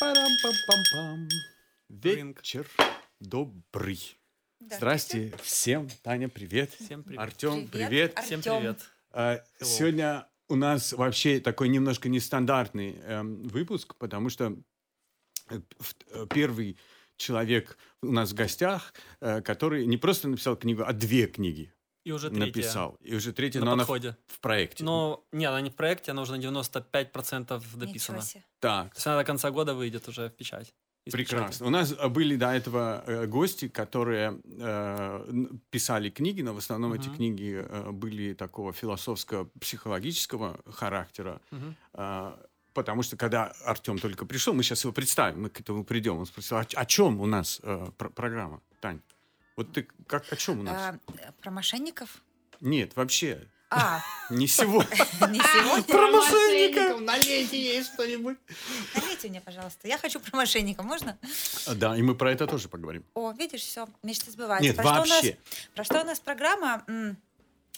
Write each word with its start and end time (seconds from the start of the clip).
Парам-пам-пам-пам. 0.00 1.28
Вечер 1.88 2.66
добрый. 3.20 4.18
Здрасте 4.60 5.32
всем. 5.42 5.88
Таня, 6.02 6.28
привет. 6.28 6.72
Всем 6.72 7.02
привет. 7.02 7.20
Артем, 7.20 7.68
Привет, 7.68 7.88
привет. 7.88 8.18
Всем 8.24 8.38
Артём. 8.38 8.58
привет. 8.58 8.90
А. 9.12 9.42
Сегодня 9.60 10.26
у 10.48 10.56
нас 10.56 10.92
вообще 10.92 11.40
такой 11.40 11.68
немножко 11.68 12.08
нестандартный 12.08 12.96
эм, 13.02 13.42
выпуск, 13.44 13.94
потому 13.96 14.30
что 14.30 14.56
э, 15.48 15.60
э, 16.10 16.26
первый 16.32 16.78
человек 17.16 17.78
у 18.02 18.12
нас 18.12 18.32
в 18.32 18.34
гостях, 18.34 18.94
э, 19.20 19.40
который 19.42 19.86
не 19.86 19.96
просто 19.96 20.28
написал 20.28 20.56
книгу, 20.56 20.82
а 20.84 20.92
две 20.92 21.26
книги 21.26 21.72
И 22.04 22.12
уже 22.12 22.30
третья 22.30 22.46
написал. 22.46 22.96
И 23.02 23.14
уже 23.14 23.32
третья, 23.32 23.60
на 23.60 23.66
но 23.66 23.72
она 23.72 23.84
в, 23.84 23.86
подходе. 23.86 24.16
в 24.26 24.40
проекте. 24.40 24.84
Но, 24.84 25.24
не, 25.32 25.44
она 25.44 25.60
не 25.60 25.68
в 25.70 25.74
проекте, 25.74 26.12
она 26.12 26.22
уже 26.22 26.32
на 26.36 26.40
95% 26.40 27.62
дописана. 27.76 28.16
Ничего 28.16 28.20
себе. 28.20 28.44
Так, 28.58 28.90
То 28.94 28.96
есть 28.96 29.06
она 29.06 29.16
до 29.18 29.24
конца 29.24 29.50
года 29.50 29.74
выйдет 29.74 30.08
уже 30.08 30.28
в 30.28 30.32
печать. 30.32 30.72
Из 31.06 31.12
Прекрасно. 31.12 31.66
У 31.66 31.70
нас 31.70 31.92
э, 31.92 32.08
были 32.08 32.36
до 32.36 32.50
этого 32.52 33.02
э, 33.06 33.26
гости, 33.26 33.68
которые 33.68 34.38
э, 34.44 35.46
писали 35.70 36.10
книги, 36.10 36.42
но 36.42 36.52
в 36.52 36.58
основном 36.58 36.92
эти 36.92 37.08
Мгм. 37.08 37.16
книги 37.16 37.64
э, 37.66 37.90
были 37.90 38.34
такого 38.34 38.72
философско-психологического 38.72 40.60
характера. 40.72 41.40
печати. 41.50 41.62
Мгм. 41.64 41.76
А, 41.94 42.38
Потому 42.72 43.02
что 43.02 43.16
когда 43.16 43.52
Артем 43.64 43.98
только 43.98 44.24
пришел, 44.26 44.54
мы 44.54 44.62
сейчас 44.62 44.84
его 44.84 44.92
представим, 44.92 45.42
мы 45.42 45.48
к 45.50 45.58
этому 45.60 45.82
придем. 45.84 46.18
Он 46.18 46.24
спросил, 46.26 46.56
«А 46.56 46.64
ч- 46.64 46.76
о 46.76 46.84
чем 46.86 47.20
у 47.20 47.26
нас 47.26 47.58
э, 47.64 47.86
пр- 47.98 48.10
программа, 48.10 48.60
Тань? 48.80 49.00
Вот 49.60 49.72
ты 49.74 49.86
как 50.06 50.32
о 50.32 50.36
чем 50.36 50.60
у 50.60 50.62
нас? 50.62 50.74
А, 50.74 50.98
про 51.42 51.50
мошенников? 51.50 52.22
Нет, 52.62 52.96
вообще 52.96 53.46
А, 53.68 54.00
не 54.30 54.46
сегодня. 54.46 54.88
не 55.28 55.38
сегодня. 55.38 55.82
Про 55.84 56.10
мошенников 56.10 57.00
налейте 57.02 57.60
ей 57.62 57.84
что-нибудь. 57.84 58.38
Налейте 58.94 59.28
мне, 59.28 59.42
пожалуйста. 59.42 59.86
Я 59.86 59.98
хочу 59.98 60.18
про 60.18 60.34
мошенников. 60.34 60.86
Можно? 60.86 61.18
А, 61.66 61.74
Да, 61.74 61.94
и 61.94 62.00
мы 62.00 62.14
про 62.14 62.32
это 62.32 62.46
тоже 62.46 62.70
поговорим. 62.70 63.04
О, 63.12 63.32
видишь, 63.32 63.60
все, 63.60 63.86
мечты 64.02 64.30
сбываются. 64.30 64.66
Нет, 64.66 64.76
Про 64.76 64.84
что 64.84 64.92
у 64.94 64.96
нас- 65.00 65.08
вообще. 65.10 65.36
Про 65.74 65.84
что 65.84 66.00
у 66.00 66.04
нас 66.04 66.20
программа? 66.20 66.82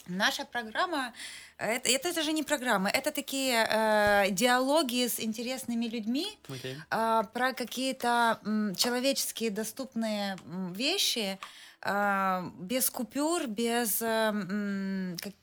Наша 0.06 0.44
программа, 0.44 1.12
это, 1.58 1.88
это 1.88 2.12
даже 2.12 2.32
не 2.32 2.42
программа, 2.42 2.90
это 2.90 3.12
такие 3.12 3.64
э, 3.70 4.30
диалоги 4.32 5.06
с 5.06 5.20
интересными 5.20 5.86
людьми, 5.86 6.26
Окей. 6.48 6.76
а, 6.90 7.22
про 7.22 7.52
какие-то 7.52 8.40
м, 8.44 8.74
человеческие 8.74 9.50
доступные 9.50 10.36
м, 10.44 10.72
вещи, 10.72 11.38
без 11.84 12.90
купюр, 12.90 13.46
без, 13.48 13.98
как- 13.98 15.34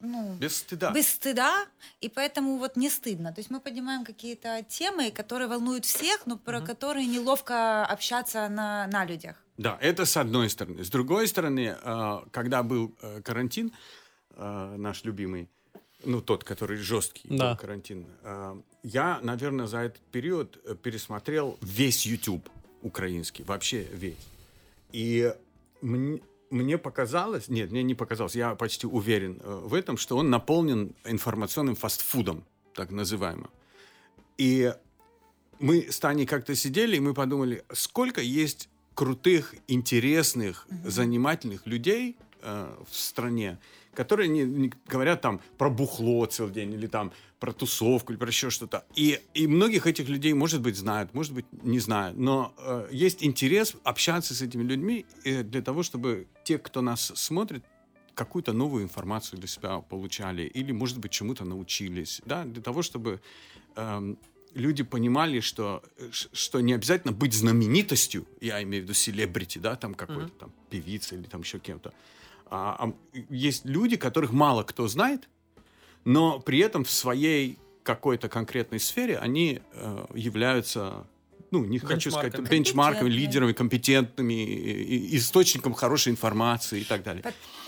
ну, 0.00 0.34
Без 0.36 0.56
стыда. 0.56 0.90
без 0.92 1.08
стыда, 1.08 1.66
и 2.00 2.08
поэтому 2.08 2.56
вот 2.58 2.76
не 2.76 2.88
стыдно. 2.90 3.32
То 3.32 3.40
есть 3.40 3.50
мы 3.50 3.60
поднимаем 3.60 4.04
какие-то 4.04 4.62
темы, 4.68 5.10
которые 5.10 5.48
волнуют 5.48 5.84
всех, 5.84 6.26
но 6.26 6.38
про 6.38 6.58
Мгм. 6.58 6.66
которые 6.66 7.06
неловко 7.06 7.84
общаться 7.84 8.48
на, 8.48 8.86
на 8.86 9.04
людях. 9.04 9.36
Да, 9.58 9.76
это 9.80 10.04
с 10.06 10.16
одной 10.16 10.48
стороны. 10.50 10.82
С 10.84 10.88
другой 10.90 11.26
стороны, 11.28 11.76
э, 11.82 12.18
когда 12.30 12.62
был 12.62 12.94
э, 13.02 13.20
карантин, 13.22 13.72
э, 14.36 14.74
наш 14.78 15.04
любимый, 15.04 15.48
ну, 16.04 16.20
тот, 16.20 16.44
который 16.44 16.76
жесткий 16.76 17.28
Да. 17.36 17.50
был 17.50 17.56
карантин, 17.56 18.06
я, 18.82 19.18
наверное, 19.22 19.66
за 19.66 19.78
этот 19.78 20.00
период 20.12 20.58
э, 20.64 20.74
пересмотрел 20.74 21.58
весь 21.60 22.06
YouTube 22.06 22.48
украинский, 22.82 23.44
вообще 23.44 23.82
весь. 23.82 24.26
И 24.92 25.34
мне, 25.86 26.20
мне 26.50 26.78
показалось, 26.78 27.48
нет, 27.48 27.70
мне 27.70 27.82
не 27.82 27.94
показалось, 27.94 28.34
я 28.34 28.54
почти 28.54 28.86
уверен 28.86 29.40
э, 29.42 29.60
в 29.64 29.74
этом, 29.74 29.96
что 29.96 30.16
он 30.16 30.30
наполнен 30.30 30.94
информационным 31.04 31.76
фастфудом, 31.76 32.44
так 32.74 32.90
называемым. 32.90 33.50
И 34.36 34.74
мы 35.58 35.90
с 35.90 35.98
Таней 35.98 36.26
как-то 36.26 36.54
сидели, 36.54 36.96
и 36.96 37.00
мы 37.00 37.14
подумали, 37.14 37.64
сколько 37.72 38.20
есть 38.20 38.68
крутых, 38.94 39.54
интересных, 39.68 40.66
занимательных 40.84 41.66
людей 41.66 42.16
э, 42.42 42.74
в 42.88 42.94
стране, 42.94 43.58
которые 43.96 44.28
не, 44.28 44.42
не 44.42 44.72
говорят 44.86 45.20
там 45.22 45.40
про 45.58 45.70
бухло 45.70 46.26
целый 46.26 46.52
день, 46.52 46.74
или 46.74 46.86
там 46.86 47.12
про 47.40 47.52
тусовку, 47.52 48.12
или 48.12 48.18
про 48.18 48.28
еще 48.28 48.50
что-то. 48.50 48.84
И, 48.94 49.20
и 49.34 49.46
многих 49.46 49.86
этих 49.86 50.08
людей, 50.08 50.34
может 50.34 50.60
быть, 50.60 50.76
знают, 50.76 51.14
может 51.14 51.32
быть, 51.32 51.46
не 51.64 51.80
знают. 51.80 52.16
Но 52.18 52.54
э, 52.58 52.88
есть 52.92 53.24
интерес 53.24 53.74
общаться 53.84 54.34
с 54.34 54.42
этими 54.42 54.62
людьми 54.62 55.06
э, 55.24 55.42
для 55.42 55.62
того, 55.62 55.82
чтобы 55.82 56.26
те, 56.44 56.58
кто 56.58 56.82
нас 56.82 57.12
смотрит, 57.14 57.64
какую-то 58.14 58.52
новую 58.52 58.82
информацию 58.82 59.38
для 59.38 59.48
себя 59.48 59.80
получали 59.80 60.42
или, 60.42 60.72
может 60.72 60.98
быть, 60.98 61.12
чему-то 61.12 61.44
научились, 61.44 62.22
да, 62.24 62.44
для 62.44 62.62
того, 62.62 62.82
чтобы 62.82 63.20
эм, 63.76 64.18
люди 64.54 64.82
понимали, 64.82 65.40
что, 65.40 65.82
э, 65.98 66.08
что 66.12 66.60
не 66.60 66.72
обязательно 66.72 67.12
быть 67.12 67.34
знаменитостью, 67.34 68.26
я 68.40 68.62
имею 68.62 68.82
в 68.82 68.84
виду 68.84 68.94
селебрити, 68.94 69.58
да, 69.58 69.76
там 69.76 69.94
какой-то 69.94 70.32
там 70.38 70.52
певица 70.70 71.14
или 71.14 71.24
там 71.24 71.42
еще 71.42 71.58
кем-то. 71.58 71.92
А, 72.48 72.76
а 72.78 72.92
есть 73.28 73.64
люди, 73.64 73.96
которых 73.96 74.32
мало 74.32 74.62
кто 74.62 74.86
знает, 74.88 75.28
но 76.04 76.38
при 76.38 76.60
этом 76.60 76.84
в 76.84 76.90
своей 76.90 77.58
какой-то 77.82 78.28
конкретной 78.28 78.80
сфере 78.80 79.18
они 79.18 79.62
э, 79.72 80.06
являются, 80.14 81.06
ну, 81.50 81.64
не 81.64 81.78
хочу 81.78 82.10
сказать, 82.10 82.38
Бенчмарками. 82.38 83.08
лидерами, 83.08 83.52
компетентными, 83.52 85.16
источником 85.16 85.74
хорошей 85.74 86.12
информации 86.12 86.80
и 86.80 86.84
так 86.84 87.02
далее. 87.02 87.22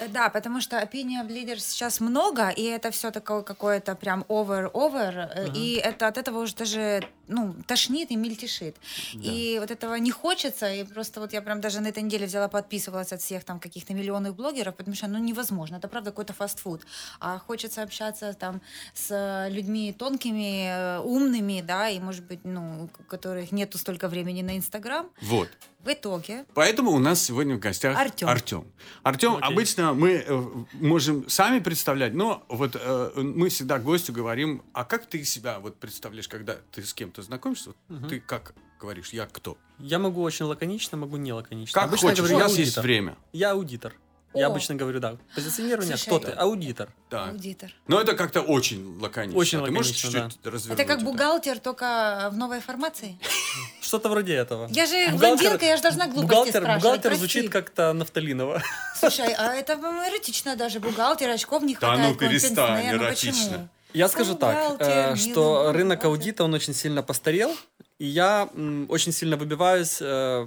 Да, 0.09 0.29
потому 0.29 0.61
что 0.61 0.77
opinion 0.77 1.29
leaders 1.29 1.61
сейчас 1.61 2.01
много, 2.01 2.49
и 2.51 2.63
это 2.63 2.91
все 2.91 3.11
такое 3.11 3.43
какое-то 3.43 3.95
прям 3.95 4.25
over-over, 4.29 5.31
э, 5.35 5.53
и 5.55 5.75
это 5.75 6.07
от 6.07 6.19
этого 6.19 6.41
уже 6.41 6.55
даже 6.55 7.03
ну, 7.29 7.55
тошнит 7.67 8.11
и 8.11 8.17
мельтешит. 8.17 8.77
И 9.15 9.59
вот 9.61 9.71
этого 9.71 9.95
не 9.97 10.11
хочется, 10.11 10.73
и 10.73 10.85
просто 10.85 11.21
вот 11.21 11.33
я 11.33 11.43
прям 11.43 11.61
даже 11.61 11.81
на 11.81 11.89
этой 11.89 12.03
неделе 12.03 12.27
взяла, 12.27 12.49
подписывалась 12.49 13.13
от 13.13 13.21
всех 13.21 13.45
там 13.45 13.61
каких-то 13.61 13.95
миллионных 13.95 14.35
блогеров, 14.35 14.77
потому 14.77 14.97
что 14.97 15.09
ну 15.09 15.19
невозможно, 15.19 15.77
это 15.77 15.89
правда 15.89 16.11
какой-то 16.11 16.33
фастфуд. 16.33 16.83
А 17.21 17.39
хочется 17.39 17.83
общаться 17.83 18.33
там 18.33 18.61
с 18.95 19.49
людьми 19.51 19.93
тонкими, 19.93 20.69
э, 20.69 21.01
умными, 21.01 21.61
да, 21.61 21.89
и 21.89 22.01
может 22.01 22.25
быть, 22.25 22.41
ну, 22.45 22.85
у 22.99 23.03
которых 23.05 23.53
нету 23.69 23.79
столько 23.79 24.09
времени 24.09 24.43
на 24.43 24.57
Инстаграм. 24.57 25.11
Вот. 25.21 25.49
В 25.81 25.93
итоге 25.93 26.47
Поэтому 26.55 26.91
у 26.91 26.99
нас 26.99 27.23
сегодня 27.23 27.57
в 27.57 27.61
гостях 27.61 27.97
Артём. 27.97 28.29
Артем. 28.29 28.65
Артем, 29.03 29.37
Окей. 29.37 29.49
обычно 29.49 29.93
мы 29.93 30.25
э, 30.27 30.43
можем 30.73 31.29
сами 31.29 31.61
представлять, 31.61 32.15
но 32.15 32.45
вот 32.49 32.77
э, 32.81 33.11
мы 33.15 33.49
всегда 33.51 33.79
гостю 33.79 34.13
говорим, 34.13 34.63
а 34.73 34.85
как 34.85 35.07
ты 35.07 35.23
себя 35.25 35.61
вот 35.61 35.77
представляешь, 35.77 36.29
когда 36.29 36.57
ты 36.73 36.83
с 36.83 36.95
кем-то 36.95 37.23
знакомишься, 37.23 37.73
вот 37.89 38.09
ты 38.09 38.21
как 38.21 38.55
говоришь, 38.81 39.11
я 39.11 39.27
кто? 39.27 39.59
Я 39.79 39.99
могу 39.99 40.23
очень 40.23 40.47
лаконично, 40.47 40.97
могу 40.97 41.17
не 41.17 41.33
лаконично. 41.33 41.75
Как 41.75 41.89
Обычно 41.89 42.09
хочешь, 42.09 42.21
говорю, 42.21 42.37
у 42.37 42.39
я 42.39 42.45
нас 42.45 42.57
есть 42.57 42.79
время. 42.79 43.17
Я 43.33 43.53
аудитор. 43.53 43.95
Я 44.35 44.47
О. 44.47 44.51
обычно 44.51 44.75
говорю, 44.75 45.01
да. 45.01 45.17
Позиционирование, 45.35 45.97
Слушай, 45.97 46.19
кто 46.19 46.31
ты? 46.31 46.33
Аудитор. 46.37 46.89
Да. 47.11 47.31
аудитор. 47.31 47.71
Но 47.87 47.99
это 48.01 48.15
как-то 48.15 48.43
очень 48.43 48.99
лаконично. 49.01 49.39
Очень 49.41 49.65
ты 49.65 49.71
можешь 49.71 49.97
лаконично, 49.97 50.31
чуть-чуть 50.31 50.47
развернуть 50.53 50.79
Это 50.81 50.89
как 50.89 51.03
бухгалтер, 51.03 51.59
только 51.61 52.29
в 52.31 52.37
новой 52.37 52.61
формации. 52.61 53.19
Что-то 53.81 54.11
вроде 54.11 54.35
этого. 54.35 54.69
Я 54.71 54.87
же 54.87 55.17
блондинка, 55.17 55.65
я 55.65 55.77
же 55.77 55.83
должна 55.83 56.07
глупости 56.07 56.29
Бухгалтер, 56.29 56.53
спрашивать. 56.63 56.83
бухгалтер 56.83 57.11
прости. 57.11 57.19
звучит 57.19 57.51
как-то 57.51 57.93
нафталиново. 57.95 58.63
Слушай, 59.01 59.33
а 59.37 59.55
это 59.55 59.77
по-моему, 59.77 60.09
эротично 60.15 60.57
даже. 60.57 60.79
Бухгалтер, 60.79 61.31
очков 61.31 61.63
не 61.63 61.75
Да 61.75 61.81
хватает. 61.97 62.09
ну, 62.11 62.15
перестань, 62.29 62.87
эротично. 62.87 63.33
почему? 63.43 63.69
Я 63.95 64.09
скажу 64.09 64.35
так, 64.35 64.77
э, 64.81 65.17
что 65.17 65.73
рынок 65.73 66.05
аудита, 66.05 66.45
он 66.45 66.53
очень 66.53 66.75
сильно 66.75 67.03
постарел, 67.03 67.57
и 67.99 68.05
я 68.05 68.51
м, 68.55 68.85
очень 68.91 69.13
сильно 69.13 69.39
выбиваюсь 69.39 69.97
э, 70.03 70.47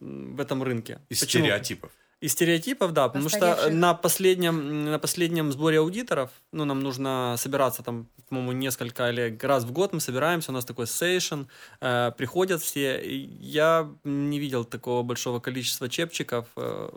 в 0.00 0.40
этом 0.40 0.64
рынке. 0.64 0.98
Из 1.08 1.20
Почему? 1.20 1.44
стереотипов. 1.44 1.92
Из 2.22 2.32
стереотипов, 2.32 2.92
да, 2.92 3.08
потому 3.08 3.28
что 3.28 3.38
Постаревших. 3.40 3.72
на 3.74 3.94
последнем, 3.94 4.84
на 4.92 4.98
последнем 5.00 5.50
сборе 5.50 5.78
аудиторов, 5.78 6.30
ну, 6.52 6.64
нам 6.64 6.80
нужно 6.80 7.34
собираться 7.36 7.82
там, 7.82 8.06
по-моему, 8.28 8.52
несколько 8.52 9.10
или 9.10 9.36
раз 9.42 9.64
в 9.64 9.72
год 9.72 9.92
мы 9.92 10.00
собираемся, 10.00 10.52
у 10.52 10.54
нас 10.54 10.64
такой 10.64 10.86
сейшн, 10.86 11.42
э, 11.80 12.12
приходят 12.16 12.62
все. 12.62 13.00
И 13.00 13.16
я 13.40 13.88
не 14.04 14.38
видел 14.38 14.64
такого 14.64 15.02
большого 15.02 15.40
количества 15.40 15.88
чепчиков, 15.88 16.46
э, 16.56 16.90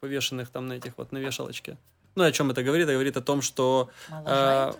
повешенных 0.00 0.50
там 0.50 0.66
на 0.66 0.74
этих 0.74 0.92
вот, 0.98 1.10
на 1.12 1.18
вешалочке. 1.18 1.78
Ну, 2.14 2.24
и 2.24 2.28
о 2.28 2.32
чем 2.32 2.50
это 2.50 2.62
говорит? 2.62 2.84
Это 2.84 2.92
говорит 2.92 3.16
о 3.16 3.22
том, 3.22 3.40
что... 3.42 3.88
э, 4.26 4.72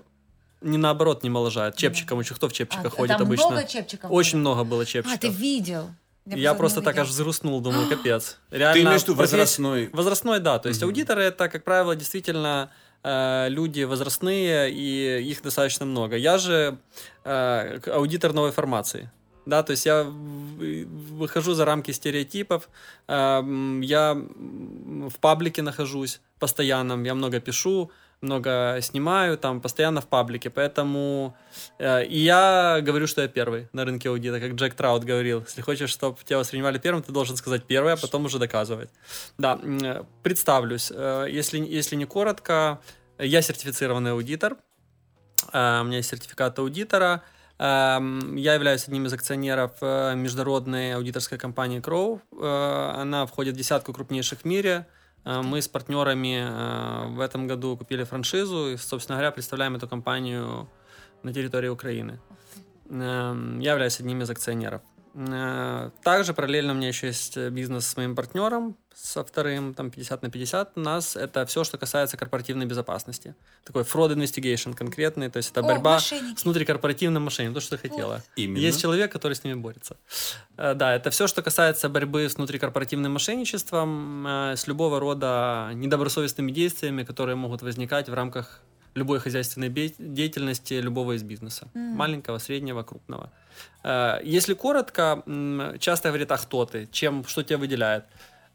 не 0.61 0.79
наоборот 0.79 1.23
не 1.23 1.31
моложает. 1.31 1.77
Чепчиком 1.77 2.19
очень 2.19 2.35
кто 2.37 2.49
в 2.49 2.53
чепчиках 2.53 2.93
А, 2.93 2.97
ходит 2.97 3.17
там 3.19 3.27
обычно? 3.27 3.51
много 3.51 3.67
чепчиков 3.67 4.11
Очень 4.11 4.43
было? 4.43 4.55
много 4.55 4.65
было 4.65 4.83
А, 4.83 4.87
чепчиков. 4.87 5.21
ты 5.21 5.29
видел? 5.29 5.89
Я 6.27 6.55
просто 6.55 6.77
просто 6.77 6.83
так 6.83 6.95
аж 6.99 7.09
увидела. 7.09 7.13
взгрустнул, 7.15 7.61
думаю, 7.61 7.89
капец. 7.89 8.39
Ты 8.51 8.59
Реально, 8.59 8.89
имеешь 8.89 9.03
в 9.03 9.05
виду 9.05 9.15
возрастной... 9.15 9.89
Возрастной, 9.93 10.41
да. 10.41 10.59
То 10.59 10.69
есть 10.69 10.81
Мгм. 10.81 10.89
аудиторы 10.89 11.23
это, 11.23 11.49
как 11.49 11.63
правило, 11.65 11.95
действительно 11.95 12.71
э, 13.05 13.47
люди 13.49 13.83
возрастные, 13.85 14.71
и 14.73 15.23
их 15.31 15.43
достаточно 15.43 15.87
много. 15.87 16.17
Я 16.17 16.39
же 16.39 16.79
э, 17.25 17.79
аудитор 17.87 18.33
новой 18.33 18.51
формации. 18.51 19.11
Да, 19.47 19.63
то 19.63 19.71
есть 19.71 19.87
я 19.87 20.03
выхожу 20.03 21.55
за 21.55 21.65
рамки 21.65 21.93
стереотипов, 21.93 22.69
э, 23.07 23.79
я 23.83 24.15
в 24.15 25.19
паблике 25.21 25.63
нахожусь 25.63 26.21
постоянно, 26.41 27.01
я 27.07 27.15
много 27.15 27.39
пишу, 27.41 27.91
много 28.21 28.79
снимаю, 28.81 29.37
там 29.39 29.61
постоянно 29.61 30.01
в 30.01 30.07
паблике, 30.07 30.51
поэтому 30.51 31.37
э, 31.79 32.05
и 32.07 32.19
я 32.19 32.81
говорю, 32.83 33.07
что 33.07 33.23
я 33.23 33.29
первый 33.29 33.69
на 33.73 33.85
рынке 33.85 34.09
аудита, 34.09 34.41
как 34.41 34.53
Джек 34.53 34.75
Траут 34.75 35.05
говорил. 35.05 35.43
Если 35.47 35.63
хочешь, 35.63 35.91
чтобы 35.91 36.19
тебя 36.25 36.39
воспринимали 36.39 36.79
первым, 36.79 37.03
ты 37.03 37.13
должен 37.13 37.37
сказать 37.37 37.65
первый, 37.65 37.93
а 37.93 37.97
потом 37.97 38.25
уже 38.25 38.39
доказывать. 38.39 38.91
Да, 39.39 39.59
э, 39.63 40.05
представлюсь. 40.23 40.91
Э, 40.95 41.27
если, 41.31 41.59
если 41.59 41.97
не 41.97 42.07
коротко, 42.07 42.81
я 43.19 43.43
сертифицированный 43.43 44.13
аудитор, 44.13 44.57
э, 45.53 45.81
у 45.81 45.85
меня 45.85 45.99
есть 45.99 46.09
сертификат 46.09 46.59
аудитора, 46.59 47.23
эм, 47.59 48.37
я 48.37 48.55
являюсь 48.55 48.85
одним 48.85 49.07
из 49.07 49.13
акционеров 49.13 49.81
международной 49.81 50.95
аудиторской 50.95 51.39
компании 51.39 51.81
Crow. 51.81 52.21
Она 53.01 53.27
входит 53.27 53.55
в 53.55 53.59
десятку 53.59 53.93
крупнейших 53.93 54.41
в 54.41 54.45
мире. 54.45 54.87
Мы 55.27 55.61
с 55.61 55.67
партнерами 55.67 57.15
в 57.17 57.21
этом 57.21 57.49
году 57.49 57.77
купили 57.77 58.05
франшизу 58.05 58.69
и, 58.69 58.77
собственно 58.77 59.17
говоря, 59.17 59.33
представляем 59.33 59.75
эту 59.75 59.89
компанию 59.89 60.69
на 61.25 61.33
территории 61.33 61.69
Украины. 61.69 62.21
Эм, 62.89 63.59
я 63.59 63.73
являюсь 63.73 63.99
одним 63.99 64.23
из 64.23 64.31
акционеров. 64.31 64.83
Э, 65.15 65.91
также 66.03 66.35
параллельно 66.35 66.73
у 66.73 66.77
меня 66.77 66.89
еще 66.89 67.09
есть 67.09 67.37
э, 67.37 67.51
бизнес 67.51 67.87
с 67.87 67.97
моим 67.97 68.15
партнером, 68.15 68.77
со 68.97 69.23
вторым, 69.23 69.75
там 69.75 69.91
50 69.91 70.23
на 70.23 70.31
50. 70.31 70.73
У 70.77 70.81
нас 70.81 71.17
это 71.17 71.45
все, 71.45 71.65
что 71.65 71.77
касается 71.77 72.17
корпоративной 72.17 72.65
безопасности. 72.65 73.35
Такой 73.65 73.83
fraud 73.83 74.15
investigation 74.17 74.75
конкретный, 74.75 75.29
то 75.29 75.37
есть 75.37 75.51
это 75.51 75.61
О, 75.61 75.65
борьба 75.65 75.95
мошенники. 75.95 76.41
с 76.41 76.45
внутрикорпоративным 76.45 77.23
мошенничеством, 77.25 77.55
то, 77.55 77.61
что 77.61 77.77
ты 77.77 77.89
хотела. 77.89 78.23
Именно. 78.37 78.59
Есть 78.59 78.81
человек, 78.81 79.13
который 79.13 79.35
с 79.35 79.45
ними 79.45 79.55
борется. 79.55 79.97
Э, 80.57 80.75
Да, 80.75 80.95
это 80.95 81.11
все, 81.11 81.27
что 81.27 81.43
касается 81.43 81.91
борьбы 81.91 82.27
с 82.27 82.37
внутрикорпоративным 82.37 83.13
мошенничеством, 83.13 84.27
э, 84.27 84.57
с 84.57 84.67
любого 84.67 84.99
рода 84.99 85.71
недобросовестными 85.75 86.51
действиями, 86.51 87.05
которые 87.05 87.37
могут 87.37 87.61
возникать 87.63 88.09
в 88.09 88.15
рамках 88.15 88.63
любой 88.95 89.21
хозяйственной 89.21 89.69
деятельности 89.69 90.73
любого 90.73 91.13
из 91.17 91.23
бизнеса. 91.23 91.69
Маленького, 91.75 92.39
среднего, 92.39 92.83
крупного. 92.83 93.31
Э, 93.85 94.21
Если 94.25 94.55
коротко, 94.55 95.23
часто 95.81 96.09
говорят, 96.09 96.33
а 96.33 96.39
кто 96.39 96.65
ты? 96.65 96.89
Чем, 96.91 97.25
что 97.27 97.43
тебя 97.43 97.59
выделяет? 97.59 98.05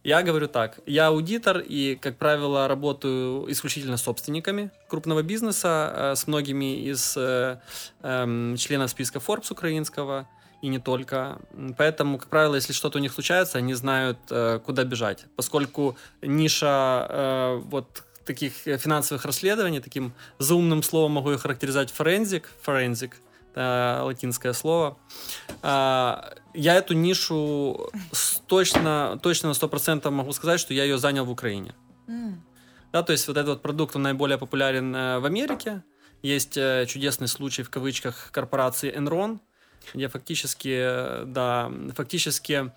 Я 0.03 0.23
говорю 0.23 0.47
так, 0.47 0.79
я 0.87 1.07
аудитор 1.07 1.59
и, 1.59 1.95
как 1.95 2.17
правило, 2.17 2.67
работаю 2.67 3.45
исключительно 3.51 3.97
с 3.97 4.01
собственниками 4.01 4.71
крупного 4.87 5.21
бизнеса, 5.21 5.93
э, 5.95 6.15
с 6.15 6.25
многими 6.25 6.89
из 6.89 7.15
э, 7.15 7.59
эм, 8.01 8.55
членов 8.57 8.89
списка 8.89 9.19
Forbes 9.19 9.51
украинского 9.51 10.27
и 10.63 10.69
не 10.69 10.79
только. 10.79 11.37
Поэтому, 11.77 12.17
как 12.17 12.29
правило, 12.29 12.55
если 12.55 12.73
что-то 12.73 12.97
у 12.97 13.01
них 13.01 13.13
случается, 13.13 13.59
они 13.59 13.75
знают, 13.75 14.17
э, 14.31 14.59
куда 14.65 14.85
бежать. 14.85 15.25
Поскольку 15.35 15.95
ниша 16.23 17.61
вот 17.65 18.03
таких 18.25 18.53
финансовых 18.53 19.23
расследований, 19.25 19.81
таким 19.81 20.13
заумным 20.39 20.81
словом 20.81 21.11
могу 21.11 21.31
ее 21.31 21.37
характеризовать 21.37 21.91
форензик, 21.91 22.49
форензик, 22.61 23.17
это 23.51 24.01
латинское 24.03 24.53
слово. 24.53 24.97
А, 25.61 26.33
Я 26.53 26.75
эту 26.75 26.93
нишу 26.93 27.89
точно, 28.47 29.19
точно 29.21 29.49
на 29.49 29.53
100% 29.53 30.09
могу 30.11 30.33
сказать, 30.33 30.59
что 30.59 30.73
я 30.73 30.83
ее 30.83 30.97
занял 30.97 31.25
в 31.25 31.31
Украине. 31.31 31.73
М. 32.07 32.43
Да, 32.91 33.03
то 33.03 33.13
есть 33.13 33.27
вот 33.27 33.37
этот 33.37 33.49
вот 33.49 33.61
продукт, 33.61 33.95
он 33.95 34.01
наиболее 34.01 34.37
популярен 34.37 34.93
э, 34.93 35.19
в 35.19 35.25
Америке. 35.25 35.83
Есть 36.21 36.57
э, 36.57 36.85
чудесный 36.87 37.27
случай 37.27 37.63
в 37.63 37.69
кавычках 37.69 38.31
корпорации 38.31 38.93
Enron, 38.93 39.39
где 39.93 40.07
фактически, 40.07 40.77
э, 40.81 41.23
да, 41.25 41.71
фактически 41.95 42.71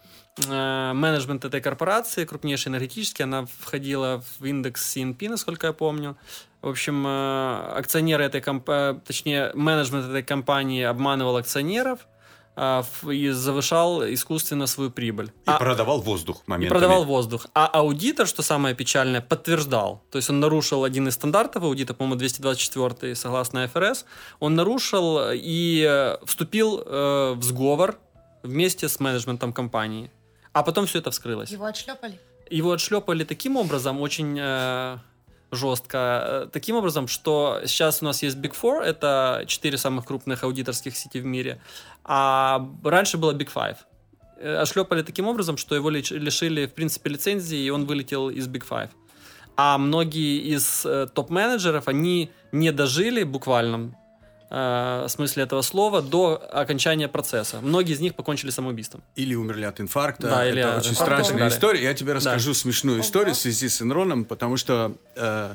э, 0.46 0.92
менеджмент 0.94 1.44
этой 1.44 1.60
корпорации, 1.60 2.24
крупнейшей 2.24 2.70
энергетической, 2.70 3.22
она 3.22 3.46
входила 3.60 4.22
в 4.38 4.44
индекс 4.44 4.96
CNP, 4.96 5.28
насколько 5.28 5.68
я 5.68 5.72
помню. 5.72 6.16
В 6.60 6.68
общем, 6.68 7.06
э, 7.06 7.72
акционеры 7.76 8.24
этой 8.24 8.40
компании, 8.40 9.00
точнее, 9.06 9.52
менеджмент 9.54 10.06
этой 10.06 10.22
компании 10.22 10.82
обманывал 10.82 11.36
акционеров 11.36 12.06
а, 12.56 12.84
и 13.10 13.30
завышал 13.30 14.02
искусственно 14.04 14.66
свою 14.66 14.90
прибыль. 14.90 15.26
И 15.26 15.30
А- 15.50 15.58
продавал 15.58 16.00
воздух 16.00 16.42
и 16.46 16.50
моментами. 16.50 16.78
продавал 16.78 17.04
воздух. 17.04 17.46
А 17.54 17.66
аудитор, 17.66 18.26
что 18.26 18.42
самое 18.42 18.74
печальное, 18.74 19.20
подтверждал. 19.20 20.02
То 20.10 20.18
есть 20.18 20.30
он 20.30 20.40
нарушил 20.40 20.84
один 20.84 21.08
из 21.08 21.14
стандартов 21.14 21.62
аудита, 21.64 21.94
по-моему, 21.94 22.16
224 22.16 23.14
согласно 23.14 23.66
ФРС. 23.68 24.04
Он 24.40 24.54
нарушил 24.54 25.18
и 25.32 25.84
э, 25.88 26.16
вступил 26.24 26.82
э, 26.84 27.34
в 27.36 27.42
сговор 27.42 27.98
вместе 28.42 28.88
с 28.88 29.00
менеджментом 29.00 29.52
компании. 29.52 30.10
А 30.52 30.62
потом 30.62 30.86
все 30.86 30.98
это 31.00 31.10
вскрылось. 31.10 31.50
Его 31.50 31.64
отшлепали? 31.64 32.18
Его 32.50 32.72
отшлепали 32.72 33.24
таким 33.24 33.56
образом, 33.56 34.00
очень 34.00 34.38
э, 34.38 34.98
жестко, 35.54 35.98
э, 35.98 36.48
таким 36.52 36.76
образом, 36.76 37.08
что 37.08 37.60
сейчас 37.66 38.02
у 38.02 38.04
нас 38.04 38.22
есть 38.22 38.36
Big 38.36 38.54
Four, 38.60 38.82
это 38.82 39.44
четыре 39.46 39.78
самых 39.78 40.04
крупных 40.06 40.44
аудиторских 40.44 40.96
сети 40.96 41.20
в 41.20 41.24
мире, 41.24 41.60
а 42.04 42.66
раньше 42.84 43.18
было 43.18 43.32
Big 43.32 43.48
Five. 43.54 43.76
Э, 44.38 44.56
Отшлепали 44.56 45.02
таким 45.02 45.26
образом, 45.28 45.56
что 45.56 45.74
его 45.74 45.90
лиш- 45.90 46.16
лишили, 46.16 46.66
в 46.66 46.74
принципе, 46.74 47.10
лицензии, 47.10 47.58
и 47.58 47.70
он 47.70 47.86
вылетел 47.86 48.30
из 48.30 48.48
Big 48.48 48.64
Five. 48.68 48.90
А 49.56 49.78
многие 49.78 50.40
из 50.54 50.84
э, 50.84 51.06
топ-менеджеров, 51.14 51.88
они 51.88 52.30
не 52.52 52.72
дожили 52.72 53.22
буквально 53.22 53.96
э, 54.54 55.08
смысле 55.08 55.42
этого 55.42 55.62
слова 55.62 56.02
до 56.02 56.42
окончания 56.52 57.08
процесса. 57.08 57.60
Многие 57.60 57.92
из 57.92 58.00
них 58.00 58.14
покончили 58.14 58.50
самоубийством. 58.50 59.02
Или 59.16 59.34
умерли 59.34 59.64
от 59.64 59.80
инфаркта. 59.80 60.28
Да, 60.28 60.44
это 60.44 60.52
или 60.52 60.60
от 60.60 60.78
очень 60.78 60.90
инфаркта 60.90 61.04
страшная 61.04 61.28
так 61.28 61.38
далее. 61.38 61.56
история. 61.56 61.82
Я 61.82 61.94
тебе 61.94 62.12
расскажу 62.12 62.54
смешную 62.54 62.98
Ого. 62.98 63.04
историю 63.04 63.34
в 63.34 63.38
связи 63.38 63.68
с 63.68 63.82
Энроном, 63.82 64.24
потому 64.24 64.56
что 64.56 64.96
э, 65.16 65.54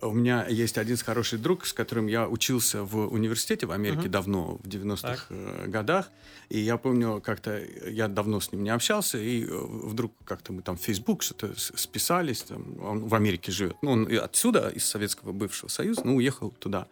у 0.00 0.12
меня 0.12 0.46
есть 0.48 0.78
один 0.78 0.96
хороший 0.96 1.38
друг, 1.38 1.66
с 1.66 1.72
которым 1.72 2.06
я 2.06 2.28
учился 2.28 2.82
в 2.82 3.12
университете 3.12 3.66
в 3.66 3.72
Америке 3.72 4.08
давно, 4.08 4.58
в 4.62 4.68
90-х 4.68 5.26
э, 5.30 5.66
годах. 5.66 6.10
И 6.50 6.60
я 6.60 6.76
помню, 6.76 7.20
как-то 7.24 7.60
я 7.88 8.08
давно 8.08 8.40
с 8.40 8.52
ним 8.52 8.62
не 8.64 8.70
общался, 8.70 9.18
и 9.18 9.44
э, 9.44 9.48
вдруг 9.50 10.12
как-то 10.24 10.52
мы 10.52 10.62
там 10.62 10.76
в 10.76 10.80
Facebook 10.80 11.22
что-то 11.22 11.52
списались. 11.56 12.42
Там, 12.42 12.82
он 12.82 13.06
в 13.06 13.14
Америке 13.14 13.50
живет. 13.50 13.76
Ну, 13.82 13.92
он 13.92 14.08
отсюда, 14.22 14.68
из 14.68 14.84
Советского 14.84 15.32
бывшего 15.32 15.68
Союза, 15.68 16.02
ну, 16.04 16.16
уехал 16.16 16.50
туда. 16.50 16.86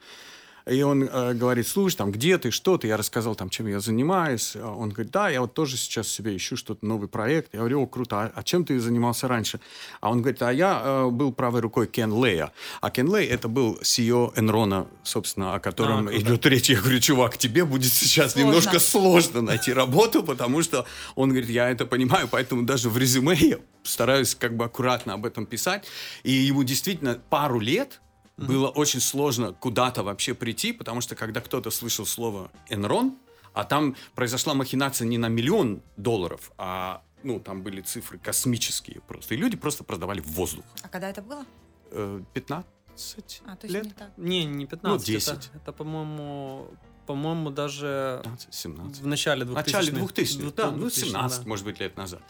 И 0.66 0.82
он 0.82 1.02
э, 1.04 1.34
говорит, 1.34 1.66
слушай, 1.66 1.96
там, 1.96 2.12
где 2.12 2.38
ты, 2.38 2.50
что 2.50 2.78
ты? 2.78 2.86
Я 2.86 2.96
рассказал, 2.96 3.34
там, 3.34 3.50
чем 3.50 3.66
я 3.66 3.80
занимаюсь. 3.80 4.56
А 4.56 4.74
Он 4.74 4.90
говорит, 4.90 5.12
да, 5.12 5.28
я 5.28 5.40
вот 5.40 5.54
тоже 5.54 5.76
сейчас 5.76 6.08
себе 6.08 6.36
ищу 6.36 6.56
что-то, 6.56 6.86
новый 6.86 7.08
проект. 7.08 7.52
Я 7.52 7.60
говорю, 7.60 7.82
о, 7.82 7.86
круто, 7.86 8.22
а, 8.22 8.32
а 8.34 8.42
чем 8.42 8.64
ты 8.64 8.78
занимался 8.78 9.28
раньше? 9.28 9.60
А 10.00 10.10
он 10.10 10.22
говорит, 10.22 10.42
а 10.42 10.52
я 10.52 10.80
э, 10.84 11.10
был 11.10 11.32
правой 11.32 11.60
рукой 11.60 11.86
Кен 11.86 12.12
Лея. 12.24 12.52
А 12.80 12.90
Кен 12.90 13.14
Лей 13.14 13.26
это 13.26 13.48
был 13.48 13.78
CEO 13.82 14.32
Энрона, 14.36 14.86
собственно, 15.02 15.54
о 15.54 15.60
котором 15.60 16.08
А, 16.08 16.12
идет 16.16 16.46
речь. 16.46 16.70
Я 16.70 16.80
говорю, 16.80 17.00
чувак, 17.00 17.36
тебе 17.36 17.64
будет 17.64 17.92
сейчас 17.92 18.32
Сложно. 18.32 18.48
немножко 18.48 18.78
сложно 18.78 19.42
найти 19.42 19.72
работу, 19.72 20.22
потому 20.22 20.62
что 20.62 20.86
он 21.16 21.30
говорит, 21.30 21.50
я 21.50 21.70
это 21.70 21.86
понимаю, 21.86 22.28
поэтому 22.30 22.62
даже 22.62 22.88
в 22.88 22.96
резюме 22.96 23.36
я 23.36 23.58
стараюсь 23.82 24.34
как 24.34 24.56
бы 24.56 24.64
аккуратно 24.64 25.14
об 25.14 25.26
этом 25.26 25.46
писать. 25.46 25.84
И 26.22 26.30
ему 26.32 26.62
действительно 26.62 27.20
пару 27.30 27.58
лет 27.58 28.00
было 28.46 28.68
очень 28.68 29.00
сложно 29.00 29.52
куда-то 29.52 30.02
вообще 30.02 30.34
прийти, 30.34 30.72
потому 30.72 31.00
что 31.00 31.14
когда 31.14 31.40
кто-то 31.40 31.70
слышал 31.70 32.06
слово 32.06 32.50
«Энрон», 32.68 33.16
а 33.52 33.64
там 33.64 33.96
произошла 34.14 34.54
махинация 34.54 35.06
не 35.06 35.18
на 35.18 35.28
миллион 35.28 35.82
долларов, 35.96 36.52
а 36.58 37.02
ну, 37.22 37.38
там 37.38 37.62
были 37.62 37.80
цифры 37.82 38.18
космические 38.18 39.00
просто. 39.02 39.34
И 39.34 39.36
люди 39.36 39.56
просто 39.56 39.84
продавали 39.84 40.20
в 40.20 40.26
воздух. 40.28 40.64
А 40.82 40.88
когда 40.88 41.10
это 41.10 41.22
было? 41.22 41.44
Э, 41.90 42.20
15 42.32 43.42
А, 43.46 43.56
то 43.56 43.66
есть 43.66 43.74
лет? 43.74 43.84
не 43.84 43.90
так. 43.90 44.10
Не, 44.16 44.44
не 44.44 44.66
15. 44.66 44.82
Ну, 44.82 44.94
это- 44.96 45.06
10. 45.06 45.50
Это, 45.54 45.72
по-моему, 45.72 46.68
по-моему, 47.06 47.50
даже 47.50 48.20
15, 48.22 48.54
17. 48.54 49.02
в 49.02 49.06
начале 49.06 49.44
2000-х. 49.44 49.52
В 49.52 49.66
начале 49.66 49.92
2000-х, 49.92 50.52
да, 50.56 50.70
ну, 50.70 50.86
2000-х, 50.86 51.06
17, 51.06 51.42
да. 51.42 51.48
может 51.48 51.64
быть, 51.64 51.80
лет 51.80 51.96
назад. 51.96 52.22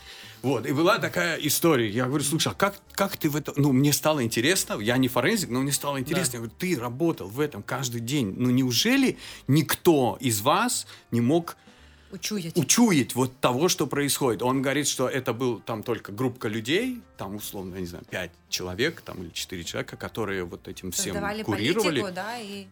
Вот, 0.43 0.67
и 0.67 0.73
была 0.73 0.99
такая 0.99 1.37
история. 1.37 1.89
Я 1.89 2.07
говорю, 2.07 2.25
слушай, 2.25 2.49
а 2.49 2.55
как, 2.55 2.77
как 2.93 3.17
ты 3.17 3.29
в 3.29 3.37
это... 3.37 3.53
Ну, 3.57 3.73
мне 3.73 3.93
стало 3.93 4.25
интересно, 4.25 4.79
я 4.81 4.97
не 4.97 5.09
форензик, 5.09 5.51
но 5.51 5.61
мне 5.61 5.73
стало 5.73 6.01
интересно. 6.01 6.37
Я 6.37 6.41
говорю, 6.41 6.55
ты 6.59 6.79
работал 6.79 7.29
в 7.29 7.41
этом 7.41 7.63
каждый 7.63 8.01
день. 8.01 8.35
Ну, 8.37 8.51
неужели 8.51 9.19
никто 9.47 10.17
из 10.21 10.41
вас 10.41 10.87
не 11.11 11.21
мог 11.21 11.57
Учуять. 12.13 12.57
учуять 12.59 13.15
вот 13.15 13.35
того, 13.41 13.69
что 13.69 13.87
происходит. 13.87 14.43
Он 14.43 14.61
говорит, 14.61 14.87
что 14.87 15.09
это 15.09 15.33
был 15.33 15.61
там 15.61 15.83
только 15.83 16.13
группа 16.13 16.47
людей, 16.47 17.01
там 17.17 17.37
условно, 17.37 17.77
я 17.77 17.81
не 17.81 17.87
знаю, 17.87 18.05
пять 18.11 18.33
человек, 18.51 19.01
там 19.01 19.23
или 19.23 19.31
четыре 19.31 19.65
человека, 19.65 19.97
которые 19.97 20.45
вот 20.45 20.69
этим 20.69 20.91
всем 20.91 21.15
Создавали 21.15 21.43
курировали 21.43 22.01
политику, 22.01 22.15
да, 22.15 22.39
и 22.39 22.67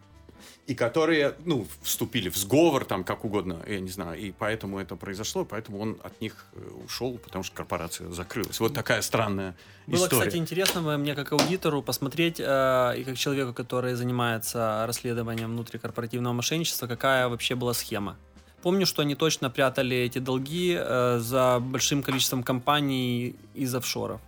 и 0.67 0.75
которые, 0.75 1.35
ну, 1.45 1.67
вступили 1.81 2.29
в 2.29 2.37
сговор, 2.37 2.85
там, 2.85 3.03
как 3.03 3.25
угодно, 3.25 3.61
я 3.67 3.79
не 3.79 3.89
знаю, 3.89 4.19
и 4.19 4.31
поэтому 4.31 4.79
это 4.79 4.95
произошло, 4.95 5.45
поэтому 5.45 5.79
он 5.79 5.97
от 6.03 6.19
них 6.21 6.45
э, 6.53 6.69
ушел, 6.85 7.17
потому 7.17 7.43
что 7.43 7.55
корпорация 7.55 8.09
закрылась. 8.11 8.59
Вот 8.59 8.73
такая 8.73 9.01
странная 9.01 9.55
Было, 9.87 10.05
история. 10.05 10.21
кстати, 10.21 10.37
интересно 10.37 10.97
мне 10.97 11.15
как 11.15 11.31
аудитору 11.31 11.81
посмотреть 11.81 12.39
э, 12.39 12.93
и 12.97 13.03
как 13.03 13.17
человеку, 13.17 13.53
который 13.53 13.93
занимается 13.95 14.85
расследованием 14.87 15.51
внутрикорпоративного 15.51 16.33
мошенничества, 16.33 16.87
какая 16.87 17.27
вообще 17.27 17.55
была 17.55 17.73
схема. 17.73 18.17
Помню, 18.61 18.85
что 18.85 19.01
они 19.01 19.15
точно 19.15 19.49
прятали 19.49 19.97
эти 19.97 20.19
долги 20.19 20.77
э, 20.77 21.19
за 21.19 21.59
большим 21.59 22.03
количеством 22.03 22.43
компаний 22.43 23.35
из 23.55 23.73
офшоров. 23.73 24.21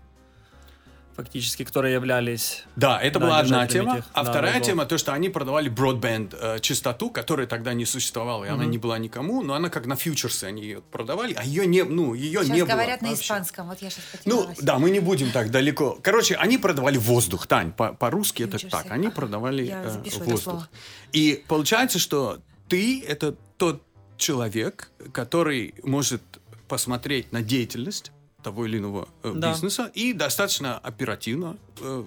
Фактически, 1.15 1.63
которые 1.63 1.93
являлись... 1.93 2.63
Да, 2.75 2.99
это 3.01 3.19
Да, 3.19 3.25
была 3.25 3.39
одна 3.39 3.67
тема. 3.67 3.95
этих, 3.97 4.05
а 4.13 4.23
да, 4.23 4.31
вторая 4.31 4.53
рабов. 4.53 4.67
тема, 4.67 4.85
то, 4.85 4.97
что 4.97 5.13
они 5.13 5.29
продавали 5.29 5.71
broadband 5.71 6.35
э, 6.39 6.59
частоту, 6.59 7.09
которая 7.09 7.45
тогда 7.47 7.73
не 7.73 7.85
существовала, 7.85 8.45
и 8.45 8.49
она 8.49 8.65
не 8.65 8.77
была 8.77 8.97
никому, 8.97 9.43
но 9.43 9.53
она 9.53 9.69
как 9.69 9.85
на 9.85 9.95
фьючерсы 9.95 10.45
они 10.45 10.63
ее 10.63 10.81
продавали, 10.81 11.33
а 11.33 11.43
ее 11.43 11.65
не, 11.65 11.83
ну, 11.83 12.13
ее 12.13 12.39
Сейчас 12.43 12.55
не 12.55 12.61
было 12.63 12.71
говорят 12.71 13.01
на 13.01 13.09
вообще. 13.09 13.23
испанском. 13.23 13.67
Вот 13.67 13.81
я 13.81 13.89
сейчас 13.89 14.03
Ну, 14.25 14.37
потерялась. 14.37 14.57
да, 14.59 14.79
мы 14.79 14.89
не 14.89 14.99
будем 14.99 15.31
так 15.31 15.51
далеко. 15.51 15.99
Короче, 16.01 16.35
они 16.35 16.57
продавали 16.57 16.97
воздух, 16.97 17.47
Тань, 17.47 17.71
по- 17.71 17.93
по-русски 17.93 18.43
это 18.43 18.57
так. 18.69 18.87
Они 18.89 19.09
продавали 19.09 19.67
э, 19.71 20.03
воздух. 20.25 20.67
И 21.11 21.43
получается, 21.47 21.99
что 21.99 22.39
ты 22.69 23.03
это 23.05 23.35
тот 23.57 23.83
человек, 24.17 24.89
который 25.11 25.75
может 25.83 26.21
посмотреть 26.67 27.31
на 27.31 27.41
деятельность 27.41 28.11
того 28.43 28.65
или 28.65 28.77
иного 28.77 29.07
э, 29.23 29.33
Да. 29.35 29.49
бизнеса 29.51 29.89
и 29.93 30.13
достаточно 30.13 30.77
оперативно 30.77 31.57
э, 31.81 32.03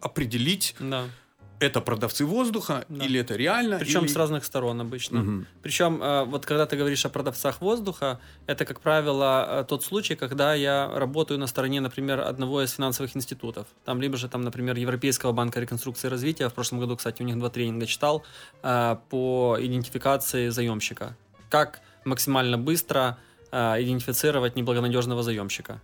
определить, 0.00 0.74
Да. 0.80 1.04
это 1.60 1.80
продавцы 1.80 2.24
воздуха 2.26 2.84
Да. 2.88 3.04
или 3.04 3.20
это 3.20 3.36
реально. 3.36 3.78
Причем 3.78 4.00
или- 4.00 4.08
с 4.08 4.16
разных 4.16 4.44
сторон 4.44 4.80
обычно. 4.80 5.20
Мгм. 5.20 5.46
Причем, 5.62 6.02
э, 6.02 6.24
вот 6.24 6.44
когда 6.46 6.66
ты 6.66 6.76
говоришь 6.76 7.06
о 7.06 7.08
продавцах 7.08 7.60
воздуха, 7.60 8.18
это, 8.46 8.64
как 8.66 8.80
правило, 8.80 9.46
э, 9.60 9.64
тот 9.68 9.82
случай, 9.84 10.14
когда 10.14 10.54
я 10.54 10.90
работаю 10.94 11.38
на 11.40 11.46
стороне, 11.46 11.80
например, 11.80 12.20
одного 12.20 12.62
из 12.62 12.72
финансовых 12.72 13.16
институтов. 13.16 13.66
Там, 13.84 14.00
либо 14.02 14.16
же, 14.16 14.28
там, 14.28 14.42
например, 14.42 14.76
Европейского 14.76 15.32
банка 15.32 15.60
реконструкции 15.60 16.08
и 16.08 16.10
развития. 16.10 16.48
В 16.48 16.54
прошлом 16.54 16.80
году, 16.80 16.96
кстати, 16.96 17.22
у 17.22 17.24
них 17.24 17.38
два 17.38 17.48
тренинга 17.48 17.86
читал 17.86 18.22
э, 18.62 18.96
по 19.08 19.56
идентификации 19.58 20.50
заемщика. 20.50 21.16
Как 21.48 21.80
максимально 22.04 22.58
быстро 22.58 23.16
э, 23.54 23.82
идентифицировать 23.82 24.56
неблагонадежного 24.56 25.22
заемщика. 25.22 25.80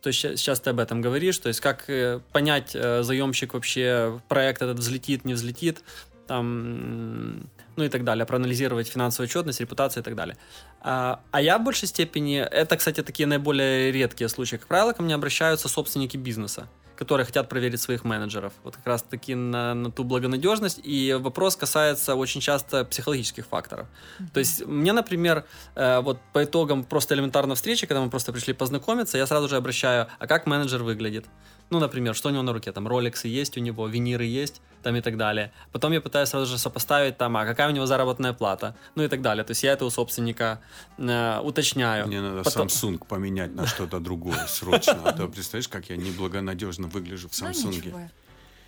То 0.00 0.08
есть 0.08 0.20
сейчас 0.20 0.60
ты 0.60 0.70
об 0.70 0.80
этом 0.80 1.00
говоришь, 1.00 1.38
то 1.38 1.48
есть 1.48 1.60
как 1.60 1.90
э, 1.90 2.20
понять, 2.32 2.70
э, 2.74 3.02
заемщик 3.02 3.54
вообще, 3.54 4.20
проект 4.28 4.62
этот 4.62 4.78
взлетит, 4.78 5.24
не 5.24 5.34
взлетит, 5.34 5.82
там, 6.26 7.48
ну 7.76 7.84
и 7.84 7.88
так 7.88 8.02
далее, 8.04 8.24
проанализировать 8.24 8.88
финансовую 8.88 9.28
отчетность, 9.28 9.60
репутацию 9.60 10.02
и 10.02 10.04
так 10.04 10.14
далее. 10.14 10.36
А, 10.80 11.20
а 11.30 11.40
я 11.40 11.58
в 11.58 11.64
большей 11.64 11.88
степени, 11.88 12.38
это, 12.38 12.76
кстати, 12.76 13.02
такие 13.02 13.26
наиболее 13.26 13.92
редкие 13.92 14.28
случаи. 14.28 14.56
Как 14.56 14.66
правило, 14.66 14.92
ко 14.92 15.02
мне 15.02 15.14
обращаются 15.14 15.68
собственники 15.68 16.16
бизнеса, 16.16 16.68
которые 16.96 17.26
хотят 17.26 17.48
проверить 17.48 17.80
своих 17.80 18.04
менеджеров. 18.04 18.52
Вот 18.64 18.76
как 18.76 18.86
раз-таки 18.86 19.34
на, 19.34 19.74
на 19.74 19.90
ту 19.90 20.04
благонадежность. 20.04 20.80
И 20.82 21.14
вопрос 21.14 21.56
касается 21.56 22.14
очень 22.14 22.40
часто 22.40 22.84
психологических 22.84 23.46
факторов. 23.46 23.86
То 24.32 24.40
есть 24.40 24.66
мне, 24.66 24.92
например, 24.92 25.44
э, 25.74 26.00
вот 26.00 26.18
по 26.32 26.44
итогам 26.44 26.84
просто 26.84 27.14
элементарно 27.14 27.54
встречи, 27.54 27.86
когда 27.86 28.00
мы 28.00 28.10
просто 28.10 28.32
пришли 28.32 28.54
познакомиться, 28.54 29.18
я 29.18 29.26
сразу 29.26 29.48
же 29.48 29.56
обращаю, 29.56 30.06
а 30.18 30.26
как 30.26 30.46
менеджер 30.46 30.82
выглядит? 30.82 31.26
Ну, 31.70 31.80
например, 31.80 32.14
что 32.14 32.28
у 32.28 32.32
него 32.32 32.42
на 32.42 32.52
руке? 32.52 32.70
Там 32.72 32.86
роликсы 32.86 33.26
есть 33.28 33.56
у 33.56 33.60
него, 33.60 33.88
виниры 33.88 34.24
есть, 34.24 34.60
там 34.84 34.94
и 34.94 35.00
так 35.00 35.16
далее. 35.16 35.50
Потом 35.72 35.92
я 35.92 36.00
пытаюсь 36.00 36.28
сразу 36.28 36.46
же 36.46 36.58
сопоставить 36.58 37.16
там, 37.18 37.36
а 37.36 37.44
какая 37.44 37.68
у 37.68 37.72
него 37.72 37.86
заработная 37.86 38.32
плата? 38.32 38.76
Ну 38.94 39.02
и 39.02 39.08
так 39.08 39.20
далее. 39.20 39.42
То 39.44 39.50
есть 39.50 39.64
я 39.64 39.72
это 39.72 39.84
у 39.84 39.90
собственника 39.90 40.60
э, 40.96 41.40
уточняю. 41.42 42.06
Мне 42.06 42.20
надо 42.20 42.44
Потом- 42.44 42.68
Samsung 42.68 43.04
поменять 43.06 43.52
на 43.54 43.66
что-то 43.66 43.98
другое 43.98 44.46
срочно. 44.46 45.00
А 45.04 45.12
то 45.12 45.26
представляешь, 45.26 45.68
как 45.68 45.90
я 45.90 45.96
неблагонадежно 45.96 46.86
выгляжу 46.86 47.28
в 47.28 47.40
Ну, 47.40 47.48
Samsung. 47.48 47.74
ничего. 47.76 48.00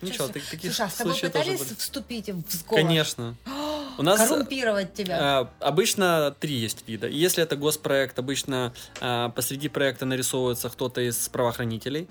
Ничего, 0.01 0.27
Чё 0.27 0.33
так- 0.33 0.43
с- 0.43 0.49
таких 0.49 0.73
Слушай, 0.73 0.87
а 0.87 0.89
с 0.89 0.93
тобой 0.95 1.15
пытались 1.19 1.59
вступить 1.77 2.29
в 2.29 2.51
сговор? 2.51 2.75
Конечно. 2.83 3.35
У 3.97 4.01
нас 4.03 4.19
Коррумпировать 4.29 4.93
тебя? 4.93 5.41
Э, 5.61 5.65
Обычно 5.65 6.33
три 6.39 6.53
есть 6.55 6.85
вида. 6.87 7.07
Если 7.07 7.43
это 7.43 7.55
госпроект, 7.57 8.17
обычно 8.19 8.73
э, 9.01 9.29
посреди 9.35 9.67
проекта 9.69 10.05
нарисовывается 10.05 10.69
кто-то 10.69 10.99
из 11.01 11.27
правоохранителей. 11.29 12.07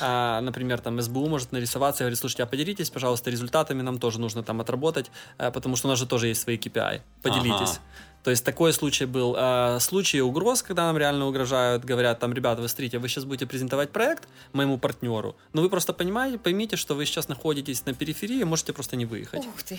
А, 0.00 0.40
например, 0.40 0.80
там 0.80 1.00
СБУ 1.00 1.28
может 1.28 1.52
нарисоваться 1.52 2.02
и 2.02 2.04
говорит, 2.04 2.18
слушайте, 2.18 2.42
а 2.42 2.46
поделитесь, 2.46 2.90
пожалуйста, 2.90 3.30
результатами, 3.30 3.82
нам 3.82 3.98
тоже 3.98 4.20
нужно 4.20 4.42
там 4.42 4.60
отработать, 4.60 5.10
э, 5.38 5.50
потому 5.50 5.76
что 5.76 5.88
у 5.88 5.90
нас 5.90 5.98
же 5.98 6.06
тоже 6.06 6.28
есть 6.28 6.40
свои 6.42 6.56
KPI. 6.56 7.00
Поделитесь. 7.22 7.70
Ага. 7.70 7.80
То 8.22 8.30
есть 8.30 8.44
такой 8.44 8.72
случай 8.72 9.04
был. 9.04 9.34
А, 9.36 9.78
случаи 9.80 10.20
угроз, 10.20 10.62
когда 10.62 10.84
нам 10.86 10.96
реально 10.96 11.26
угрожают, 11.26 11.84
говорят, 11.84 12.20
там, 12.20 12.32
ребята, 12.32 12.62
вы 12.62 12.68
смотрите, 12.68 12.98
вы 12.98 13.08
сейчас 13.08 13.24
будете 13.24 13.46
презентовать 13.46 13.90
проект 13.90 14.28
моему 14.52 14.78
партнеру, 14.78 15.36
но 15.52 15.62
вы 15.62 15.68
просто 15.68 15.92
понимаете, 15.92 16.38
поймите, 16.38 16.76
что 16.76 16.94
вы 16.94 17.04
сейчас 17.04 17.28
находитесь 17.28 17.84
на 17.84 17.94
периферии, 17.94 18.44
можете 18.44 18.72
просто 18.72 18.96
не 18.96 19.06
выехать. 19.06 19.44
Ух 19.44 19.62
ты. 19.62 19.78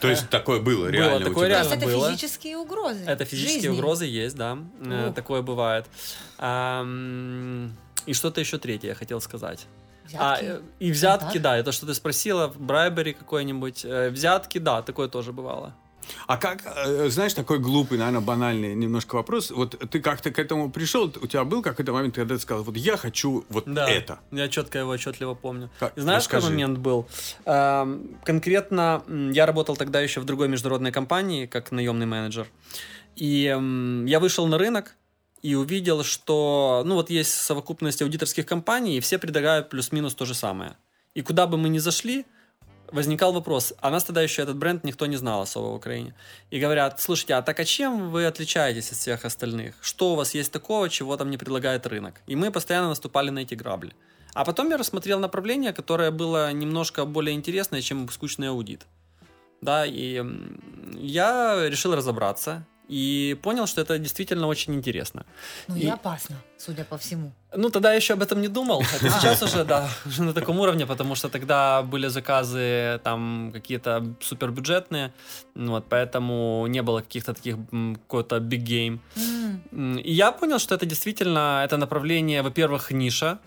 То 0.00 0.08
есть 0.10 0.28
такое 0.28 0.60
было 0.60 0.88
реально 0.88 1.16
у 1.16 1.28
такое 1.30 1.46
тебя? 1.46 1.62
То 1.62 1.68
есть 1.68 1.70
реально 1.70 1.84
это 1.84 1.98
было. 1.98 2.10
физические 2.10 2.56
угрозы. 2.58 3.04
Это 3.06 3.24
физические 3.24 3.60
жизни. 3.62 3.74
угрозы 3.74 4.04
есть, 4.04 4.36
да. 4.36 4.58
Э, 4.80 5.08
Ух. 5.08 5.14
Такое 5.14 5.42
бывает. 5.42 5.86
Ам, 6.38 7.72
И 8.06 8.12
что-то 8.14 8.40
еще 8.40 8.58
третье 8.58 8.88
я 8.88 8.94
хотел 8.94 9.20
сказать. 9.20 9.66
Взятки. 10.06 10.44
А, 10.44 10.60
и 10.78 10.92
взятки, 10.92 11.38
да, 11.38 11.56
это 11.56 11.72
что 11.72 11.86
ты 11.86 11.94
спросила, 11.94 12.48
брайбери 12.48 13.12
какой-нибудь. 13.12 13.84
Э, 13.84 14.10
Взятки, 14.10 14.58
да, 14.58 14.82
такое 14.82 15.08
тоже 15.08 15.32
бывало. 15.32 15.74
А 16.28 16.36
как, 16.36 16.62
э, 16.64 17.08
знаешь, 17.08 17.34
такой 17.34 17.58
глупый, 17.58 17.98
наверное, 17.98 18.20
банальный 18.20 18.76
немножко 18.76 19.16
вопрос. 19.16 19.50
Вот 19.50 19.76
ты 19.90 20.00
как-то 20.00 20.30
к 20.30 20.38
этому 20.38 20.70
пришел, 20.70 21.12
у 21.20 21.26
тебя 21.26 21.44
был 21.44 21.62
какой-то 21.62 21.92
момент, 21.92 22.14
когда 22.14 22.36
ты 22.36 22.40
сказал, 22.40 22.62
вот 22.62 22.76
я 22.76 22.96
хочу 22.96 23.44
вот 23.48 23.64
Да, 23.66 23.88
это. 23.90 24.20
я 24.30 24.48
четко 24.48 24.78
его 24.78 24.90
отчетливо 24.90 25.34
помню. 25.34 25.68
Как? 25.80 25.96
И 25.98 26.00
знаешь, 26.00 26.28
какой 26.28 26.50
момент 26.50 26.78
был? 26.78 27.08
Эм, 27.44 28.16
Конкретно 28.24 29.02
я 29.32 29.46
работал 29.46 29.76
тогда 29.76 30.00
еще 30.00 30.20
в 30.20 30.24
другой 30.24 30.46
международной 30.48 30.92
компании, 30.92 31.46
как 31.46 31.72
наемный 31.72 32.06
менеджер. 32.06 32.46
И 33.16 33.42
я 34.06 34.20
вышел 34.20 34.46
на 34.46 34.58
рынок 34.58 34.94
и 35.42 35.54
увидел, 35.54 36.02
что, 36.02 36.82
ну 36.84 36.94
вот 36.94 37.10
есть 37.10 37.32
совокупность 37.32 38.02
аудиторских 38.02 38.46
компаний, 38.46 38.96
и 38.96 39.00
все 39.00 39.18
предлагают 39.18 39.68
плюс-минус 39.68 40.14
то 40.14 40.24
же 40.24 40.34
самое. 40.34 40.76
И 41.14 41.22
куда 41.22 41.46
бы 41.46 41.56
мы 41.56 41.68
ни 41.68 41.78
зашли, 41.78 42.26
возникал 42.92 43.32
вопрос, 43.32 43.74
а 43.80 43.90
нас 43.90 44.04
тогда 44.04 44.22
еще 44.22 44.42
этот 44.42 44.56
бренд 44.56 44.84
никто 44.84 45.06
не 45.06 45.16
знал 45.16 45.42
особо 45.42 45.66
в 45.66 45.74
Украине. 45.74 46.14
И 46.50 46.60
говорят, 46.60 47.00
слушайте, 47.00 47.34
а 47.34 47.42
так 47.42 47.58
а 47.60 47.64
чем 47.64 48.10
вы 48.10 48.26
отличаетесь 48.26 48.92
от 48.92 48.98
всех 48.98 49.24
остальных? 49.24 49.74
Что 49.80 50.12
у 50.12 50.16
вас 50.16 50.34
есть 50.34 50.52
такого, 50.52 50.88
чего 50.88 51.16
там 51.16 51.30
не 51.30 51.38
предлагает 51.38 51.86
рынок? 51.86 52.20
И 52.26 52.36
мы 52.36 52.50
постоянно 52.50 52.88
наступали 52.88 53.30
на 53.30 53.40
эти 53.40 53.54
грабли. 53.54 53.92
А 54.34 54.44
потом 54.44 54.70
я 54.70 54.76
рассмотрел 54.76 55.18
направление, 55.18 55.72
которое 55.72 56.10
было 56.10 56.52
немножко 56.52 57.04
более 57.06 57.34
интересное, 57.34 57.80
чем 57.80 58.08
скучный 58.10 58.50
аудит. 58.50 58.86
Да, 59.62 59.86
и 59.86 60.22
я 60.92 61.68
решил 61.68 61.94
разобраться 61.94 62.66
и 62.88 63.36
понял, 63.42 63.66
что 63.66 63.80
это 63.80 63.98
действительно 63.98 64.46
очень 64.48 64.74
интересно. 64.74 65.24
Ну 65.68 65.76
И- 65.76 65.80
и 65.80 65.88
опасно, 65.88 66.36
судя 66.58 66.84
по 66.84 66.96
всему. 66.96 67.32
Ну, 67.56 67.70
тогда 67.70 67.90
я 67.90 67.96
еще 67.96 68.14
об 68.14 68.22
этом 68.22 68.40
не 68.40 68.48
думал. 68.48 68.82
Это 68.82 69.10
сейчас 69.10 69.42
уже, 69.42 69.64
да, 69.64 69.88
уже 70.06 70.22
на 70.22 70.32
таком 70.32 70.60
уровне, 70.60 70.86
потому 70.86 71.14
что 71.16 71.28
тогда 71.28 71.82
были 71.82 72.08
заказы 72.08 73.00
там 73.04 73.50
какие-то 73.52 74.04
супербюджетные, 74.20 75.12
ну 75.54 75.72
вот, 75.72 75.84
поэтому 75.88 76.66
не 76.68 76.82
было 76.82 77.00
каких-то 77.00 77.32
таких 77.34 77.56
какой-то 78.06 78.36
big 78.36 78.64
game. 78.64 78.98
М, 79.72 79.96
И 79.98 80.12
я 80.12 80.30
понял, 80.32 80.58
что 80.58 80.74
это 80.74 80.86
действительно, 80.86 81.62
это 81.64 81.76
направление, 81.76 82.42
во-первых, 82.42 82.90
ниша 82.92 83.38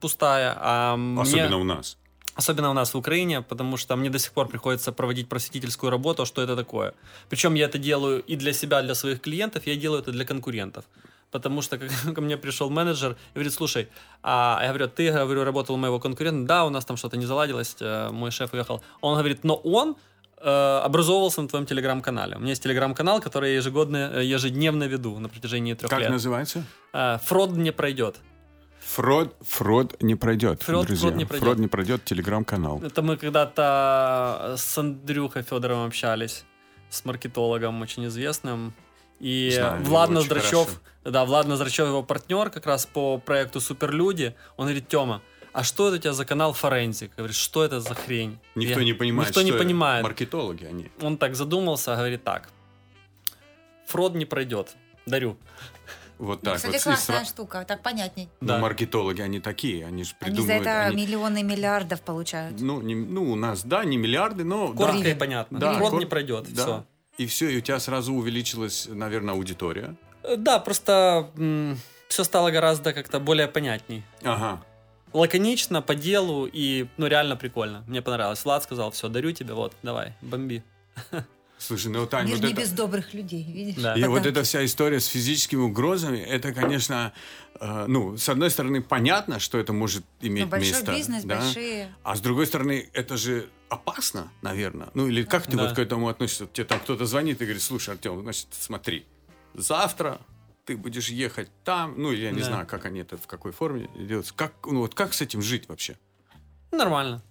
пустая, 0.00 0.54
а 0.56 0.96
мне- 0.96 1.22
Особенно 1.22 1.58
у 1.58 1.64
нас. 1.64 1.96
Особенно 2.38 2.70
у 2.70 2.72
нас 2.72 2.94
в 2.94 2.96
Украине, 2.96 3.42
потому 3.42 3.76
что 3.76 3.96
мне 3.96 4.10
до 4.10 4.18
сих 4.20 4.30
пор 4.32 4.46
приходится 4.46 4.92
проводить 4.92 5.28
просветительскую 5.28 5.90
работу, 5.90 6.24
что 6.24 6.40
это 6.40 6.54
такое. 6.54 6.94
Причем 7.28 7.54
я 7.54 7.64
это 7.64 7.78
делаю 7.78 8.22
и 8.22 8.36
для 8.36 8.52
себя, 8.52 8.80
для 8.82 8.94
своих 8.94 9.20
клиентов, 9.20 9.66
я 9.66 9.74
делаю 9.74 10.02
это 10.02 10.12
для 10.12 10.24
конкурентов. 10.24 10.84
Потому 11.32 11.62
что 11.62 11.78
как, 11.78 11.90
ко 12.14 12.20
мне 12.20 12.36
пришел 12.36 12.70
менеджер 12.70 13.16
и 13.34 13.34
говорит, 13.34 13.52
слушай, 13.52 13.88
а 14.22 14.60
я 14.62 14.68
говорю, 14.68 14.88
ты, 14.88 15.10
говорю, 15.10 15.42
работал 15.42 15.74
у 15.74 15.78
моего 15.78 15.98
конкурента, 15.98 16.46
да, 16.46 16.64
у 16.64 16.70
нас 16.70 16.84
там 16.84 16.96
что-то 16.96 17.16
не 17.16 17.26
заладилось, 17.26 17.76
э, 17.80 18.10
мой 18.12 18.30
шеф 18.30 18.52
уехал. 18.52 18.82
Он 19.00 19.18
говорит, 19.18 19.42
но 19.42 19.56
он 19.56 19.96
э, 20.40 20.80
образовывался 20.84 21.42
на 21.42 21.48
твоем 21.48 21.66
телеграм-канале. 21.66 22.36
У 22.36 22.38
меня 22.38 22.50
есть 22.50 22.62
телеграм-канал, 22.62 23.20
который 23.20 23.50
я 23.50 23.56
ежегодно, 23.56 24.12
э, 24.14 24.24
ежедневно 24.24 24.84
веду 24.84 25.18
на 25.18 25.28
протяжении 25.28 25.74
трех 25.74 25.90
Как 25.90 26.00
лет. 26.00 26.10
называется? 26.10 26.62
Э, 26.92 27.18
Фрод 27.24 27.50
не 27.56 27.72
пройдет. 27.72 28.20
Фрод, 28.94 29.36
фрод 29.42 30.02
не 30.02 30.14
пройдет, 30.14 30.62
Фрод- 30.62 30.86
друзья. 30.86 31.08
фрод 31.08 31.18
не 31.18 31.24
пройдет. 31.26 31.44
Фрод 31.46 31.58
не 31.58 31.68
пройдет, 31.68 32.04
телеграм-канал. 32.04 32.80
Это 32.82 33.02
мы 33.02 33.16
когда-то 33.18 34.54
с 34.56 34.78
Андрюхой 34.78 35.42
Федоровым 35.42 35.86
общались, 35.88 36.44
с 36.88 37.04
маркетологом 37.04 37.82
очень 37.82 38.06
известным. 38.06 38.72
И 39.20 39.50
Знаю 39.54 39.82
Влад 39.84 40.10
Ноздрачев, 40.10 40.80
да, 41.04 41.24
Влад 41.26 41.46
Ноздрачев, 41.46 41.86
его 41.86 42.02
партнер 42.02 42.48
как 42.50 42.64
раз 42.66 42.86
по 42.86 43.18
проекту 43.18 43.60
Суперлюди, 43.60 44.34
он 44.56 44.66
говорит, 44.66 44.88
Тёма, 44.88 45.20
а 45.52 45.64
что 45.64 45.88
это 45.88 45.96
у 45.96 45.98
тебя 45.98 46.12
за 46.14 46.24
канал 46.24 46.52
Форензик? 46.54 47.10
Говорит, 47.16 47.36
что 47.36 47.64
это 47.64 47.80
за 47.80 47.94
хрень? 47.94 48.38
Никто 48.54 48.78
Я- 48.80 48.86
не 48.86 48.94
понимает, 48.94 49.28
Никто 49.28 49.42
не 49.42 49.50
это. 49.50 49.58
понимает. 49.58 50.02
Маркетологи 50.02 50.64
они. 50.64 50.90
Он 51.02 51.18
так 51.18 51.34
задумался, 51.34 51.94
говорит 51.94 52.24
так, 52.24 52.48
Фрод 53.86 54.14
не 54.14 54.24
пройдет, 54.24 54.76
дарю. 55.06 55.36
Вот 56.18 56.42
ну, 56.42 56.50
так 56.50 56.56
Кстати, 56.56 56.74
вот. 56.74 56.82
Классная 56.82 57.20
сра- 57.22 57.24
штука, 57.28 57.64
так 57.64 57.82
понятней. 57.82 58.28
Ну, 58.40 58.48
Да. 58.48 58.58
маркетологи, 58.58 59.20
они 59.20 59.38
такие, 59.40 59.86
они 59.86 60.02
же 60.04 60.14
Они 60.20 60.36
за 60.36 60.42
придумывают... 60.42 60.62
это 60.66 60.86
они- 60.86 60.96
миллионы 61.06 61.42
миллиардов 61.42 62.00
получают. 62.02 62.60
ну, 62.60 62.80
не- 62.82 62.94
ну, 62.94 63.30
у 63.32 63.36
нас, 63.36 63.62
да, 63.64 63.84
не 63.84 63.96
миллиарды, 63.96 64.42
но... 64.44 64.72
Коротко 64.72 65.02
да, 65.04 65.10
и 65.10 65.14
понятно. 65.14 65.58
Да, 65.60 65.78
кор- 65.78 65.98
не 66.00 66.06
пройдет, 66.06 66.52
да. 66.52 66.62
все. 66.62 66.86
И 67.18 67.26
все, 67.26 67.48
и 67.50 67.58
у 67.58 67.60
тебя 67.60 67.78
сразу 67.80 68.12
увеличилась, 68.14 68.88
наверное, 68.90 69.34
аудитория. 69.34 69.96
Да, 70.36 70.58
просто 70.58 71.30
все 72.08 72.24
стало 72.24 72.50
гораздо 72.50 72.92
как-то 72.92 73.20
более 73.20 73.46
понятней. 73.48 74.02
Ага. 74.22 74.62
лаконично, 75.12 75.82
по 75.82 75.94
делу 75.94 76.46
и, 76.46 76.86
ну, 76.96 77.06
реально 77.06 77.36
прикольно. 77.36 77.82
Мне 77.86 78.02
понравилось. 78.02 78.44
Влад 78.44 78.62
сказал, 78.64 78.90
все, 78.90 79.08
дарю 79.08 79.32
тебе, 79.32 79.54
вот, 79.54 79.72
давай, 79.82 80.14
бомби. 80.20 80.62
Слушай, 81.58 81.88
ну, 81.88 82.00
Мир 82.02 82.08
вот 82.12 82.24
не 82.24 82.52
это... 82.52 82.60
без 82.60 82.70
добрых 82.70 83.14
людей, 83.14 83.42
видишь? 83.42 83.82
Да. 83.82 83.94
И 83.94 84.02
вот 84.04 84.18
Подарки. 84.18 84.28
эта 84.28 84.42
вся 84.44 84.64
история 84.64 85.00
с 85.00 85.06
физическими 85.06 85.60
угрозами, 85.60 86.18
это, 86.18 86.52
конечно, 86.52 87.12
э, 87.60 87.84
ну, 87.88 88.16
с 88.16 88.28
одной 88.28 88.50
стороны, 88.50 88.80
понятно, 88.80 89.40
что 89.40 89.58
это 89.58 89.72
может 89.72 90.04
иметь 90.20 90.44
Ну, 90.44 90.48
большой 90.50 90.72
место. 90.74 90.92
бизнес, 90.92 91.24
да? 91.24 91.40
большие... 91.40 91.92
А 92.04 92.14
с 92.14 92.20
другой 92.20 92.46
стороны, 92.46 92.88
это 92.92 93.16
же 93.16 93.48
опасно, 93.68 94.30
наверное. 94.40 94.88
Ну, 94.94 95.08
или 95.08 95.24
как 95.24 95.46
ты 95.46 95.56
Да. 95.56 95.64
вот 95.64 95.74
к 95.74 95.78
этому 95.80 96.08
относишься? 96.08 96.46
Тебе 96.46 96.64
там 96.64 96.78
кто-то 96.78 97.06
звонит 97.06 97.42
и 97.42 97.44
говорит, 97.44 97.62
слушай, 97.62 97.90
Артем, 97.94 98.20
значит, 98.22 98.46
смотри, 98.52 99.04
завтра 99.54 100.20
ты 100.64 100.76
будешь 100.76 101.08
ехать 101.08 101.50
там, 101.64 101.94
ну, 101.96 102.12
я 102.12 102.30
не 102.30 102.40
Да. 102.40 102.46
знаю, 102.46 102.66
как 102.66 102.84
они 102.84 103.00
это, 103.00 103.16
в 103.16 103.26
какой 103.26 103.50
форме 103.50 103.88
делаются. 103.96 104.32
Как, 104.34 104.52
ну, 104.64 104.80
вот 104.80 104.94
как 104.94 105.12
с 105.12 105.20
этим 105.22 105.42
жить 105.42 105.68
вообще? 105.68 105.96
Нормально. 106.70 107.22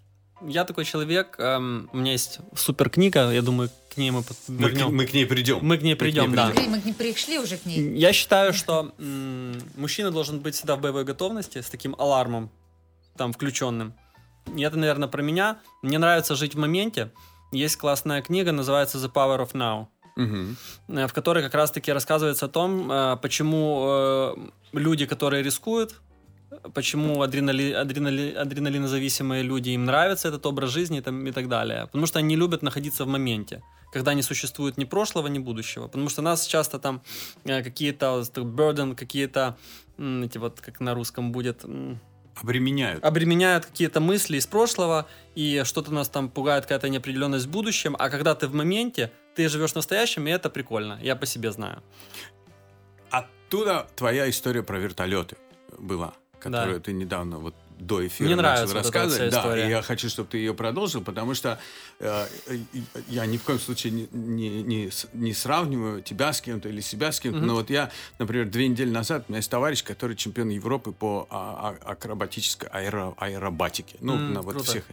Я 0.42 0.66
такой 0.66 0.86
человек, 0.86 1.36
эм, 1.40 1.90
у 1.94 1.98
меня 1.98 2.12
есть 2.12 2.40
супер 2.56 2.90
книга, 2.90 3.32
я 3.32 3.42
думаю, 3.42 3.70
к 3.94 3.98
ней 3.98 4.12
мы 4.12 4.22
под- 4.22 4.38
Мы, 4.48 4.70
к- 4.70 4.74
вернем. 4.74 4.96
мы 4.96 5.06
к 5.08 5.14
ней 5.14 5.26
придем. 5.26 5.60
Мы 5.64 5.78
к 5.78 5.82
ней 5.82 5.96
придем, 5.96 6.36
да. 6.36 6.54
Мы 6.56 6.80
не 6.86 6.94
пришли 6.94 7.40
уже 7.40 7.58
к 7.58 7.66
ней. 7.66 7.98
Я 7.98 8.14
считаю, 8.14 8.54
что 8.54 8.92
м, 9.00 9.60
мужчина 9.76 10.12
должен 10.12 10.40
быть 10.40 10.54
всегда 10.56 10.76
в 10.76 10.82
боевой 10.82 11.04
готовности 11.06 11.60
с 11.62 11.70
таким 11.70 11.96
алармом 11.98 12.52
там 13.18 13.34
включенным. 13.34 13.94
И 14.56 14.62
это, 14.62 14.78
наверное, 14.78 15.08
про 15.08 15.22
меня. 15.24 15.58
Мне 15.82 15.98
нравится 15.98 16.36
жить 16.36 16.54
в 16.56 16.60
моменте. 16.60 17.12
Есть 17.52 17.78
классная 17.78 18.22
книга, 18.22 18.52
называется 18.52 18.98
The 19.00 19.12
Power 19.12 19.40
of 19.40 19.54
Now, 19.54 19.88
э, 20.88 21.08
в 21.08 21.14
которой 21.14 21.44
как 21.44 21.56
раз-таки 21.56 21.92
рассказывается 21.92 22.46
о 22.46 22.50
том, 22.50 22.92
э, 22.92 23.18
почему 23.22 23.86
э, 23.90 24.36
люди, 24.74 25.06
которые 25.08 25.42
рискуют, 25.44 26.00
почему 26.74 27.22
адренали, 27.22 27.72
адренали, 27.72 28.34
адреналинозависимые 28.34 29.44
люди, 29.44 29.70
им 29.70 29.86
нравится 29.86 30.28
этот 30.28 30.46
образ 30.46 30.72
жизни 30.72 31.00
и, 31.00 31.02
там, 31.02 31.28
и 31.28 31.32
так 31.32 31.48
далее. 31.48 31.86
Потому 31.86 32.06
что 32.08 32.20
они 32.20 32.36
любят 32.36 32.62
находиться 32.62 33.06
в 33.06 33.08
моменте, 33.08 33.62
когда 33.92 34.14
не 34.14 34.22
существует 34.22 34.78
ни 34.78 34.86
прошлого, 34.86 35.28
ни 35.28 35.40
будущего. 35.40 35.88
Потому 35.88 36.10
что 36.10 36.22
нас 36.22 36.46
часто 36.48 36.80
там 36.80 37.02
э, 37.46 37.64
какие-то 37.64 38.24
burden, 38.36 38.96
какие-то, 38.96 39.58
эти 39.98 40.38
вот, 40.38 40.62
как 40.62 40.80
на 40.80 40.94
русском 40.94 41.32
будет, 41.32 41.66
Обременяют. 42.42 43.04
обременяют 43.04 43.66
какие-то 43.66 44.00
мысли 44.00 44.38
из 44.38 44.46
прошлого, 44.46 45.08
и 45.36 45.64
что-то 45.66 45.92
нас 45.92 46.10
там 46.10 46.30
пугает, 46.30 46.66
какая-то 46.66 46.90
неопределенность 46.90 47.48
в 47.48 47.50
будущем, 47.50 47.96
а 47.98 48.10
когда 48.10 48.36
ты 48.36 48.48
в 48.48 48.54
моменте, 48.54 49.12
ты 49.36 49.50
живешь 49.50 49.74
настоящим, 49.76 50.28
и 50.28 50.32
это 50.32 50.50
прикольно. 50.50 51.00
Я 51.02 51.16
по 51.16 51.26
себе 51.26 51.52
знаю. 51.52 51.82
Оттуда 53.10 53.88
твоя 53.96 54.30
история 54.30 54.62
про 54.62 54.78
вертолеты 54.78 55.38
была, 55.80 56.14
которую 56.40 56.80
ты 56.82 56.94
недавно 56.94 57.40
вот 57.40 57.56
до 57.80 58.06
эфира 58.06 58.26
Мне 58.28 58.36
начал 58.36 58.44
нравится 58.50 58.68
вот 58.68 58.74
вот 58.74 58.84
рассказывать. 58.86 59.32
вся 59.32 59.32
да, 59.32 59.38
история. 59.40 59.68
и 59.68 59.70
я 59.70 59.82
хочу, 59.82 60.10
чтобы 60.10 60.30
ты 60.30 60.38
ее 60.40 60.54
продолжил, 60.54 61.02
потому 61.04 61.34
что 61.36 61.60
э, 62.00 62.26
я 63.08 63.26
ни 63.26 63.38
в 63.38 63.44
коем 63.44 63.60
случае 63.60 63.94
не, 63.94 64.08
не, 64.12 64.64
не, 64.64 64.90
не 65.14 65.34
сравниваю 65.34 66.02
тебя 66.02 66.34
с 66.34 66.42
кем-то 66.42 66.70
или 66.70 66.82
себя 66.82 67.12
с 67.12 67.20
кем-то. 67.20 67.38
Мгм. 67.38 67.48
Но 67.48 67.54
вот 67.56 67.70
я, 67.70 67.92
например, 68.20 68.48
две 68.48 68.68
недели 68.68 68.90
назад 68.90 69.26
у 69.28 69.32
меня 69.32 69.38
есть 69.38 69.52
товарищ, 69.52 69.84
который 69.84 70.16
чемпион 70.16 70.50
Европы 70.50 70.92
по 70.92 71.28
а, 71.30 71.78
а- 71.86 71.92
акробатической 71.92 72.68
аэро, 72.70 73.14
аэробатике. 73.18 73.98
Ну, 74.02 74.16
М, 74.16 74.34
на 74.34 74.42
вот 74.42 74.56
круто. 74.56 74.72
всех. 74.72 74.84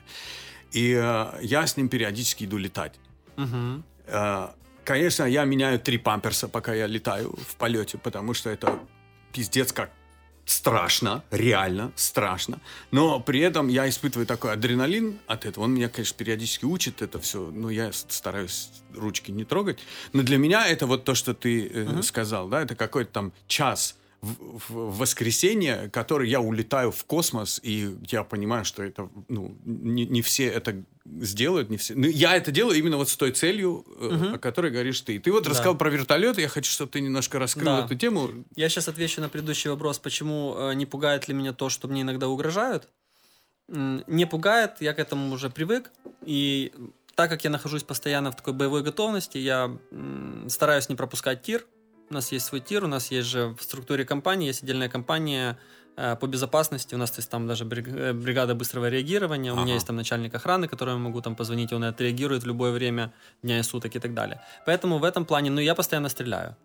И 0.73 0.93
э, 0.93 1.39
я 1.41 1.67
с 1.67 1.77
ним 1.77 1.89
периодически 1.89 2.45
иду 2.45 2.59
летать. 2.59 2.95
Мгм. 3.37 3.83
Э, 4.07 4.49
Конечно, 4.85 5.25
я 5.25 5.45
меняю 5.45 5.81
три 5.81 5.97
памперса, 5.97 6.47
пока 6.47 6.75
я 6.75 6.87
летаю 6.87 7.35
в 7.49 7.57
полете, 7.57 7.97
потому 7.97 8.35
что 8.35 8.51
это 8.51 8.79
пиздец 9.33 9.73
как 9.73 9.91
страшно, 10.47 11.23
реально 11.31 11.93
страшно. 11.97 12.61
Но 12.91 13.21
при 13.21 13.41
этом 13.41 13.69
я 13.69 13.89
испытываю 13.89 14.27
такой 14.27 14.53
адреналин 14.53 15.19
от 15.27 15.47
этого. 15.47 15.65
Он 15.65 15.75
меня, 15.75 15.89
конечно, 15.89 16.17
периодически 16.17 16.65
учит 16.65 17.03
это 17.03 17.19
все, 17.19 17.51
но 17.51 17.71
я 17.71 17.93
стараюсь 17.93 18.71
ручки 18.95 19.31
не 19.31 19.45
трогать. 19.45 19.79
Но 20.13 20.23
для 20.23 20.39
меня 20.39 20.67
это 20.67 20.87
вот 20.87 21.05
то, 21.05 21.15
что 21.15 21.35
ты 21.35 21.67
э, 21.73 22.03
сказал, 22.03 22.49
да, 22.49 22.63
это 22.63 22.75
какой-то 22.75 23.11
там 23.11 23.33
час 23.47 23.97
в, 24.21 24.33
в- 24.33 24.71
в 24.71 24.99
воскресенье, 24.99 25.91
который 25.93 26.29
я 26.29 26.41
улетаю 26.41 26.91
в 26.91 27.05
космос, 27.05 27.61
и 27.63 27.97
я 28.11 28.25
понимаю, 28.25 28.65
что 28.65 28.83
это, 28.83 29.09
ну, 29.29 29.57
не, 29.65 30.07
не 30.07 30.23
все 30.23 30.47
это 30.47 30.83
сделают, 31.07 31.69
не 31.71 31.77
все. 31.77 31.95
Ну, 31.95 32.07
я 32.07 32.35
это 32.37 32.51
делаю 32.51 32.79
именно 32.79 32.97
вот 32.97 33.09
с 33.09 33.17
той 33.17 33.31
целью, 33.33 33.85
э, 34.01 34.35
о 34.35 34.39
которой 34.39 34.71
говоришь 34.71 35.01
ты. 35.03 35.19
Ты 35.19 35.31
вот 35.33 35.45
Да. 35.45 35.51
рассказал 35.51 35.77
про 35.77 35.91
вертолет, 35.91 36.39
я 36.39 36.49
хочу, 36.49 36.71
чтобы 36.73 36.91
ты 36.93 37.01
немножко 37.01 37.39
раскрыл 37.39 37.67
Да. 37.77 37.85
эту 37.85 37.95
тему. 37.95 38.31
Я 38.57 38.69
сейчас 38.69 38.89
отвечу 38.89 39.21
на 39.21 39.29
предыдущий 39.29 39.69
вопрос, 39.71 39.99
почему 39.99 40.55
э, 40.57 40.75
не 40.75 40.87
пугает 40.87 41.29
ли 41.29 41.35
меня 41.35 41.53
то, 41.53 41.69
что 41.69 41.89
мне 41.89 42.03
иногда 42.03 42.29
угрожают. 42.29 42.89
Не 43.69 44.27
пугает, 44.27 44.73
я 44.81 44.93
к 44.93 44.99
этому 44.99 45.33
уже 45.33 45.49
привык. 45.51 45.91
И 46.25 46.73
так 47.15 47.31
как 47.31 47.45
я 47.45 47.51
нахожусь 47.51 47.83
постоянно 47.83 48.31
в 48.31 48.37
такой 48.37 48.53
боевой 48.53 48.83
готовности, 48.83 49.39
я 49.39 49.71
м, 49.91 50.47
стараюсь 50.49 50.89
не 50.89 50.97
пропускать 50.97 51.43
тир. 51.43 51.67
У 52.11 52.15
нас 52.15 52.31
есть 52.33 52.45
свой 52.47 52.61
тир, 52.61 52.85
у 52.85 52.89
нас 52.89 53.11
есть 53.11 53.29
же 53.29 53.55
в 53.59 53.63
структуре 53.63 54.05
компании, 54.05 54.49
есть 54.49 54.63
отдельная 54.63 54.91
компания 54.91 55.59
по 55.97 56.27
безопасности. 56.27 56.95
У 56.95 56.99
нас 56.99 57.17
есть 57.17 57.31
там 57.31 57.47
даже 57.47 57.65
э, 57.65 58.13
бригада 58.13 58.55
быстрого 58.55 58.89
реагирования. 58.89 59.51
У 59.53 59.55
Ага. 59.55 59.65
меня 59.65 59.75
есть 59.75 59.87
там 59.87 59.97
начальник 59.97 60.35
охраны, 60.35 60.67
которому 60.69 60.97
я 60.99 61.03
могу 61.05 61.21
там 61.21 61.37
позвонить, 61.37 61.73
он 61.73 61.85
отреагирует 61.85 62.43
в 62.43 62.47
любое 62.47 62.73
время 62.73 63.13
дня 63.43 63.59
и 63.59 63.63
суток 63.63 63.95
и 63.97 63.99
так 64.01 64.13
далее. 64.15 64.41
Поэтому 64.67 64.99
в 64.99 65.05
этом 65.05 65.25
плане, 65.25 65.51
ну, 65.51 65.61
я 65.61 65.75
постоянно 65.75 66.09
стреляю. 66.09 66.57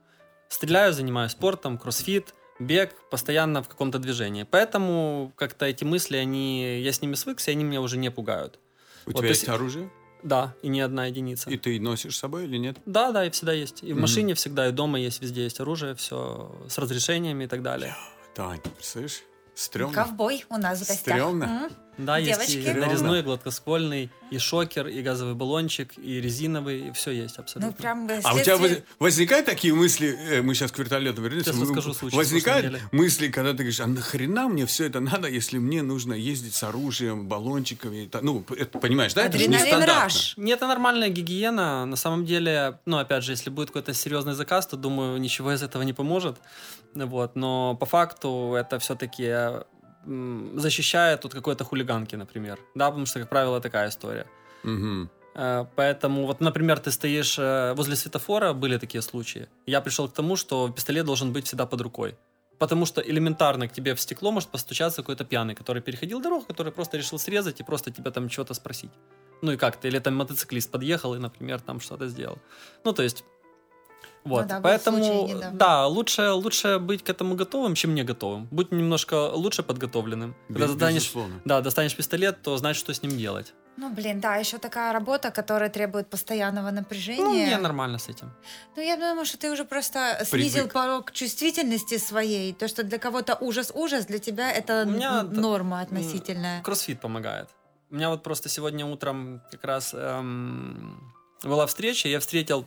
Стреляю, 0.48 0.94
занимаюсь 0.94 1.32
спортом, 1.34 1.78
кроссфит, 1.78 2.34
бег, 2.60 2.94
постоянно 3.12 3.62
в 3.62 3.68
каком-то 3.68 4.00
движении. 4.00 4.44
Поэтому 4.50 5.32
как-то 5.36 5.66
эти 5.66 5.84
мысли, 5.84 6.18
они, 6.18 6.82
я 6.82 6.92
с 6.92 7.02
ними 7.02 7.14
свыкся, 7.16 7.52
и 7.52 7.54
они 7.54 7.64
меня 7.64 7.82
уже 7.82 7.98
не 7.98 8.10
пугают. 8.12 8.60
У 9.06 9.12
Вот, 9.12 9.20
тебя 9.20 9.30
есть 9.30 9.42
есть- 9.42 9.50
оружие? 9.50 9.90
Да, 10.22 10.54
и 10.64 10.68
не 10.68 10.82
одна 10.82 11.06
единица. 11.06 11.50
И 11.50 11.56
ты 11.58 11.80
носишь 11.80 12.16
с 12.16 12.20
собой 12.20 12.44
или 12.44 12.58
нет? 12.58 12.78
Да, 12.86 13.12
да, 13.14 13.24
и 13.26 13.30
всегда 13.30 13.54
есть. 13.54 13.84
И 13.84 13.88
в 13.94 13.96
Мгм. 13.96 14.02
машине 14.02 14.34
всегда, 14.34 14.68
и 14.68 14.72
дома 14.74 15.00
есть, 15.00 15.22
везде 15.22 15.44
есть 15.44 15.62
оружие, 15.62 15.94
все 15.96 16.52
с 16.68 16.78
разрешениями 16.78 17.46
и 17.46 17.48
так 17.48 17.62
далее. 17.62 17.96
Тань, 18.40 18.62
представляешь? 18.62 19.24
Стрёмно. 19.54 19.94
Ковбой 19.94 20.46
у 20.48 20.56
нас 20.56 20.78
в 20.78 20.88
гостях. 20.88 21.00
Стрёмно. 21.00 21.44
М? 21.44 21.72
Да, 22.00 22.18
есть 22.18 22.50
и 22.56 22.62
Девочки. 22.62 22.80
нарезной, 22.80 23.20
и 23.20 23.24
гладкоствольный, 23.24 24.10
и 24.32 24.38
шокер, 24.38 24.88
и 24.88 25.02
газовый 25.02 25.36
баллончик, 25.36 25.92
и 25.98 26.22
резиновый, 26.22 26.88
и 26.88 26.92
все 26.94 27.12
есть 27.12 27.36
Ну, 27.38 27.44
абсолютно. 27.44 27.74
прям 27.74 28.08
э, 28.08 28.22
А 28.24 28.34
у 28.34 28.40
тебя 28.40 28.56
следствие- 28.58 28.70
воз- 28.76 28.84
возникают 29.00 29.46
такие 29.46 29.74
мысли, 29.74 30.18
э, 30.30 30.42
мы 30.42 30.56
сейчас 30.56 30.72
к 30.72 30.80
вертолету 30.80 31.22
вернемся, 31.22 31.52
Сейчас 31.52 31.62
расскажу 31.62 31.94
случай 31.94 32.16
возникают 32.16 32.82
мысли, 32.94 33.28
когда 33.28 33.52
ты 33.52 33.58
говоришь, 33.58 33.82
а 33.82 33.88
нахрена 33.88 34.48
мне 34.48 34.66
все 34.66 34.86
это 34.86 35.02
надо, 35.02 35.28
если 35.28 35.58
мне 35.58 35.82
нужно 35.82 36.14
ездить 36.14 36.54
с 36.56 36.64
оружием, 36.64 37.28
баллончиками, 37.28 38.10
ну, 38.22 38.46
это, 38.58 38.80
понимаешь, 38.80 39.14
да? 39.14 39.26
Это 39.26 39.38
же 39.38 39.44
Адреналин 39.44 39.66
нестандартно. 39.66 40.04
раш. 40.04 40.34
Нет, 40.38 40.58
это 40.60 40.68
нормальная 40.68 41.10
гигиена. 41.10 41.86
На 41.86 41.96
самом 41.98 42.26
деле, 42.26 42.80
ну, 42.86 42.98
опять 42.98 43.24
же, 43.26 43.34
если 43.34 43.50
будет 43.50 43.68
какой-то 43.72 43.94
серьезный 43.94 44.34
заказ, 44.36 44.68
то, 44.68 44.78
думаю, 44.78 45.18
ничего 45.20 45.52
из 45.54 45.62
этого 45.64 45.82
не 45.84 45.94
поможет. 45.94 46.38
Вот. 46.94 47.36
Но 47.36 47.76
по 47.76 47.86
факту 47.86 48.54
это 48.58 48.80
все-таки 48.80 49.34
защищает 50.06 51.26
от 51.26 51.34
какой-то 51.34 51.64
хулиганки, 51.64 52.16
например. 52.16 52.60
Да, 52.76 52.88
потому 52.88 53.06
что, 53.06 53.20
как 53.20 53.30
правило, 53.30 53.60
такая 53.62 53.90
история. 53.90 54.26
Э, 55.36 55.66
Поэтому, 55.76 56.26
вот, 56.26 56.42
например, 56.42 56.80
ты 56.80 56.92
стоишь 56.92 57.40
э, 57.40 57.74
возле 57.76 57.96
светофора, 57.96 58.54
были 58.54 58.78
такие 58.78 59.02
случаи. 59.02 59.48
Я 59.66 59.82
пришел 59.82 60.08
к 60.08 60.14
тому, 60.14 60.36
что 60.36 60.70
пистолет 60.70 61.06
должен 61.06 61.32
быть 61.32 61.46
всегда 61.46 61.66
под 61.66 61.82
рукой. 61.82 62.16
Потому 62.58 62.86
что 62.86 63.02
элементарно 63.02 63.68
к 63.68 63.72
тебе 63.72 63.94
в 63.94 64.00
стекло 64.00 64.32
может 64.32 64.50
постучаться 64.50 65.02
какой-то 65.02 65.24
пьяный, 65.24 65.56
который 65.56 65.82
переходил 65.82 66.22
дорогу, 66.22 66.46
который 66.46 66.72
просто 66.74 66.98
решил 66.98 67.18
срезать 67.18 67.62
и 67.62 67.64
просто 67.64 67.92
тебя 67.92 68.12
там 68.12 68.28
чего-то 68.28 68.54
спросить. 68.54 68.92
Ну 69.42 69.54
и 69.54 69.58
как 69.58 69.78
ты? 69.78 69.88
Или 69.88 70.00
там 70.00 70.16
мотоциклист 70.16 70.70
подъехал 70.70 71.16
и, 71.16 71.20
например, 71.20 71.62
там 71.62 71.80
что-то 71.80 72.08
сделал. 72.08 72.38
Ну, 72.84 72.94
то 72.94 73.04
есть... 73.04 73.24
Вот, 74.26 74.42
Ну 74.44 74.48
да, 74.50 74.60
поэтому, 74.62 74.98
недавно. 75.00 75.52
да, 75.58 75.88
лучше, 75.88 76.32
лучше 76.32 76.78
быть 76.80 77.04
к 77.04 77.10
этому 77.10 77.36
готовым, 77.36 77.74
чем 77.76 77.96
не 77.96 78.04
готовым. 78.04 78.48
Будь 78.52 78.72
немножко 78.72 79.30
лучше 79.32 79.64
подготовленным. 79.64 80.36
Когда 80.48 80.66
Без- 80.66 80.72
достанешь, 80.74 81.02
безусловно. 81.04 81.42
да, 81.46 81.62
достанешь 81.62 81.96
пистолет, 81.96 82.42
то 82.42 82.58
знаешь, 82.58 82.76
что 82.78 82.94
с 82.94 83.02
ним 83.02 83.18
делать. 83.18 83.54
Ну, 83.78 83.90
блин, 83.90 84.20
да, 84.20 84.36
еще 84.36 84.58
такая 84.58 84.92
работа, 84.92 85.32
которая 85.32 85.70
требует 85.70 86.10
постоянного 86.10 86.70
напряжения. 86.70 87.24
Ну, 87.24 87.32
мне 87.34 87.58
нормально 87.58 87.98
с 87.98 88.10
этим. 88.10 88.34
Ну, 88.76 88.82
я 88.82 88.98
думаю, 88.98 89.26
что 89.26 89.38
ты 89.38 89.50
уже 89.50 89.64
просто 89.64 90.20
снизил 90.26 90.64
Привык. 90.64 90.74
порог 90.74 91.12
чувствительности 91.14 91.98
своей. 91.98 92.52
То, 92.54 92.68
что 92.68 92.84
для 92.84 92.98
кого-то 92.98 93.38
ужас-ужас, 93.40 94.06
для 94.06 94.20
тебя 94.20 94.52
это 94.52 94.84
У 94.86 94.90
меня 94.92 95.24
норма 95.24 95.80
относительная. 95.80 96.62
Кроссфит 96.62 97.00
помогает. 97.00 97.48
У 97.90 97.96
меня 97.96 98.10
вот 98.10 98.22
просто 98.22 98.50
сегодня 98.50 98.86
утром 98.86 99.42
как 99.50 99.64
раз 99.64 99.94
эм, 99.94 101.14
была 101.44 101.66
встреча, 101.66 102.10
я 102.10 102.20
встретил 102.20 102.66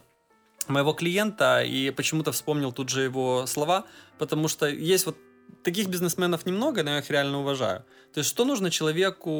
моего 0.68 0.92
клиента 0.92 1.62
и 1.62 1.90
почему-то 1.90 2.32
вспомнил 2.32 2.72
тут 2.72 2.88
же 2.88 3.02
его 3.02 3.46
слова, 3.46 3.84
потому 4.18 4.48
что 4.48 4.66
есть 4.66 5.06
вот 5.06 5.16
таких 5.62 5.88
бизнесменов 5.88 6.46
немного, 6.46 6.82
но 6.82 6.90
я 6.90 6.98
их 6.98 7.10
реально 7.10 7.40
уважаю. 7.40 7.84
То 8.12 8.18
есть 8.18 8.30
что 8.30 8.44
нужно 8.44 8.70
человеку, 8.70 9.30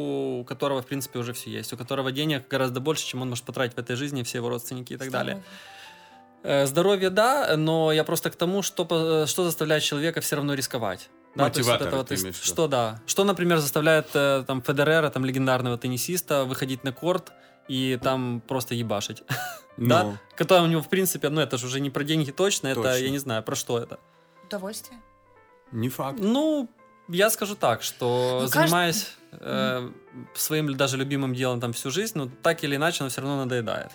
у 0.40 0.44
которого, 0.44 0.82
в 0.82 0.86
принципе, 0.86 1.18
уже 1.18 1.32
все 1.32 1.50
есть, 1.50 1.72
у 1.72 1.76
которого 1.76 2.12
денег 2.12 2.48
гораздо 2.48 2.80
больше, 2.80 3.06
чем 3.06 3.22
он 3.22 3.28
может 3.30 3.44
потратить 3.44 3.76
в 3.76 3.78
этой 3.78 3.96
жизни, 3.96 4.22
все 4.22 4.38
его 4.38 4.48
родственники 4.48 4.94
и 4.94 4.96
так 4.96 5.10
далее. 5.10 5.42
Э, 6.42 6.66
Здоровье, 6.66 7.10
да, 7.10 7.56
но 7.56 7.92
я 7.92 8.04
просто 8.04 8.30
к 8.30 8.36
тому, 8.36 8.62
что, 8.62 8.84
по- 8.84 9.26
что 9.26 9.44
заставляет 9.44 9.82
человека 9.82 10.20
все 10.20 10.36
равно 10.36 10.54
рисковать. 10.54 11.08
Да, 11.34 11.48
то 11.48 11.58
есть 11.58 11.68
вот 11.68 11.80
Мотиватор 11.80 11.88
это 11.88 12.26
вот, 12.26 12.34
что 12.36 12.68
да, 12.68 13.00
что, 13.06 13.24
например, 13.24 13.58
заставляет 13.58 14.08
э, 14.14 14.44
там 14.46 14.60
Федерера, 14.60 15.08
там 15.08 15.24
легендарного 15.24 15.78
теннисиста, 15.78 16.44
выходить 16.44 16.84
на 16.84 16.92
корт 16.92 17.32
и 17.68 17.98
там 18.02 18.42
просто 18.46 18.74
ебашить, 18.74 19.22
да? 19.76 20.04
Ну, 20.04 20.18
Когда 20.36 20.62
у 20.62 20.66
него 20.66 20.82
в 20.82 20.88
принципе, 20.88 21.28
ну 21.28 21.40
это 21.40 21.56
же 21.58 21.66
уже 21.66 21.80
не 21.80 21.90
про 21.90 22.04
деньги 22.04 22.30
точно, 22.30 22.68
это 22.68 22.82
Точно. 22.82 23.04
я 23.04 23.10
не 23.10 23.18
знаю 23.18 23.42
про 23.42 23.54
что 23.56 23.78
это. 23.78 23.98
Удовольствие. 24.46 25.00
не 25.72 25.88
факт. 25.88 26.18
Ну, 26.20 26.68
я 27.08 27.30
скажу 27.30 27.54
так, 27.56 27.82
что 27.82 28.38
Ну, 28.42 28.46
кажд- 28.46 28.52
занимаясь 28.66 29.16
э, 29.32 29.90
своим 30.34 30.76
даже 30.76 30.96
любимым 30.96 31.34
делом 31.34 31.60
там 31.60 31.72
всю 31.72 31.90
жизнь, 31.90 32.12
ну 32.18 32.30
так 32.42 32.62
или 32.64 32.76
иначе, 32.76 32.98
оно 33.00 33.08
все 33.10 33.20
равно 33.22 33.36
надоедает. 33.38 33.90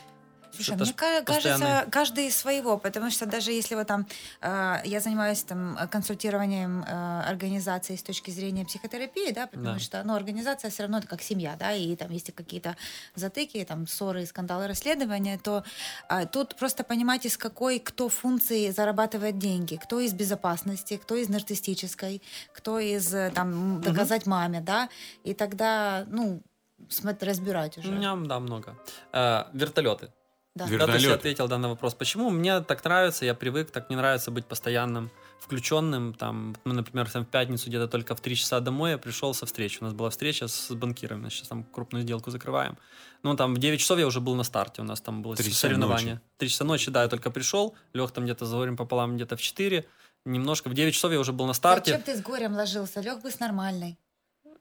Слушай, 0.63 0.75
мне 0.81 0.93
кажется, 0.93 1.33
постоянный- 1.33 1.91
каждый 1.91 2.27
из 2.27 2.35
своего, 2.37 2.77
потому 2.77 3.09
что 3.11 3.25
даже 3.25 3.51
если 3.51 3.75
вот 3.75 3.87
там 3.87 4.07
э, 4.41 4.75
я 4.85 4.99
занимаюсь 4.99 5.43
там 5.43 5.77
э, 5.77 5.87
консультированием 5.87 6.83
э, 6.83 7.21
организации 7.29 7.95
с 7.95 8.03
точки 8.03 8.31
зрения 8.31 8.65
психотерапии, 8.65 9.31
да, 9.31 9.47
потому 9.47 9.73
Да. 9.73 9.79
что, 9.79 10.03
ну, 10.03 10.15
организация 10.15 10.69
все 10.71 10.83
равно 10.83 10.97
это 10.99 11.07
как 11.07 11.21
семья, 11.21 11.55
да, 11.59 11.71
и 11.73 11.95
там 11.95 12.11
есть 12.11 12.31
какие-то 12.33 12.75
затыки, 13.15 13.63
там 13.65 13.87
ссоры, 13.87 14.25
скандалы, 14.25 14.67
расследования, 14.67 15.37
то 15.37 15.63
а, 16.09 16.25
тут 16.25 16.55
просто 16.55 16.83
понимать, 16.83 17.25
из 17.25 17.37
какой 17.37 17.79
кто 17.79 18.09
функции 18.09 18.71
зарабатывает 18.71 19.37
деньги, 19.37 19.75
кто 19.75 19.99
из 19.99 20.13
безопасности, 20.13 20.97
кто 20.97 21.15
из 21.15 21.29
нарциссической, 21.29 22.21
кто 22.53 22.79
из 22.79 23.13
э, 23.13 23.31
там 23.33 23.81
доказать 23.81 24.25
маме, 24.25 24.61
да, 24.61 24.89
и 25.23 25.33
тогда, 25.33 26.05
ну, 26.07 26.41
смотри, 26.89 27.29
разбирать 27.29 27.77
уже. 27.77 27.89
У 27.89 27.91
меня, 27.91 28.15
да, 28.15 28.39
много. 28.39 28.75
Э, 29.13 29.45
вертолеты. 29.53 30.11
Да. 30.57 30.65
Вер- 30.65 30.79
Да, 30.79 30.85
то 30.87 30.93
есть 30.93 31.05
я 31.05 31.13
ответил 31.13 31.47
да, 31.47 31.57
на 31.57 31.69
вопрос, 31.69 31.93
почему 31.93 32.29
мне 32.29 32.61
так 32.61 32.83
нравится, 32.83 33.25
я 33.25 33.33
привык, 33.33 33.71
так 33.71 33.89
не 33.89 33.95
нравится 33.95 34.31
быть 34.31 34.45
постоянным 34.45 35.09
включенным. 35.39 36.13
Там, 36.13 36.55
ну, 36.65 36.73
например, 36.73 37.09
там 37.09 37.23
в 37.23 37.27
пятницу 37.27 37.69
где-то 37.69 37.87
только 37.87 38.15
в 38.15 38.19
3 38.19 38.35
часа 38.35 38.59
домой 38.59 38.91
я 38.91 38.97
пришел 38.97 39.33
со 39.33 39.45
встречи. 39.45 39.77
У 39.81 39.85
нас 39.85 39.93
была 39.93 40.09
встреча 40.09 40.47
с 40.47 40.71
банкирами, 40.75 41.29
сейчас 41.29 41.47
там 41.47 41.63
крупную 41.63 42.03
сделку 42.03 42.31
закрываем. 42.31 42.77
Ну, 43.23 43.35
там 43.35 43.55
в 43.55 43.57
9 43.57 43.79
часов 43.79 43.99
я 43.99 44.07
уже 44.07 44.19
был 44.19 44.35
на 44.35 44.43
старте, 44.43 44.81
у 44.81 44.85
нас 44.85 45.01
там 45.01 45.21
было 45.21 45.35
Три 45.35 45.49
часа 45.49 45.61
соревнование. 45.61 46.13
ночи. 46.15 46.23
3 46.37 46.49
часа 46.49 46.63
ночи, 46.63 46.91
да, 46.91 47.03
я 47.03 47.07
только 47.07 47.31
пришел, 47.31 47.75
лег 47.93 48.11
там 48.11 48.25
где-то 48.25 48.45
за 48.45 48.75
пополам, 48.75 49.15
где-то 49.15 49.35
в 49.35 49.41
4, 49.41 49.85
немножко, 50.25 50.69
в 50.69 50.73
9 50.73 50.93
часов 50.93 51.11
я 51.11 51.19
уже 51.19 51.31
был 51.31 51.45
на 51.45 51.53
старте. 51.53 51.91
Зачем 51.91 52.03
ты 52.03 52.17
с 52.17 52.21
горем 52.21 52.53
ложился? 52.53 53.01
Лег 53.01 53.21
бы 53.21 53.31
с 53.31 53.39
нормальной. 53.39 53.97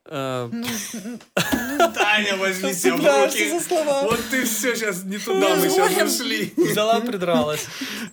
Э, 0.08 0.48
Ну, 1.78 1.92
Таня, 1.92 2.36
возьми 2.36 2.72
себя 2.72 2.96
в 2.96 3.26
руки. 3.26 3.52
Вот 4.04 4.20
ты 4.30 4.44
все 4.44 4.74
сейчас 4.74 5.04
не 5.04 5.18
туда, 5.18 5.56
мы 5.56 5.68
щас 5.68 6.20
ушли. 6.20 6.52
Взяла, 6.56 7.00
придралась. 7.00 7.66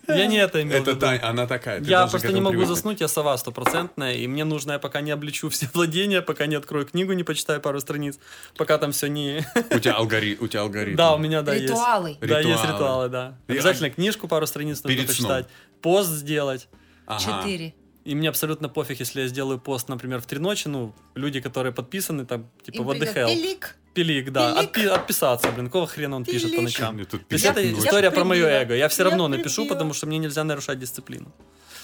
Я 0.08 0.26
не 0.28 0.38
это 0.38 0.62
имел 0.62 0.84
в 0.84 0.88
Это. 0.88 0.96
Таня, 1.00 1.30
она 1.30 1.48
такая. 1.48 1.82
Я 1.82 2.08
просто 2.08 2.32
не 2.32 2.42
могу 2.42 2.66
заснуть, 2.66 3.02
я 3.02 3.08
сова 3.08 3.38
стопроцентная, 3.38 4.14
и 4.14 4.28
мне 4.28 4.44
нужно, 4.44 4.74
я 4.74 4.80
пока 4.80 5.02
не 5.02 5.12
облечу 5.12 5.50
все 5.50 5.70
владения, 5.74 6.22
пока 6.22 6.46
не 6.46 6.56
открою 6.56 6.86
книгу, 6.86 7.14
не 7.14 7.24
почитаю 7.24 7.62
пару 7.62 7.80
страниц, 7.80 8.20
пока 8.58 8.78
там 8.78 8.92
все 8.92 9.08
не... 9.08 9.46
У 9.72 9.80
тебя 9.80 9.94
алгоритм. 9.96 10.44
У 10.44 10.48
тебя 10.48 10.62
алгоритм. 10.62 10.98
Да, 10.98 11.14
у 11.16 11.18
меня, 11.18 11.42
да, 11.42 11.54
есть. 11.54 11.66
Ритуалы. 11.70 12.18
Да, 12.22 12.40
есть 12.40 12.64
Ритуалы. 12.64 13.10
да. 13.10 13.38
И- 13.48 13.54
Обязательно 13.54 13.90
книжку 13.90 14.28
пару 14.28 14.46
страниц 14.48 14.84
нужно 14.84 15.04
почитать, 15.04 15.48
пост 15.82 16.10
сделать. 16.10 16.68
Ага. 17.06 17.20
Четыре. 17.44 17.74
И 18.06 18.16
мне 18.16 18.28
абсолютно 18.30 18.68
пофиг, 18.70 19.00
если 19.00 19.22
я 19.22 19.28
сделаю 19.28 19.60
пост, 19.60 19.88
например, 19.90 20.20
в 20.20 20.26
три 20.26 20.38
ночи, 20.40 20.68
ну, 20.68 20.94
люди, 21.16 21.40
которые 21.40 21.72
подписаны, 21.72 22.26
там, 22.26 22.50
типа, 22.64 22.78
Им 22.82 22.90
what 22.90 23.00
the 23.00 23.14
hell. 23.16 23.28
пилик. 23.28 23.76
Пилик, 23.94 24.32
да. 24.32 24.54
Пилик. 24.56 24.78
Отпи- 24.78 24.88
отписаться, 24.88 25.52
блин, 25.52 25.68
какого 25.68 25.88
хрена 25.88 26.18
он 26.18 26.26
пишет 26.26 26.50
по 26.52 26.58
Пилик. 26.58 26.64
ночам? 26.64 26.96
Мне 26.96 27.06
тут 27.06 27.26
То 27.28 27.34
есть 27.36 27.46
это 27.46 27.62
ночью. 27.62 27.80
история 27.80 28.06
Я 28.06 28.12
про 28.12 28.26
мое 28.26 28.42
прибила. 28.44 28.62
эго. 28.62 28.76
Я 28.76 28.88
все 28.90 29.04
Я 29.04 29.10
равно 29.10 29.28
напишу, 29.30 29.62
прибила. 29.62 29.74
потому 29.76 29.94
что 29.94 30.08
мне 30.08 30.18
нельзя 30.18 30.44
нарушать 30.44 30.80
дисциплину. 30.80 31.32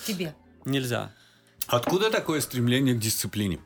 Тебе. 0.06 0.36
Нельзя. 0.66 1.14
Откуда 1.68 2.10
такое 2.12 2.42
стремление 2.42 2.96
к 2.96 3.00
дисциплине? 3.00 3.60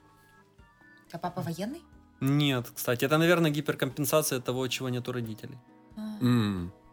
А 1.12 1.18
папа 1.18 1.42
военный? 1.42 1.82
Нет, 2.20 2.68
кстати, 2.76 3.06
это, 3.06 3.18
наверное, 3.18 3.50
гиперкомпенсация 3.50 4.40
того, 4.42 4.68
чего 4.68 4.90
нет 4.90 5.08
у 5.10 5.12
родителей. 5.12 5.58
А. 5.98 6.18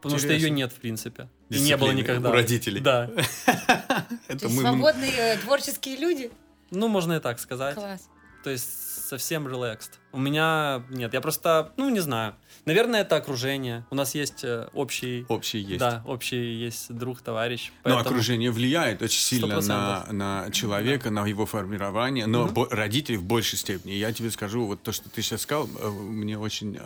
Потому 0.01 0.19
что 0.19 0.29
интересно. 0.29 0.47
ее 0.47 0.51
нет, 0.51 0.73
в 0.73 0.77
принципе. 0.77 1.29
И 1.51 1.61
не 1.61 1.77
было 1.77 1.91
никогда. 1.93 2.31
у 2.31 2.33
родителей. 2.33 2.81
Да. 2.81 3.11
Это 4.29 4.39
То 4.39 4.47
есть 4.47 4.57
мы... 4.57 4.63
свободные 4.63 5.13
э, 5.13 5.37
творческие 5.39 5.97
люди? 5.97 6.31
Ну, 6.71 6.89
можно 6.89 7.15
и 7.15 7.21
так 7.21 7.39
сказать. 7.41 7.75
Класс. 7.75 8.09
То 8.43 8.51
есть 8.51 9.07
совсем 9.07 9.47
relaxed. 9.47 9.91
У 10.13 10.19
меня 10.19 10.83
нет, 10.89 11.13
я 11.13 11.21
просто, 11.21 11.73
ну, 11.77 11.91
не 11.91 12.01
знаю. 12.01 12.35
Наверное, 12.65 13.03
это 13.03 13.17
окружение. 13.17 13.85
У 13.91 13.95
нас 13.95 14.15
есть 14.15 14.45
э, 14.45 14.69
общий... 14.73 15.27
Общий 15.29 15.59
есть. 15.59 15.81
Да, 15.81 16.03
общий 16.07 16.55
есть 16.55 16.93
друг, 16.95 17.21
товарищ. 17.21 17.73
Но 17.85 17.95
Поэтому- 17.97 18.07
окружение 18.15 18.51
влияет 18.51 19.03
очень 19.03 19.21
сильно 19.21 19.61
на, 19.61 20.05
100%. 20.09 20.13
на 20.13 20.51
человека, 20.53 21.11
на 21.11 21.27
его 21.27 21.45
формирование, 21.45 22.27
но 22.27 22.47
бо- 22.47 22.69
родители 22.71 23.17
в 23.17 23.25
большей 23.25 23.59
степени. 23.59 23.93
Я 23.93 24.13
тебе 24.13 24.31
скажу, 24.31 24.65
вот 24.65 24.83
то, 24.83 24.93
что 24.93 25.11
ты 25.11 25.21
сейчас 25.23 25.43
сказал, 25.43 25.69
э, 25.79 25.89
мне 25.91 26.39
очень 26.39 26.79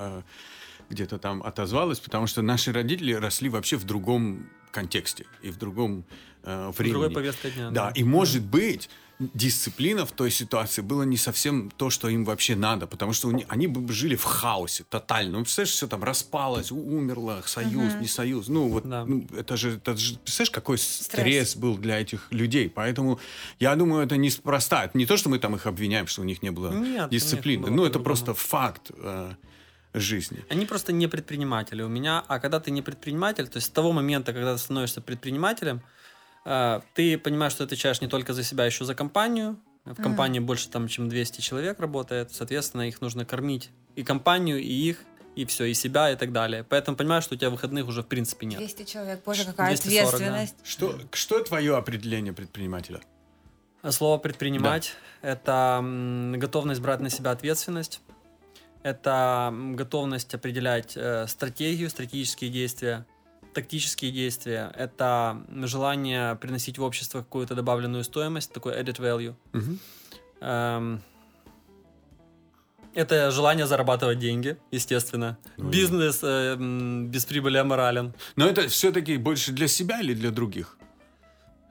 где-то 0.91 1.19
там 1.19 1.43
отозвалось, 1.43 2.01
потому 2.01 2.27
что 2.27 2.43
наши 2.43 2.73
родители 2.73 3.13
росли 3.13 3.49
вообще 3.49 3.77
в 3.77 3.85
другом 3.85 4.49
контексте 4.71 5.27
и 5.43 5.51
в 5.51 5.57
другом 5.57 6.05
э, 6.43 6.71
В 6.73 6.79
времени. 6.79 6.93
другой 6.93 7.11
повестка 7.11 7.51
дня. 7.51 7.71
Да, 7.71 7.91
и 7.95 8.03
может 8.05 8.43
быть 8.43 8.89
дисциплина 9.33 10.05
в 10.05 10.11
той 10.11 10.31
ситуации 10.33 10.83
была 10.83 11.05
не 11.05 11.17
совсем 11.17 11.71
то, 11.71 11.89
что 11.89 12.09
им 12.09 12.25
вообще 12.25 12.57
надо, 12.57 12.89
потому 12.89 13.13
что 13.13 13.29
у 13.29 13.31
ни- 13.31 13.47
они 13.49 13.69
бы 13.69 13.93
жили 13.93 14.17
в 14.17 14.25
хаосе 14.25 14.85
тотально. 14.91 15.39
Ну, 15.39 15.45
представляешь, 15.45 15.73
все 15.73 15.87
там 15.87 16.03
распалось, 16.03 16.73
умерло, 16.73 17.41
союз, 17.47 17.95
не 18.01 18.09
союз. 18.09 18.49
Ну, 18.49 18.69
вот, 18.69 18.85
Да. 18.89 19.05
ну, 19.05 19.25
это 19.37 19.57
же, 19.57 19.77
это 19.77 19.97
же, 19.97 20.17
представляешь, 20.17 20.51
какой 20.51 20.79
стресс. 20.79 21.55
был 21.55 21.79
для 21.79 22.01
этих 22.01 22.27
людей. 22.33 22.69
Поэтому 22.69 23.21
я 23.61 23.77
думаю, 23.77 24.05
это 24.05 24.17
неспроста. 24.17 24.85
Это 24.87 24.99
не 24.99 25.07
то, 25.07 25.17
что 25.17 25.29
мы 25.29 25.39
там 25.39 25.55
их 25.55 25.67
обвиняем, 25.67 26.09
что 26.09 26.23
у 26.23 26.25
них 26.25 26.43
не 26.43 26.51
было 26.51 26.73
Нет, 26.73 27.09
дисциплины. 27.11 27.63
конечно, 27.67 27.77
было 27.77 27.85
ну, 27.85 27.89
это 27.89 27.99
по-другому. 28.01 28.05
просто 28.27 28.35
факт 28.35 28.91
э, 28.97 29.35
жизни. 29.95 30.45
Они 30.51 30.67
просто 30.67 30.93
не 30.93 31.07
предприниматели 31.07 31.83
у 31.83 31.89
меня, 31.89 32.25
а 32.27 32.41
когда 32.41 32.61
ты 32.61 32.71
не 32.71 32.83
предприниматель, 32.83 33.49
то 33.49 33.57
есть 33.57 33.69
с 33.69 33.71
того 33.71 33.93
момента, 33.93 34.33
когда 34.33 34.55
ты 34.55 34.59
становишься 34.59 35.01
предпринимателем, 35.01 35.83
э, 36.45 36.81
ты 36.95 37.17
понимаешь, 37.17 37.53
что 37.53 37.65
ты 37.67 37.75
отвечаешь 37.75 38.01
не 38.01 38.09
только 38.09 38.33
за 38.33 38.43
себя, 38.43 38.65
а 38.65 38.67
еще 38.67 38.85
за 38.85 38.95
компанию. 38.95 39.57
В 39.85 40.03
компании 40.03 40.41
больше 40.41 40.71
там, 40.71 40.89
чем 40.89 41.11
200 41.11 41.43
человек 41.43 41.79
работает, 41.79 42.33
соответственно, 42.33 42.89
их 42.89 43.03
нужно 43.03 43.27
кормить 43.27 43.71
и 43.97 44.03
компанию, 44.03 44.59
и 44.59 44.73
их, 44.73 44.99
и 45.37 45.45
все, 45.45 45.65
и 45.65 45.75
себя, 45.75 46.11
и 46.11 46.17
так 46.17 46.33
далее. 46.33 46.65
Поэтому 46.65 46.97
понимаешь, 46.97 47.25
что 47.25 47.35
у 47.35 47.39
тебя 47.39 47.51
выходных 47.51 47.87
уже 47.87 48.03
в 48.03 48.07
принципе 48.07 48.47
нет. 48.47 48.59
200 48.59 48.85
человек. 48.85 49.21
Боже, 49.25 49.45
какая 49.45 49.77
240, 49.77 50.11
да. 50.11 50.17
ответственность. 50.17 50.55
Что, 50.65 50.99
что 51.13 51.43
твое 51.43 51.77
определение 51.77 52.33
предпринимателя? 52.33 53.01
Слово 53.91 54.17
предпринимать 54.17 54.95
это 55.21 55.79
м, 55.81 56.39
готовность 56.39 56.81
брать 56.81 57.01
на 57.01 57.11
себя 57.11 57.33
ответственность, 57.33 58.01
это 58.85 59.53
готовность 59.53 60.35
определять 60.35 60.93
э, 60.95 61.27
стратегию, 61.27 61.89
стратегические 61.91 62.51
действия, 62.51 63.07
тактические 63.55 64.13
действия, 64.13 64.73
это 64.77 65.43
желание 65.63 66.37
приносить 66.37 66.77
в 66.79 66.83
общество 66.83 67.21
какую-то 67.21 67.55
добавленную 67.55 68.05
стоимость, 68.05 68.53
такой 68.53 68.75
added 68.75 69.01
value. 69.01 69.35
Эм, 70.41 71.03
это 72.93 73.31
желание 73.31 73.67
зарабатывать 73.67 74.19
деньги, 74.19 74.59
естественно. 74.71 75.39
Ну, 75.57 75.71
Бизнес 75.71 76.21
э, 76.23 76.57
без 76.57 77.25
прибыли 77.25 77.57
аморален. 77.57 78.13
Но 78.37 78.47
это 78.47 78.69
все-таки 78.69 79.17
больше 79.17 79.53
для 79.53 79.67
себя 79.67 80.01
или 80.01 80.13
для 80.13 80.31
других? 80.31 80.77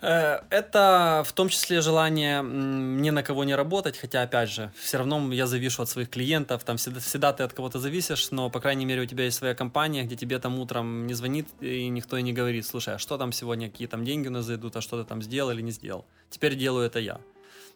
Э, 0.03 0.41
Это 0.49 1.23
в 1.25 1.31
том 1.31 1.47
числе 1.49 1.81
желание 1.81 2.43
ни 2.43 3.09
на 3.09 3.23
кого 3.23 3.45
не 3.45 3.55
работать, 3.55 3.97
хотя, 3.97 4.21
опять 4.21 4.49
же, 4.49 4.71
все 4.75 4.97
равно 4.97 5.31
я 5.33 5.47
завишу 5.47 5.81
от 5.81 5.89
своих 5.89 6.09
клиентов, 6.09 6.63
там 6.65 6.75
всегда, 6.75 6.99
всегда 6.99 7.31
ты 7.31 7.43
от 7.43 7.53
кого-то 7.53 7.79
зависишь, 7.79 8.31
но, 8.31 8.49
по 8.49 8.59
крайней 8.59 8.85
мере, 8.85 9.01
у 9.01 9.05
тебя 9.05 9.23
есть 9.23 9.37
своя 9.37 9.55
компания, 9.55 10.03
где 10.03 10.17
тебе 10.17 10.39
там 10.39 10.59
утром 10.59 11.07
не 11.07 11.13
звонит 11.13 11.47
и 11.61 11.87
никто 11.87 12.17
и 12.17 12.21
не 12.21 12.33
говорит, 12.33 12.65
слушай, 12.65 12.95
а 12.95 12.97
что 12.99 13.17
там 13.17 13.31
сегодня, 13.31 13.69
какие 13.69 13.87
там 13.87 14.03
деньги 14.03 14.27
у 14.27 14.31
нас 14.31 14.45
зайдут, 14.45 14.75
а 14.75 14.81
что 14.81 15.01
ты 15.01 15.07
там 15.07 15.21
сделал 15.21 15.51
или 15.51 15.61
не 15.61 15.71
сделал. 15.71 16.05
Теперь 16.29 16.55
делаю 16.55 16.85
это 16.85 16.99
я. 16.99 17.19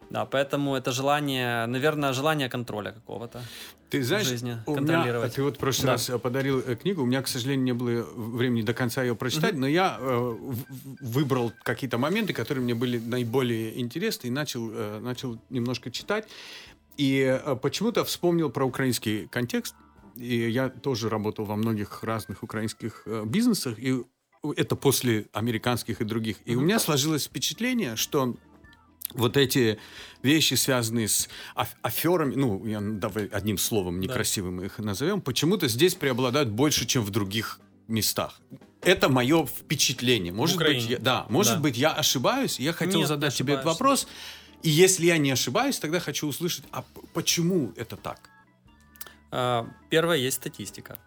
Да, 0.10 0.26
поэтому 0.26 0.76
это 0.76 0.92
желание, 0.92 1.66
наверное, 1.66 2.14
желание 2.14 2.50
контроля 2.50 2.92
какого-то. 2.92 3.42
Ты 3.90 4.04
знаешь, 4.04 4.28
жизни 4.28 4.58
у 4.66 4.76
меня, 4.80 5.30
ты 5.30 5.44
вот 5.44 5.56
в 5.56 5.60
прошлый 5.60 5.86
Да. 5.86 5.92
раз 5.94 6.10
э, 6.10 6.20
подарил 6.20 6.60
э, 6.60 6.76
книгу, 6.76 7.04
у 7.04 7.06
меня, 7.06 7.22
к 7.22 7.28
сожалению, 7.28 7.66
не 7.66 7.74
было 7.74 8.06
времени 8.16 8.62
до 8.62 8.74
конца 8.74 9.02
ее 9.04 9.16
прочитать, 9.16 9.56
но 9.56 9.68
я 9.68 9.98
э, 10.00 10.36
выбрал 11.02 11.54
какие-то 11.64 11.98
моменты, 11.98 12.34
которые 12.34 12.64
мне 12.64 12.76
были 12.76 13.00
наиболее 13.00 13.80
интересны, 13.80 14.28
и 14.28 14.30
начал, 14.30 14.70
э, 14.72 15.00
начал 15.00 15.40
немножко 15.50 15.90
читать. 15.92 16.28
И 16.98 17.20
э, 17.22 17.56
почему-то 17.56 18.04
вспомнил 18.04 18.50
про 18.50 18.66
украинский 18.66 19.28
контекст. 19.28 19.76
И 20.16 20.50
я 20.50 20.70
тоже 20.70 21.10
работал 21.10 21.46
во 21.46 21.56
многих 21.56 22.04
разных 22.04 22.44
украинских 22.44 23.04
э, 23.06 23.24
бизнесах, 23.26 23.78
и 23.78 24.04
это 24.56 24.76
после 24.76 25.28
американских 25.34 26.02
и 26.02 26.06
других. 26.06 26.38
И 26.46 26.56
у 26.56 26.62
меня 26.62 26.80
сложилось 26.80 27.26
впечатление, 27.26 27.96
что 27.96 28.36
вот 29.14 29.38
эти 29.38 29.80
вещи, 30.24 30.56
связанные 30.56 31.08
с 31.08 31.30
аф- 31.56 31.76
аферами, 31.82 32.36
ну, 32.36 32.66
я, 32.66 32.80
давай 32.82 33.26
одним 33.28 33.58
словом 33.58 34.00
некрасивым 34.00 34.62
их 34.62 34.80
назовем, 34.80 35.22
почему-то 35.22 35.68
здесь 35.68 35.96
преобладают 35.96 36.50
больше, 36.50 36.86
чем 36.86 37.04
в 37.04 37.10
других 37.10 37.60
местах. 37.88 38.40
Это 38.82 39.10
мое 39.10 39.46
впечатление. 39.46 40.32
Может 40.34 40.58
быть, 40.58 40.84
я, 40.90 41.00
да, 41.00 41.26
может 41.30 41.56
Да. 41.56 41.60
быть, 41.62 41.78
я 41.78 41.92
ошибаюсь. 41.92 42.60
Я 42.60 42.74
хотел 42.74 43.00
Нет, 43.00 43.08
задать 43.08 43.34
тебе 43.34 43.54
этот 43.54 43.66
вопрос. 43.66 44.08
И 44.64 44.70
если 44.70 45.06
я 45.06 45.18
не 45.18 45.32
ошибаюсь, 45.32 45.80
тогда 45.80 46.00
хочу 46.00 46.28
услышать, 46.28 46.66
а 46.72 46.84
почему 47.14 47.74
это 47.76 47.96
так? 47.96 48.30
А, 49.32 49.68
первое, 49.90 50.18
есть 50.18 50.38
статистика. 50.38 51.00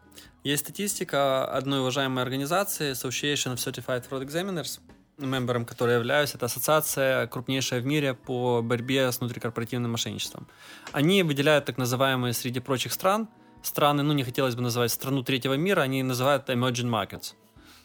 Есть 0.44 0.64
статистика 0.64 1.44
одной 1.46 1.80
уважаемой 1.80 2.22
организации 2.22 2.92
Association 2.92 3.54
of 3.54 3.56
Certified 3.56 4.08
Fraud 4.08 4.26
Examiners, 4.26 4.80
мембером 5.26 5.64
которой 5.64 5.96
являюсь. 5.96 6.34
Это 6.34 6.46
ассоциация 6.46 7.26
крупнейшая 7.26 7.80
в 7.80 7.86
мире 7.86 8.14
по 8.14 8.62
борьбе 8.62 9.10
с 9.12 9.20
внутрикорпоративным 9.20 9.92
мошенничеством. 9.92 10.46
Они 10.92 11.22
выделяют 11.22 11.64
так 11.64 11.78
называемые 11.78 12.32
среди 12.32 12.60
прочих 12.60 12.92
стран, 12.92 13.28
страны, 13.62 14.02
ну 14.02 14.12
не 14.12 14.24
хотелось 14.24 14.54
бы 14.54 14.62
называть 14.62 14.90
страну 14.90 15.22
третьего 15.22 15.54
мира, 15.54 15.82
они 15.82 16.02
называют 16.02 16.48
emerging 16.48 16.90
markets. 16.90 17.34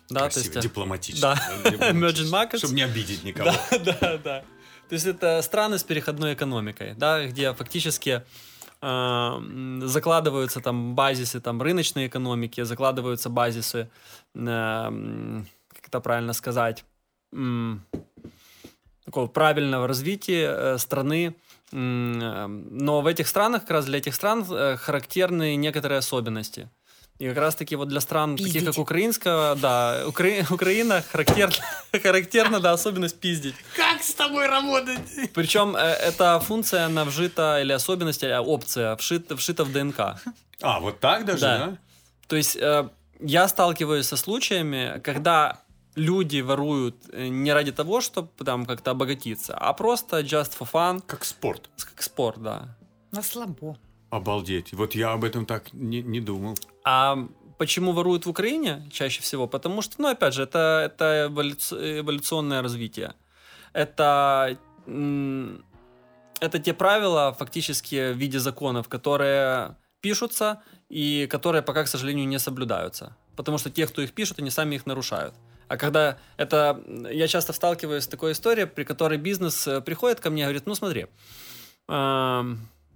Да, 0.10 0.21
Красиво, 0.21 0.43
то 0.43 0.60
есть, 0.60 0.69
дипломатично. 0.69 1.36
Да, 1.63 1.69
emerging 1.91 2.32
markets. 2.32 2.60
Чтобы 2.60 2.76
не 2.76 2.84
обидеть 2.84 3.24
никого. 3.24 3.52
Да, 3.71 3.80
да, 4.02 4.17
да. 4.17 4.43
То 4.89 4.93
есть 4.93 5.06
это 5.06 5.41
страны 5.41 5.80
с 5.80 5.84
переходной 5.84 6.36
экономикой, 6.36 6.93
да, 6.95 7.26
где 7.26 7.54
фактически 7.54 8.24
э, 8.82 9.80
закладываются 9.84 10.60
там 10.62 10.93
базисы 10.93 11.39
там 11.39 11.62
рыночной 11.62 12.08
экономики, 12.08 12.62
закладываются 12.62 13.30
базисы, 13.30 13.89
э, 14.36 15.41
как 15.74 15.88
это 15.88 16.00
правильно 16.02 16.34
сказать, 16.34 16.82
э, 16.82 16.94
такого 19.06 19.28
правильного 19.28 19.88
развития 19.88 20.50
э, 20.50 20.78
страны. 20.78 21.36
Э, 21.71 22.48
но 22.48 23.02
в 23.02 23.08
этих 23.08 23.28
странах, 23.28 23.62
как 23.62 23.71
раз 23.71 23.86
для 23.86 24.00
этих 24.00 24.15
стран 24.15 24.45
э, 24.50 24.78
характерны 24.78 25.56
некоторые 25.56 26.00
особенности. 26.00 26.69
И 27.17 27.30
как 27.30 27.38
раз-таки 27.38 27.78
вот 27.78 27.88
для 27.88 28.02
стран, 28.02 28.36
пиздить. 28.36 28.54
таких 28.54 28.69
как 28.69 28.78
украинская, 28.78 29.56
да, 29.56 30.04
Укра... 30.06 30.28
Украина 30.50 31.02
характерна, 31.02 31.56
характерна, 32.04 32.60
да, 32.60 32.74
особенность 32.74 33.19
пиздить. 33.19 33.56
Как 33.76 34.04
с 34.04 34.13
тобой 34.13 34.48
работать? 34.48 35.00
Причем 35.34 35.78
э, 35.78 35.80
эта 35.80 36.39
функция, 36.41 36.86
она 36.86 37.06
вжита, 37.06 37.62
или 37.62 37.71
особенность, 37.71 38.24
или 38.24 38.34
опция, 38.34 38.98
вшита, 38.98 39.38
вшита 39.38 39.63
в 39.63 39.71
ДНК. 39.71 40.19
А, 40.62 40.80
вот 40.82 41.00
так 41.00 41.26
даже, 41.26 41.41
да? 41.41 41.58
да? 41.58 41.78
То 42.28 42.36
есть 42.36 42.58
э, 42.58 42.89
я 43.21 43.48
сталкиваюсь 43.48 44.08
со 44.08 44.17
случаями, 44.17 45.00
когда 45.02 45.62
люди 45.95 46.41
воруют 46.41 46.95
э, 47.12 47.27
не 47.27 47.53
ради 47.53 47.71
того, 47.71 48.01
чтобы 48.01 48.29
там 48.45 48.65
как-то 48.65 48.91
обогатиться, 48.91 49.55
а 49.58 49.73
просто 49.73 50.19
just 50.21 50.58
for 50.58 50.67
fun. 50.71 51.01
Как 51.05 51.25
спорт. 51.25 51.69
Как 51.77 52.01
спорт, 52.01 52.41
да. 52.41 52.77
На 53.12 53.21
слабо. 53.21 53.77
Обалдеть. 54.10 54.73
Вот 54.73 54.95
я 54.95 55.13
об 55.13 55.23
этом 55.23 55.45
так 55.45 55.73
не, 55.73 56.01
не 56.01 56.21
думал. 56.21 56.55
А 56.84 57.17
почему 57.58 57.91
воруют 57.91 58.25
в 58.25 58.29
Украине 58.29 58.88
чаще 58.91 59.21
всего? 59.21 59.47
Потому 59.47 59.81
что, 59.81 60.01
ну, 60.01 60.10
опять 60.10 60.34
же, 60.34 60.43
это, 60.43 60.84
это 60.86 61.27
эволюционное 61.29 62.62
развитие. 62.62 63.13
Это, 63.73 64.58
это 64.86 66.60
те 66.60 66.73
правила, 66.73 67.36
фактически, 67.38 68.13
в 68.13 68.17
виде 68.17 68.39
законов, 68.39 68.88
которые 68.88 69.75
пишутся 70.01 70.62
и 70.89 71.27
которые 71.29 71.62
пока, 71.62 71.84
к 71.84 71.88
сожалению, 71.88 72.27
не 72.27 72.39
соблюдаются. 72.39 73.15
Потому 73.36 73.58
что 73.58 73.69
те, 73.69 73.88
кто 73.88 74.01
их 74.01 74.13
пишут, 74.13 74.39
они 74.39 74.49
сами 74.49 74.75
их 74.75 74.86
нарушают. 74.86 75.34
А 75.67 75.78
когда 75.78 76.17
это... 76.38 76.82
Я 77.12 77.28
часто 77.28 77.54
сталкиваюсь 77.54 78.04
с 78.04 78.08
такой 78.08 78.34
историей, 78.34 78.67
при 78.67 78.84
которой 78.84 79.17
бизнес 79.17 79.67
э, 79.67 79.82
приходит 79.82 80.19
ко 80.19 80.30
мне 80.30 80.43
и 80.43 80.45
говорит, 80.45 80.65
ну 80.65 80.75
смотри, 80.75 81.08
а 81.88 82.45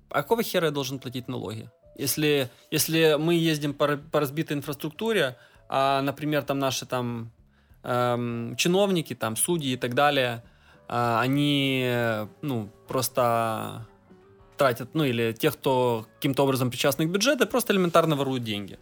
какого 0.09 0.43
хера 0.43 0.67
я 0.67 0.71
должен 0.71 0.99
платить 0.99 1.27
налоги? 1.27 1.69
Если, 1.95 2.49
если 2.71 3.17
мы 3.19 3.35
ездим 3.35 3.73
по, 3.73 3.97
по 3.97 4.19
разбитой 4.19 4.57
инфраструктуре, 4.57 5.37
а, 5.67 6.01
например, 6.01 6.43
там 6.43 6.57
наши 6.57 6.85
там 6.85 7.31
эм, 7.83 8.55
чиновники, 8.55 9.13
там 9.13 9.35
судьи 9.35 9.73
и 9.73 9.77
так 9.77 9.93
далее, 9.93 10.43
э, 10.87 11.17
они, 11.19 11.91
ну, 12.41 12.69
просто 12.87 13.85
тратят, 14.57 14.89
ну, 14.93 15.03
или 15.03 15.33
тех, 15.33 15.53
кто 15.53 16.07
каким-то 16.15 16.43
образом 16.43 16.71
причастны 16.71 17.05
к 17.05 17.09
бюджету, 17.09 17.45
просто 17.47 17.73
элементарно 17.73 18.15
воруют 18.15 18.43
деньги 18.43 18.79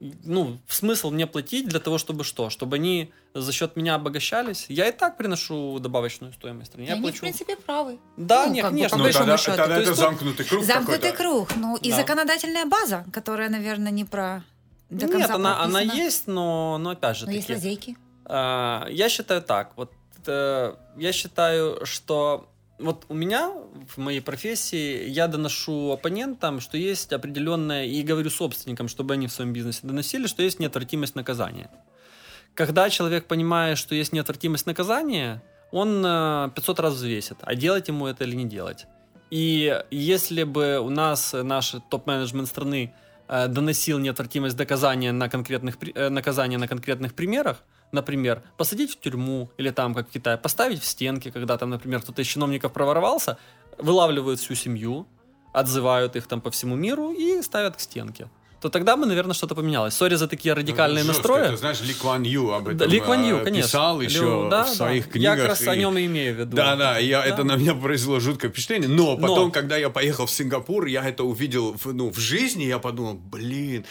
ну, 0.00 0.58
смысл 0.68 1.10
мне 1.10 1.26
платить 1.26 1.68
для 1.68 1.80
того, 1.80 1.98
чтобы 1.98 2.22
что? 2.24 2.50
Чтобы 2.50 2.76
они 2.76 3.12
за 3.34 3.52
счет 3.52 3.76
меня 3.76 3.96
обогащались? 3.96 4.66
Я 4.68 4.88
и 4.88 4.92
так 4.92 5.16
приношу 5.16 5.78
добавочную 5.80 6.32
стоимость. 6.32 6.72
Я 6.76 6.92
они, 6.92 7.02
плачу. 7.02 7.18
в 7.18 7.20
принципе, 7.20 7.56
правы. 7.56 7.98
Да, 8.16 8.46
ну, 8.46 8.52
нет, 8.52 8.66
конечно. 8.66 8.98
Бы, 8.98 9.04
ну, 9.04 9.12
тогда, 9.12 9.36
счету. 9.36 9.56
тогда 9.56 9.78
это 9.78 9.94
замкнутый 9.94 10.46
круг 10.46 10.64
Замкнутый 10.64 11.12
круг. 11.12 11.56
Ну, 11.56 11.76
и 11.76 11.90
да. 11.90 11.96
законодательная 11.96 12.66
база, 12.66 13.04
которая, 13.12 13.48
наверное, 13.48 13.90
не 13.90 14.04
про 14.04 14.44
до 14.90 15.06
конца 15.08 15.18
Нет, 15.18 15.30
она, 15.30 15.62
она 15.62 15.80
есть, 15.80 16.28
но, 16.28 16.78
но 16.78 16.90
опять 16.90 17.16
же 17.16 17.26
Но 17.26 17.32
таки, 17.32 17.38
есть 17.38 17.50
лазейки. 17.50 17.96
Э, 18.24 18.86
я 18.90 19.08
считаю 19.08 19.42
так. 19.42 19.72
Вот 19.76 19.92
э, 20.26 20.74
я 20.96 21.12
считаю, 21.12 21.84
что 21.84 22.48
вот 22.78 23.06
у 23.08 23.14
меня 23.14 23.52
в 23.88 23.98
моей 23.98 24.20
профессии 24.20 25.08
я 25.08 25.26
доношу 25.26 25.92
оппонентам, 25.92 26.60
что 26.60 26.76
есть 26.76 27.12
определенное, 27.12 27.86
и 27.86 28.02
говорю 28.02 28.30
собственникам, 28.30 28.88
чтобы 28.88 29.14
они 29.14 29.26
в 29.26 29.32
своем 29.32 29.52
бизнесе 29.52 29.80
доносили, 29.82 30.26
что 30.26 30.42
есть 30.42 30.60
неотвратимость 30.60 31.14
наказания. 31.14 31.70
Когда 32.54 32.90
человек 32.90 33.26
понимает, 33.26 33.78
что 33.78 33.94
есть 33.94 34.12
неотвратимость 34.12 34.66
наказания, 34.66 35.42
он 35.70 36.02
500 36.54 36.78
э, 36.78 36.82
раз 36.82 36.94
взвесит, 36.94 37.38
а 37.42 37.54
делать 37.54 37.88
ему 37.88 38.06
это 38.06 38.24
или 38.24 38.36
не 38.36 38.46
делать. 38.46 38.86
И 39.30 39.82
если 39.90 40.44
бы 40.44 40.78
у 40.78 40.88
нас 40.88 41.34
наш 41.34 41.74
топ-менеджмент 41.90 42.48
страны 42.48 42.94
э, 43.28 43.48
доносил 43.48 43.98
неотвратимость 43.98 44.58
наказания 44.58 45.12
на 45.12 45.28
конкретных, 45.28 45.76
э, 45.94 46.08
наказания 46.08 46.58
на 46.58 46.68
конкретных 46.68 47.14
примерах, 47.14 47.62
например, 47.92 48.42
посадить 48.56 48.92
в 48.92 49.00
тюрьму 49.00 49.50
или 49.56 49.70
там, 49.70 49.94
как 49.94 50.08
в 50.08 50.10
Китае, 50.12 50.36
поставить 50.36 50.82
в 50.82 50.84
стенки, 50.84 51.30
когда 51.30 51.56
там, 51.56 51.70
например, 51.70 52.00
кто-то 52.00 52.22
из 52.22 52.26
чиновников 52.26 52.72
проворовался, 52.72 53.38
вылавливают 53.78 54.40
всю 54.40 54.54
семью, 54.54 55.06
отзывают 55.52 56.16
их 56.16 56.26
там 56.26 56.40
по 56.40 56.50
всему 56.50 56.76
миру 56.76 57.12
и 57.12 57.42
ставят 57.42 57.76
к 57.76 57.80
стенке 57.80 58.28
то 58.60 58.70
тогда 58.70 58.96
бы, 58.96 59.06
наверное, 59.06 59.34
что-то 59.34 59.54
поменялось. 59.54 59.94
Sorry 59.94 60.16
за 60.16 60.26
такие 60.26 60.52
радикальные 60.52 61.04
ну, 61.04 61.08
настрои. 61.08 61.48
Ты 61.50 61.56
знаешь, 61.56 61.80
Ли 61.80 61.94
Куан 61.94 62.22
Ю 62.22 62.50
об 62.50 62.68
этом 62.68 62.88
Ли 62.88 63.00
Куан 63.00 63.24
Ю, 63.24 63.36
э, 63.36 63.44
конечно. 63.44 63.68
писал 63.68 64.00
еще 64.00 64.20
Лю, 64.20 64.48
да, 64.50 64.64
в 64.64 64.68
своих 64.68 65.06
да. 65.06 65.10
книгах. 65.12 65.36
Я 65.36 65.36
как 65.36 65.48
раз 65.48 65.62
и... 65.62 65.68
о 65.68 65.76
нем 65.76 65.96
и 65.96 66.06
имею 66.06 66.34
в 66.34 66.38
виду. 66.40 66.56
Да, 66.56 66.76
да, 66.76 66.98
я, 66.98 67.20
да. 67.20 67.26
это 67.26 67.44
на 67.44 67.56
меня 67.56 67.74
произвело 67.74 68.18
жуткое 68.18 68.50
впечатление. 68.50 68.88
Но 68.88 69.16
потом, 69.16 69.46
Но... 69.46 69.50
когда 69.50 69.76
я 69.76 69.90
поехал 69.90 70.26
в 70.26 70.30
Сингапур, 70.30 70.86
я 70.86 71.08
это 71.08 71.22
увидел 71.22 71.74
в, 71.74 71.92
ну, 71.94 72.10
в 72.10 72.18
жизни, 72.18 72.64
я 72.64 72.78
подумал, 72.78 73.14
блин, 73.14 73.84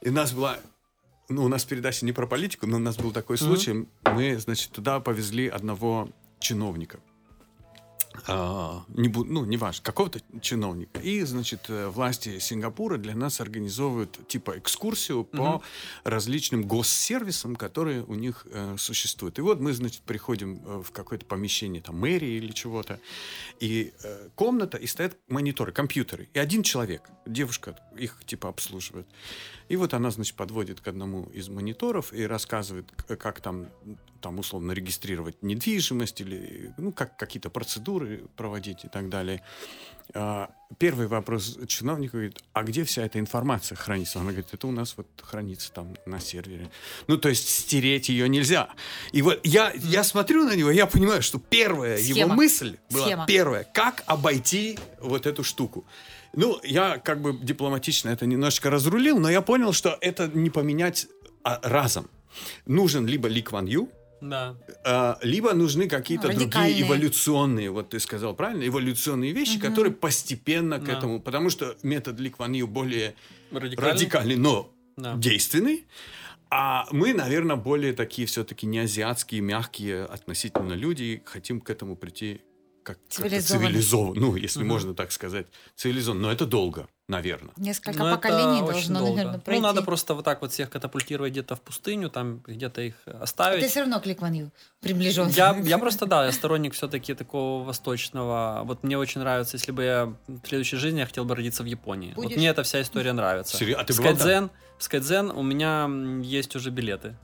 и 0.00 0.10
нас 0.10 0.32
была 0.32 0.56
ну, 1.32 1.44
у 1.44 1.48
нас 1.48 1.64
передача 1.64 2.04
не 2.04 2.12
про 2.12 2.26
политику, 2.26 2.66
но 2.66 2.76
у 2.76 2.80
нас 2.80 2.96
был 2.96 3.12
такой 3.12 3.38
случай. 3.38 3.86
Мы, 4.04 4.38
значит, 4.38 4.70
туда 4.70 5.00
повезли 5.00 5.48
одного 5.48 6.08
чиновника. 6.38 7.00
А, 8.26 8.84
не, 8.88 9.08
ну, 9.08 9.44
не 9.44 9.56
важно, 9.56 9.82
какого-то 9.84 10.20
чиновника. 10.40 11.00
И, 11.00 11.22
значит, 11.22 11.66
э, 11.68 11.88
власти 11.88 12.38
Сингапура 12.38 12.98
для 12.98 13.14
нас 13.14 13.40
организовывают 13.40 14.26
типа 14.28 14.58
экскурсию 14.58 15.24
по 15.24 15.36
mm-hmm. 15.36 15.62
различным 16.04 16.62
госсервисам, 16.64 17.56
которые 17.56 18.04
у 18.04 18.14
них 18.14 18.46
э, 18.50 18.76
существуют. 18.78 19.38
И 19.38 19.42
вот 19.42 19.60
мы, 19.60 19.72
значит, 19.72 20.02
приходим 20.02 20.60
э, 20.64 20.82
в 20.82 20.90
какое-то 20.92 21.26
помещение, 21.26 21.82
там, 21.82 21.98
мэрии 21.98 22.36
или 22.36 22.52
чего-то, 22.52 23.00
и 23.60 23.92
э, 24.02 24.28
комната, 24.34 24.76
и 24.76 24.86
стоят 24.86 25.16
мониторы, 25.28 25.72
компьютеры. 25.72 26.28
И 26.34 26.38
один 26.38 26.62
человек, 26.62 27.08
девушка, 27.26 27.76
их 27.96 28.18
типа 28.26 28.48
обслуживает. 28.48 29.06
И 29.68 29.76
вот 29.76 29.94
она, 29.94 30.10
значит, 30.10 30.36
подводит 30.36 30.80
к 30.80 30.88
одному 30.88 31.24
из 31.32 31.48
мониторов 31.48 32.12
и 32.12 32.26
рассказывает, 32.26 32.90
как 33.06 33.40
там, 33.40 33.68
там 34.22 34.38
условно 34.38 34.72
регистрировать 34.72 35.42
недвижимость 35.42 36.20
или, 36.20 36.72
ну, 36.78 36.92
как 36.92 37.16
какие-то 37.16 37.50
процедуры 37.50 38.24
проводить 38.36 38.84
и 38.84 38.88
так 38.88 39.08
далее. 39.08 39.42
А, 40.14 40.50
первый 40.78 41.06
вопрос 41.06 41.58
чиновнику 41.66 42.12
говорит, 42.12 42.42
а 42.52 42.62
где 42.62 42.84
вся 42.84 43.04
эта 43.04 43.18
информация 43.18 43.76
хранится? 43.76 44.20
Она 44.20 44.30
говорит, 44.30 44.48
это 44.52 44.66
у 44.66 44.70
нас 44.70 44.94
вот 44.96 45.06
хранится 45.22 45.72
там 45.72 45.96
на 46.06 46.20
сервере. 46.20 46.70
Ну, 47.06 47.18
то 47.18 47.28
есть 47.28 47.48
стереть 47.48 48.08
ее 48.08 48.28
нельзя. 48.28 48.68
И 49.12 49.22
вот 49.22 49.40
я, 49.44 49.72
я 49.74 50.04
смотрю 50.04 50.44
на 50.44 50.54
него, 50.54 50.70
я 50.70 50.86
понимаю, 50.86 51.22
что 51.22 51.38
первая 51.38 51.98
Схема. 51.98 52.18
его 52.18 52.28
мысль 52.34 52.76
была 52.90 53.06
Схема. 53.06 53.26
первая, 53.26 53.64
как 53.64 54.02
обойти 54.06 54.78
вот 55.00 55.26
эту 55.26 55.44
штуку. 55.44 55.84
Ну, 56.34 56.58
я 56.62 56.98
как 56.98 57.20
бы 57.20 57.36
дипломатично 57.36 58.08
это 58.08 58.26
немножечко 58.26 58.70
разрулил, 58.70 59.18
но 59.18 59.30
я 59.30 59.42
понял, 59.42 59.72
что 59.72 59.98
это 60.00 60.28
не 60.32 60.50
поменять 60.50 61.06
а, 61.42 61.60
разом. 61.62 62.08
Нужен 62.66 63.06
либо 63.06 63.28
Ли 63.28 63.42
Кван 63.42 63.66
Ю, 63.66 63.90
да. 64.22 64.56
а, 64.84 65.18
либо 65.22 65.52
нужны 65.52 65.88
какие-то 65.88 66.28
другие 66.28 66.82
эволюционные, 66.82 67.70
вот 67.70 67.90
ты 67.90 68.00
сказал 68.00 68.34
правильно, 68.34 68.66
эволюционные 68.66 69.32
вещи, 69.32 69.56
угу. 69.56 69.66
которые 69.66 69.92
постепенно 69.92 70.78
к 70.78 70.84
да. 70.84 70.92
этому, 70.92 71.20
потому 71.20 71.50
что 71.50 71.76
метод 71.82 72.18
Ли 72.20 72.30
Кван 72.30 72.52
Ю 72.52 72.66
более 72.66 73.14
радикальный, 73.50 73.92
радикальный 73.92 74.36
но 74.36 74.72
да. 74.96 75.16
действенный. 75.16 75.86
А 76.50 76.86
мы, 76.90 77.14
наверное, 77.14 77.56
более 77.56 77.94
такие 77.94 78.26
все-таки 78.26 78.66
не 78.66 78.80
азиатские, 78.80 79.40
мягкие 79.40 80.04
относительно 80.04 80.74
люди, 80.74 81.22
хотим 81.24 81.60
к 81.60 81.70
этому 81.70 81.96
прийти 81.96 82.42
как 82.82 82.98
цивилизованно. 83.08 83.68
цивилизован, 83.68 84.14
ну, 84.16 84.36
если 84.36 84.60
угу. 84.60 84.68
можно 84.68 84.94
так 84.94 85.12
сказать, 85.12 85.46
цивилизованно. 85.76 86.22
Но 86.22 86.32
это 86.32 86.46
долго. 86.46 86.88
Наверное. 87.12 87.52
Несколько 87.56 87.98
Ну, 87.98 88.06
это 88.06 88.16
поколений 88.16 88.60
должно, 88.60 88.98
долго. 88.98 89.14
наверное, 89.16 89.38
пройти. 89.40 89.60
Ну, 89.62 89.66
надо 89.68 89.82
просто 89.82 90.14
вот 90.14 90.24
так 90.24 90.40
вот 90.42 90.50
всех 90.52 90.68
катапультировать 90.70 91.30
где-то 91.32 91.54
в 91.54 91.60
пустыню, 91.60 92.10
там 92.10 92.40
где-то 92.46 92.80
их 92.80 92.94
оставить. 93.06 93.60
Ты 93.60 93.68
все 93.68 93.80
равно 93.80 94.00
к 94.00 94.06
Ли 94.06 94.14
Куан 94.14 94.32
Ю 94.32 94.50
приближен. 94.80 95.28
Я, 95.28 95.56
я 95.62 95.78
просто, 95.78 96.06
да, 96.06 96.26
я 96.26 96.32
сторонник 96.32 96.74
все-таки 96.74 97.14
такого 97.14 97.64
восточного. 97.64 98.62
Вот 98.64 98.82
мне 98.82 98.98
очень 98.98 99.20
нравится, 99.20 99.56
если 99.56 99.70
бы 99.72 99.84
я 99.84 100.12
в 100.26 100.46
следующей 100.48 100.76
жизни 100.76 100.98
я 101.00 101.06
хотел 101.06 101.24
бы 101.24 101.36
родиться 101.36 101.62
в 101.62 101.66
Японии. 101.66 102.12
Будешь? 102.14 102.30
Вот 102.30 102.36
мне 102.36 102.48
эта 102.48 102.62
вся 102.64 102.80
история 102.82 103.12
нравится. 103.12 103.56
Серьё- 103.56 103.76
а 103.78 103.84
ты? 103.84 103.92
Скайдзен, 103.92 104.50
Скайдзен, 104.78 105.30
у 105.30 105.42
меня 105.42 105.88
есть 106.22 106.56
уже 106.56 106.70
билеты. 106.70 107.14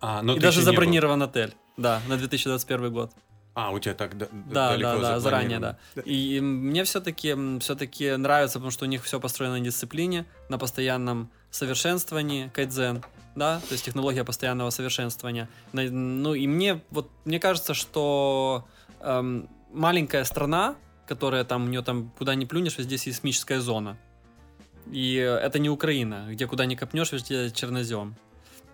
А, 0.00 0.22
но 0.22 0.32
И 0.32 0.36
ты 0.36 0.42
даже 0.42 0.60
был. 0.60 0.66
забронирован 0.66 1.22
отель. 1.22 1.54
Да, 1.76 2.00
на 2.08 2.16
2021 2.16 2.90
год. 2.92 3.12
А, 3.56 3.70
у 3.70 3.78
тебя 3.78 3.94
так 3.94 4.18
да- 4.18 4.28
Да, 4.30 4.68
далеко 4.72 5.00
да, 5.00 5.12
да, 5.12 5.20
заранее, 5.20 5.58
да. 5.58 5.78
И 6.04 6.40
мне 6.42 6.84
все-таки 6.84 7.34
все-таки 7.60 8.14
нравится, 8.16 8.58
потому 8.58 8.70
что 8.70 8.84
у 8.84 8.88
них 8.88 9.02
все 9.02 9.18
построено 9.18 9.56
на 9.56 9.64
дисциплине, 9.64 10.26
на 10.50 10.58
постоянном 10.58 11.30
совершенствовании, 11.50 12.50
кайдзен, 12.54 13.02
да, 13.34 13.60
то 13.60 13.72
есть 13.72 13.86
технология 13.86 14.24
постоянного 14.24 14.68
совершенствования. 14.68 15.48
Ну 15.72 16.34
и 16.34 16.46
мне 16.46 16.82
вот 16.90 17.10
мне 17.24 17.40
кажется, 17.40 17.72
что 17.72 18.68
эм, 19.00 19.48
маленькая 19.72 20.24
страна, 20.24 20.76
которая 21.06 21.44
там 21.44 21.64
у 21.64 21.68
нее 21.68 21.80
там 21.80 22.12
куда 22.18 22.34
ни 22.34 22.44
плюнешь, 22.44 22.76
везде 22.76 22.98
сейсмическая 22.98 23.60
зона. 23.60 23.96
И 24.92 25.14
это 25.14 25.58
не 25.58 25.70
Украина, 25.70 26.26
где 26.28 26.46
куда 26.46 26.66
ни 26.66 26.74
копнешь, 26.74 27.10
везде 27.10 27.50
чернозем. 27.50 28.16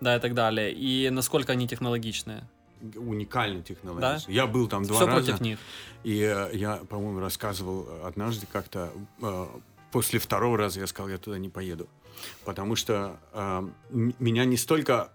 Да, 0.00 0.16
и 0.16 0.18
так 0.18 0.34
далее. 0.34 0.72
И 0.72 1.08
насколько 1.10 1.52
они 1.52 1.68
технологичные. 1.68 2.42
Уникальная 2.96 3.62
технология. 3.62 4.20
Я 4.28 4.46
был 4.46 4.68
там 4.68 4.84
два 4.84 4.96
Все 4.96 5.06
раза. 5.06 5.24
против 5.24 5.40
них. 5.40 5.58
И 6.04 6.20
э, 6.20 6.50
я, 6.54 6.76
по-моему, 6.88 7.20
рассказывал 7.20 7.86
однажды 8.04 8.46
как-то, 8.50 8.92
э, 9.20 9.46
после 9.92 10.18
второго 10.18 10.58
раза 10.58 10.80
я 10.80 10.86
сказал, 10.86 11.08
я 11.08 11.18
туда 11.18 11.38
не 11.38 11.48
поеду. 11.48 11.88
Потому 12.44 12.76
что 12.76 13.18
э, 13.32 13.68
меня 13.90 14.44
не 14.44 14.56
столько 14.56 15.10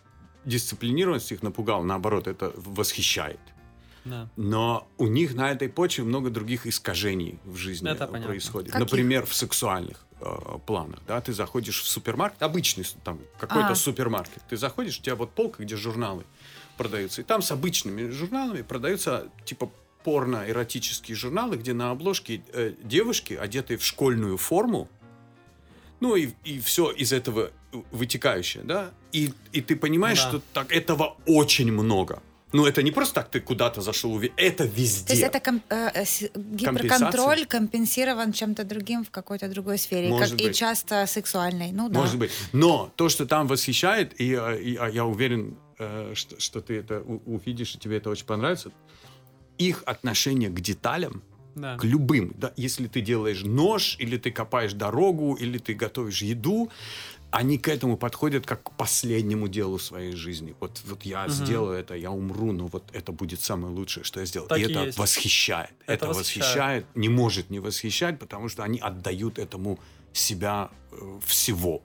дисциплинированность 0.45 1.31
их 1.31 1.43
напугала, 1.43 1.83
наоборот, 1.83 2.27
это 2.27 2.51
восхищает. 2.55 3.39
Да. 4.05 4.29
Но 4.37 4.87
у 4.97 5.07
них 5.07 5.35
на 5.35 5.51
этой 5.51 5.67
почве 5.67 6.05
много 6.05 6.29
других 6.29 6.65
искажений 6.65 7.39
в 7.43 7.57
жизни 7.57 7.89
Это 7.89 8.07
понятно. 8.07 8.29
происходит. 8.29 8.71
Каких? 8.71 8.79
Например, 8.79 9.25
в 9.25 9.35
сексуальных 9.35 10.05
э, 10.21 10.25
планах. 10.65 11.01
Да? 11.05 11.19
Ты 11.19 11.33
заходишь 11.33 11.81
в 11.81 11.87
супермаркет, 11.87 12.41
обычный 12.41 12.85
там 13.03 13.19
какой-то 13.37 13.71
А. 13.71 13.75
супермаркет. 13.75 14.41
Ты 14.47 14.55
заходишь, 14.55 14.99
у 14.99 15.01
тебя 15.01 15.15
вот 15.15 15.31
полка, 15.31 15.61
где 15.63 15.75
журналы 15.75 16.23
продаются. 16.77 17.21
И 17.21 17.23
там 17.23 17.41
с 17.41 17.51
обычными 17.51 18.09
журналами 18.11 18.61
продаются 18.61 19.27
типа 19.45 19.69
порно-эротические 20.03 21.15
журналы, 21.15 21.57
где 21.57 21.73
на 21.73 21.91
обложке 21.91 22.41
э, 22.53 22.73
девушки, 22.83 23.33
одетые 23.33 23.77
в 23.77 23.83
школьную 23.83 24.37
форму, 24.37 24.87
ну 25.99 26.15
и, 26.15 26.29
и 26.45 26.59
все 26.59 26.91
из 26.91 27.11
этого 27.11 27.49
вытекающее, 27.91 28.63
да? 28.63 28.91
И, 29.11 29.33
и 29.51 29.61
ты 29.61 29.75
понимаешь, 29.75 30.21
Да. 30.23 30.29
что 30.29 30.41
так 30.53 30.71
этого 30.71 31.17
очень 31.25 31.71
много. 31.71 32.21
Ну, 32.53 32.65
это 32.65 32.81
не 32.81 32.91
просто 32.91 33.15
так 33.15 33.29
ты 33.29 33.41
куда-то 33.41 33.81
зашел, 33.81 34.21
это 34.37 34.63
везде. 34.63 35.07
То 35.07 35.13
есть 35.13 35.23
это 35.23 35.39
ком- 35.41 35.61
э, 35.69 35.89
э, 35.93 36.05
гиперконтроль 36.35 37.45
компенсирован 37.45 38.31
чем-то 38.31 38.63
другим 38.63 39.03
в 39.03 39.09
какой-то 39.09 39.49
другой 39.49 39.77
сфере, 39.77 40.07
Может 40.09 40.31
как, 40.31 40.41
и 40.41 40.47
быть. 40.47 40.55
часто 40.57 41.05
сексуальной. 41.07 41.71
Ну 41.73 41.89
да. 41.89 41.99
Может 41.99 42.17
быть. 42.17 42.31
Но 42.53 42.89
то, 42.95 43.09
что 43.09 43.25
там 43.25 43.47
восхищает, 43.47 44.19
и, 44.21 44.33
э, 44.33 44.61
и, 44.61 44.75
а 44.77 44.87
я 44.87 45.03
уверен, 45.05 45.57
что, 45.77 46.39
что 46.39 46.61
ты 46.61 46.77
это 46.77 47.01
увидишь, 47.01 47.75
и 47.75 47.79
тебе 47.79 47.97
это 47.97 48.09
очень 48.09 48.25
понравится, 48.25 48.71
их 49.57 49.83
отношение 49.85 50.49
к 50.49 50.59
деталям, 50.59 51.21
Да. 51.55 51.77
к 51.77 51.83
любым. 51.83 52.33
Да, 52.37 52.53
если 52.57 52.87
ты 52.87 53.01
делаешь 53.01 53.43
нож, 53.43 53.95
или 53.99 54.17
ты 54.17 54.31
копаешь 54.31 54.73
дорогу, 54.73 55.35
или 55.35 55.57
ты 55.57 55.73
готовишь 55.73 56.21
еду, 56.21 56.69
они 57.31 57.57
к 57.57 57.67
этому 57.67 57.97
подходят 57.97 58.45
как 58.45 58.63
к 58.63 58.71
последнему 58.77 59.47
делу 59.47 59.79
своей 59.79 60.15
жизни. 60.15 60.55
Вот, 60.59 60.81
вот 60.85 61.03
я 61.05 61.27
сделаю 61.27 61.77
это, 61.77 61.93
я 61.95 62.09
умру, 62.11 62.53
но 62.53 62.67
вот 62.67 62.83
это 62.93 63.11
будет 63.11 63.41
самое 63.41 63.73
лучшее, 63.73 64.03
что 64.03 64.19
я 64.19 64.25
сделал. 64.25 64.47
Так 64.47 64.59
и 64.59 64.61
и 64.61 64.65
это 64.71 64.85
есть. 64.85 64.97
восхищает. 64.97 65.71
Это 65.85 65.93
Это, 65.93 66.07
восхищает. 66.07 66.45
восхищает, 66.45 66.85
не 66.95 67.09
может 67.09 67.49
не 67.49 67.59
восхищать, 67.59 68.17
потому 68.19 68.47
что 68.49 68.63
они 68.63 68.79
отдают 68.79 69.39
этому 69.39 69.77
себя 70.13 70.69
э, 70.91 71.19
всего. 71.25 71.81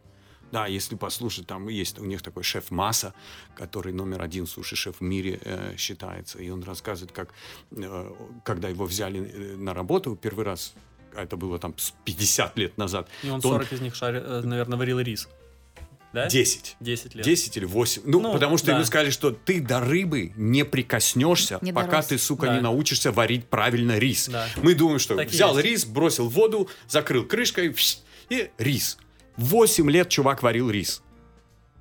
Да, 0.52 0.66
если 0.66 0.96
послушать, 0.96 1.46
там 1.46 1.68
есть 1.68 1.98
у 1.98 2.04
них 2.04 2.20
такой 2.22 2.42
шеф 2.42 2.70
Масса, 2.70 3.14
который 3.56 3.92
номер 3.92 4.22
один 4.22 4.46
суши-шеф 4.46 4.96
в 5.00 5.00
мире 5.00 5.40
э, 5.44 5.74
считается. 5.78 6.38
И 6.38 6.50
он 6.50 6.62
рассказывает, 6.62 7.10
как, 7.12 7.30
э, 7.70 8.12
когда 8.44 8.68
его 8.68 8.84
взяли 8.84 9.20
э, 9.20 9.56
на 9.56 9.72
работу 9.72 10.14
первый 10.14 10.44
раз, 10.44 10.74
а 11.16 11.22
это 11.22 11.36
было 11.36 11.58
там 11.58 11.74
с 11.78 11.94
50 12.04 12.58
лет 12.58 12.76
назад, 12.78 13.08
И 13.22 13.30
он 13.30 13.40
то 13.40 13.48
40 13.48 13.72
из 13.72 13.80
них, 13.80 14.00
наверное, 14.00 14.76
варил 14.78 15.00
рис. 15.00 15.26
Да? 16.12 16.28
10. 16.28 16.76
10 16.80 17.14
лет. 17.14 17.24
10 17.24 17.56
или 17.56 17.64
8. 17.64 18.02
Ну, 18.04 18.20
Ну, 18.20 18.32
потому 18.34 18.58
что 18.58 18.66
да. 18.66 18.74
ему 18.74 18.84
сказали, 18.84 19.08
что 19.08 19.30
ты 19.30 19.60
до 19.60 19.80
рыбы 19.80 20.32
не 20.36 20.66
прикоснешься, 20.66 21.58
Не 21.62 21.72
пока 21.72 21.90
дорос. 21.92 22.06
ты, 22.08 22.18
сука, 22.18 22.46
Да. 22.48 22.54
не 22.56 22.60
научишься 22.60 23.12
варить 23.12 23.46
правильно 23.48 23.98
рис. 23.98 24.28
Да. 24.28 24.46
Мы 24.56 24.74
думаем, 24.74 24.98
что 24.98 25.16
Так 25.16 25.30
взял 25.30 25.56
есть. 25.56 25.64
рис, 25.64 25.84
бросил 25.86 26.28
в 26.28 26.34
воду, 26.34 26.68
закрыл 26.86 27.24
крышкой 27.24 27.74
и 28.28 28.50
рис. 28.58 28.98
8 29.37 29.90
лет 29.90 30.09
чувак 30.09 30.42
варил 30.42 30.71
рис 30.71 31.03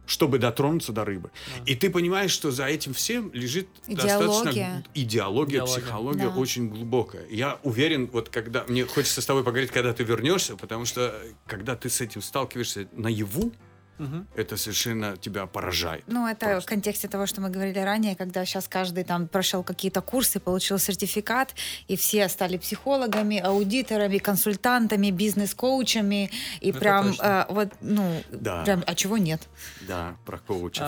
чтобы 0.08 0.40
дотронуться 0.40 0.92
до 0.92 1.06
рыбы. 1.06 1.32
И 1.66 1.74
ты 1.74 1.90
понимаешь, 1.90 2.32
что 2.32 2.52
за 2.52 2.66
этим 2.66 2.94
всем 2.94 3.32
лежит 3.34 3.70
Идеология. 3.88 4.18
достаточно 4.28 4.84
идеология, 4.94 5.60
Идеология. 5.60 5.66
психология 5.82 6.30
Да. 6.30 6.36
очень 6.36 6.68
глубокая. 6.68 7.26
Я 7.30 7.60
уверен, 7.64 8.10
вот 8.12 8.28
когда 8.28 8.66
мне 8.68 8.84
хочется 8.86 9.22
с 9.22 9.26
тобой 9.26 9.46
поговорить, 9.46 9.72
когда 9.72 9.94
ты 9.94 10.04
вернешься, 10.04 10.58
потому 10.58 10.84
что 10.84 11.16
когда 11.48 11.78
ты 11.78 11.90
с 11.90 12.02
этим 12.02 12.22
сталкиваешься 12.22 12.90
наяву, 12.92 13.54
Мгм. 14.02 14.28
это 14.36 14.58
совершенно 14.58 15.16
тебя 15.18 15.46
поражает. 15.46 16.04
Ну, 16.08 16.28
это 16.28 16.46
Просто. 16.48 16.62
в 16.62 16.66
контексте 16.66 17.08
того, 17.08 17.26
что 17.28 17.42
мы 17.42 17.50
говорили 17.50 17.80
ранее, 17.80 18.16
когда 18.16 18.46
сейчас 18.46 18.68
каждый 18.68 19.04
там 19.04 19.28
прошел 19.28 19.64
какие-то 19.64 20.02
курсы, 20.02 20.40
получил 20.40 20.80
сертификат, 20.80 21.54
и 21.88 21.96
все 21.96 22.28
стали 22.30 22.58
психологами, 22.58 23.38
аудиторами, 23.40 24.18
консультантами, 24.18 25.12
бизнес-коучами, 25.12 26.32
и 26.62 26.70
Это 26.72 26.80
прям 26.80 27.08
точно. 27.10 27.46
э, 27.50 27.54
вот, 27.54 27.70
ну, 27.82 28.22
Да. 28.32 28.64
прям, 28.64 28.84
а 28.88 28.96
чего 28.96 29.18
нет? 29.18 29.42
Да, 29.88 30.16
про 30.26 30.38
коучев. 30.40 30.84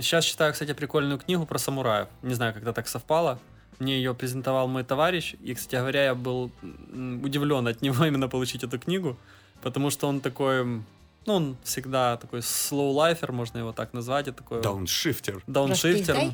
Сейчас 0.00 0.24
читаю, 0.24 0.52
кстати, 0.52 0.72
прикольную 0.74 1.18
книгу 1.18 1.46
про 1.46 1.58
самураев. 1.58 2.08
Не 2.22 2.34
знаю, 2.34 2.54
когда 2.54 2.72
так 2.72 2.88
совпало. 2.88 3.38
Мне 3.78 3.96
ее 3.98 4.14
презентовал 4.14 4.68
мой 4.68 4.84
товарищ, 4.84 5.34
и, 5.42 5.54
кстати 5.54 5.76
говоря, 5.76 6.04
я 6.04 6.14
был 6.14 6.50
удивлен 6.92 7.66
от 7.68 7.82
него 7.82 8.04
именно 8.06 8.28
получить 8.28 8.64
эту 8.64 8.78
книгу, 8.78 9.16
потому 9.62 9.90
что 9.90 10.08
он 10.08 10.20
такой, 10.20 10.82
ну, 11.26 11.34
он 11.34 11.56
всегда 11.64 12.16
такой 12.16 12.40
slow-лайфер, 12.40 13.32
можно 13.32 13.58
его 13.58 13.72
так 13.72 13.92
назвать, 13.92 14.28
и 14.28 14.32
такой 14.32 14.62
Дауншифтер. 14.62 15.42
дауншифтер. 15.46 16.32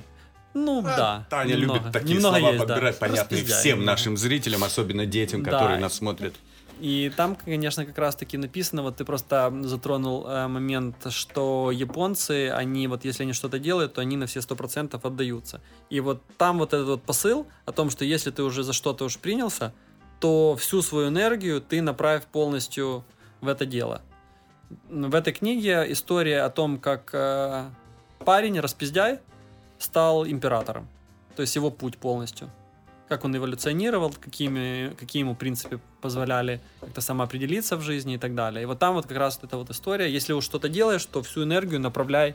Ну, 0.55 0.83
да. 0.83 1.27
Таня 1.31 1.55
немного. 1.55 1.79
любит 1.81 1.93
такие 1.93 2.17
Немного 2.17 2.39
слова 2.39 2.53
есть, 2.53 2.67
да. 2.67 2.75
подбирать, 2.75 2.99
понятные 2.99 3.41
Распиздай 3.41 3.61
всем 3.61 3.79
немного. 3.79 3.93
нашим 3.93 4.17
зрителям, 4.19 4.65
особенно 4.65 5.07
детям, 5.07 5.43
Да. 5.43 5.51
которые 5.53 5.79
нас 5.79 5.95
смотрят. 5.95 6.35
И 6.79 7.11
там, 7.17 7.37
конечно, 7.37 7.87
как 7.87 7.97
раз-таки 7.97 8.37
написано, 8.37 8.83
вот 8.83 8.97
ты 8.97 9.05
просто 9.05 9.53
затронул 9.63 10.27
э, 10.27 10.49
момент, 10.49 10.97
что 11.11 11.71
японцы, 11.71 12.51
они 12.51 12.87
вот 12.89 13.05
если 13.05 13.23
они 13.23 13.33
что-то 13.35 13.59
делают, 13.59 13.95
то 13.95 14.01
они 14.01 14.17
на 14.17 14.27
все 14.27 14.43
сто 14.43 14.57
процентов 14.57 15.05
отдаются. 15.07 15.61
И 15.91 16.01
вот 16.01 16.23
там 16.39 16.59
вот 16.59 16.75
этот 16.75 16.87
вот 16.89 17.03
посыл 17.03 17.47
о 17.67 17.73
том, 17.73 17.89
что 17.89 18.05
если 18.05 18.31
ты 18.31 18.43
уже 18.43 18.63
за 18.63 18.73
что-то 18.73 19.05
уж 19.05 19.17
принялся, 19.19 19.73
то 20.21 20.57
всю 20.57 20.83
свою 20.83 21.09
энергию 21.09 21.61
ты 21.61 21.81
направь 21.83 22.25
полностью 22.27 23.05
в 23.41 23.49
это 23.49 23.65
дело. 23.65 24.03
В 24.89 25.15
этой 25.15 25.33
книге 25.33 25.85
история 25.93 26.43
о 26.43 26.51
том, 26.51 26.79
как 26.79 27.11
э, 27.13 27.65
парень 28.25 28.61
распиздяй 28.61 29.19
стал 29.79 30.27
императором. 30.27 30.89
То 31.37 31.43
есть 31.43 31.57
его 31.57 31.71
путь 31.71 31.99
полностью 31.99 32.51
как 33.13 33.27
он 33.27 33.37
эволюционировал, 33.37 34.11
какими, 34.19 34.95
какие 34.99 35.21
ему, 35.21 35.35
в 35.35 35.37
принципе, 35.37 35.79
позволяли 36.01 36.63
как-то 36.81 37.03
самоопределиться 37.03 37.77
в 37.77 37.83
жизни 37.83 38.15
и 38.15 38.19
так 38.19 38.35
далее. 38.35 38.63
И 38.63 38.67
вот 38.67 38.79
там 38.79 38.95
вот 38.95 39.07
как 39.07 39.19
раз 39.19 39.39
вот 39.43 39.49
эта 39.49 39.59
вот 39.59 39.69
история. 39.69 40.11
Если 40.11 40.33
уж 40.33 40.45
что-то 40.45 40.71
делаешь, 40.71 41.05
то 41.05 41.23
всю 41.23 41.43
энергию 41.43 41.79
направляй, 41.79 42.35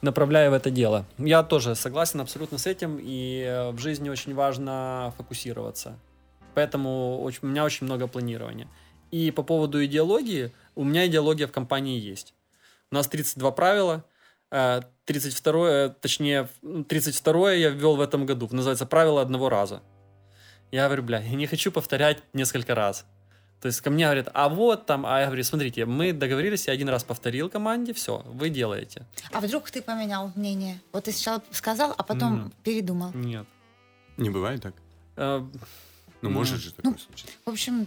направляй 0.00 0.48
в 0.48 0.54
это 0.54 0.70
дело. 0.70 1.04
Я 1.18 1.42
тоже 1.42 1.74
согласен 1.74 2.22
абсолютно 2.22 2.56
с 2.56 2.66
этим, 2.66 2.98
и 2.98 3.44
э, 3.46 3.70
в 3.72 3.78
жизни 3.78 4.08
очень 4.08 4.34
важно 4.34 5.12
фокусироваться. 5.18 5.98
Поэтому 6.54 7.20
очень, 7.20 7.40
у 7.42 7.46
меня 7.46 7.62
очень 7.62 7.84
много 7.84 8.06
планирования. 8.06 8.66
И 9.10 9.30
по 9.30 9.42
поводу 9.42 9.84
идеологии, 9.84 10.52
у 10.74 10.84
меня 10.84 11.06
идеология 11.06 11.46
в 11.46 11.52
компании 11.52 11.98
есть. 12.00 12.34
У 12.90 12.94
нас 12.94 13.08
32 13.08 13.50
правила, 13.52 14.04
э, 14.50 14.82
32, 15.04 15.68
э, 15.70 15.88
точнее, 16.00 16.48
32 16.88 17.52
я 17.52 17.70
ввел 17.70 17.96
в 17.96 18.00
этом 18.00 18.26
году. 18.26 18.48
Называется 18.50 18.86
«Правило 18.86 19.20
одного 19.20 19.48
раза». 19.48 19.82
Я 20.70 20.86
говорю, 20.86 21.02
бля, 21.02 21.20
я 21.20 21.34
не 21.36 21.46
хочу 21.46 21.70
повторять 21.70 22.22
несколько 22.32 22.74
раз. 22.74 23.04
То 23.60 23.68
есть 23.68 23.80
ко 23.80 23.90
мне 23.90 24.04
говорят, 24.04 24.28
а 24.34 24.48
вот 24.48 24.86
там, 24.86 25.06
а 25.06 25.20
я 25.20 25.26
говорю, 25.26 25.42
смотрите, 25.44 25.86
мы 25.86 26.12
договорились, 26.12 26.66
я 26.66 26.74
один 26.74 26.88
раз 26.88 27.02
повторил 27.04 27.48
команде, 27.48 27.92
все, 27.94 28.22
вы 28.26 28.50
делаете. 28.50 29.06
А 29.32 29.40
вдруг 29.40 29.70
ты 29.70 29.80
поменял 29.80 30.32
мнение? 30.34 30.80
Вот 30.92 31.04
ты 31.04 31.12
сначала 31.12 31.42
сказал, 31.50 31.94
а 31.96 32.02
потом 32.02 32.32
Мгм. 32.34 32.52
передумал. 32.62 33.12
Нет. 33.14 33.46
Не 34.16 34.30
бывает 34.30 34.62
так? 34.62 34.74
Э, 35.16 35.38
Ну, 35.38 36.30
Ну, 36.30 36.30
может 36.30 36.58
же 36.60 36.72
такое 36.72 36.96
случиться. 36.98 37.34
В 37.44 37.50
общем, 37.50 37.86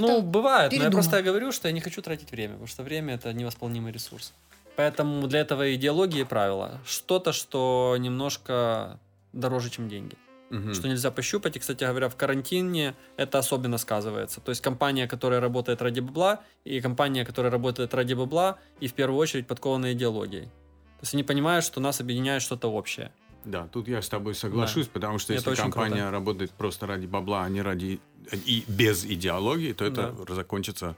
Ну, 0.00 0.22
бывает, 0.22 0.72
но 0.72 0.84
я 0.84 0.90
просто 0.90 1.22
говорю, 1.22 1.52
что 1.52 1.68
я 1.68 1.72
не 1.72 1.80
хочу 1.80 2.02
тратить 2.02 2.30
время, 2.30 2.52
потому 2.52 2.68
что 2.68 2.82
время 2.82 3.14
это 3.14 3.32
невосполнимый 3.32 3.92
ресурс. 3.92 4.32
Поэтому 4.76 5.26
для 5.28 5.40
этого 5.40 5.74
идеологии 5.74 6.20
и 6.20 6.24
правила. 6.24 6.80
Что-то, 6.86 7.32
что 7.32 7.96
немножко 7.98 8.98
дороже, 9.32 9.70
чем 9.70 9.88
деньги. 9.88 10.16
Мгм. 10.50 10.74
Что 10.74 10.88
нельзя 10.88 11.10
пощупать. 11.10 11.56
И, 11.56 11.58
кстати 11.58 11.84
говоря, 11.84 12.08
в 12.08 12.16
карантине 12.16 12.94
это 13.16 13.38
особенно 13.38 13.78
сказывается. 13.78 14.40
То 14.40 14.50
есть 14.50 14.60
компания, 14.60 15.06
которая 15.06 15.40
работает 15.40 15.82
ради 15.82 16.00
бабла, 16.00 16.40
и 16.64 16.80
компания, 16.80 17.24
которая 17.24 17.50
работает 17.50 17.94
ради 17.94 18.14
бабла, 18.14 18.58
и 18.80 18.86
в 18.86 18.94
первую 18.94 19.18
очередь 19.18 19.46
подкована 19.46 19.92
идеологией. 19.92 20.44
То 20.44 21.02
есть 21.02 21.14
они 21.14 21.22
понимают, 21.22 21.64
что 21.64 21.80
нас 21.80 22.00
объединяет 22.00 22.42
что-то 22.42 22.68
общее. 22.68 23.10
Да, 23.44 23.68
тут 23.68 23.88
я 23.88 24.00
с 24.00 24.08
тобой 24.08 24.34
соглашусь, 24.34 24.86
потому 24.86 25.18
что 25.18 25.34
Это 25.34 25.50
если 25.50 25.62
компания 25.62 25.96
круто. 25.96 26.10
работает 26.10 26.50
просто 26.52 26.86
ради 26.86 27.06
бабла, 27.06 27.44
а 27.44 27.48
не 27.48 27.60
ради 27.60 28.00
и 28.32 28.64
без 28.68 29.04
идеологии, 29.04 29.72
то 29.72 29.84
это 29.84 30.14
Да. 30.26 30.34
закончится 30.34 30.96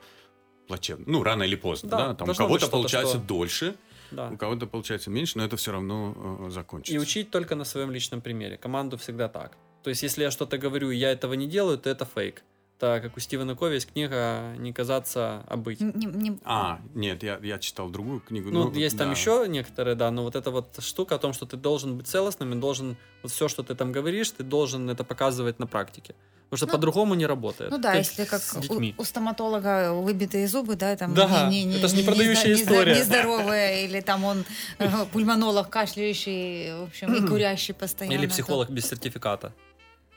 плачевно. 0.68 1.05
Ну, 1.07 1.22
рано 1.22 1.43
или 1.45 1.57
поздно, 1.57 1.89
Да, 1.91 1.97
да. 2.09 2.14
Там 2.14 2.31
у 2.31 2.35
кого-то 2.35 2.68
получается 2.68 3.18
что- 3.18 3.27
дольше, 3.27 3.74
Да. 4.11 4.31
у 4.31 4.37
кого-то 4.37 4.66
получается 4.66 5.11
меньше, 5.11 5.39
но 5.39 5.45
это 5.45 5.57
все 5.57 5.72
равно 5.72 6.14
э, 6.47 6.51
закончится. 6.51 6.95
И 6.95 6.99
учить 6.99 7.31
только 7.31 7.55
на 7.55 7.64
своем 7.64 7.91
личном 7.91 8.20
примере. 8.20 8.57
Команду 8.57 8.97
всегда 8.97 9.29
так. 9.29 9.57
То 9.83 9.91
есть, 9.91 10.03
если 10.03 10.22
я 10.22 10.31
что-то 10.31 10.59
говорю, 10.59 10.91
и 10.91 10.97
я 10.97 11.12
этого 11.12 11.35
не 11.35 11.47
делаю, 11.47 11.79
то 11.79 11.89
это 11.91 12.05
фейк. 12.05 12.43
Так 12.79 13.03
как 13.03 13.16
у 13.16 13.20
Стивена 13.20 13.55
Кови 13.55 13.74
есть 13.74 13.91
книга 13.91 14.55
«Не 14.59 14.70
казаться, 14.72 15.45
а 15.47 15.57
быть». 15.57 15.81
Не- 15.81 16.05
не- 16.05 16.39
А, 16.45 16.79
нет, 16.95 17.22
я, 17.22 17.39
я 17.43 17.59
читал 17.59 17.89
другую 17.89 18.20
книгу. 18.20 18.51
Ну, 18.51 18.70
есть 18.74 18.99
там 18.99 19.07
да. 19.07 19.12
еще 19.14 19.47
некоторые, 19.49 19.95
да, 19.95 20.11
но 20.11 20.22
вот 20.24 20.37
эта 20.37 20.51
вот 20.51 20.77
штука 20.83 21.14
о 21.14 21.18
том, 21.18 21.33
что 21.33 21.47
ты 21.47 21.57
должен 21.57 21.97
быть 21.97 22.07
целостным 22.07 22.53
и 22.53 22.57
должен, 22.61 22.97
вот 23.22 23.33
все, 23.33 23.49
что 23.49 23.62
ты 23.62 23.74
там 23.74 23.93
говоришь, 23.93 24.31
ты 24.31 24.43
должен 24.45 24.91
это 24.91 25.05
показывать 25.05 25.59
на 25.59 25.66
практике. 25.66 26.14
Потому 26.49 26.59
что 26.59 26.66
Ну, 26.66 26.72
по-другому 26.72 27.14
не 27.14 27.26
работает. 27.26 27.70
Ну 27.72 27.78
да, 27.78 27.90
Как 27.92 27.99
если 27.99 28.24
как 28.24 28.40
у, 28.70 29.03
у 29.03 29.05
стоматолога 29.05 29.92
выбитые 29.92 30.47
зубы, 30.47 30.76
да, 30.76 30.94
там 30.97 31.12
Да, 31.12 31.49
не, 31.51 31.64
не, 31.64 31.76
это 31.78 31.88
ж 31.88 31.92
не- 31.92 31.99
не 32.03 32.05
продающая 32.05 32.44
не- 32.55 32.55
не- 32.55 32.62
история. 32.62 32.94
нездоровая, 32.97 33.80
или 33.84 34.01
там 34.01 34.24
он 34.24 34.44
э, 34.78 34.88
пульмонолог, 35.12 35.68
кашляющий, 35.68 36.72
в 36.74 36.82
общем, 36.84 37.14
и 37.14 37.26
курящий 37.28 37.74
постоянно. 37.74 38.14
Или 38.14 38.26
психолог 38.28 38.70
без 38.70 38.86
сертификата 38.88 39.53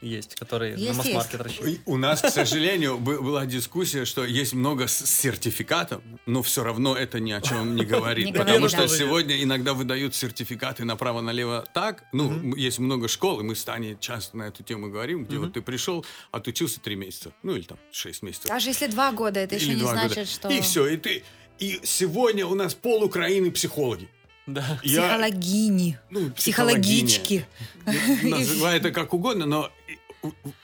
есть, 0.01 0.35
который 0.35 0.71
Есть, 0.75 0.91
на 0.91 0.93
масс-маркет 0.97 1.41
рассчитан. 1.41 1.69
И 1.69 1.79
У 1.85 1.97
нас, 1.97 2.21
к 2.21 2.29
сожалению, 2.29 2.97
бы- 2.97 3.21
была 3.21 3.45
дискуссия, 3.45 4.05
что 4.05 4.25
есть 4.25 4.53
много 4.53 4.87
с 4.87 5.05
сертификатов, 5.05 6.01
но 6.25 6.41
все 6.41 6.63
равно 6.63 6.95
это 6.95 7.19
ни 7.19 7.31
о 7.31 7.41
чем 7.41 7.75
не 7.75 7.85
говорит. 7.93 8.33
Потому 8.35 8.69
что 8.69 8.87
сегодня 8.87 9.41
иногда 9.43 9.73
выдают 9.73 10.15
сертификаты 10.15 10.85
направо-налево 10.85 11.65
так. 11.73 12.03
Ну, 12.13 12.55
есть 12.55 12.79
много 12.79 13.07
школ, 13.07 13.41
и 13.41 13.43
мы 13.43 13.55
с 13.55 13.63
Таней 13.63 13.97
часто 13.99 14.37
на 14.37 14.43
эту 14.43 14.63
тему 14.63 14.89
говорим, 14.89 15.25
где 15.25 15.37
вот 15.37 15.53
ты 15.53 15.61
пришел, 15.61 16.05
отучился 16.31 16.79
три 16.79 16.95
месяца, 16.95 17.31
ну 17.43 17.55
или 17.55 17.63
там 17.63 17.77
шесть 17.91 18.21
месяцев. 18.23 18.47
Даже 18.47 18.69
если 18.69 18.87
два 18.87 19.11
года, 19.11 19.39
это 19.39 19.55
еще 19.55 19.73
не 19.73 19.81
значит, 19.81 20.27
что... 20.27 20.49
И 20.49 20.61
все, 20.61 20.87
и 20.87 20.97
ты... 20.97 21.23
И 21.59 21.81
сегодня 21.83 22.45
у 22.47 22.55
нас 22.55 22.73
пол 22.73 23.03
Украины 23.03 23.51
психологи. 23.51 24.07
Да. 24.53 24.79
Я- 24.83 25.01
Психологини, 25.01 25.99
ну, 26.09 26.31
психологички. 26.31 27.45
Называй 28.23 28.77
это 28.77 28.91
как 28.91 29.13
угодно, 29.13 29.45
но 29.45 29.71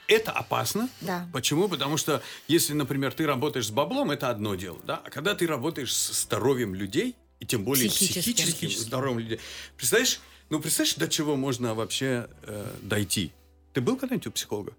это 0.06 0.32
опасно. 0.32 0.88
Да. 1.00 1.28
Почему? 1.32 1.68
Потому 1.68 1.96
что 1.96 2.22
если, 2.48 2.74
например, 2.74 3.12
ты 3.12 3.26
работаешь 3.26 3.66
с 3.68 3.70
баблом, 3.70 4.10
это 4.10 4.28
одно 4.30 4.54
дело, 4.54 4.78
да? 4.84 5.02
А 5.04 5.10
когда 5.10 5.34
ты 5.34 5.46
работаешь 5.46 5.94
с 5.94 6.22
здоровьем 6.24 6.74
людей, 6.74 7.16
и 7.40 7.46
тем 7.46 7.64
более 7.64 7.88
Психическим. 7.90 8.22
психическим 8.34 8.70
здоровьем 8.70 9.18
людей, 9.18 9.40
представляешь, 9.76 10.20
ну 10.50 10.60
представляешь, 10.60 10.94
до 10.96 11.08
чего 11.08 11.36
можно 11.36 11.74
вообще 11.74 12.28
э, 12.42 12.74
дойти? 12.82 13.32
Ты 13.72 13.80
был 13.82 13.96
когда-нибудь 13.96 14.26
у 14.28 14.30
психолога? 14.32 14.72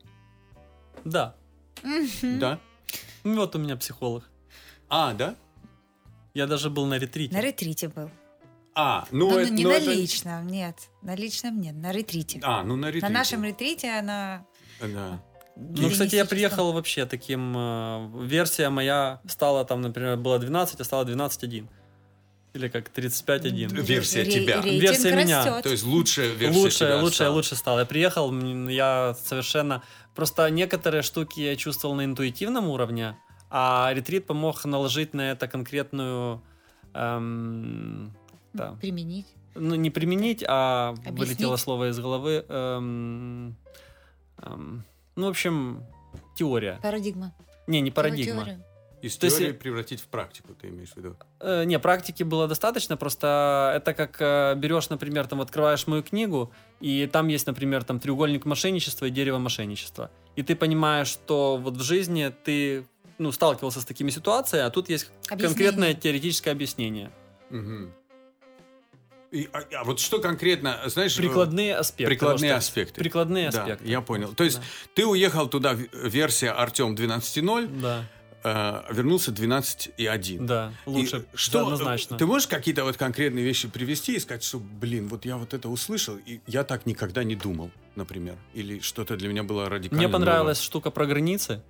Да. 1.05 1.35
Да. 2.21 2.59
Ну, 3.23 3.35
Вот 3.35 3.55
у 3.55 3.59
меня 3.59 3.75
психолог. 3.77 4.23
А, 4.89 5.13
да? 5.13 5.35
Я 6.33 6.47
даже 6.47 6.69
был 6.69 6.85
на 6.85 6.97
ретрите. 6.97 7.33
На 7.33 7.41
ретрите 7.41 7.87
был. 7.89 8.09
А, 8.79 9.07
ну, 9.11 9.31
Ну, 9.31 9.37
это, 9.39 9.49
не 9.51 9.63
ну, 9.63 9.69
на 9.69 9.73
это- 9.73 9.91
личном, 9.91 10.45
нет. 10.45 10.75
На 11.01 11.15
личном 11.15 11.59
нет, 11.59 11.73
на 11.75 11.91
ретрите. 11.91 12.39
А, 12.43 12.61
ну 12.63 12.75
на 12.75 12.85
ретрите. 12.87 13.07
На 13.07 13.11
нашем 13.11 13.43
ретрите 13.43 13.89
она... 13.89 14.45
Да. 14.79 15.19
Ну, 15.55 15.89
кстати, 15.89 16.13
я 16.15 16.25
приехал 16.25 16.71
вообще 16.73 17.07
таким... 17.07 17.55
э, 17.57 18.09
версия 18.27 18.69
моя 18.69 19.19
стала 19.27 19.65
там, 19.65 19.81
например, 19.81 20.15
была 20.17 20.37
12, 20.37 20.79
а 20.79 20.83
стала 20.83 21.03
12.1. 21.05 21.67
Или 22.53 22.67
как 22.67 22.89
35.1. 22.95 23.81
Версия 23.81 24.21
Ре- 24.23 24.31
тебя. 24.31 24.61
рейтинг 24.61 24.81
Версия 24.83 25.15
меня. 25.15 25.43
растет. 25.43 25.63
То 25.63 25.69
есть 25.69 25.83
лучшая 25.83 26.29
версия 26.33 26.59
Лучше, 26.59 26.77
тебя 26.77 26.97
лучше, 27.01 27.15
стала. 27.15 27.33
лучше 27.33 27.55
стало. 27.55 27.79
Я 27.79 27.85
приехал, 27.87 28.31
я 28.69 29.15
совершенно... 29.25 29.81
Просто 30.15 30.47
некоторые 30.51 31.01
штуки 31.01 31.39
я 31.39 31.55
чувствовал 31.55 31.95
на 31.95 32.05
интуитивном 32.05 32.67
уровне, 32.67 33.17
а 33.49 33.91
ретрит 33.95 34.27
помог 34.27 34.63
наложить 34.65 35.15
на 35.15 35.31
это 35.31 35.47
конкретную... 35.47 36.43
эм, 36.93 38.15
да. 38.57 38.71
Применить. 38.81 39.27
Ну, 39.55 39.75
не 39.75 39.89
применить, 39.89 40.43
а 40.47 40.89
Объяснить? 41.05 41.19
вылетело 41.19 41.55
слово 41.55 41.89
из 41.89 41.99
головы. 41.99 42.45
эм, 42.47 43.55
эм, 44.41 44.83
ну, 45.15 45.25
в 45.25 45.29
общем, 45.29 45.83
теория. 46.35 46.79
Парадигма. 46.81 47.33
Не, 47.67 47.81
не 47.81 47.91
парадигма. 47.91 48.41
Теория. 48.43 48.63
Из 49.01 49.15
То 49.17 49.25
есть 49.25 49.37
теории 49.37 49.53
я- 49.53 49.59
превратить 49.59 50.01
в 50.01 50.07
практику, 50.07 50.53
ты 50.55 50.69
имеешь 50.69 50.89
в 50.89 50.97
виду? 50.97 51.15
Э, 51.39 51.63
не, 51.65 51.77
практики 51.79 52.23
было 52.23 52.47
достаточно, 52.47 52.97
просто 52.97 53.73
это 53.75 53.93
как 53.93 54.17
э, 54.19 54.55
берешь, 54.55 54.89
например, 54.89 55.27
там 55.27 55.39
открываешь 55.39 55.85
мою 55.85 56.01
книгу, 56.01 56.51
и 56.79 57.07
там 57.11 57.27
есть, 57.27 57.45
например, 57.45 57.83
там 57.83 57.99
треугольник 57.99 58.45
мошенничества 58.45 59.05
и 59.05 59.11
дерево 59.11 59.37
мошенничества. 59.37 60.09
И 60.35 60.41
ты 60.41 60.55
понимаешь, 60.55 61.07
что 61.07 61.57
вот 61.57 61.77
в 61.77 61.81
жизни 61.83 62.33
ты 62.43 62.85
ну, 63.19 63.31
сталкивался 63.31 63.81
с 63.81 63.85
такими 63.85 64.09
ситуациями, 64.11 64.65
а 64.65 64.69
тут 64.71 64.89
есть 64.89 65.09
Объяснение. 65.29 65.47
конкретное 65.47 65.93
теоретическое 65.93 66.51
объяснение. 66.51 67.11
Мгм. 67.51 67.91
И, 69.31 69.49
а, 69.51 69.63
а 69.79 69.83
вот 69.83 69.99
что 69.99 70.19
конкретно, 70.19 70.79
знаешь... 70.85 71.13
э, 71.17 71.21
Прикладные 71.21 71.75
аспекты. 71.75 72.05
прикладные 72.15 72.49
что- 72.51 72.57
аспекты. 72.57 72.99
Прикладные 73.01 73.49
Да, 73.51 73.61
аспекты. 73.63 73.87
я 73.89 74.01
понял. 74.01 74.33
То 74.33 74.43
есть 74.45 74.57
Да. 74.59 74.63
ты 74.93 75.05
уехал 75.05 75.47
туда, 75.49 75.73
версия 75.73 76.51
Артем 76.51 76.95
12.0, 76.95 77.67
Да, 77.81 78.05
э, 78.43 78.93
вернулся 78.93 79.31
12.1. 79.33 80.45
да, 80.45 80.71
И 80.85 80.89
лучше, 80.89 81.25
что, 81.33 81.63
однозначно. 81.63 82.17
Ты 82.17 82.25
можешь 82.25 82.47
какие-то 82.47 82.85
вот 82.85 82.95
конкретные 82.95 83.43
вещи 83.43 83.67
привести 83.67 84.15
и 84.15 84.19
сказать, 84.19 84.43
что, 84.43 84.59
блин, 84.59 85.09
вот 85.09 85.25
я 85.25 85.35
вот 85.35 85.53
это 85.53 85.67
услышал, 85.67 86.15
и 86.25 86.39
я 86.47 86.63
так 86.63 86.85
никогда 86.85 87.25
не 87.25 87.35
думал, 87.35 87.69
например. 87.95 88.35
Или 88.53 88.79
что-то 88.79 89.17
для 89.17 89.27
меня 89.27 89.43
было 89.43 89.67
радикально 89.67 89.97
Мне 90.03 90.07
понравилась 90.09 90.61
штука 90.61 90.89
про 90.89 91.05
границы. 91.05 91.61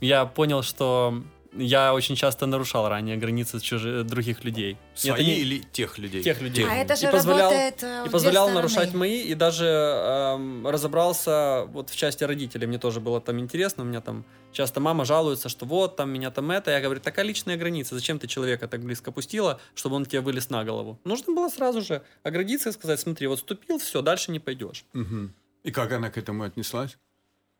Я 0.00 0.24
понял, 0.24 0.62
что 0.62 1.22
я 1.56 1.94
очень 1.94 2.16
часто 2.16 2.46
нарушал 2.46 2.88
ранее 2.88 3.16
границы 3.16 3.60
чужих, 3.60 4.06
других 4.06 4.44
людей. 4.44 4.72
И 4.72 4.98
Свои 4.98 5.12
это 5.14 5.22
не- 5.24 5.38
или 5.38 5.58
тех 5.72 5.98
людей? 5.98 6.22
Тех 6.22 6.40
людей. 6.40 6.64
А 6.68 6.74
это 6.74 6.94
И 6.94 6.96
же 6.96 7.08
позволял- 7.10 7.50
работает 7.50 7.82
э, 7.82 8.04
И 8.06 8.10
позволял 8.10 8.44
стороны. 8.48 8.54
нарушать 8.54 8.94
мои, 8.94 9.20
и 9.22 9.34
даже 9.34 9.64
эм, 9.66 10.66
разобрался 10.66 11.64
вот 11.68 11.90
в 11.90 11.96
части 11.96 12.24
родителей. 12.24 12.66
Мне 12.66 12.78
тоже 12.78 13.00
было 13.00 13.20
там 13.20 13.38
интересно. 13.40 13.82
У 13.84 13.86
меня 13.86 14.00
там 14.00 14.24
часто 14.52 14.80
мама 14.80 15.04
жалуется, 15.04 15.48
что 15.48 15.66
вот 15.66 15.96
там 15.96 16.10
меня 16.10 16.30
там 16.30 16.50
это. 16.50 16.70
Я 16.70 16.80
говорю, 16.80 17.00
такая 17.00 17.24
личная 17.24 17.56
граница. 17.56 17.94
Зачем 17.94 18.18
ты 18.18 18.26
человека 18.26 18.68
так 18.68 18.82
близко 18.82 19.12
пустила, 19.12 19.60
чтобы 19.74 19.96
он 19.96 20.06
тебе 20.06 20.20
вылез 20.20 20.50
на 20.50 20.64
голову? 20.64 20.98
Нужно 21.04 21.34
было 21.34 21.48
сразу 21.48 21.80
же 21.82 22.02
оградиться 22.22 22.68
и 22.70 22.72
сказать, 22.72 23.00
смотри, 23.00 23.26
вот 23.26 23.38
ступил, 23.40 23.78
все, 23.78 24.02
дальше 24.02 24.30
не 24.30 24.38
пойдешь. 24.40 24.84
Мгм. 24.92 25.34
И 25.62 25.70
как 25.70 25.92
она 25.92 26.10
к 26.10 26.18
этому 26.18 26.44
отнеслась? 26.44 26.96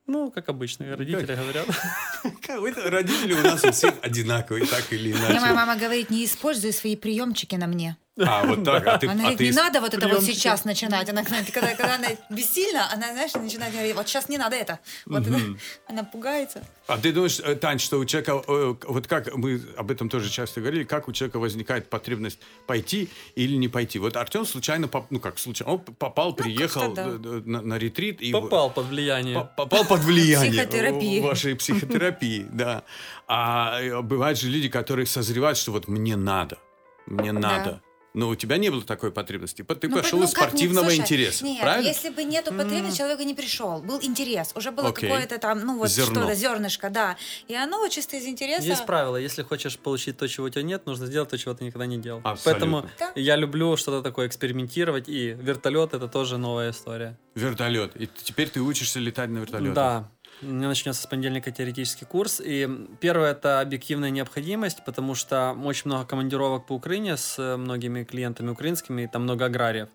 Ну, 0.06 0.30
как 0.30 0.48
обычно, 0.50 0.94
родители 0.96 1.34
говорят. 1.34 1.66
Как- 2.42 2.60
Родители 2.90 3.32
у 3.32 3.42
нас 3.42 3.64
у 3.64 3.72
всех 3.72 3.94
одинаковые, 4.02 4.66
так 4.66 4.92
или 4.92 5.12
Мне 5.12 5.22
моя 5.22 5.38
иначе. 5.38 5.54
мама 5.54 5.76
говорит, 5.76 6.10
не 6.10 6.24
используй 6.26 6.72
свои 6.72 6.94
приемчики 6.96 7.54
на 7.56 7.66
мне. 7.66 7.96
А, 8.16 8.44
вот 8.46 8.62
так. 8.62 8.86
А 8.86 8.96
ты, 8.98 9.06
Она 9.08 9.14
а 9.14 9.16
говорит, 9.32 9.38
ты 9.38 9.44
не 9.46 9.50
надо 9.52 9.80
вот 9.80 9.92
это 9.92 10.06
вот 10.06 10.22
сейчас 10.22 10.64
начинать. 10.64 11.08
Она, 11.08 11.24
когда, 11.24 11.74
когда 11.74 11.94
она 11.96 12.08
бессильна, 12.30 12.88
она, 12.92 13.12
знаешь, 13.12 13.34
начинает 13.34 13.72
говорить, 13.72 13.96
вот 13.96 14.06
сейчас 14.08 14.28
не 14.28 14.38
надо 14.38 14.54
это. 14.54 14.78
Вот 15.06 15.26
это. 15.26 15.36
Она 15.88 16.04
пугается. 16.04 16.64
А 16.86 16.96
ты 16.96 17.12
думаешь, 17.12 17.40
э, 17.40 17.56
Тань, 17.56 17.80
что 17.80 17.98
у 17.98 18.04
человека, 18.04 18.40
э, 18.46 18.74
вот 18.86 19.06
как 19.08 19.34
мы 19.34 19.60
об 19.76 19.90
этом 19.90 20.08
тоже 20.08 20.30
часто 20.30 20.60
говорили, 20.60 20.84
как 20.84 21.08
у 21.08 21.12
человека 21.12 21.40
возникает 21.40 21.90
потребность 21.90 22.38
пойти 22.68 23.08
или 23.34 23.56
не 23.56 23.66
пойти? 23.68 23.98
Вот 23.98 24.16
Артем 24.16 24.46
случайно, 24.46 24.86
поп- 24.86 25.10
ну 25.10 25.18
как 25.18 25.38
случайно, 25.40 25.72
он 25.74 25.80
попал, 25.80 26.34
приехал 26.34 26.82
Ну, 26.82 26.94
как-то 26.94 27.18
да. 27.18 27.28
э, 27.30 27.42
на, 27.44 27.62
на 27.62 27.78
ретрит 27.78 28.20
и 28.20 28.30
Попал 28.30 28.70
под 28.70 28.86
влияние. 28.86 29.40
по- 29.40 29.44
попал 29.64 29.84
под 29.86 30.00
влияние 30.04 30.52
Психотерапии. 30.62 31.20
вашей 31.20 31.56
психотерапии, 31.56 32.46
да. 32.52 32.84
А 33.26 34.02
бывают 34.02 34.38
же 34.38 34.48
люди, 34.50 34.68
которые 34.68 35.06
созревают, 35.06 35.58
что 35.58 35.72
вот 35.72 35.88
мне 35.88 36.14
надо, 36.14 36.58
мне 37.06 37.32
надо. 37.32 37.80
Но 38.14 38.28
у 38.28 38.36
тебя 38.36 38.58
не 38.58 38.70
было 38.70 38.82
такой 38.82 39.10
потребности. 39.10 39.62
Ты 39.62 39.88
Ну, 39.88 39.96
пошел 39.96 40.20
ну, 40.20 40.24
из 40.24 40.30
спортивного 40.30 40.84
слушай, 40.84 41.00
интереса, 41.00 41.44
Нет, 41.44 41.60
правильно? 41.60 41.88
если 41.88 42.10
бы 42.10 42.22
нету 42.22 42.54
потребности, 42.54 42.98
человек 42.98 43.18
не 43.20 43.34
пришел. 43.34 43.82
Был 43.82 43.98
интерес. 44.00 44.52
Уже 44.54 44.70
было 44.70 44.90
Окей. 44.90 45.10
какое-то 45.10 45.38
там, 45.38 45.60
ну 45.60 45.76
вот 45.78 45.88
Зерно. 45.90 46.20
что-то, 46.20 46.34
зернышко, 46.36 46.90
да. 46.90 47.16
И 47.48 47.54
оно 47.56 47.86
чисто 47.88 48.16
из 48.16 48.26
интереса. 48.26 48.62
Есть 48.64 48.86
правило, 48.86 49.16
если 49.16 49.42
хочешь 49.42 49.76
получить 49.78 50.16
то, 50.16 50.28
чего 50.28 50.46
у 50.46 50.48
тебя 50.48 50.62
нет, 50.62 50.86
нужно 50.86 51.06
сделать 51.06 51.30
то, 51.30 51.36
чего 51.38 51.54
ты 51.54 51.64
никогда 51.64 51.86
не 51.86 51.98
делал. 51.98 52.20
Абсолютно. 52.22 52.52
Поэтому 52.52 52.90
Да. 53.00 53.12
я 53.16 53.34
люблю 53.34 53.76
что-то 53.76 54.00
такое 54.02 54.28
экспериментировать, 54.28 55.08
и 55.08 55.30
вертолет 55.30 55.92
это 55.92 56.06
тоже 56.06 56.38
новая 56.38 56.70
история. 56.70 57.18
Вертолет. 57.34 57.96
И 57.96 58.08
теперь 58.22 58.48
ты 58.48 58.60
учишься 58.60 59.00
летать 59.00 59.28
на 59.30 59.38
вертолете. 59.38 59.74
Да. 59.74 60.08
У 60.42 60.46
меня 60.46 60.68
начнется 60.68 61.02
с 61.02 61.06
понедельника 61.06 61.50
теоретический 61.50 62.06
курс. 62.06 62.40
И 62.44 62.68
первое 63.00 63.32
это 63.32 63.60
объективная 63.60 64.10
необходимость, 64.10 64.84
потому 64.84 65.14
что 65.14 65.56
очень 65.64 65.82
много 65.86 66.04
командировок 66.06 66.66
по 66.66 66.72
Украине 66.74 67.16
с 67.16 67.38
э, 67.38 67.56
многими 67.56 68.04
клиентами 68.04 68.50
украинскими, 68.50 69.02
и 69.02 69.06
там 69.06 69.22
много 69.22 69.46
аграриев. 69.46 69.88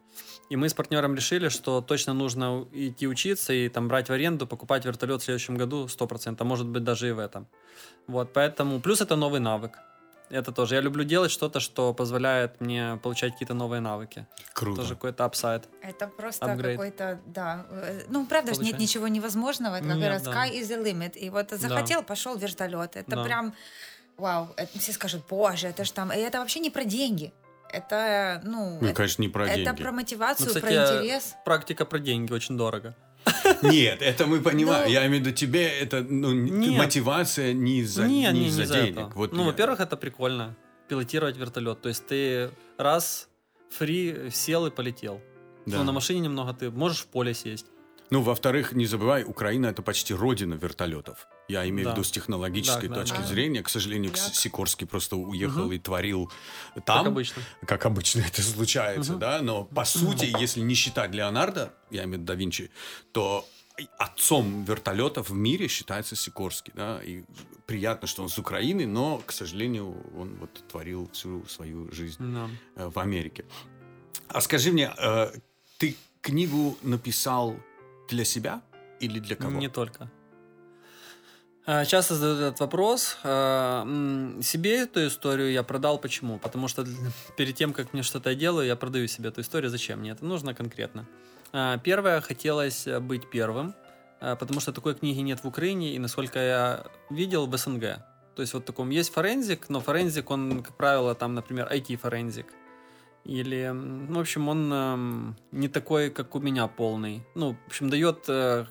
И 0.49 0.55
мы 0.55 0.67
с 0.67 0.73
партнером 0.73 1.15
решили, 1.15 1.49
что 1.49 1.81
точно 1.81 2.13
нужно 2.13 2.65
идти 2.73 3.07
учиться 3.07 3.53
и 3.53 3.69
там 3.69 3.87
брать 3.87 4.09
в 4.09 4.13
аренду, 4.13 4.47
покупать 4.47 4.85
вертолет 4.85 5.21
в 5.21 5.25
следующем 5.25 5.57
году 5.57 5.85
100%, 5.85 6.35
а 6.39 6.43
может 6.43 6.67
быть 6.67 6.83
даже 6.83 7.09
и 7.09 7.11
в 7.11 7.19
этом. 7.19 7.47
Вот, 8.07 8.33
поэтому, 8.33 8.79
плюс 8.79 9.01
это 9.01 9.15
новый 9.15 9.39
навык. 9.39 9.77
Это 10.29 10.51
тоже. 10.51 10.75
Я 10.75 10.81
люблю 10.81 11.03
делать 11.03 11.31
что-то, 11.31 11.59
что 11.59 11.93
позволяет 11.93 12.61
мне 12.61 12.99
получать 13.01 13.33
какие-то 13.33 13.53
новые 13.55 13.81
навыки. 13.81 14.27
Круто. 14.53 14.81
Тоже 14.81 14.95
какой-то 14.95 15.25
апсайд. 15.25 15.67
Это 15.81 16.07
просто 16.07 16.45
Upgrade. 16.45 16.71
какой-то, 16.73 17.19
да. 17.25 17.65
э, 17.71 18.03
Ну, 18.09 18.25
правда 18.27 18.53
же, 18.53 18.61
нет 18.61 18.77
ничего 18.79 19.07
невозможного. 19.07 19.75
Это, 19.77 19.87
как 19.87 19.97
говорят, 19.97 20.23
да. 20.23 20.31
sky 20.31 20.51
is 20.53 20.67
the 20.69 20.83
limit. 20.83 21.17
И 21.17 21.29
вот 21.29 21.49
захотел, 21.51 22.03
пошел 22.03 22.37
вертолет. 22.37 22.95
Это 22.95 23.15
Да. 23.15 23.23
прям, 23.23 23.53
вау. 24.17 24.49
Это 24.55 24.77
все 24.79 24.91
скажут, 24.93 25.23
боже, 25.29 25.67
это 25.67 25.83
ж 25.83 25.91
там... 25.91 26.11
И 26.11 26.17
это 26.17 26.39
вообще 26.39 26.59
не 26.59 26.69
про 26.69 26.83
деньги. 26.85 27.33
Это, 27.71 28.41
ну... 28.43 28.77
Ну, 28.81 28.87
это- 28.87 28.95
конечно, 28.95 29.21
не 29.21 29.29
про 29.29 29.47
это 29.47 29.55
деньги. 29.63 29.81
про 29.81 29.91
мотивацию, 29.91 30.47
Ну, 30.47 30.53
про 30.53 30.61
кстати, 30.61 30.97
интерес. 30.97 31.35
Практика 31.45 31.85
про 31.85 31.99
деньги 31.99 32.33
очень 32.33 32.57
дорого. 32.57 32.95
Нет, 33.61 34.01
это 34.01 34.25
мы 34.25 34.41
понимаем. 34.41 34.85
Ну- 34.85 34.91
Я 34.93 35.05
имею 35.07 35.23
в 35.23 35.25
виду 35.27 35.35
тебе, 35.35 35.67
это 35.67 36.01
ну, 36.01 36.31
Нет. 36.33 36.77
мотивация 36.77 37.53
не 37.53 37.79
из-за 37.79 38.07
не, 38.07 38.23
не 38.27 38.31
не, 38.39 38.47
из-за 38.47 38.61
не 38.61 38.67
за 38.67 38.73
денег. 38.75 38.97
это. 38.97 39.11
Вот 39.15 39.33
ну, 39.33 39.41
я- 39.41 39.45
во-первых, 39.47 39.79
это 39.79 39.97
прикольно. 39.97 40.55
Пилотировать 40.87 41.37
вертолет. 41.37 41.81
То 41.81 41.89
есть 41.89 42.07
ты 42.07 42.49
раз 42.77 43.29
фри 43.69 44.29
сел 44.31 44.65
и 44.65 44.71
полетел. 44.71 45.21
Да. 45.65 45.77
Ну, 45.77 45.83
на 45.83 45.91
машине 45.91 46.21
немного 46.21 46.53
ты 46.53 46.71
можешь 46.71 46.99
в 46.99 47.07
поле 47.07 47.33
сесть. 47.33 47.67
Ну, 48.11 48.21
во-вторых, 48.21 48.71
не 48.73 48.85
забывай, 48.87 49.23
Украина 49.23 49.67
это 49.67 49.81
почти 49.83 50.13
родина 50.15 50.55
вертолетов. 50.55 51.27
Я 51.47 51.67
имею 51.69 51.87
в 51.87 51.91
Да. 51.91 51.95
виду 51.95 52.03
с 52.03 52.11
технологической 52.11 52.89
Да, 52.89 52.95
точки 52.95 53.17
да. 53.17 53.23
зрения. 53.23 53.61
К 53.61 53.69
сожалению, 53.69 54.09
Як? 54.11 54.17
Сикорский 54.17 54.87
просто 54.87 55.15
уехал 55.15 55.65
Мгм. 55.65 55.73
и 55.73 55.79
творил 55.79 56.31
там. 56.85 57.03
Как 57.03 57.07
обычно. 57.07 57.41
как 57.67 57.85
обычно 57.85 58.21
это 58.21 58.41
случается, 58.41 59.11
Мгм. 59.11 59.19
да, 59.19 59.41
но 59.41 59.63
по 59.65 59.85
сути, 59.85 60.25
если 60.41 60.61
не 60.61 60.73
считать 60.73 61.13
Леонардо, 61.13 61.71
я 61.91 62.03
имею 62.03 62.17
в 62.17 62.21
виду 62.21 62.25
да 62.25 62.35
Винчи, 62.35 62.71
то 63.11 63.45
отцом 63.97 64.63
вертолетов 64.65 65.29
в 65.29 65.33
мире 65.35 65.67
считается 65.67 66.15
Сикорский, 66.15 66.73
да, 66.75 66.99
и 67.03 67.23
приятно, 67.65 68.07
что 68.07 68.23
он 68.23 68.29
с 68.29 68.37
Украины, 68.39 68.85
но, 68.87 69.21
к 69.25 69.31
сожалению, 69.31 69.95
он 70.17 70.35
вот 70.35 70.49
творил 70.67 71.09
всю 71.13 71.45
свою 71.47 71.89
жизнь 71.91 72.17
Да. 72.33 72.49
э, 72.75 72.89
в 72.89 72.97
Америке. 72.99 73.45
А 74.27 74.41
скажи 74.41 74.71
мне, 74.71 74.91
э, 74.97 75.31
ты 75.77 75.95
книгу 76.21 76.77
написал 76.81 77.55
для 78.09 78.25
себя 78.25 78.61
или 78.99 79.19
для 79.19 79.35
кого? 79.35 79.51
Не 79.51 79.69
только. 79.69 80.09
А, 81.65 81.85
Часто 81.85 82.15
задают 82.15 82.39
этот 82.39 82.59
вопрос. 82.59 83.17
А, 83.23 83.85
Себе 84.41 84.79
эту 84.79 85.07
историю 85.07 85.51
я 85.51 85.63
продал. 85.63 85.99
Почему? 85.99 86.39
Потому 86.39 86.67
что 86.67 86.85
перед 87.37 87.55
тем, 87.55 87.73
как 87.73 87.93
мне 87.93 88.03
что-то 88.03 88.33
делаю, 88.35 88.67
я 88.67 88.75
продаю 88.75 89.07
себе 89.07 89.29
эту 89.29 89.41
историю. 89.41 89.69
Зачем 89.69 89.99
мне 89.99 90.11
это 90.11 90.25
нужно 90.25 90.53
конкретно? 90.53 91.05
А, 91.53 91.77
Первое, 91.77 92.21
хотелось 92.21 92.87
быть 93.01 93.29
первым, 93.29 93.73
потому 94.19 94.59
что 94.59 94.73
такой 94.73 94.95
книги 94.95 95.19
нет 95.19 95.43
в 95.43 95.47
Украине, 95.47 95.95
и, 95.95 95.99
насколько 95.99 96.39
я 96.39 96.85
видел, 97.09 97.45
в 97.47 97.57
СНГ. 97.57 97.99
То 98.35 98.41
есть 98.41 98.53
вот 98.53 98.65
таком 98.65 98.89
есть 98.89 99.13
форензик, 99.13 99.69
но 99.69 99.79
форензик, 99.79 100.31
он, 100.31 100.63
как 100.63 100.75
правило, 100.77 101.13
там, 101.15 101.35
например, 101.35 101.67
IT-форензик. 101.71 102.45
Или, 103.25 103.71
ну, 103.73 104.17
в 104.17 104.19
общем, 104.19 104.47
он 104.49 104.73
эм, 104.73 105.37
не 105.51 105.67
такой, 105.67 106.09
как 106.09 106.35
у 106.35 106.39
меня 106.39 106.67
полный. 106.67 107.23
Ну, 107.35 107.53
в 107.53 107.67
общем, 107.67 107.89
дает... 107.89 108.25
э, 108.27 108.65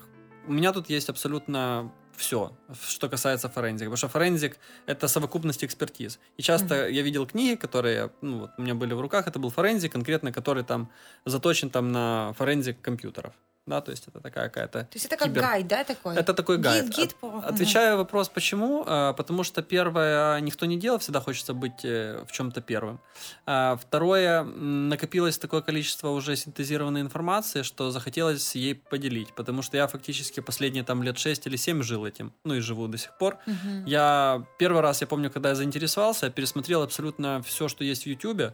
у 0.47 0.51
меня 0.51 0.73
тут 0.73 0.89
есть 0.89 1.09
абсолютно 1.09 1.91
все, 2.19 2.51
что 2.87 3.09
касается 3.09 3.49
форензика. 3.49 3.85
Потому 3.89 3.97
что 3.97 4.09
форензик— 4.09 4.57
это 4.85 5.07
совокупность 5.07 5.63
экспертиз. 5.63 6.19
И 6.37 6.41
часто 6.41 6.89
я 6.89 7.01
видел 7.01 7.25
книги, 7.25 7.55
которые 7.55 8.11
ну, 8.21 8.39
вот, 8.39 8.51
у 8.57 8.61
меня 8.61 8.75
были 8.75 8.93
в 8.93 9.01
руках. 9.01 9.27
Это 9.27 9.39
был 9.39 9.49
форензик 9.49 9.91
конкретно, 9.91 10.31
который 10.31 10.63
там 10.63 10.89
заточен 11.25 11.69
там, 11.69 11.91
на 11.91 12.33
форензик 12.33 12.81
компьютеров. 12.81 13.33
Да, 13.69 13.81
то 13.81 13.91
есть 13.91 14.07
это 14.07 14.19
такая 14.19 14.49
какая-то... 14.49 14.79
То 14.79 14.95
есть 14.95 15.05
это 15.05 15.17
как 15.17 15.27
кибер- 15.27 15.41
гайд, 15.41 15.67
да, 15.67 15.83
такой? 15.83 16.15
Это 16.15 16.33
такой 16.33 16.57
гайд. 16.57 16.85
Гид, 16.85 16.95
гид 16.97 17.15
по... 17.15 17.39
Отвечаю 17.45 17.97
вопрос, 17.97 18.29
почему? 18.29 18.83
А, 18.87 19.13
Потому 19.13 19.43
что 19.43 19.61
первое, 19.61 20.39
никто 20.41 20.65
не 20.65 20.77
делал, 20.77 20.97
всегда 20.97 21.21
хочется 21.21 21.53
быть 21.53 21.85
э, 21.85 22.23
в 22.27 22.31
чем-то 22.31 22.61
первым. 22.61 22.99
А 23.45 23.75
Второе, 23.75 24.43
накопилось 24.43 25.37
такое 25.37 25.61
количество 25.61 26.09
уже 26.09 26.35
синтезированной 26.35 27.01
информации, 27.01 27.61
что 27.61 27.91
захотелось 27.91 28.55
ей 28.55 28.75
поделить, 28.75 29.33
потому 29.33 29.61
что 29.61 29.77
я 29.77 29.87
фактически 29.87 30.39
последние 30.39 30.83
там 30.83 31.03
лет 31.03 31.17
6 31.17 31.47
или 31.47 31.55
7 31.57 31.83
жил 31.83 32.05
этим, 32.05 32.33
ну 32.43 32.55
и 32.55 32.59
живу 32.59 32.87
до 32.87 32.97
сих 32.97 33.17
пор. 33.17 33.37
Мгм. 33.45 33.85
Я 33.85 34.43
первый 34.57 34.81
раз, 34.81 35.01
я 35.01 35.07
помню, 35.07 35.29
когда 35.29 35.49
я 35.49 35.55
заинтересовался, 35.55 36.25
я 36.25 36.31
пересмотрел 36.31 36.81
абсолютно 36.81 37.41
все, 37.43 37.67
что 37.67 37.83
есть 37.83 38.03
в 38.03 38.07
Ютубе 38.07 38.53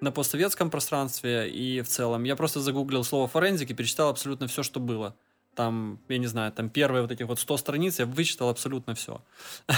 на 0.00 0.12
постсоветском 0.12 0.70
пространстве 0.70 1.50
и 1.50 1.80
в 1.82 1.88
целом. 1.88 2.24
Я 2.24 2.36
просто 2.36 2.60
загуглил 2.60 3.04
слово 3.04 3.28
форензик 3.28 3.70
и 3.70 3.74
перечитал 3.74 4.08
абсолютно 4.08 4.46
все, 4.46 4.62
что 4.62 4.80
было. 4.80 5.16
Там, 5.54 5.98
я 6.08 6.18
не 6.18 6.26
знаю, 6.26 6.52
там 6.52 6.70
первые 6.70 7.02
вот 7.02 7.10
эти 7.10 7.22
вот 7.24 7.40
100 7.40 7.56
страниц, 7.56 7.98
я 7.98 8.06
вычитал 8.06 8.48
абсолютно 8.48 8.94
все. 8.94 9.22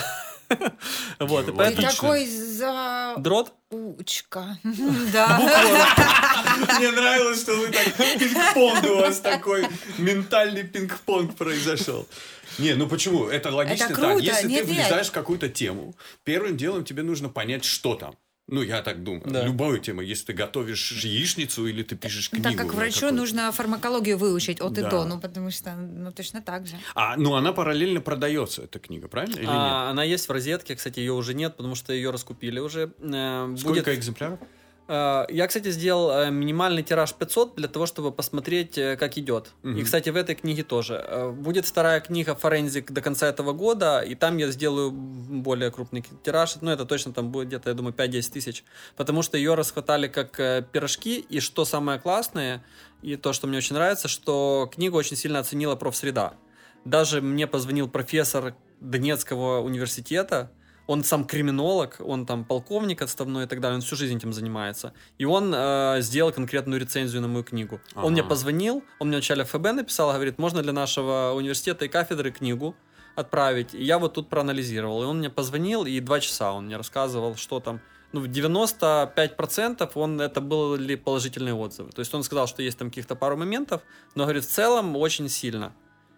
Вот, 1.19 1.49
и 1.49 1.53
поэтому... 1.53 1.89
Такой 1.89 2.27
за... 2.27 3.15
Дрот? 3.17 3.55
Учка. 3.71 4.59
Да. 5.13 5.39
Мне 6.79 6.91
нравилось, 6.91 7.41
что 7.41 7.55
вы 7.57 7.69
так 7.69 7.87
пинг-понг 7.95 8.85
у 8.85 8.97
вас 8.99 9.21
такой 9.21 9.67
ментальный 9.97 10.65
пинг-понг 10.65 11.37
произошел. 11.37 12.07
Не, 12.59 12.75
ну 12.75 12.87
почему? 12.87 13.29
Это 13.29 13.51
логично 13.51 13.85
Это 13.85 13.95
так. 13.95 14.05
круто, 14.05 14.23
Если 14.23 14.49
нет, 14.49 14.67
ты 14.67 14.73
нет. 14.73 14.81
влезаешь 14.83 15.09
в 15.09 15.13
какую-то 15.13 15.49
тему, 15.49 15.95
первым 16.25 16.57
делом 16.57 16.85
тебе 16.85 17.03
нужно 17.03 17.29
понять, 17.29 17.65
что 17.65 17.95
там. 17.95 18.15
Ну, 18.49 18.63
я 18.63 18.83
так 18.83 19.03
думаю. 19.05 19.23
Да. 19.27 19.45
Любую 19.45 19.79
тему. 19.79 20.01
Если 20.03 20.27
ты 20.27 20.33
готовишь 20.33 20.93
яичницу 21.05 21.67
или 21.67 21.83
ты 21.83 21.97
пишешь 21.97 22.29
книгу. 22.29 22.45
Так 22.49 22.57
как 22.57 22.75
врачу 22.75 22.95
какую-то. 22.95 23.17
нужно 23.17 23.53
фармакологию 23.53 24.19
выучить 24.19 24.61
от 24.61 24.77
и 24.79 24.83
Да. 24.83 24.91
до, 24.91 25.05
ну 25.05 25.21
потому 25.21 25.51
что, 25.51 25.73
ну 25.75 26.13
точно 26.13 26.43
так 26.43 26.67
же. 26.67 26.75
А, 26.95 27.17
ну, 27.17 27.35
она 27.35 27.53
параллельно 27.53 28.01
продается, 28.01 28.63
эта 28.63 28.79
книга, 28.79 29.09
правильно? 29.09 29.37
Или 29.37 29.47
А, 29.49 29.91
Она 29.91 30.03
есть 30.05 30.29
в 30.29 30.33
розетке, 30.33 30.75
кстати, 30.75 30.99
ее 30.99 31.13
уже 31.13 31.35
нет, 31.35 31.57
потому 31.57 31.75
что 31.77 31.93
ее 31.93 32.11
раскупили 32.11 32.59
уже. 32.59 32.93
Э, 32.99 33.47
нет? 33.47 33.51
будет- 33.51 33.61
Сколько 33.61 33.95
экземпляров? 33.95 34.41
Э, 34.89 35.25
Я, 35.29 35.47
кстати, 35.47 35.71
сделал 35.71 36.11
э, 36.11 36.31
минимальный 36.31 36.83
тираж 36.83 37.15
500 37.15 37.55
для 37.57 37.69
того, 37.69 37.87
чтобы 37.87 38.13
посмотреть, 38.13 38.77
э, 38.79 38.97
как 38.97 39.17
идет. 39.17 39.53
Мгм. 39.63 39.79
И, 39.79 39.83
кстати, 39.85 40.11
в 40.11 40.17
этой 40.17 40.35
книге 40.35 40.63
тоже. 40.65 41.33
Будет 41.37 41.67
вторая 41.67 42.01
книга 42.01 42.35
«Форензик» 42.35 42.91
до 42.91 43.01
конца 43.01 43.29
этого 43.29 43.53
года, 43.53 44.01
и 44.01 44.15
там 44.15 44.37
я 44.39 44.49
сделаю 44.49 44.91
более 44.91 45.71
крупный 45.71 46.05
тираж. 46.23 46.57
Ну, 46.61 46.71
это 46.71 46.85
точно 46.85 47.13
там 47.13 47.31
будет 47.31 47.49
где-то, 47.49 47.71
я 47.71 47.75
думаю, 47.75 47.95
5-10 47.95 48.33
тысяч. 48.33 48.65
Потому 48.97 49.23
что 49.23 49.37
ее 49.37 49.55
расхватали 49.55 50.09
как 50.09 50.37
пирожки, 50.73 51.19
и 51.21 51.41
что 51.41 51.65
самое 51.65 51.99
классное, 51.99 52.63
и 53.03 53.17
то, 53.17 53.33
что 53.33 53.47
мне 53.47 53.59
очень 53.59 53.75
нравится, 53.75 54.09
что 54.09 54.71
книгу 54.73 54.97
очень 54.97 55.17
сильно 55.17 55.39
оценила 55.39 55.77
профсреда. 55.77 56.35
Даже 56.85 57.21
мне 57.21 57.47
позвонил 57.47 57.89
профессор 57.89 58.55
Донецкого 58.81 59.61
университета, 59.61 60.51
он 60.87 61.05
сам 61.05 61.25
криминолог, 61.25 61.97
он 62.01 62.27
там 62.27 62.45
полковник 62.45 63.03
отставной 63.03 63.45
и 63.45 63.47
так 63.47 63.61
далее, 63.61 63.77
он 63.77 63.83
всю 63.83 63.97
жизнь 63.97 64.17
этим 64.17 64.33
занимается. 64.33 64.93
И 65.19 65.25
он 65.25 65.53
э, 65.55 65.99
сделал 66.01 66.33
конкретную 66.33 66.81
рецензию 66.81 67.23
на 67.23 67.29
мою 67.29 67.45
книгу. 67.45 67.81
Ага. 67.95 68.07
Он 68.07 68.13
мне 68.13 68.25
позвонил, 68.25 68.83
он 68.99 69.09
мне 69.09 69.17
вначале 69.17 69.45
ФБ 69.45 69.73
написал, 69.73 70.13
говорит, 70.13 70.39
можно 70.39 70.63
для 70.63 70.73
нашего 70.73 71.33
университета 71.35 71.85
и 71.85 71.89
кафедры 71.89 72.33
книгу 72.33 72.75
отправить. 73.15 73.75
И 73.75 73.83
я 73.83 73.99
вот 73.99 74.15
тут 74.15 74.29
проанализировал. 74.29 75.03
И 75.03 75.07
он 75.07 75.19
мне 75.19 75.31
позвонил, 75.31 75.85
и 75.85 76.01
два 76.01 76.21
часа 76.21 76.53
он 76.53 76.67
мне 76.67 76.77
рассказывал, 76.77 77.37
что 77.37 77.61
там. 77.61 77.81
Ну, 78.13 78.21
в 78.21 78.27
95% 78.27 79.91
он, 79.95 80.21
это 80.21 80.43
были 80.43 80.97
положительные 80.97 81.55
отзывы. 81.55 81.93
То 81.93 82.01
есть 82.01 82.13
он 82.13 82.23
сказал, 82.23 82.47
что 82.47 82.63
есть 82.63 82.77
там 82.77 82.91
каких-то 82.91 83.17
пару 83.17 83.39
моментов, 83.39 83.81
но, 84.15 84.25
говорит, 84.25 84.45
в 84.45 84.49
целом 84.49 84.97
очень 84.97 85.31
сильно. 85.31 85.73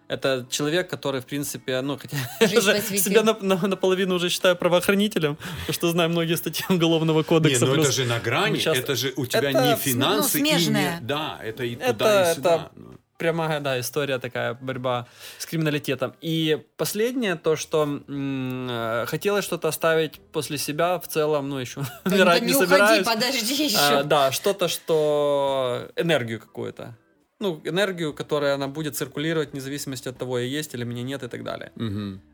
Это 0.07 0.47
человек, 0.51 0.91
который, 0.91 1.21
в 1.21 1.25
принципе, 1.25 1.81
ну, 1.81 1.97
хотя 1.99 2.17
уже 2.59 2.81
себя 2.99 3.23
на- 3.23 3.39
на- 3.41 3.67
наполовину 3.69 4.15
уже 4.17 4.29
считаю 4.29 4.55
правоохранителем, 4.57 5.37
потому 5.37 5.73
что 5.75 5.91
знаю 5.91 6.11
многие 6.11 6.37
статьи 6.37 6.65
Уголовного 6.69 7.19
Не, 7.19 7.25
кодекса. 7.25 7.67
ну 7.67 7.73
плюс- 7.75 7.87
это 7.87 7.93
же 7.95 8.05
на 8.05 8.19
грани, 8.21 8.59
часто- 8.59 8.81
это 8.83 8.95
же 8.97 9.13
у 9.17 9.25
тебя 9.27 9.51
Это 9.51 9.63
не 9.63 9.77
в- 9.77 9.79
финансы 9.79 10.39
ну, 10.41 10.45
и 10.45 10.67
не... 10.67 10.99
Да, 11.01 11.39
это 11.43 11.65
и 11.65 11.75
Это- 11.77 11.93
туда, 11.93 12.33
и 12.33 12.35
сюда. 12.35 12.55
это- 12.55 12.71
прямая, 13.17 13.61
да, 13.61 13.79
история 13.81 14.19
такая, 14.19 14.55
борьба 14.55 15.07
с 15.39 15.47
криминалитетом. 15.47 16.15
И 16.21 16.59
последнее, 16.77 17.37
то, 17.37 17.57
что 17.57 17.85
м, 17.85 18.67
э, 18.69 19.07
хотелось 19.07 19.45
что-то 19.45 19.69
оставить 19.69 20.21
после 20.33 20.59
себя, 20.59 20.99
в 20.99 21.07
целом, 21.09 21.49
ну, 21.49 21.59
еще 21.59 21.81
умирать 22.05 22.43
не 22.43 22.49
не 22.49 22.55
уходи, 22.55 22.71
собираюсь. 22.71 23.07
подожди 23.07 23.65
еще. 23.65 23.79
А, 23.79 24.03
да, 24.03 24.33
что-то, 24.33 24.69
что 24.69 25.89
энергию 25.97 26.41
какую-то. 26.41 26.97
Ну, 27.41 27.61
энергию, 27.65 28.15
которая 28.15 28.55
она 28.55 28.69
будет 28.69 28.97
циркулировать 28.97 29.53
вне 29.53 29.61
зависимости 29.61 30.09
от 30.09 30.17
того, 30.17 30.39
я 30.39 30.47
есть 30.47 30.75
или 30.75 30.85
меня 30.85 31.03
нет 31.03 31.23
и 31.23 31.29
так 31.29 31.43
далее. 31.43 31.73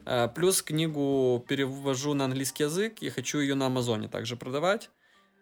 А, 0.04 0.28
Плюс 0.28 0.62
книгу 0.62 1.44
перевожу 1.48 2.14
на 2.14 2.24
английский 2.26 2.64
язык 2.64 3.02
и 3.02 3.08
хочу 3.08 3.38
ее 3.38 3.54
на 3.54 3.66
Амазоне 3.66 4.08
также 4.08 4.36
продавать. 4.36 4.90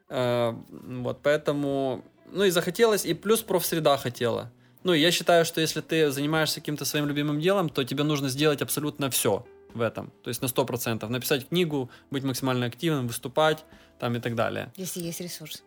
А, 0.08 0.52
Вот, 0.70 1.20
поэтому... 1.22 2.04
Ну 2.30 2.44
и 2.44 2.50
захотелось, 2.50 3.06
и 3.06 3.14
плюс 3.14 3.42
профсреда 3.42 3.96
хотела. 3.96 4.52
Ну, 4.84 4.92
я 4.92 5.10
считаю, 5.10 5.44
что 5.44 5.60
если 5.60 5.80
ты 5.80 6.10
занимаешься 6.10 6.60
каким-то 6.60 6.84
своим 6.84 7.06
любимым 7.06 7.40
делом, 7.40 7.68
то 7.68 7.84
тебе 7.84 8.04
нужно 8.04 8.28
сделать 8.28 8.62
абсолютно 8.62 9.10
все 9.10 9.46
в 9.74 9.80
этом. 9.80 10.12
То 10.22 10.28
есть 10.28 10.42
на 10.42 10.46
100%. 10.46 11.08
Написать 11.08 11.48
книгу, 11.48 11.90
быть 12.10 12.22
максимально 12.24 12.66
активным, 12.66 13.06
выступать 13.06 13.64
там 13.98 14.14
и 14.14 14.20
так 14.20 14.34
далее. 14.34 14.72
Если 14.76 15.00
есть 15.00 15.20
ресурс. 15.20 15.62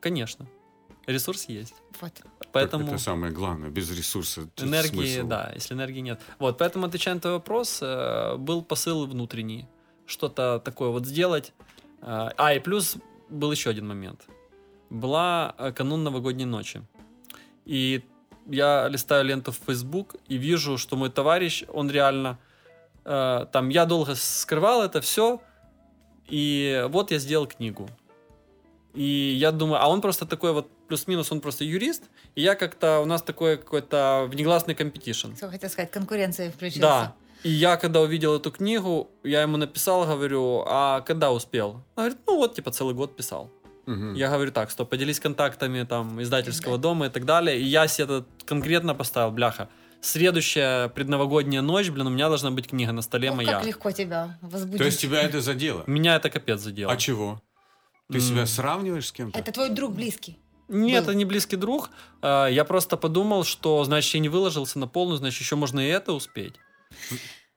Конечно. 0.00 0.46
Ресурс 1.06 1.46
есть. 1.48 1.74
Вот. 2.00 2.12
Поэтому... 2.52 2.86
Это 2.86 2.98
самое 2.98 3.32
главное. 3.32 3.70
Без 3.70 3.90
ресурса 3.90 4.48
Энергии, 4.58 5.14
смысл. 5.14 5.26
да, 5.26 5.52
если 5.54 5.74
энергии 5.74 6.00
нет. 6.00 6.20
Вот, 6.38 6.58
поэтому, 6.58 6.86
отвечая 6.86 7.14
на 7.14 7.20
твой 7.20 7.34
вопрос, 7.34 7.78
э, 7.82 8.36
был 8.36 8.62
посыл 8.62 9.06
внутренний. 9.06 9.66
Что-то 10.06 10.60
такое 10.64 10.90
вот 10.90 11.06
сделать. 11.06 11.52
Э, 12.02 12.30
А, 12.36 12.54
и 12.54 12.60
плюс 12.60 12.96
был 13.30 13.50
еще 13.52 13.70
один 13.70 13.88
момент. 13.88 14.26
Была 14.90 15.54
э, 15.58 15.72
канун 15.72 16.04
новогодней 16.04 16.44
ночи. 16.44 16.82
И 17.64 18.04
я 18.46 18.88
листаю 18.88 19.24
ленту 19.24 19.50
в 19.52 19.58
Facebook 19.66 20.16
и 20.28 20.36
вижу, 20.36 20.78
что 20.78 20.96
мой 20.96 21.10
товарищ, 21.10 21.64
он 21.68 21.90
реально... 21.90 22.38
Там, 23.04 23.68
я 23.70 23.84
долго 23.84 24.14
скрывал 24.14 24.80
это 24.82 25.00
все, 25.00 25.40
и 26.28 26.86
вот 26.88 27.10
я 27.10 27.18
сделал 27.18 27.48
книгу. 27.48 27.88
И 28.94 29.36
я 29.36 29.50
думаю, 29.50 29.82
а 29.82 29.88
он 29.88 30.00
просто 30.00 30.24
такой 30.24 30.52
вот 30.52 30.68
плюс-минус, 30.92 31.32
он 31.32 31.40
просто 31.40 31.64
юрист, 31.64 32.02
и 32.34 32.42
я 32.42 32.54
как-то, 32.54 33.00
у 33.00 33.06
нас 33.06 33.22
такой 33.22 33.56
какой-то 33.56 34.26
негласный 34.28 34.74
competition. 34.74 35.34
Что 35.34 35.48
хотел 35.48 35.70
сказать, 35.70 35.90
конкуренция 35.90 36.50
включилась. 36.50 36.82
Да. 36.82 37.14
И 37.44 37.48
я, 37.48 37.76
когда 37.78 38.02
увидел 38.02 38.36
эту 38.36 38.50
книгу, 38.50 39.08
я 39.24 39.40
ему 39.42 39.56
написал, 39.56 40.04
говорю, 40.04 40.64
а 40.66 41.00
когда 41.00 41.32
успел? 41.32 41.68
Он 41.96 42.04
говорит, 42.04 42.18
ну 42.26 42.36
вот, 42.36 42.54
типа, 42.54 42.70
целый 42.72 42.94
год 42.94 43.16
писал. 43.16 43.50
Мгм. 43.86 44.12
Я 44.12 44.28
говорю, 44.28 44.52
так, 44.52 44.70
стоп, 44.70 44.90
поделись 44.90 45.18
контактами 45.18 45.82
там 45.84 46.20
издательского 46.22 46.76
дома 46.76 47.06
и 47.06 47.08
так 47.08 47.24
далее. 47.24 47.58
И 47.58 47.64
я 47.64 47.88
себе 47.88 48.04
это 48.04 48.24
конкретно 48.44 48.94
поставил, 48.94 49.30
бляха. 49.30 49.68
Следующая 50.02 50.88
предновогодняя 50.90 51.62
ночь, 51.62 51.88
блин, 51.88 52.06
у 52.06 52.10
меня 52.10 52.28
должна 52.28 52.50
быть 52.50 52.66
книга 52.68 52.92
на 52.92 53.00
столе 53.02 53.30
Ох, 53.30 53.36
моя. 53.36 53.52
как 53.52 53.64
легко 53.66 53.90
тебя 53.92 54.38
возбудить. 54.42 54.78
То 54.78 54.84
есть 54.84 55.00
тебя 55.00 55.22
это 55.22 55.40
задело? 55.40 55.84
Меня 55.86 56.16
это 56.16 56.28
капец 56.28 56.60
задело. 56.60 56.92
А 56.92 56.96
чего? 56.98 57.40
Ты 58.10 58.18
М. 58.18 58.20
себя 58.20 58.46
сравниваешь 58.46 59.06
с 59.06 59.12
кем-то? 59.12 59.38
Это 59.38 59.52
твой 59.52 59.70
друг 59.70 59.94
близкий. 59.94 60.38
Нет, 60.68 61.04
был. 61.04 61.10
это 61.10 61.14
не 61.18 61.24
близкий 61.24 61.56
друг. 61.56 61.90
А, 62.22 62.46
Я 62.46 62.64
просто 62.64 62.96
подумал, 62.96 63.44
что, 63.44 63.84
значит, 63.84 64.14
я 64.14 64.20
не 64.20 64.28
выложился 64.28 64.78
на 64.78 64.86
полную, 64.86 65.18
значит, 65.18 65.40
еще 65.40 65.56
можно 65.56 65.80
и 65.80 65.88
это 65.88 66.12
успеть. 66.12 66.54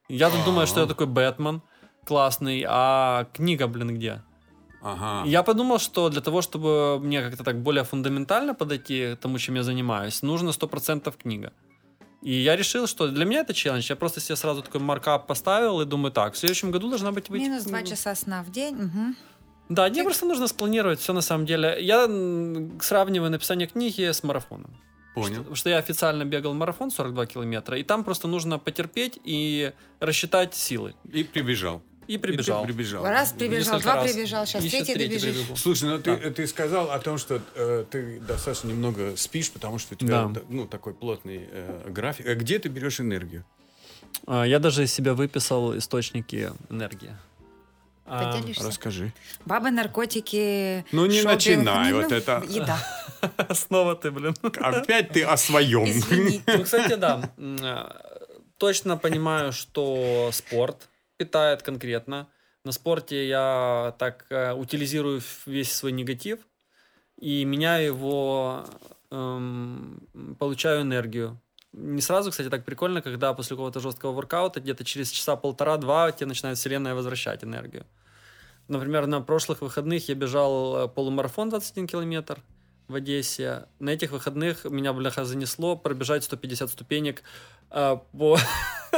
Я 0.09 0.29
тут 0.29 0.43
думаю, 0.45 0.67
что 0.67 0.79
я 0.81 0.85
А. 0.85 0.89
такой 0.89 1.07
Бэтмен 1.07 1.61
классный, 2.05 2.63
а 2.67 3.27
книга, 3.33 3.67
блин, 3.67 3.95
где? 3.95 4.21
Ага. 4.81 5.27
Я 5.27 5.41
подумал, 5.41 5.79
что 5.79 6.09
для 6.09 6.21
того, 6.21 6.41
чтобы 6.43 6.99
мне 6.99 7.21
как-то 7.21 7.43
так 7.43 7.61
более 7.63 7.83
фундаментально 7.83 8.53
подойти 8.53 9.15
к 9.15 9.19
тому, 9.19 9.39
чем 9.39 9.55
я 9.55 9.63
занимаюсь, 9.63 10.21
нужно 10.21 10.51
100% 10.51 11.11
книга. 11.17 11.51
И 12.21 12.33
я 12.33 12.55
решил, 12.55 12.87
что 12.87 13.07
для 13.07 13.25
меня 13.25 13.39
это 13.41 13.53
челлендж. 13.53 13.85
Я 13.89 13.95
просто 13.95 14.19
себе 14.19 14.35
сразу 14.35 14.61
такой 14.61 14.81
маркап 14.81 15.27
поставил 15.27 15.81
и 15.81 15.85
думаю, 15.85 16.11
так, 16.11 16.33
в 16.33 16.37
следующем 16.37 16.71
году 16.71 16.89
должна 16.89 17.11
быть... 17.11 17.29
быть 17.29 17.41
Минус 17.41 17.63
два 17.63 17.81
часа 17.83 18.13
сна 18.15 18.43
в 18.43 18.51
день. 18.51 18.75
мгм. 18.75 19.15
Да, 19.69 19.89
мне 19.89 20.03
просто 20.03 20.25
нужно 20.25 20.47
спланировать 20.47 20.99
все 20.99 21.13
на 21.13 21.21
самом 21.21 21.45
деле. 21.45 21.77
Я 21.81 22.05
сравниваю 22.81 23.31
написание 23.31 23.67
книги 23.67 24.11
с 24.11 24.23
марафоном. 24.23 24.75
Понял. 25.15 25.37
Потому 25.37 25.55
что 25.55 25.69
я 25.69 25.77
официально 25.77 26.25
бегал 26.25 26.53
марафон 26.53 26.91
42 26.91 27.25
километра, 27.25 27.77
и 27.79 27.83
там 27.83 28.03
просто 28.03 28.27
нужно 28.27 28.59
потерпеть 28.59 29.17
и 29.23 29.71
рассчитать 30.01 30.53
силы. 30.55 30.93
И 31.11 31.23
прибежал. 31.23 31.81
И 32.07 32.17
прибежал. 32.19 32.63
И 32.63 32.67
прибежал. 32.67 33.03
Раз 33.03 33.31
прибежал, 33.31 33.75
Несколько 33.77 33.81
два 33.93 33.95
раз. 34.03 34.11
прибежал, 34.11 34.45
сейчас 34.45 34.61
щас 34.61 34.71
третий 34.71 34.93
третий 34.93 35.07
добежишь. 35.15 35.35
прибегу. 35.37 35.55
Слушай, 35.55 35.89
ну 35.89 35.97
ты, 35.99 36.17
Да. 36.17 36.29
ты 36.31 36.45
сказал 36.47 36.91
о 36.91 36.99
том, 36.99 37.17
что 37.17 37.41
э, 37.55 37.85
ты 37.89 38.19
достаточно 38.19 38.67
немного 38.67 39.15
спишь, 39.17 39.49
потому 39.51 39.79
что 39.79 39.95
у 39.95 39.97
тебя 39.97 40.25
Да. 40.25 40.41
ну, 40.49 40.67
такой 40.67 40.93
плотный 40.93 41.47
э, 41.49 41.89
график. 41.89 42.27
А 42.27 42.35
где 42.35 42.59
ты 42.59 42.69
берешь 42.69 42.99
энергию? 42.99 43.43
А, 44.27 44.43
Я 44.43 44.59
даже 44.59 44.83
из 44.83 44.93
себя 44.93 45.13
выписал 45.15 45.75
источники 45.77 46.51
энергии. 46.69 47.15
А? 48.05 48.39
Расскажи. 48.59 49.11
Бабы, 49.45 49.71
наркотики, 49.71 50.85
Ну, 50.91 51.05
не 51.07 51.17
шопинг. 51.21 51.33
начинай, 51.33 51.91
Ну, 51.91 52.01
вот 52.01 52.11
это. 52.11 52.43
Еда. 52.47 52.77
Снова 53.53 53.95
ты, 53.95 54.11
блин. 54.11 54.35
Опять 54.41 55.09
ты 55.09 55.23
о 55.23 55.37
своем. 55.37 55.85
Извини. 55.85 56.41
Ну, 56.45 56.63
кстати, 56.63 56.95
да. 56.95 57.31
Э, 57.37 57.85
Точно 58.57 58.97
понимаю, 58.97 59.51
что 59.51 60.29
спорт 60.31 60.87
питает 61.17 61.61
конкретно. 61.63 62.27
На 62.63 62.71
спорте 62.71 63.27
я 63.27 63.95
так 63.99 64.25
э, 64.29 64.53
утилизирую 64.53 65.21
весь 65.45 65.73
свой 65.73 65.91
негатив 65.91 66.39
и 67.19 67.43
меняю 67.45 67.85
его, 67.87 68.65
эм, 69.11 70.07
получаю 70.39 70.81
энергию. 70.81 71.39
Не 71.77 72.01
сразу, 72.01 72.31
кстати, 72.31 72.49
так 72.49 72.63
прикольно, 72.63 73.01
когда 73.01 73.33
после 73.33 73.57
какого-то 73.57 73.81
жесткого 73.81 74.13
воркаута 74.13 74.61
где-то 74.61 74.85
через 74.85 75.11
часа 75.11 75.35
полтора-два 75.35 76.11
тебе 76.13 76.27
начинает 76.27 76.57
вселенная 76.57 76.95
возвращать 76.95 77.43
энергию. 77.43 77.85
Например, 78.69 79.07
на 79.07 79.19
прошлых 79.19 79.61
выходных 79.61 80.07
я 80.07 80.15
бежал 80.15 80.77
э, 80.77 80.87
полумарафон 80.87 81.49
21 81.49 81.87
километр 81.87 82.39
в 82.87 82.95
Одессе. 82.95 83.65
На 83.79 83.89
этих 83.89 84.11
выходных 84.11 84.63
меня, 84.63 84.93
бляха, 84.93 85.25
занесло 85.25 85.75
пробежать 85.75 86.23
150 86.23 86.69
ступенек 86.69 87.23
э, 87.71 87.97
по, 88.17 88.39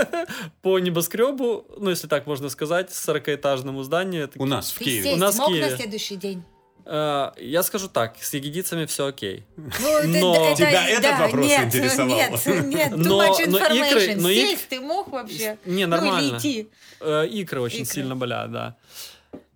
по 0.61 0.77
небоскребу, 0.77 1.65
ну, 1.79 1.89
если 1.89 2.07
так 2.07 2.27
можно 2.27 2.49
сказать, 2.49 2.91
40-этажному 2.91 3.81
зданию. 3.81 4.25
Это 4.25 4.39
У 4.39 4.45
нас 4.45 4.71
в 4.71 4.77
Киеве. 4.77 5.15
У 5.15 5.17
нас 5.17 5.39
в 5.39 5.47
Киеве. 5.47 5.71
на 5.71 5.77
следующий 5.77 6.15
день? 6.15 6.43
Э, 6.89 7.31
я 7.37 7.63
скажу 7.63 7.89
так, 7.89 8.15
с 8.21 8.33
ягодицами 8.33 8.85
все 8.85 9.07
окей. 9.07 9.45
Ну, 9.57 9.65
Но- 10.05 10.47
это- 10.51 10.55
Тебя 10.57 10.87
этот 10.87 11.01
да, 11.03 11.17
вопрос 11.19 11.45
нет, 11.45 11.65
интересовал? 11.65 12.17
Нет, 12.17 12.45
нет, 12.45 12.91
too 12.93 12.97
Но- 12.97 13.21
much 13.27 13.45
но 13.47 13.57
information. 13.59 13.91
икры- 13.91 14.15
но 14.21 14.29
ик- 14.29 14.47
Сесть 14.49 14.69
ты 14.69 14.79
мог 14.79 15.09
вообще? 15.09 15.57
Не, 15.65 15.85
Ну, 15.85 15.97
или 15.97 16.01
нормально. 16.05 16.37
идти. 16.37 16.69
Э, 17.01 17.27
икры 17.27 17.59
очень 17.61 17.81
Икры. 17.83 17.93
сильно 17.93 18.15
болят, 18.15 18.51
да. 18.51 18.75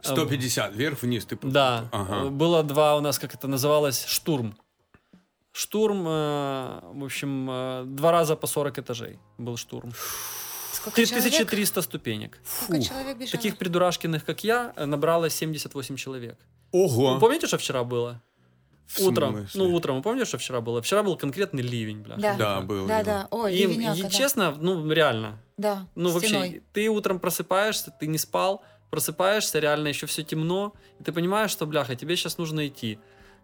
150 0.04 0.74
вверх-вниз. 0.76 1.26
Ты... 1.26 1.38
Да. 1.42 1.88
Ага. 1.92 2.30
Было 2.30 2.64
два 2.64 2.98
у 2.98 3.02
нас, 3.02 3.18
как 3.20 3.34
это 3.34 3.48
называлось, 3.48 4.06
штурм. 4.08 4.58
Штурм, 5.54 6.06
э, 6.08 6.80
в 6.94 7.04
общем, 7.06 7.48
э, 7.50 7.84
два 7.86 8.12
раза 8.12 8.36
по 8.36 8.48
40 8.48 8.78
этажей 8.80 9.20
был 9.38 9.58
штурм. 9.58 9.92
Сколько 10.74 11.06
человек? 11.06 11.26
1300 11.26 11.82
ступенек. 11.82 12.40
Сколько 12.46 12.84
человек 12.84 13.18
бежало? 13.18 13.32
Таких 13.32 13.58
придурашкиных, 13.58 14.26
как 14.26 14.44
я, 14.44 14.74
набралось 14.78 15.34
78 15.36 15.96
человек. 15.98 16.38
Ого. 16.72 17.14
Вы 17.16 17.20
помните, 17.20 17.48
что 17.48 17.58
вчера 17.58 17.84
было? 17.84 18.22
В 18.88 19.00
утром. 19.02 19.38
смысле? 19.38 19.62
Ну, 19.64 19.76
утром. 19.76 19.96
Вы 19.98 20.02
помните, 20.02 20.26
что 20.26 20.38
вчера 20.38 20.60
было? 20.62 20.82
Вчера 20.82 21.02
был 21.04 21.16
конкретный 21.16 21.64
ливень, 21.64 22.02
бля. 22.02 22.18
Да, 22.18 22.36
Да, 22.36 22.62
был, 22.62 22.88
Да, 22.88 23.04
да. 23.04 23.28
Ой, 23.32 23.56
И, 23.56 23.64
и 23.64 24.02
да. 24.02 24.10
честно, 24.10 24.54
ну, 24.60 24.90
реально. 24.92 25.40
Да, 25.58 25.88
Ну, 25.96 26.10
вообще, 26.10 26.28
стеной. 26.30 26.64
ты 26.74 26.90
утром 26.90 27.20
просыпаешься, 27.20 27.94
ты 27.98 28.08
не 28.08 28.18
спал, 28.18 28.64
просыпаешься, 28.90 29.60
реально 29.60 29.88
еще 29.90 30.08
все 30.08 30.24
темно, 30.24 30.74
и 31.00 31.04
ты 31.04 31.12
понимаешь, 31.14 31.52
что, 31.52 31.66
бляха, 31.66 31.96
тебе 31.96 32.16
сейчас 32.18 32.38
нужно 32.38 32.68
идти. 32.68 33.00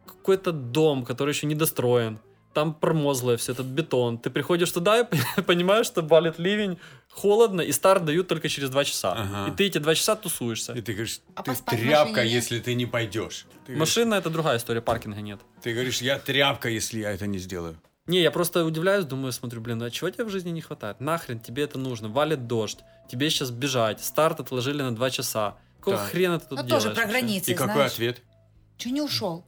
Какой-то 0.06 0.52
дом, 0.52 1.06
который 1.06 1.32
еще 1.34 1.48
не 1.48 1.56
достроен, 1.56 2.20
там 2.58 2.74
промозлое 2.74 3.38
все, 3.38 3.52
этот 3.52 3.68
бетон. 3.68 4.18
Ты 4.18 4.32
приходишь 4.32 4.72
туда 4.72 5.02
и 5.02 5.06
понимаешь, 5.44 5.86
что 5.86 6.02
валит 6.02 6.40
ливень, 6.40 6.80
холодно, 7.12 7.62
и 7.62 7.72
старт 7.72 8.04
дают 8.04 8.28
только 8.28 8.50
через 8.50 8.72
два 8.72 8.84
часа. 8.84 9.14
Ага. 9.14 9.52
И 9.52 9.56
ты 9.56 9.68
эти 9.68 9.78
два 9.78 9.94
часа 9.94 10.16
тусуешься. 10.16 10.74
И 10.74 10.82
ты 10.82 10.94
говоришь, 10.94 11.20
А 11.36 11.44
ты 11.44 11.54
тряпка, 11.56 12.24
если 12.24 12.60
ты 12.60 12.74
не 12.74 12.88
пойдешь. 12.88 13.46
Ты 13.68 13.74
говоришь, 13.74 13.80
Машина 13.80 14.16
это 14.16 14.32
другая 14.32 14.58
история, 14.58 14.82
паркинга 14.82 15.22
нет. 15.22 15.40
ты 15.62 15.74
говоришь, 15.74 16.02
я 16.02 16.18
тряпка, 16.18 16.68
если 16.70 17.00
я 17.02 17.12
это 17.12 17.28
не 17.28 17.38
сделаю. 17.38 17.76
Не, 18.08 18.22
я 18.24 18.32
просто 18.32 18.66
удивляюсь, 18.66 19.06
думаю, 19.06 19.32
смотрю, 19.34 19.62
блин, 19.62 19.84
а 19.84 19.92
чего 19.92 20.10
тебе 20.10 20.24
в 20.24 20.30
жизни 20.32 20.50
не 20.50 20.62
хватает? 20.62 21.00
Нахрен 21.00 21.40
тебе 21.40 21.62
это 21.64 21.78
нужно? 21.78 22.10
Валит 22.10 22.48
дождь, 22.48 22.80
тебе 23.12 23.30
сейчас 23.30 23.52
бежать, 23.52 24.04
старт 24.04 24.40
отложили 24.40 24.82
на 24.82 24.96
два 24.96 25.10
часа. 25.12 25.58
Какого 25.80 25.98
Так. 25.98 26.08
хрена 26.10 26.40
ты 26.40 26.48
тут 26.48 26.58
Ну, 26.62 26.66
делаешь? 26.68 26.84
тоже 26.86 26.96
про 26.96 27.06
границы, 27.06 27.52
И 27.52 27.54
какой 27.54 27.74
знаешь. 27.74 27.92
ответ? 27.94 28.22
Чего 28.78 28.94
не 28.96 29.02
ушел? 29.04 29.46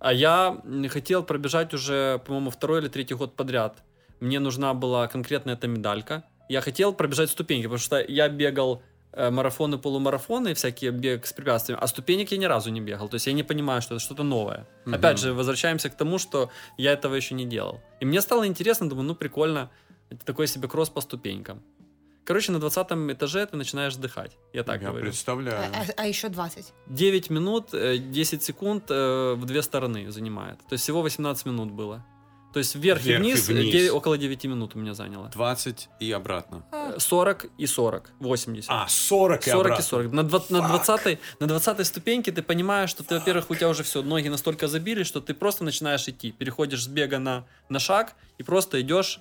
А 0.00 0.12
я 0.12 0.60
хотел 0.88 1.22
пробежать 1.22 1.74
уже, 1.74 2.20
по-моему, 2.26 2.50
второй 2.50 2.80
или 2.80 2.88
третий 2.88 3.14
год 3.14 3.36
подряд. 3.36 3.82
Мне 4.18 4.40
нужна 4.40 4.74
была 4.74 5.06
конкретно 5.08 5.50
эта 5.52 5.68
медалька. 5.68 6.24
Я 6.48 6.62
хотел 6.62 6.92
пробежать 6.94 7.30
ступеньки, 7.30 7.64
потому 7.64 7.78
что 7.78 8.00
я 8.00 8.28
бегал 8.28 8.82
э, 9.12 9.30
марафоны, 9.30 9.78
полумарафоны, 9.78 10.54
всякие 10.54 10.90
бег 10.90 11.26
с 11.26 11.32
препятствиями, 11.32 11.82
а 11.82 11.86
ступенек 11.86 12.32
я 12.32 12.38
ни 12.38 12.46
разу 12.46 12.70
не 12.70 12.80
бегал. 12.80 13.08
То 13.08 13.16
есть 13.16 13.26
я 13.26 13.32
не 13.34 13.42
понимаю, 13.42 13.82
что 13.82 13.94
это 13.94 14.04
что-то 14.04 14.22
новое. 14.22 14.66
Мгм. 14.84 14.94
Опять 14.94 15.18
же, 15.18 15.32
возвращаемся 15.34 15.90
к 15.90 15.94
тому, 15.94 16.18
что 16.18 16.50
я 16.78 16.92
этого 16.92 17.14
еще 17.14 17.34
не 17.34 17.44
делал. 17.44 17.80
И 18.00 18.04
мне 18.04 18.20
стало 18.20 18.46
интересно, 18.46 18.88
думаю, 18.88 19.06
ну 19.06 19.14
прикольно, 19.14 19.70
это 20.08 20.24
такой 20.24 20.46
себе 20.46 20.66
кросс 20.66 20.88
по 20.88 21.00
ступенькам. 21.00 21.62
Короче, 22.24 22.52
на 22.52 22.60
20 22.60 23.12
этаже 23.12 23.46
ты 23.46 23.56
начинаешь 23.56 23.94
вдыхать. 23.94 24.36
Я 24.52 24.62
так 24.62 24.80
я 24.82 24.88
говорю. 24.88 25.06
представляю. 25.06 25.70
А, 25.74 25.80
а- 25.82 25.92
а 25.96 26.06
еще 26.06 26.28
20. 26.28 26.72
9 26.86 27.30
минут, 27.30 27.74
э, 27.74 27.98
10 27.98 28.42
секунд 28.42 28.84
э, 28.90 29.34
в 29.36 29.44
две 29.46 29.62
стороны 29.62 30.10
занимает. 30.12 30.58
То 30.68 30.74
есть 30.74 30.84
всего 30.84 31.02
18 31.02 31.46
минут 31.46 31.72
было. 31.72 32.04
То 32.52 32.58
есть 32.58 32.74
вверх, 32.74 33.00
Вверх 33.02 33.20
и 33.24 33.28
и 33.28 33.32
вниз, 33.32 33.48
вниз. 33.48 33.72
девять- 33.72 33.90
около 33.92 34.18
9 34.18 34.48
минут 34.48 34.74
у 34.74 34.78
меня 34.78 34.92
заняло. 34.94 35.28
20 35.28 35.88
и 36.00 36.10
обратно. 36.10 36.64
А, 36.72 36.98
40 36.98 37.46
и 37.58 37.66
40, 37.66 38.10
80. 38.18 38.68
А, 38.70 38.86
40 38.88 39.46
и 39.46 39.50
40 39.50 39.60
обратно. 39.66 39.82
и 39.82 39.86
40. 39.86 40.12
На, 40.12 40.22
два- 40.24 40.44
на, 40.50 40.56
Fuck. 40.58 40.68
20, 40.68 41.18
на 41.40 41.46
20 41.46 41.84
ступеньке 41.86 42.32
ты 42.32 42.42
понимаешь, 42.42 42.90
что 42.90 43.04
ты, 43.04 43.14
во-первых, 43.14 43.50
у 43.50 43.54
тебя 43.54 43.68
уже 43.68 43.82
все, 43.84 44.02
ноги 44.02 44.26
настолько 44.28 44.66
забили, 44.66 45.04
что 45.04 45.20
ты 45.20 45.32
просто 45.32 45.62
начинаешь 45.64 46.06
идти. 46.08 46.32
Переходишь 46.32 46.82
с 46.84 46.88
бега 46.88 47.18
на, 47.20 47.44
на 47.68 47.78
шаг 47.78 48.14
и 48.38 48.42
просто 48.42 48.80
идешь 48.80 49.20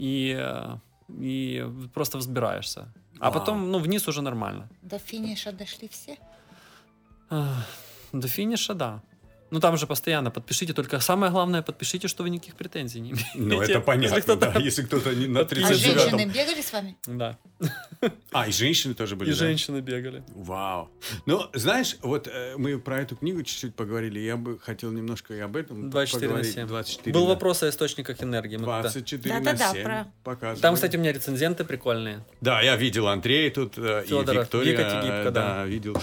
и, 0.00 0.34
э, 0.36 0.76
и 1.08 1.64
просто 1.94 2.18
взбираешься. 2.18 2.92
А 3.20 3.30
Вау. 3.30 3.32
потом, 3.32 3.70
ну, 3.70 3.78
вниз 3.78 4.08
уже 4.08 4.22
нормально. 4.22 4.68
До 4.82 4.98
финиша 4.98 5.52
дошли 5.52 5.88
все? 5.88 6.16
До 8.12 8.28
финиша, 8.28 8.74
да. 8.74 9.02
Ну, 9.54 9.60
там 9.60 9.76
же 9.76 9.86
постоянно 9.86 10.32
подпишите, 10.32 10.72
только 10.72 10.98
самое 10.98 11.30
главное, 11.30 11.62
подпишите, 11.62 12.08
что 12.08 12.24
вы 12.24 12.30
никаких 12.30 12.56
претензий 12.56 12.98
не 13.00 13.10
имеете. 13.12 13.28
Ну, 13.36 13.60
это 13.62 13.70
Если 13.72 13.84
понятно, 13.84 14.20
кто-то- 14.20 14.50
да, 14.52 14.58
если 14.58 14.82
кто-то 14.82 15.14
не 15.14 15.28
на 15.28 15.40
А 15.40 15.44
39 15.44 15.80
женщины 15.80 16.24
бегали 16.26 16.60
с 16.60 16.72
вами? 16.72 16.96
Да. 17.06 17.38
А, 18.32 18.48
и 18.48 18.52
женщины 18.52 18.94
тоже 18.94 19.14
были, 19.14 19.28
И 19.30 19.32
да? 19.32 19.38
женщины 19.38 19.78
бегали. 19.80 20.24
Вау. 20.34 20.90
Ну, 21.26 21.42
знаешь, 21.52 21.96
вот 22.02 22.26
э, 22.26 22.54
мы 22.56 22.80
про 22.80 23.00
эту 23.00 23.14
книгу 23.14 23.44
чуть-чуть 23.44 23.76
поговорили, 23.76 24.18
я 24.18 24.36
бы 24.36 24.58
хотел 24.58 24.90
немножко 24.90 25.34
и 25.34 25.38
об 25.38 25.54
этом 25.54 25.88
24 25.88 26.26
на 26.26 26.32
поговорить. 26.32 26.54
7. 26.54 26.66
24 26.66 27.14
Был 27.14 27.22
на- 27.22 27.28
вопрос 27.28 27.62
о 27.62 27.68
источниках 27.68 28.20
энергии. 28.24 28.56
мы 28.56 28.64
тогда- 28.64 28.80
24 28.82 29.34
Да-да-да, 29.38 29.66
на 29.68 29.72
7 29.72 29.82
про- 29.84 30.06
показывали. 30.24 30.62
Там, 30.62 30.74
кстати, 30.74 30.96
у 30.96 30.98
меня 31.00 31.12
рецензенты 31.12 31.62
прикольные. 31.64 32.24
Да, 32.40 32.60
я 32.60 32.74
видел 32.74 33.06
Андрей 33.06 33.50
тут 33.50 33.78
э, 33.78 34.02
и 34.04 34.08
Фёдоров, 34.08 34.42
Виктория. 34.46 34.72
Вика 34.72 34.82
Тигибко, 35.00 35.28
э, 35.28 35.30
да. 35.30 35.64
видел. 35.64 35.96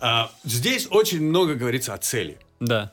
А, 0.00 0.32
здесь 0.42 0.88
очень 0.90 1.22
много 1.22 1.54
говорится 1.54 1.94
о 1.94 1.98
цели. 1.98 2.38
Да. 2.60 2.92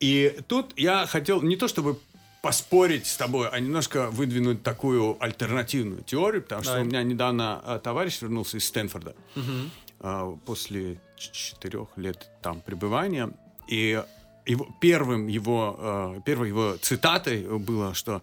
И 0.00 0.38
тут 0.46 0.72
я 0.78 1.06
хотел 1.06 1.42
не 1.42 1.56
то 1.56 1.68
чтобы 1.68 1.98
поспорить 2.40 3.06
с 3.06 3.16
тобой, 3.16 3.48
а 3.48 3.58
немножко 3.58 4.10
выдвинуть 4.10 4.62
такую 4.62 5.16
альтернативную 5.20 6.02
теорию, 6.02 6.42
потому 6.42 6.62
что 6.62 6.72
Давай. 6.72 6.84
у 6.84 6.88
меня 6.88 7.02
недавно 7.02 7.60
э, 7.64 7.80
товарищ 7.82 8.22
вернулся 8.22 8.58
из 8.58 8.66
Стэнфорда 8.66 9.14
э, 10.00 10.36
после 10.46 11.00
четырех 11.16 11.88
лет 11.96 12.30
там 12.42 12.60
пребывания, 12.60 13.30
и 13.66 14.02
его, 14.46 14.68
первым 14.80 15.26
его, 15.26 16.14
э, 16.16 16.20
первой 16.24 16.48
его 16.48 16.76
цитатой 16.76 17.42
было, 17.58 17.92
что 17.94 18.22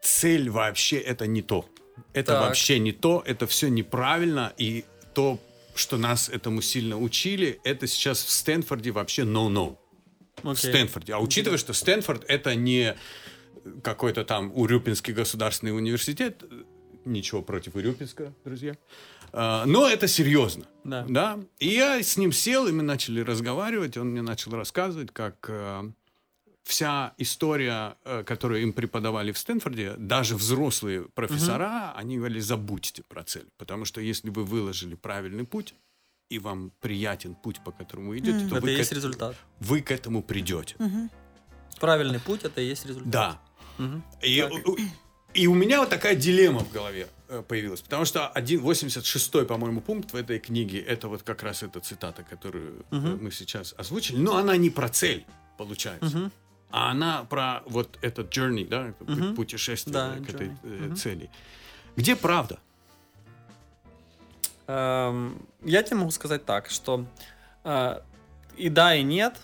цель 0.00 0.48
вообще 0.48 0.98
это 0.98 1.26
не 1.26 1.42
то. 1.42 1.66
Это 2.12 2.32
Так. 2.32 2.42
вообще 2.42 2.78
не 2.78 2.92
то, 2.92 3.22
это 3.26 3.46
все 3.46 3.68
неправильно, 3.68 4.52
и 4.56 4.84
то, 5.14 5.38
что 5.74 5.96
нас 5.96 6.28
этому 6.28 6.62
сильно 6.62 6.98
учили, 6.98 7.60
это 7.64 7.86
сейчас 7.86 8.22
в 8.22 8.30
Стэнфорде 8.30 8.90
вообще 8.90 9.22
no-no. 9.22 9.78
В 10.42 10.50
Окей. 10.50 10.70
Стэнфорде. 10.70 11.14
А 11.14 11.18
учитывая, 11.18 11.58
что 11.58 11.72
Стэнфорд 11.72 12.24
это 12.28 12.54
не 12.54 12.96
какой-то 13.82 14.24
там 14.24 14.52
Урюпинский 14.54 15.12
государственный 15.12 15.76
университет, 15.76 16.44
ничего 17.04 17.42
против 17.42 17.74
Урюпинска, 17.74 18.32
друзья, 18.44 18.76
а, 19.32 19.64
но 19.66 19.88
это 19.88 20.08
серьезно. 20.08 20.66
Да. 20.84 21.38
И 21.58 21.68
я 21.68 22.02
с 22.02 22.16
ним 22.16 22.32
сел, 22.32 22.66
и 22.66 22.72
мы 22.72 22.82
начали 22.82 23.20
разговаривать, 23.20 23.96
он 23.96 24.08
мне 24.08 24.22
начал 24.22 24.52
рассказывать, 24.52 25.12
как 25.12 25.46
э, 25.48 25.90
вся 26.64 27.14
история, 27.18 27.96
э, 28.04 28.22
которую 28.24 28.62
им 28.62 28.72
преподавали 28.72 29.32
в 29.32 29.38
Стэнфорде, 29.38 29.94
даже 29.96 30.36
взрослые 30.36 31.02
профессора, 31.14 31.92
они 31.96 32.16
говорили, 32.18 32.40
забудьте 32.40 33.02
про 33.08 33.24
цель. 33.24 33.46
Потому 33.56 33.84
что 33.84 34.00
если 34.00 34.30
вы 34.30 34.44
выложили 34.44 34.94
правильный 34.94 35.44
путь, 35.44 35.74
и 36.28 36.38
вам 36.38 36.70
приятен 36.80 37.34
путь, 37.34 37.60
по 37.64 37.72
которому 37.72 38.10
вы 38.10 38.18
идете, 38.18 38.46
то 38.48 38.56
Это 38.58 38.66
вы 38.66 38.74
к, 38.74 38.78
есть 38.78 38.92
эт- 38.92 38.96
результат. 38.96 39.36
вы 39.58 39.80
к 39.82 39.90
этому 39.90 40.22
придете. 40.22 40.76
Правильный 41.80 42.20
путь 42.20 42.44
это 42.44 42.60
и 42.60 42.66
есть 42.66 42.86
результат. 42.86 43.10
Да. 43.10 43.40
Мгм. 43.78 44.04
И, 44.22 44.42
у- 44.42 44.76
и 45.34 45.46
у 45.46 45.54
меня 45.54 45.80
вот 45.80 45.88
такая 45.88 46.14
дилемма 46.14 46.60
в 46.60 46.70
голове 46.72 47.08
э, 47.28 47.42
появилась. 47.46 47.80
Потому 47.80 48.04
что 48.04 48.28
один 48.28 48.60
86-й, 48.60 49.44
по-моему, 49.46 49.80
пункт 49.80 50.12
в 50.12 50.16
этой 50.16 50.38
книге, 50.38 50.80
это 50.80 51.08
вот 51.08 51.22
как 51.22 51.42
раз 51.42 51.62
эта 51.62 51.80
цитата, 51.80 52.22
которую 52.22 52.84
Мгм. 52.90 53.24
мы 53.24 53.30
сейчас 53.30 53.74
озвучили. 53.78 54.18
Но 54.18 54.36
она 54.36 54.56
не 54.56 54.68
про 54.70 54.88
цель, 54.88 55.24
получается. 55.56 56.16
Мгм. 56.18 56.32
А 56.70 56.90
она 56.90 57.24
про 57.24 57.62
вот 57.66 57.98
этот 58.02 58.30
journey, 58.36 58.66
да, 58.68 58.94
Мгм. 59.00 59.34
путешествие 59.34 59.92
Да, 59.92 60.16
к 60.24 60.28
этой 60.28 60.48
journey. 60.48 60.56
э, 60.62 60.84
Мгм. 60.86 60.96
цели. 60.96 61.30
Где 61.96 62.14
правда? 62.16 62.58
Эм, 64.66 65.42
Я 65.64 65.82
тебе 65.82 65.96
могу 65.96 66.10
сказать 66.10 66.44
так, 66.46 66.70
что 66.70 67.04
э, 67.64 68.00
и 68.56 68.68
да, 68.68 68.94
и 68.94 69.02
нет, 69.02 69.34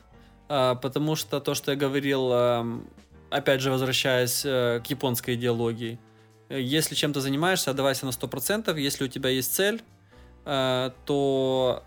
э, 0.49 0.74
потому 0.81 1.16
что 1.16 1.41
то, 1.41 1.55
что 1.55 1.72
я 1.72 1.77
говорил, 1.77 2.33
эм, 2.33 2.89
опять 3.31 3.61
же, 3.61 3.70
возвращаясь 3.70 4.43
э, 4.47 4.81
к 4.85 4.87
японской 4.87 5.35
идеологии, 5.35 5.99
э, 6.49 6.61
если 6.61 6.95
чем-то 6.95 7.20
занимаешься, 7.20 7.70
отдавайся 7.70 8.07
на 8.07 8.12
100%, 8.12 8.79
если 8.79 9.05
у 9.05 9.09
тебя 9.09 9.29
есть 9.31 9.53
цель, 9.55 9.83
э, 10.45 10.91
то 11.05 11.83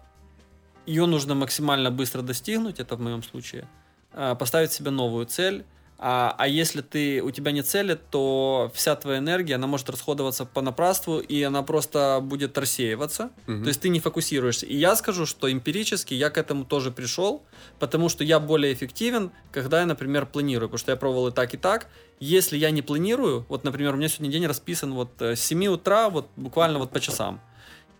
ее 0.85 1.05
нужно 1.05 1.33
максимально 1.33 1.91
быстро 1.91 2.21
достигнуть, 2.21 2.79
это 2.79 2.95
в 2.97 2.99
моем 3.01 3.23
случае, 3.23 3.61
э, 3.61 3.65
поставить 4.11 4.71
себе 4.71 4.91
новую 4.91 5.25
цель, 5.25 5.65
а, 6.01 6.33
а 6.37 6.47
если 6.47 6.79
ты, 6.79 7.21
у 7.21 7.29
тебя 7.29 7.51
нет 7.51 7.67
цели, 7.67 7.99
то 8.09 8.71
вся 8.73 8.95
твоя 8.95 9.19
энергия, 9.19 9.55
она 9.55 9.67
может 9.67 9.89
расходоваться 9.89 10.45
понапрасну, 10.45 11.19
и 11.19 11.43
она 11.43 11.61
просто 11.61 12.21
будет 12.23 12.57
рассеиваться. 12.57 13.31
Мгм. 13.47 13.63
То 13.63 13.67
есть 13.67 13.81
ты 13.81 13.89
не 13.89 13.99
фокусируешься. 13.99 14.65
И 14.65 14.77
я 14.77 14.95
скажу, 14.95 15.25
что 15.25 15.51
эмпирически 15.51 16.13
я 16.13 16.29
к 16.29 16.37
этому 16.37 16.63
тоже 16.63 16.91
пришел, 16.91 17.43
потому 17.79 18.07
что 18.07 18.23
я 18.23 18.39
более 18.39 18.73
эффективен, 18.73 19.31
когда 19.51 19.81
я, 19.81 19.85
например, 19.85 20.25
планирую. 20.25 20.69
Потому 20.69 20.79
что 20.79 20.91
я 20.93 20.95
пробовал 20.95 21.27
и 21.27 21.31
так, 21.33 21.53
и 21.53 21.57
так. 21.57 21.87
Если 22.21 22.57
я 22.57 22.71
не 22.71 22.81
планирую, 22.81 23.45
вот, 23.49 23.65
например, 23.65 23.93
у 23.93 23.97
меня 23.97 24.07
сегодня 24.07 24.31
день 24.31 24.47
расписан 24.47 24.93
вот 24.93 25.21
э, 25.21 25.35
с 25.35 25.41
7 25.41 25.67
утра, 25.67 26.09
вот 26.09 26.29
буквально 26.37 26.79
вот 26.79 26.91
по 26.91 27.01
часам. 27.01 27.41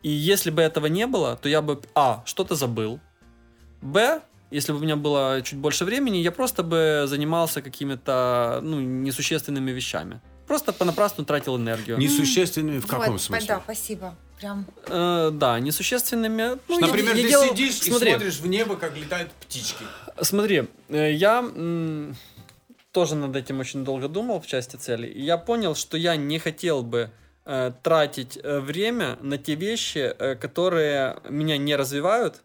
И 0.04 0.10
если 0.10 0.52
бы 0.52 0.62
этого 0.62 0.86
не 0.86 1.06
было, 1.06 1.36
то 1.36 1.50
я 1.50 1.62
бы, 1.62 1.82
а, 1.96 2.24
что-то 2.26 2.56
забыл, 2.56 3.02
б, 3.82 4.22
если 4.52 4.72
бы 4.72 4.80
у 4.80 4.82
меня 4.82 4.96
было 4.96 5.42
чуть 5.44 5.60
больше 5.60 5.86
времени, 5.86 6.18
я 6.18 6.32
просто 6.32 6.64
бы 6.64 7.04
занимался 7.08 7.62
какими-то, 7.62 8.60
ну, 8.64 8.80
несущественными 8.80 9.72
вещами. 9.72 10.22
Просто 10.48 10.74
понапрасну 10.74 11.26
тратил 11.26 11.58
энергию. 11.58 11.98
Несущественными 11.98 12.80
в 12.80 12.88
каком 12.88 13.14
Вот, 13.14 13.22
смысле? 13.22 13.48
Да, 13.48 13.62
спасибо. 13.64 14.16
Прям 14.40 14.66
Э, 14.88 15.30
да, 15.34 15.60
несущественными. 15.60 16.58
Ну, 16.68 16.80
я- 16.80 16.88
Например, 16.88 17.16
я 17.16 17.22
ты 17.24 17.30
делал- 17.30 17.50
сидишь 17.50 17.76
смотри, 17.82 18.10
и 18.10 18.14
смотришь 18.14 18.40
в 18.40 18.48
небо, 18.48 18.76
как 18.78 18.96
летают 18.98 19.32
птички. 19.34 19.84
Смотри, 20.22 20.68
э, 20.88 21.12
я 21.14 21.40
м, 21.40 22.16
тоже 22.92 23.16
над 23.16 23.36
этим 23.36 23.60
очень 23.60 23.84
долго 23.84 24.08
думал 24.08 24.40
в 24.40 24.48
части 24.48 24.78
цели. 24.78 25.08
И 25.08 25.22
я 25.22 25.38
понял, 25.38 25.76
что 25.76 25.98
я 25.98 26.16
не 26.16 26.40
хотел 26.40 26.84
бы 26.84 27.10
э, 27.46 27.72
тратить 27.84 28.38
э, 28.44 28.60
время 28.60 29.18
на 29.22 29.38
те 29.38 29.56
вещи, 29.56 29.98
э, 30.20 30.36
которые 30.36 31.18
меня 31.30 31.58
не 31.58 31.76
развивают. 31.76 32.42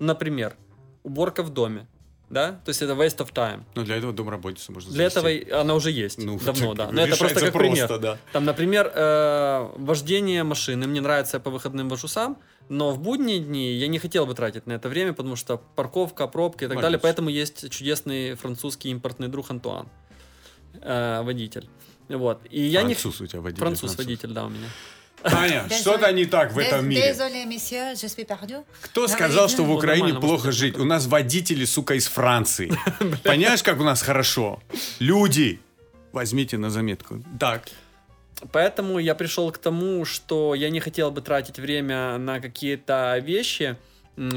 Например, 0.00 0.54
уборка 1.02 1.42
в 1.42 1.50
доме. 1.50 1.86
Да? 2.30 2.60
То 2.64 2.68
есть 2.68 2.82
это 2.82 2.92
waste 2.92 3.18
of 3.18 3.32
time. 3.32 3.62
Но 3.74 3.84
для 3.84 3.96
этого 3.96 4.12
домработницу 4.12 4.72
можно 4.72 4.92
Для 4.92 5.08
завести. 5.08 5.44
этого 5.46 5.60
она 5.60 5.74
уже 5.74 5.90
есть. 5.90 6.18
Ну, 6.18 6.38
давно, 6.38 6.74
так 6.74 6.88
да. 6.88 6.92
Но 6.92 7.02
это 7.02 7.16
просто 7.16 7.40
как 7.40 7.52
пример. 7.54 7.88
просто, 7.88 7.98
да. 7.98 8.18
Там, 8.32 8.44
например, 8.44 8.92
э, 8.94 9.70
вождение 9.76 10.44
машины. 10.44 10.86
Мне 10.86 11.00
нравится, 11.00 11.38
я 11.38 11.40
по 11.40 11.50
выходным 11.50 11.88
вожу 11.88 12.06
сам, 12.06 12.36
но 12.68 12.90
в 12.90 13.00
будние 13.00 13.38
дни 13.38 13.72
я 13.72 13.88
не 13.88 13.98
хотел 13.98 14.26
бы 14.26 14.34
тратить 14.34 14.66
на 14.66 14.72
это 14.72 14.90
время, 14.90 15.14
потому 15.14 15.36
что 15.36 15.56
парковка, 15.56 16.26
пробки 16.26 16.64
и 16.64 16.68
так 16.68 16.76
далее. 16.76 16.88
Логично. 16.88 17.02
Поэтому 17.02 17.30
есть 17.30 17.70
чудесный 17.70 18.34
французский 18.34 18.90
импортный 18.90 19.28
друг 19.28 19.50
Антуан, 19.50 19.88
э, 20.82 21.22
водитель. 21.22 21.66
Вот. 22.10 22.40
И 22.50 22.60
я 22.60 22.82
не... 22.82 22.94
Француз 22.94 23.22
у 23.22 23.26
тебя 23.26 23.40
водитель. 23.40 23.60
Француз 23.60 23.96
водитель, 23.96 24.32
да, 24.32 24.44
у 24.44 24.50
меня. 24.50 24.66
Таня, 25.22 25.68
что-то 25.70 26.12
не 26.12 26.26
так 26.26 26.52
в 26.52 26.58
этом 26.58 26.88
мире. 26.88 27.14
Кто 28.82 29.08
сказал, 29.08 29.48
что 29.48 29.64
в 29.64 29.70
Украине 29.70 30.14
плохо 30.14 30.52
жить? 30.52 30.78
У 30.78 30.84
нас 30.84 31.06
водители, 31.06 31.64
сука, 31.64 31.94
из 31.94 32.06
Франции. 32.06 32.72
Понимаешь, 33.24 33.62
как 33.62 33.80
у 33.80 33.84
нас 33.84 34.02
хорошо? 34.02 34.60
Люди! 34.98 35.60
Возьмите 36.12 36.56
на 36.58 36.70
заметку. 36.70 37.22
Так. 37.38 37.68
Поэтому 38.52 38.98
я 38.98 39.14
пришел 39.14 39.50
к 39.50 39.58
тому, 39.58 40.04
что 40.04 40.54
я 40.54 40.70
не 40.70 40.80
хотел 40.80 41.10
бы 41.10 41.20
тратить 41.20 41.58
время 41.58 42.18
на 42.18 42.40
какие-то 42.40 43.18
вещи, 43.18 43.76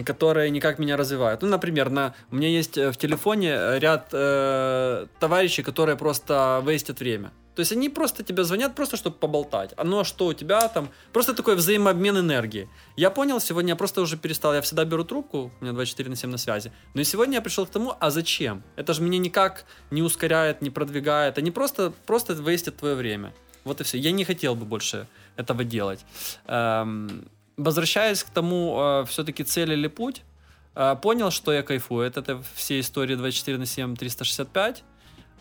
которые 0.06 0.50
никак 0.50 0.80
меня 0.80 0.98
развивают. 0.98 1.42
Ну, 1.42 1.48
например, 1.48 1.90
на, 1.90 2.14
у 2.32 2.36
меня 2.36 2.48
есть 2.48 2.78
э, 2.78 2.92
в 2.92 2.98
телефоне 2.98 3.80
ряд 3.80 4.10
э, 4.12 5.08
товарищей, 5.20 5.64
которые 5.64 5.96
просто 5.96 6.62
вестят 6.66 7.00
время. 7.00 7.32
То 7.62 7.64
есть 7.64 7.74
они 7.74 7.90
просто 7.90 8.24
тебе 8.24 8.44
звонят, 8.44 8.74
просто 8.74 8.98
чтобы 8.98 9.18
поболтать. 9.18 9.76
А 9.78 9.84
ну 9.84 10.00
а 10.00 10.04
что 10.04 10.26
у 10.26 10.34
тебя 10.34 10.68
там? 10.68 10.90
Просто 11.14 11.36
такой 11.36 11.56
взаимообмен 11.56 12.18
энергии. 12.18 12.68
Я 12.98 13.12
понял, 13.12 13.40
сегодня 13.40 13.74
я 13.74 13.76
просто 13.76 14.02
уже 14.02 14.18
перестал. 14.18 14.56
Я 14.56 14.62
всегда 14.62 14.84
беру 14.84 15.04
трубку, 15.04 15.52
у 15.62 15.64
меня 15.64 15.74
24 15.74 16.10
на 16.10 16.16
7 16.16 16.32
на 16.32 16.38
связи. 16.38 16.72
Но 16.96 17.02
и 17.02 17.04
сегодня 17.04 17.36
я 17.36 17.42
пришел 17.42 17.68
к 17.68 17.70
тому, 17.70 17.94
а 18.00 18.10
зачем? 18.10 18.64
Это 18.78 18.94
же 18.96 19.04
меня 19.04 19.20
никак 19.20 19.66
не 19.92 20.02
ускоряет, 20.02 20.64
не 20.64 20.72
продвигает. 20.72 21.38
Они 21.38 21.52
просто, 21.52 21.94
просто 22.08 22.34
вестят 22.34 22.78
твое 22.78 22.96
время. 22.96 23.32
Вот 23.64 23.80
и 23.80 23.84
все. 23.84 24.00
Я 24.00 24.12
не 24.12 24.26
хотел 24.26 24.56
бы 24.56 24.66
больше 24.66 25.06
этого 25.36 25.64
делать. 25.64 26.04
Эм, 26.48 27.30
возвращаясь 27.58 28.24
к 28.24 28.32
тому, 28.32 29.04
все-таки 29.08 29.44
цель 29.44 29.72
или 29.74 29.88
путь, 29.88 30.24
э, 30.74 30.96
понял, 31.00 31.30
что 31.30 31.54
я 31.54 31.62
кайфую. 31.62 32.08
Это, 32.08 32.22
это 32.22 32.44
все 32.56 32.80
истории 32.80 33.14
24 33.14 33.60
на 33.60 33.68
7, 33.68 33.96
365. 33.96 34.84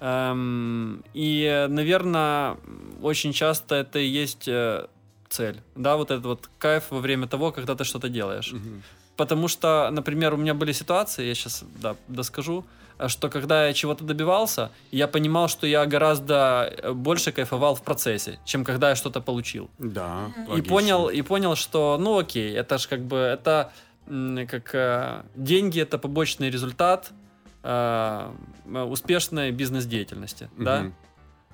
Эм, 0.01 1.05
и, 1.13 1.67
наверное, 1.69 2.57
очень 3.03 3.33
часто 3.33 3.75
это 3.75 3.99
и 3.99 4.07
есть 4.07 4.49
э, 4.49 4.87
цель. 5.29 5.61
Да, 5.77 5.97
вот 5.97 6.11
этот 6.11 6.25
вот 6.25 6.51
кайф 6.59 6.85
во 6.91 7.01
время 7.01 7.27
того, 7.27 7.53
когда 7.53 7.75
ты 7.75 7.85
что-то 7.85 8.09
делаешь. 8.09 8.53
Мгм. 8.53 8.83
Потому 9.17 9.49
что, 9.49 9.91
например, 9.93 10.33
у 10.35 10.37
меня 10.39 10.55
были 10.55 10.73
ситуации, 10.73 11.27
я 11.27 11.35
сейчас 11.35 11.65
да, 11.83 11.97
доскажу, 12.09 12.65
э, 12.99 13.09
что 13.09 13.29
когда 13.29 13.67
я 13.67 13.75
чего-то 13.75 14.05
добивался, 14.05 14.71
я 14.91 15.07
понимал, 15.07 15.49
что 15.49 15.67
я 15.67 15.85
гораздо 15.85 16.73
э, 16.83 16.93
больше 16.93 17.31
кайфовал 17.31 17.75
в 17.75 17.83
процессе, 17.83 18.39
чем 18.47 18.65
когда 18.65 18.89
я 18.89 18.97
что-то 18.97 19.21
получил. 19.21 19.69
Да, 19.79 20.33
И 20.47 20.51
логично. 20.51 20.69
понял, 20.75 21.09
и 21.11 21.21
понял, 21.23 21.57
что, 21.57 21.99
ну 22.01 22.19
окей, 22.19 22.55
это 22.55 22.79
же 22.79 22.89
как 22.89 23.01
бы, 23.03 23.17
это 23.17 23.71
как 24.49 24.75
э, 24.75 25.23
деньги, 25.37 25.81
это 25.83 25.99
побочный 25.99 26.51
результат 26.51 27.13
э, 27.63 28.33
успешной 28.67 29.51
бизнес-деятельности, 29.51 30.51
да? 30.57 30.81
Мгм. 30.81 30.95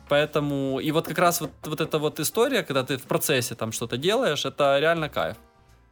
Поэтому, 0.08 0.78
и 0.78 0.92
вот 0.92 1.08
как 1.08 1.18
раз 1.18 1.40
вот, 1.40 1.50
вот 1.64 1.80
эта 1.80 1.98
вот 1.98 2.20
история, 2.20 2.62
когда 2.62 2.84
ты 2.84 2.96
в 2.96 3.02
процессе 3.02 3.54
там 3.54 3.72
что-то 3.72 3.96
делаешь, 3.96 4.44
это 4.44 4.78
реально 4.78 5.08
кайф. 5.08 5.36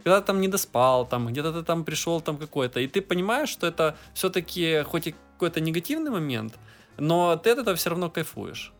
Когда 0.04 0.20
ты 0.20 0.26
там 0.26 0.40
не 0.40 0.48
доспал, 0.48 1.06
там, 1.06 1.26
где-то 1.26 1.52
ты 1.52 1.62
там 1.62 1.84
пришел 1.84 2.20
там 2.20 2.36
какой-то, 2.36 2.78
и 2.78 2.86
ты 2.86 3.00
понимаешь, 3.00 3.48
что 3.48 3.66
это 3.66 3.96
все-таки 4.12 4.82
хоть 4.82 5.08
и 5.08 5.14
какой-то 5.32 5.60
негативный 5.60 6.10
момент, 6.10 6.54
но 6.98 7.36
ты 7.36 7.50
от 7.50 7.58
этого 7.58 7.74
все 7.74 7.90
равно 7.90 8.10
кайфуешь. 8.10 8.72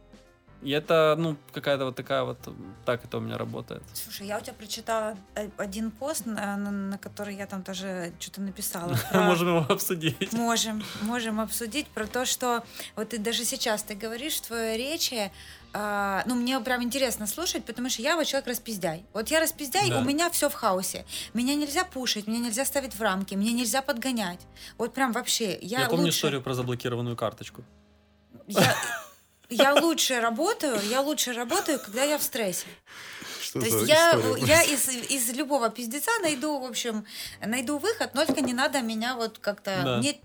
И 0.64 0.70
это, 0.70 1.14
ну, 1.18 1.36
какая-то 1.52 1.84
вот 1.84 1.94
такая 1.96 2.22
вот, 2.24 2.38
так 2.86 3.04
это 3.04 3.18
у 3.18 3.20
меня 3.20 3.36
работает. 3.38 3.82
Слушай, 3.92 4.26
я 4.26 4.38
у 4.38 4.40
тебя 4.40 4.54
прочитала 4.54 5.14
э, 5.34 5.50
один 5.58 5.90
пост, 5.90 6.24
на, 6.26 6.56
на- 6.56 6.70
на 6.70 6.98
который 6.98 7.36
я 7.36 7.46
там 7.46 7.62
тоже 7.62 8.12
что-то 8.18 8.40
написала. 8.40 8.96
про- 9.10 9.20
Можем 9.22 9.48
его 9.48 9.66
обсудить. 9.68 10.32
Можем, 10.32 10.82
можем 11.02 11.38
обсудить 11.40 11.86
про 11.88 12.06
то, 12.06 12.24
что 12.24 12.64
вот 12.96 13.10
ты 13.10 13.18
даже 13.18 13.44
сейчас 13.44 13.82
ты 13.82 13.94
говоришь 13.94 14.36
в 14.36 14.46
твоей 14.46 14.78
речи, 14.78 15.30
а, 15.74 16.22
ну, 16.26 16.34
мне 16.34 16.58
прям 16.60 16.82
интересно 16.82 17.26
слушать, 17.26 17.64
потому 17.64 17.90
что 17.90 18.00
я 18.00 18.16
вот 18.16 18.26
человек 18.26 18.48
распиздяй. 18.48 19.04
Вот 19.12 19.28
я 19.28 19.40
распиздяй, 19.40 19.90
Да. 19.90 19.98
у 19.98 20.04
меня 20.04 20.30
все 20.30 20.48
в 20.48 20.54
хаосе. 20.54 21.04
Меня 21.34 21.54
нельзя 21.56 21.84
пушить, 21.84 22.26
меня 22.26 22.38
нельзя 22.38 22.64
ставить 22.64 22.94
в 22.94 23.02
рамки, 23.02 23.34
мне 23.34 23.52
нельзя 23.52 23.82
подгонять. 23.82 24.40
Вот 24.78 24.94
прям 24.94 25.12
вообще. 25.12 25.58
Я, 25.60 25.80
Я, 25.80 25.88
помню 25.88 26.06
лучше, 26.06 26.16
историю 26.18 26.40
про 26.42 26.54
заблокированную 26.54 27.16
карточку. 27.16 27.64
Я, 28.46 28.74
я 29.50 29.74
лучше 29.74 30.20
работаю, 30.20 30.78
я 30.90 31.00
лучше 31.00 31.32
работаю, 31.32 31.78
когда 31.78 32.02
я 32.04 32.18
в 32.18 32.22
стрессе. 32.22 32.66
Что 33.42 33.60
То 33.60 33.66
есть 33.66 33.88
я, 33.88 34.18
я 34.38 34.62
из, 34.62 34.88
из 34.88 35.30
любого 35.36 35.68
пиздеца 35.70 36.10
найду, 36.22 36.58
в 36.58 36.64
общем, 36.64 37.04
найду 37.44 37.78
выход, 37.78 38.10
но 38.14 38.24
только 38.24 38.40
не 38.40 38.54
надо 38.54 38.80
меня 38.80 39.14
вот 39.16 39.38
как-то... 39.38 39.80
Да. 39.84 39.96
мне- 39.98 40.18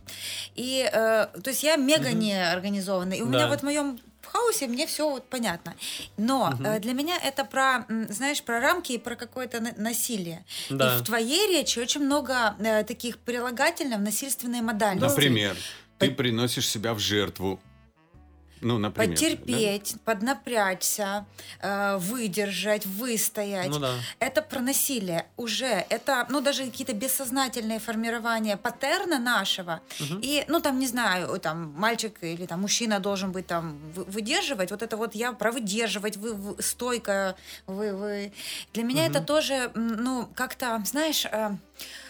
И, 0.56 0.90
э, 0.92 1.28
то 1.44 1.50
есть 1.50 1.64
я 1.64 1.76
мега 1.76 2.10
Мгм. 2.10 2.20
неорганизованный. 2.20 3.18
И 3.18 3.22
у 3.22 3.26
Да. 3.26 3.32
меня 3.38 3.48
вот 3.48 3.60
в 3.60 3.64
моем 3.64 4.00
хаосе 4.26 4.68
мне 4.68 4.86
все 4.88 5.10
вот 5.10 5.28
понятно. 5.30 5.76
Но 6.18 6.52
Мгм. 6.52 6.66
э, 6.66 6.80
для 6.80 6.94
меня 6.94 7.18
это 7.18 7.44
про, 7.46 7.86
знаешь, 8.10 8.42
про 8.42 8.60
рамки 8.62 8.94
и 8.94 8.98
про 8.98 9.16
какое-то 9.16 9.60
на- 9.60 9.74
насилие. 9.78 10.46
Да. 10.70 10.96
И 10.96 11.00
в 11.00 11.04
твоей 11.04 11.48
речи 11.50 11.78
очень 11.80 12.02
много 12.02 12.56
э, 12.60 12.84
таких 12.84 13.18
прилагательных 13.18 14.00
насильственной 14.00 14.62
модальности. 14.62 15.08
Например, 15.10 15.58
ты 15.98 16.10
приносишь 16.12 16.70
себя 16.70 16.94
в 16.94 17.00
жертву. 17.00 17.60
Ну, 18.62 18.78
например. 18.78 19.10
Потерпеть, 19.16 19.96
поднапрячься, 20.06 21.26
э, 21.62 21.98
выдержать, 21.98 22.86
выстоять. 22.86 23.70
Ну 23.70 23.80
да. 23.80 23.94
Это 24.20 24.42
про 24.42 24.60
насилие 24.60 25.26
уже. 25.38 25.86
Это, 25.90 26.26
ну, 26.30 26.42
даже 26.42 26.66
какие-то 26.66 26.94
бессознательные 26.94 27.80
формирования 27.80 28.58
паттерна 28.58 29.20
нашего. 29.20 29.82
Мгм. 30.00 30.20
И, 30.22 30.44
ну, 30.48 30.60
там, 30.62 30.80
не 30.80 30.88
знаю, 30.88 31.40
там, 31.40 31.74
мальчик 31.78 32.18
или 32.22 32.46
там 32.46 32.62
мужчина 32.62 33.00
должен 33.00 33.32
быть 33.32 33.48
там 33.48 33.78
вы- 33.96 34.04
выдерживать. 34.06 34.72
Вот 34.72 34.82
это 34.82 34.98
вот 34.98 35.16
я 35.16 35.34
про 35.34 35.52
выдерживать, 35.52 36.18
вы, 36.18 36.34
вы- 36.34 36.62
стойко, 36.62 37.36
вы, 37.68 37.94
вы. 37.96 38.34
Для 38.74 38.84
меня 38.84 39.04
Мгм. 39.04 39.12
это 39.12 39.22
тоже, 39.24 39.72
ну, 39.76 40.28
как-то, 40.36 40.82
знаешь, 40.86 41.26
э, 41.26 41.52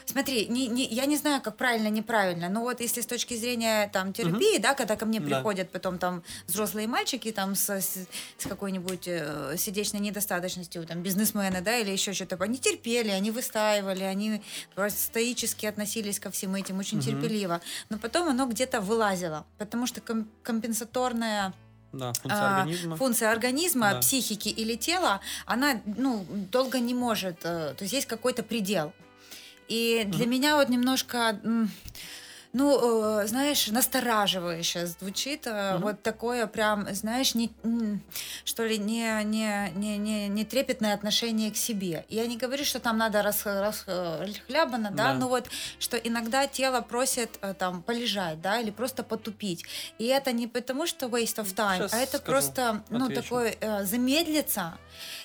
Смотри, 0.05 0.47
не, 0.47 0.67
не, 0.67 0.87
я 0.87 1.05
не 1.05 1.17
знаю, 1.17 1.39
как 1.41 1.55
правильно, 1.55 1.87
неправильно, 1.89 2.49
но 2.49 2.61
вот 2.61 2.81
если 2.81 3.01
с 3.01 3.05
точки 3.05 3.35
зрения 3.35 3.87
там 3.93 4.11
терапии, 4.11 4.57
да, 4.57 4.73
когда 4.73 4.95
ко 4.95 5.05
мне 5.05 5.19
Да. 5.19 5.25
приходят 5.27 5.69
потом 5.71 5.99
там 5.99 6.23
взрослые 6.47 6.87
мальчики 6.87 7.31
там 7.31 7.53
с, 7.55 7.69
с, 7.69 7.97
с 8.37 8.45
какой-нибудь 8.47 9.03
э, 9.07 9.55
сердечной 9.57 9.99
недостаточностью, 9.99 10.83
там 10.87 11.03
бизнесмены, 11.03 11.61
да, 11.61 11.77
или 11.77 11.91
еще 11.91 12.13
что-то, 12.13 12.37
они 12.43 12.57
терпели, 12.57 13.09
они 13.09 13.29
выстаивали, 13.29 14.03
они 14.03 14.41
просто 14.73 14.99
стоически 14.99 15.67
относились 15.67 16.19
ко 16.19 16.31
всем 16.31 16.55
этим 16.55 16.79
очень 16.79 16.97
Мгм. 16.97 17.05
терпеливо, 17.05 17.61
но 17.89 17.99
потом 17.99 18.29
оно 18.29 18.47
где-то 18.47 18.81
вылазило, 18.81 19.45
потому 19.59 19.85
что 19.85 20.01
ком- 20.01 20.27
компенсаторная 20.41 21.53
Да, 21.91 22.13
функция 22.13 22.41
а, 22.41 22.57
организма. 22.61 22.95
функция 22.97 23.31
организма, 23.31 23.91
Да. 23.93 23.99
психики 23.99 24.49
или 24.49 24.75
тела, 24.75 25.21
она 25.45 25.81
ну, 25.85 26.25
долго 26.51 26.79
не 26.79 26.93
может, 26.95 27.37
э, 27.43 27.73
то 27.77 27.81
есть 27.81 27.93
есть 27.93 28.07
какой-то 28.07 28.41
предел. 28.43 28.91
И 29.69 30.03
для 30.07 30.25
Мгм. 30.25 30.29
меня 30.31 30.55
вот 30.57 30.69
немножко, 30.69 31.39
ну, 32.53 33.19
э, 33.21 33.27
знаешь, 33.27 33.67
настораживающе 33.67 34.87
звучит 34.87 35.45
э, 35.45 35.73
Мгм. 35.75 35.81
вот 35.83 36.01
такое 36.01 36.47
прям, 36.47 36.87
знаешь, 36.95 37.35
не, 37.35 37.51
что 38.43 38.65
ли, 38.65 38.79
не, 38.79 39.23
не, 39.23 39.71
не, 39.75 39.97
не, 39.97 40.27
не 40.27 40.45
трепетное 40.45 40.95
отношение 40.95 41.51
к 41.51 41.55
себе. 41.57 42.05
Я 42.09 42.25
не 42.25 42.37
говорю, 42.37 42.65
что 42.65 42.79
там 42.79 42.97
надо 42.97 43.21
рас, 43.21 43.43
расхлябано, 43.45 44.89
да, 44.89 45.03
Да. 45.03 45.13
но 45.13 45.27
вот, 45.29 45.47
что 45.77 45.97
иногда 45.97 46.47
тело 46.47 46.81
просит 46.81 47.37
э, 47.41 47.53
там 47.53 47.83
полежать, 47.83 48.41
да, 48.41 48.59
или 48.59 48.71
просто 48.71 49.03
потупить. 49.03 49.65
И 49.99 50.05
это 50.05 50.31
не 50.31 50.47
потому, 50.47 50.87
что 50.87 51.05
waste 51.05 51.37
of 51.43 51.53
time, 51.53 51.77
Щас 51.77 51.93
а 51.93 51.97
это 51.97 52.17
скажу, 52.17 52.23
просто, 52.25 52.83
ну, 52.89 53.05
отвечу. 53.05 53.21
такое 53.21 53.55
э, 53.61 53.85
замедлиться. 53.85 54.79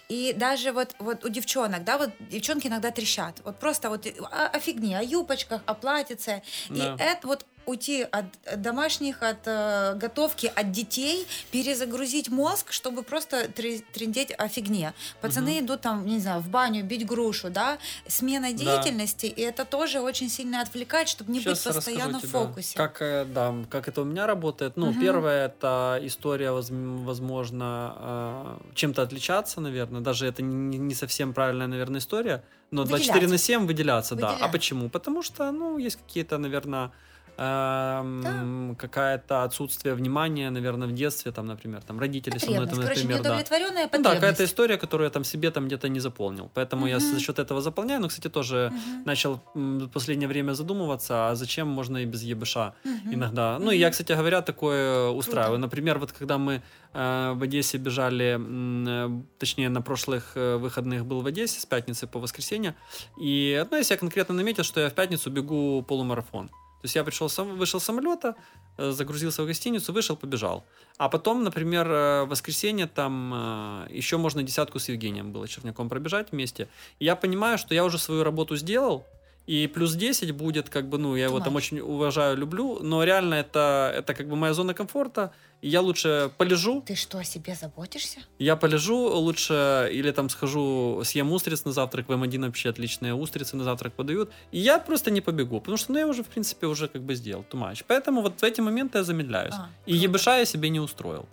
И 0.08 0.34
даже 0.36 0.72
вот, 0.72 0.94
вот 0.98 1.24
у 1.24 1.28
девчонок, 1.28 1.84
да, 1.84 1.98
вот 1.98 2.10
девчонки 2.20 2.66
иногда 2.66 2.90
трещат. 2.90 3.40
Вот 3.44 3.58
просто 3.58 3.88
вот 3.88 4.06
о, 4.06 4.46
о 4.48 4.58
фигне, 4.60 4.98
о 4.98 5.02
юбочках, 5.02 5.62
о 5.66 5.74
платьице. 5.74 6.42
Да. 6.68 6.94
И 6.94 7.02
это 7.02 7.26
вот 7.26 7.46
уйти 7.66 8.02
от 8.02 8.24
домашних, 8.56 9.22
от 9.22 9.46
э, 9.46 9.94
готовки, 9.96 10.52
от 10.54 10.70
детей, 10.70 11.26
перезагрузить 11.50 12.28
мозг, 12.28 12.72
чтобы 12.72 13.02
просто 13.02 13.48
тре- 13.48 13.82
трындеть 13.92 14.32
о 14.36 14.48
фигне. 14.48 14.92
Пацаны 15.20 15.60
идут 15.60 15.80
там, 15.80 16.06
не 16.06 16.18
знаю, 16.18 16.40
в 16.40 16.48
баню 16.48 16.84
бить 16.84 17.06
грушу, 17.06 17.50
да, 17.50 17.78
смена 18.06 18.52
деятельности, 18.52 19.26
и 19.26 19.40
это 19.40 19.64
тоже 19.64 20.00
очень 20.00 20.28
сильно 20.28 20.60
отвлекает, 20.60 21.08
чтобы 21.08 21.32
не 21.32 21.40
Щас 21.40 21.64
быть 21.64 21.74
постоянно 21.74 22.18
в 22.20 22.24
фокусе. 22.26 22.76
Как, 22.76 23.00
э, 23.02 23.24
да, 23.24 23.54
как 23.70 23.88
это 23.88 24.02
у 24.02 24.04
меня 24.04 24.26
работает. 24.26 24.76
Ну, 24.76 24.90
Мгм. 24.90 25.00
первое, 25.00 25.46
это 25.46 25.98
история, 26.02 26.50
воз- 26.52 26.70
возможно, 26.70 27.94
э, 27.98 28.74
чем-то 28.74 29.02
отличаться, 29.02 29.60
наверное. 29.60 30.00
Даже 30.00 30.26
это 30.26 30.42
не, 30.42 30.94
совсем 30.94 31.32
правильная, 31.32 31.66
наверное, 31.66 32.00
история. 32.00 32.42
Но 32.70 32.84
24 32.84 33.26
на 33.28 33.38
7 33.38 33.66
выделяться, 33.66 34.14
да. 34.14 34.36
А 34.40 34.48
почему? 34.48 34.88
Потому 34.88 35.22
что, 35.22 35.50
ну, 35.52 35.78
есть 35.78 35.96
какие-то, 35.96 36.38
наверное, 36.38 36.90
эм, 37.36 38.76
какая-то 38.76 39.42
отсутствие 39.44 39.94
внимания, 39.94 40.50
наверное, 40.50 40.88
в 40.88 40.92
детстве, 40.92 41.32
там, 41.32 41.46
например, 41.46 41.82
там 41.82 41.98
родители 41.98 42.38
со 42.38 42.50
мной, 42.50 42.66
там, 42.66 42.78
Короче, 42.80 43.00
например, 43.00 43.22
да. 43.22 43.28
неудовлетворенная 43.30 43.88
Ну 43.92 44.02
да, 44.02 44.14
какая-то 44.14 44.44
история, 44.44 44.76
которую 44.76 45.06
я 45.06 45.10
там 45.10 45.24
себе 45.24 45.50
там 45.50 45.66
где-то 45.66 45.88
не 45.88 46.00
заполнил. 46.00 46.50
Поэтому 46.54 46.86
я 46.86 46.96
Мгм. 46.98 47.04
за 47.14 47.20
счет 47.20 47.38
этого 47.38 47.60
заполняю. 47.60 48.00
Но, 48.00 48.08
кстати, 48.08 48.28
тоже 48.28 48.72
Мгм. 48.72 49.04
начал 49.04 49.40
в 49.54 49.88
последнее 49.88 50.28
время 50.28 50.52
задумываться, 50.52 51.28
а 51.30 51.34
зачем 51.34 51.68
можно 51.68 51.98
и 51.98 52.06
без 52.06 52.22
ЕБШ 52.22 52.56
Мгм. 52.84 53.14
иногда. 53.14 53.58
Ну, 53.58 53.70
и 53.70 53.74
Мгм. 53.74 53.80
я, 53.80 53.90
кстати 53.90 54.12
говоря, 54.12 54.42
такое 54.42 55.08
устраиваю. 55.08 55.54
Круто. 55.58 55.60
Например, 55.62 55.98
вот 55.98 56.12
когда 56.12 56.38
мы 56.38 56.62
э, 56.96 57.32
в 57.34 57.42
Одессе 57.42 57.78
бежали, 57.78 58.38
э, 58.38 59.22
точнее, 59.38 59.68
на 59.68 59.82
прошлых 59.82 60.32
э, 60.36 60.56
выходных 60.56 61.04
был 61.04 61.20
в 61.22 61.26
Одессе 61.26 61.60
с 61.60 61.66
пятницы 61.66 62.06
по 62.06 62.18
воскресенье, 62.20 62.74
и, 63.20 63.66
ну, 63.70 63.76
я 63.76 63.82
себя 63.82 63.96
конкретно 63.98 64.34
наметил, 64.34 64.62
что 64.64 64.80
я 64.80 64.88
в 64.88 64.92
пятницу 64.94 65.30
бегу 65.30 65.82
полумарафон. 65.82 66.50
То 66.84 66.86
есть 66.86 66.96
я 66.96 67.04
пришел, 67.04 67.30
сам, 67.30 67.56
вышел 67.56 67.80
с 67.80 67.84
самолета, 67.84 68.34
э, 68.76 68.90
загрузился 68.90 69.42
в 69.42 69.46
гостиницу, 69.46 69.90
вышел, 69.94 70.16
побежал. 70.16 70.64
А 70.98 71.08
потом, 71.08 71.42
например, 71.42 71.86
э, 71.88 72.24
в 72.24 72.28
воскресенье 72.28 72.86
там 72.86 73.32
э, 73.34 73.86
еще 73.88 74.18
можно 74.18 74.42
десятку 74.42 74.78
с 74.78 74.90
Евгением 74.90 75.32
было 75.32 75.48
Черняком 75.48 75.88
пробежать 75.88 76.32
вместе. 76.32 76.68
И 76.98 77.06
я 77.06 77.16
понимаю, 77.16 77.56
что 77.56 77.74
я 77.74 77.84
уже 77.86 77.98
свою 77.98 78.22
работу 78.22 78.56
сделал, 78.56 79.06
и 79.46 79.66
плюс 79.66 79.94
10 79.94 80.32
будет, 80.32 80.68
как 80.68 80.88
бы, 80.90 80.98
ну, 80.98 81.16
я 81.16 81.24
его 81.24 81.40
там 81.40 81.56
очень 81.56 81.80
уважаю, 81.80 82.36
люблю, 82.36 82.78
но 82.82 83.02
реально 83.02 83.36
это, 83.36 83.90
это 83.96 84.12
как 84.12 84.28
бы 84.28 84.36
моя 84.36 84.52
зона 84.52 84.74
комфорта, 84.74 85.32
я 85.68 85.80
лучше 85.80 86.30
полежу, 86.36 86.82
Ты 86.86 86.94
что, 86.94 87.18
о 87.18 87.24
себе 87.24 87.54
заботишься? 87.54 88.20
я 88.38 88.56
полежу 88.56 88.96
лучше, 88.96 89.88
или 89.92 90.10
там 90.10 90.28
схожу, 90.28 91.02
съем 91.04 91.32
устриц 91.32 91.64
на 91.64 91.72
завтрак, 91.72 92.08
в 92.08 92.12
М1 92.12 92.46
вообще 92.46 92.70
отличные 92.70 93.14
устрицы 93.14 93.56
на 93.56 93.64
завтрак 93.64 93.92
подают, 93.94 94.30
и 94.52 94.58
я 94.58 94.78
просто 94.78 95.10
не 95.10 95.20
побегу, 95.20 95.60
потому 95.60 95.76
что, 95.76 95.92
ну, 95.92 95.98
я 95.98 96.06
уже, 96.06 96.22
в 96.22 96.28
принципе, 96.28 96.66
уже 96.66 96.88
как 96.88 97.02
бы 97.02 97.14
сделал 97.14 97.44
too 97.50 97.58
much. 97.60 97.84
Поэтому 97.86 98.20
вот 98.22 98.40
в 98.40 98.44
эти 98.44 98.60
моменты 98.60 98.98
я 98.98 99.04
замедляюсь. 99.04 99.54
А, 99.54 99.68
и 99.86 99.94
ЕБШ 99.94 100.26
я 100.26 100.44
себе 100.44 100.68
не 100.68 100.80
устроил. 100.80 101.26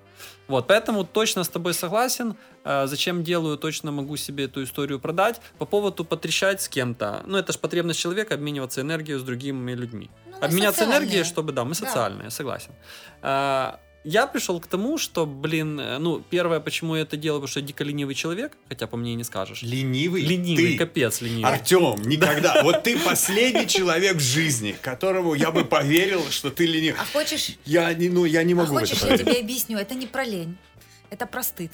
Вот, 0.47 0.67
поэтому 0.67 1.03
точно 1.03 1.43
с 1.43 1.49
тобой 1.49 1.73
согласен. 1.73 2.35
Э, 2.63 2.85
Зачем 2.85 3.23
делаю, 3.23 3.57
точно 3.57 3.91
могу 3.91 4.17
себе 4.17 4.43
эту 4.45 4.63
историю 4.63 4.99
продать. 4.99 5.41
По 5.57 5.65
поводу 5.65 6.05
потрещать 6.05 6.61
с 6.61 6.67
кем-то. 6.69 7.23
Ну, 7.25 7.37
это 7.37 7.53
же 7.53 7.59
потребность 7.59 7.99
человека 7.99 8.35
обмениваться 8.35 8.81
энергией 8.81 9.17
с 9.17 9.23
другими 9.23 9.71
людьми. 9.73 10.09
Ну, 10.29 10.37
Обменяться 10.45 10.83
энергией, 10.85 11.23
чтобы, 11.23 11.53
да, 11.53 11.63
мы 11.63 11.71
Да. 11.71 11.75
социальные, 11.87 12.29
согласен. 12.29 12.71
А, 13.21 13.79
я 14.03 14.27
пришел 14.27 14.59
к 14.59 14.67
тому, 14.67 14.97
что, 14.97 15.25
блин, 15.25 15.79
э, 15.79 15.97
ну, 15.99 16.21
первое, 16.21 16.59
почему 16.59 16.95
я 16.95 17.03
это 17.03 17.17
делаю, 17.17 17.41
потому 17.41 17.51
что 17.51 17.59
я 17.59 17.65
дико 17.65 17.83
ленивый 17.83 18.15
человек, 18.15 18.57
хотя 18.67 18.87
по 18.87 18.97
мне 18.97 19.15
не 19.15 19.23
скажешь. 19.23 19.61
Ленивый? 19.61 20.21
Ленивый, 20.21 20.73
ты. 20.73 20.77
капец 20.77 21.21
ленивый. 21.21 21.51
Артем, 21.51 22.01
никогда. 22.01 22.61
Вот 22.63 22.83
ты 22.83 22.97
последний 22.99 23.67
человек 23.67 24.17
в 24.17 24.21
жизни, 24.21 24.75
которому 24.81 25.33
я 25.33 25.51
бы 25.51 25.65
поверил, 25.65 26.23
что 26.29 26.49
ты 26.49 26.65
ленивый. 26.65 26.99
А 26.99 27.05
хочешь, 27.05 27.57
Я 27.65 27.93
не, 27.93 28.09
ну, 28.09 28.25
я 28.25 28.43
не 28.43 28.53
а 28.53 28.57
могу 28.57 28.77
это 28.77 28.87
хочешь, 28.95 29.03
я 29.03 29.17
тебе 29.17 29.39
объясню, 29.39 29.77
это 29.77 29.95
не 29.95 30.07
про 30.07 30.23
лень, 30.23 30.57
это 31.09 31.25
про 31.25 31.43
стыд. 31.43 31.71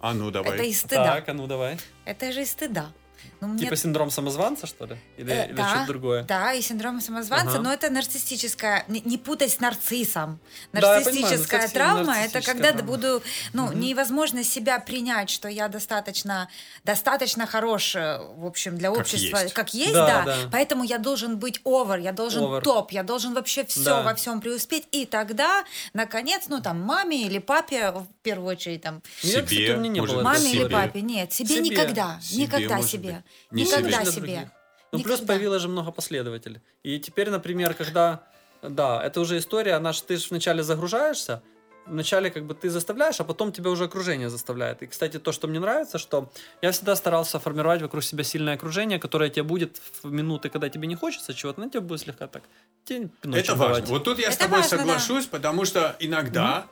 А 0.00 0.12
ну 0.14 0.28
Это 0.28 0.42
давай. 0.42 0.68
из 0.68 0.80
стыда. 0.80 1.04
Так, 1.04 1.28
а 1.28 1.34
ну 1.34 1.46
давай. 1.46 1.78
Это 2.04 2.32
же 2.32 2.42
из 2.42 2.50
стыда. 2.50 2.92
Ну, 3.40 3.48
мне 3.48 3.58
Типа 3.64 3.76
синдром 3.76 4.10
самозванца, 4.10 4.66
что 4.66 4.86
ли? 4.86 4.96
Или, 5.16 5.32
Э, 5.32 5.46
или 5.46 5.52
да, 5.54 5.68
что-то 5.68 5.86
другое? 5.86 6.22
Да, 6.24 6.52
и 6.52 6.62
синдром 6.62 7.00
самозванца, 7.00 7.54
Ага. 7.54 7.60
но 7.62 7.72
это 7.72 7.90
нарциссическая, 7.90 8.84
не, 8.88 9.00
не 9.04 9.18
путать 9.18 9.52
с 9.52 9.60
нарциссом. 9.60 10.38
Да, 10.72 10.98
я 10.98 11.04
понимаю, 11.04 11.22
Нарциссическая 11.22 11.60
нарцисси- 11.62 11.72
травма 11.74 12.00
это 12.00 12.06
нарциссическая 12.34 12.54
когда 12.54 12.68
травма. 12.72 12.86
буду, 12.88 13.22
ну, 13.52 13.72
невозможно 13.72 14.42
себя 14.44 14.78
принять, 14.80 15.30
что 15.30 15.48
я 15.48 15.68
достаточно, 15.68 16.48
достаточно 16.84 17.46
хорош, 17.46 17.96
э, 17.96 18.18
в 18.36 18.46
общем, 18.46 18.78
для 18.78 18.90
Как 18.90 18.98
общества, 19.00 19.38
есть. 19.38 19.54
как 19.54 19.74
есть, 19.74 19.92
Да, 19.92 20.06
да, 20.06 20.24
да. 20.24 20.36
Поэтому 20.52 20.84
я 20.84 20.98
должен 20.98 21.38
быть 21.38 21.60
over, 21.64 22.00
я 22.00 22.12
должен 22.12 22.42
Over. 22.42 22.60
топ, 22.62 22.92
я 22.92 23.02
должен 23.02 23.34
вообще 23.34 23.64
все 23.64 23.84
Да. 23.84 24.02
во 24.02 24.14
всем 24.14 24.40
преуспеть, 24.40 24.86
и 24.92 25.06
тогда, 25.06 25.64
наконец, 25.94 26.44
ну 26.48 26.60
там 26.60 26.80
маме 26.80 27.22
или 27.22 27.38
папе 27.38 27.90
в 27.90 28.06
первую 28.22 28.48
очередь 28.52 28.82
там. 28.82 29.02
Себе, 29.20 29.42
кстати, 29.42 29.70
у 29.72 29.78
меня 29.78 29.88
не 29.88 30.00
было 30.00 30.22
Маме 30.22 30.38
или 30.40 30.46
себе. 30.48 30.58
истории. 30.66 30.72
папе, 30.74 31.00
нет, 31.02 31.32
себе, 31.32 31.48
Себе. 31.56 31.60
никогда, 31.70 32.18
Себе, 32.20 32.42
никогда 32.44 32.76
может 32.76 32.90
себе. 33.18 33.50
Не 33.50 33.64
никогда 33.64 34.04
себе. 34.04 34.20
других. 34.20 34.48
Ну, 34.92 34.98
плюс 35.00 35.14
Никогда. 35.20 35.32
появилось 35.34 35.62
же 35.62 35.68
много 35.68 35.90
последователей. 35.92 36.60
И 36.82 36.98
теперь, 37.00 37.30
например, 37.30 37.74
когда... 37.74 38.26
Да, 38.62 39.02
это 39.04 39.20
уже 39.20 39.36
история, 39.38 39.74
она 39.74 39.92
ж, 39.92 40.00
ты 40.00 40.16
же 40.16 40.26
вначале 40.30 40.62
загружаешься, 40.62 41.42
вначале 41.86 42.30
как 42.30 42.46
бы 42.46 42.54
ты 42.54 42.70
заставляешь, 42.70 43.20
а 43.20 43.24
потом 43.24 43.52
тебя 43.52 43.70
уже 43.70 43.84
окружение 43.84 44.28
заставляет. 44.30 44.82
И, 44.82 44.86
кстати, 44.86 45.18
то, 45.18 45.30
что 45.32 45.46
мне 45.46 45.60
нравится, 45.60 45.98
что 45.98 46.32
я 46.62 46.70
всегда 46.72 46.96
старался 46.96 47.38
формировать 47.38 47.82
вокруг 47.82 48.02
себя 48.02 48.24
сильное 48.24 48.54
окружение, 48.54 48.98
которое 48.98 49.28
тебе 49.30 49.42
будет 49.42 49.80
в 50.02 50.10
минуты, 50.10 50.48
когда 50.48 50.68
тебе 50.68 50.88
не 50.88 50.94
хочется 50.96 51.34
чего-то, 51.34 51.60
но 51.60 51.68
тебе 51.68 51.80
будет 51.80 52.00
слегка 52.00 52.26
так 52.28 52.44
тень 52.84 53.10
Это 53.22 53.54
важно. 53.54 53.74
давать. 53.74 53.88
Вот 53.88 54.04
тут 54.04 54.18
я 54.18 54.30
с 54.32 54.34
Это 54.36 54.44
тобой 54.44 54.60
важно, 54.62 54.76
да. 54.78 54.82
соглашусь, 54.84 55.26
потому 55.26 55.64
что 55.64 55.94
иногда 56.00 56.66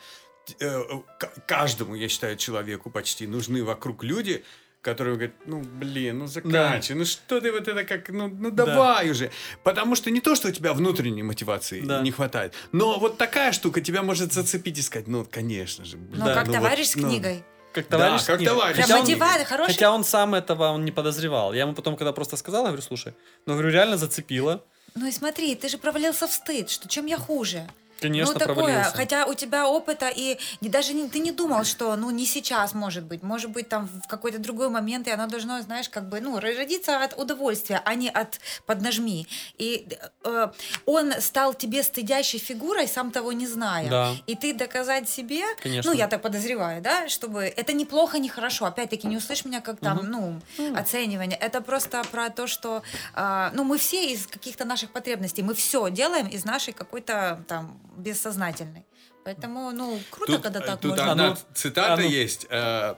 э, 0.59 0.81
к- 1.19 1.47
каждому, 1.47 1.95
я 1.95 2.09
считаю, 2.09 2.37
человеку 2.37 2.91
почти 2.91 3.27
нужны 3.27 3.63
вокруг 3.63 4.03
люди, 4.03 4.45
которые 4.85 5.15
говорят, 5.15 5.35
ну, 5.47 5.61
блин, 5.61 6.19
ну, 6.19 6.27
заканчивай, 6.27 6.99
ну, 6.99 7.05
что 7.05 7.41
ты 7.41 7.51
вот 7.51 7.67
это 7.67 7.85
как, 7.85 8.09
ну, 8.11 8.29
ну, 8.29 8.51
давай 8.51 9.11
уже. 9.11 9.31
Потому 9.63 9.97
что 9.97 10.11
не 10.11 10.21
то, 10.21 10.35
что 10.35 10.49
у 10.49 10.51
тебя 10.53 10.73
внутренней 10.75 11.23
мотивации 11.23 11.81
Да. 11.81 12.03
не 12.03 12.11
хватает, 12.13 12.55
но 12.73 12.99
вот 12.99 13.17
такая 13.19 13.53
штука 13.53 13.81
тебя 13.81 14.03
может 14.03 14.33
зацепить 14.33 14.79
и 14.79 14.83
сказать, 14.83 15.09
ну, 15.09 15.27
конечно 15.31 15.85
же. 15.85 15.97
блин, 15.97 16.21
Ну, 16.25 16.35
как 16.35 16.47
вот, 16.47 16.55
товарищ 16.57 16.87
с 16.89 16.97
ну». 16.97 17.09
книгой. 17.09 17.43
Как 17.73 17.89
Да, 17.89 17.99
товарищ. 17.99 18.25
как 18.25 18.37
с 18.37 18.41
ним. 18.41 18.49
товарищ. 18.51 18.77
Хотя 18.77 18.95
он- 18.95 19.01
мотивация, 19.01 19.45
хороший. 19.45 19.73
Хотя 19.73 19.91
он 19.91 20.05
сам 20.05 20.35
этого 20.37 20.69
он 20.71 20.85
не 20.85 20.93
подозревал. 20.93 21.53
Я 21.55 21.63
ему 21.63 21.75
потом, 21.75 21.97
когда 21.97 22.13
просто 22.13 22.37
сказал, 22.37 22.63
я 22.63 22.69
говорю, 22.69 22.83
слушай, 22.83 23.15
ну, 23.47 23.55
говорю, 23.55 23.71
реально 23.71 23.97
зацепило. 23.97 24.63
Ну 24.95 25.09
и 25.09 25.11
смотри, 25.11 25.57
ты 25.57 25.69
же 25.69 25.77
провалился 25.79 26.29
в 26.29 26.31
стыд, 26.33 26.71
что 26.71 26.89
чем 26.89 27.07
я 27.07 27.19
хуже? 27.19 27.67
Конечно, 28.09 28.35
ну, 28.35 28.39
такое, 28.39 28.55
провалился. 28.55 28.97
хотя 28.97 29.27
у 29.27 29.35
тебя 29.35 29.69
опыта, 29.69 30.11
и 30.15 30.39
не, 30.61 30.69
даже 30.69 30.95
не, 30.95 31.09
ты 31.09 31.19
не 31.19 31.33
думал, 31.33 31.65
что, 31.65 31.97
ну, 31.97 32.11
не 32.11 32.27
сейчас, 32.27 32.75
может 32.75 33.05
быть, 33.05 33.23
может 33.23 33.51
быть, 33.51 33.69
там, 33.69 33.89
в 33.89 34.09
какой-то 34.09 34.39
другой 34.39 34.69
момент, 34.69 35.09
и 35.09 35.11
оно 35.11 35.27
должно, 35.27 35.61
знаешь, 35.63 35.89
как 35.89 36.09
бы, 36.09 36.21
ну, 36.21 36.39
родиться 36.39 37.03
от 37.03 37.19
удовольствия, 37.19 37.81
а 37.85 37.95
не 37.95 38.11
от 38.11 38.41
поднажми. 38.67 39.27
И 39.59 39.87
э, 40.25 40.49
он 40.87 41.13
стал 41.21 41.55
тебе 41.55 41.83
стыдящей 41.83 42.39
фигурой, 42.39 42.89
сам 42.89 43.11
того 43.11 43.33
не 43.33 43.47
зная. 43.47 43.89
Да. 43.89 44.13
И 44.27 44.35
ты 44.35 44.53
доказать 44.53 45.09
себе, 45.09 45.43
Конечно. 45.63 45.91
ну, 45.91 45.97
я 45.97 46.09
так 46.09 46.23
подозреваю, 46.23 46.83
да, 46.83 47.09
чтобы 47.09 47.45
это 47.45 47.73
неплохо, 47.73 48.19
не 48.19 48.29
хорошо. 48.29 48.67
Опять-таки, 48.67 49.07
не 49.07 49.17
услышь 49.17 49.45
меня 49.45 49.61
как 49.61 49.81
там, 49.81 50.01
ну, 50.03 50.41
оценивание. 50.77 51.39
Это 51.39 51.61
просто 51.61 52.03
про 52.11 52.31
то, 52.31 52.47
что, 52.47 52.83
а, 53.15 53.51
ну, 53.55 53.65
мы 53.65 53.79
все 53.79 54.13
из 54.13 54.27
каких-то 54.27 54.65
наших 54.65 54.91
потребностей, 54.91 55.43
мы 55.43 55.55
все 55.55 55.91
делаем 55.91 56.27
из 56.27 56.45
нашей 56.45 56.73
какой-то 56.73 57.45
там 57.49 57.79
бессознательной. 57.97 58.85
Поэтому, 59.25 59.71
ну, 59.73 59.99
круто, 60.11 60.33
Тут, 60.35 60.43
когда 60.43 60.61
э, 60.61 60.67
так 60.67 60.81
тут 60.81 60.91
можно. 60.93 61.13
одна 61.13 61.27
А 61.27 61.31
ну, 61.31 61.37
цитата 61.55 61.95
а 61.95 61.97
ну. 61.97 62.03
есть, 62.03 62.47
э, 62.51 62.95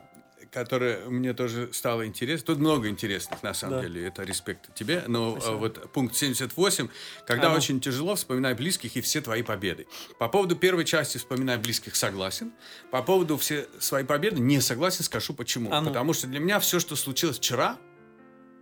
которая 0.50 1.04
мне 1.06 1.34
тоже 1.34 1.72
стала 1.72 2.06
интересна. 2.06 2.46
Тут 2.46 2.58
много 2.58 2.88
интересных, 2.88 3.42
на 3.42 3.54
самом 3.54 3.76
Да. 3.76 3.82
деле. 3.82 4.06
Это 4.08 4.22
респект 4.24 4.74
тебе. 4.74 5.04
Но 5.06 5.36
э, 5.36 5.40
Спасибо. 5.40 5.56
вот 5.58 5.92
пункт 5.92 6.16
78. 6.16 6.88
Когда 7.26 7.46
А 7.48 7.50
ну. 7.50 7.56
очень 7.56 7.80
тяжело, 7.80 8.14
вспоминай 8.16 8.54
близких 8.54 8.96
и 8.96 9.00
все 9.00 9.20
твои 9.20 9.42
победы. 9.42 9.86
По 10.18 10.28
поводу 10.28 10.56
первой 10.56 10.84
части 10.84 11.18
«Вспоминай 11.18 11.58
близких» 11.58 11.94
согласен. 11.94 12.52
По 12.90 13.02
поводу 13.02 13.36
все 13.36 13.68
свои 13.78 14.02
победы 14.04 14.40
не 14.40 14.60
согласен, 14.60 15.04
скажу 15.04 15.32
почему. 15.34 15.72
А 15.72 15.80
ну. 15.80 15.88
Потому 15.88 16.12
что 16.12 16.26
для 16.26 16.40
меня 16.40 16.58
все, 16.58 16.80
что 16.80 16.96
случилось 16.96 17.36
вчера, 17.38 17.76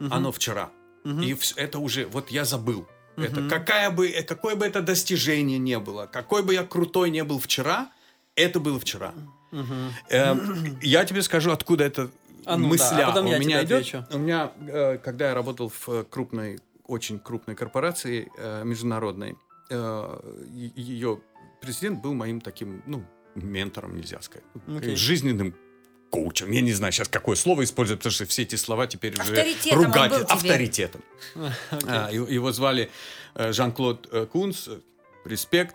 Мгм. 0.00 0.12
оно 0.12 0.32
вчера. 0.32 0.70
Мгм. 1.04 1.22
И 1.22 1.36
это 1.56 1.78
уже, 1.78 2.06
вот 2.06 2.30
я 2.30 2.44
забыл. 2.44 2.88
Это 3.16 3.40
Мгм. 3.40 3.48
какая 3.50 3.90
бы, 3.90 4.08
э, 4.08 4.22
какое 4.22 4.56
бы 4.56 4.66
это 4.66 4.82
достижение 4.82 5.58
не 5.58 5.78
было, 5.78 6.06
какой 6.06 6.42
бы 6.42 6.54
я 6.54 6.64
крутой 6.64 7.10
не 7.10 7.22
был 7.24 7.38
вчера, 7.38 7.90
это 8.36 8.58
было 8.60 8.78
вчера. 8.80 9.12
Мгм. 9.52 9.92
Эм, 10.10 10.78
я 10.82 11.04
тебе 11.04 11.22
скажу, 11.22 11.52
откуда 11.52 11.84
это 11.84 12.10
А 12.44 12.56
ну 12.56 12.64
да, 12.64 12.68
мысля 12.70 13.04
а 13.04 13.12
потом 13.12 13.26
у 13.26 13.38
меня 13.38 13.62
идет. 13.62 13.82
отвечу. 13.82 14.04
У 14.10 14.18
меня, 14.18 14.52
э, 14.66 14.98
когда 14.98 15.28
я 15.28 15.34
работал 15.34 15.68
в 15.70 15.88
э, 15.88 16.04
крупной, 16.10 16.58
очень 16.86 17.18
крупной 17.18 17.54
корпорации 17.56 18.30
э, 18.36 18.64
международной, 18.64 19.36
ее 20.54 21.20
президент 21.62 22.02
был 22.02 22.12
моим 22.12 22.40
таким, 22.42 22.82
ну, 22.86 23.02
ментором, 23.34 23.96
нельзя 23.96 24.20
сказать, 24.20 24.44
Окей. 24.68 24.94
жизненным 24.94 25.54
коучем. 26.14 26.50
Я 26.52 26.60
не 26.60 26.72
знаю 26.72 26.92
сейчас, 26.92 27.08
какое 27.08 27.36
слово 27.36 27.62
использовать, 27.64 28.00
потому 28.00 28.12
что 28.14 28.24
все 28.26 28.42
эти 28.42 28.56
слова 28.56 28.86
теперь 28.86 29.14
уже 29.20 29.34
ругать. 29.72 30.12
Авторитетом. 30.30 31.02
А, 31.86 32.08
и- 32.10 32.34
Его 32.34 32.52
звали 32.52 32.90
э, 33.34 33.52
Жан-Клод 33.52 34.08
э, 34.12 34.26
Кунц. 34.26 34.68
э, 34.68 34.78
Респект. 35.24 35.74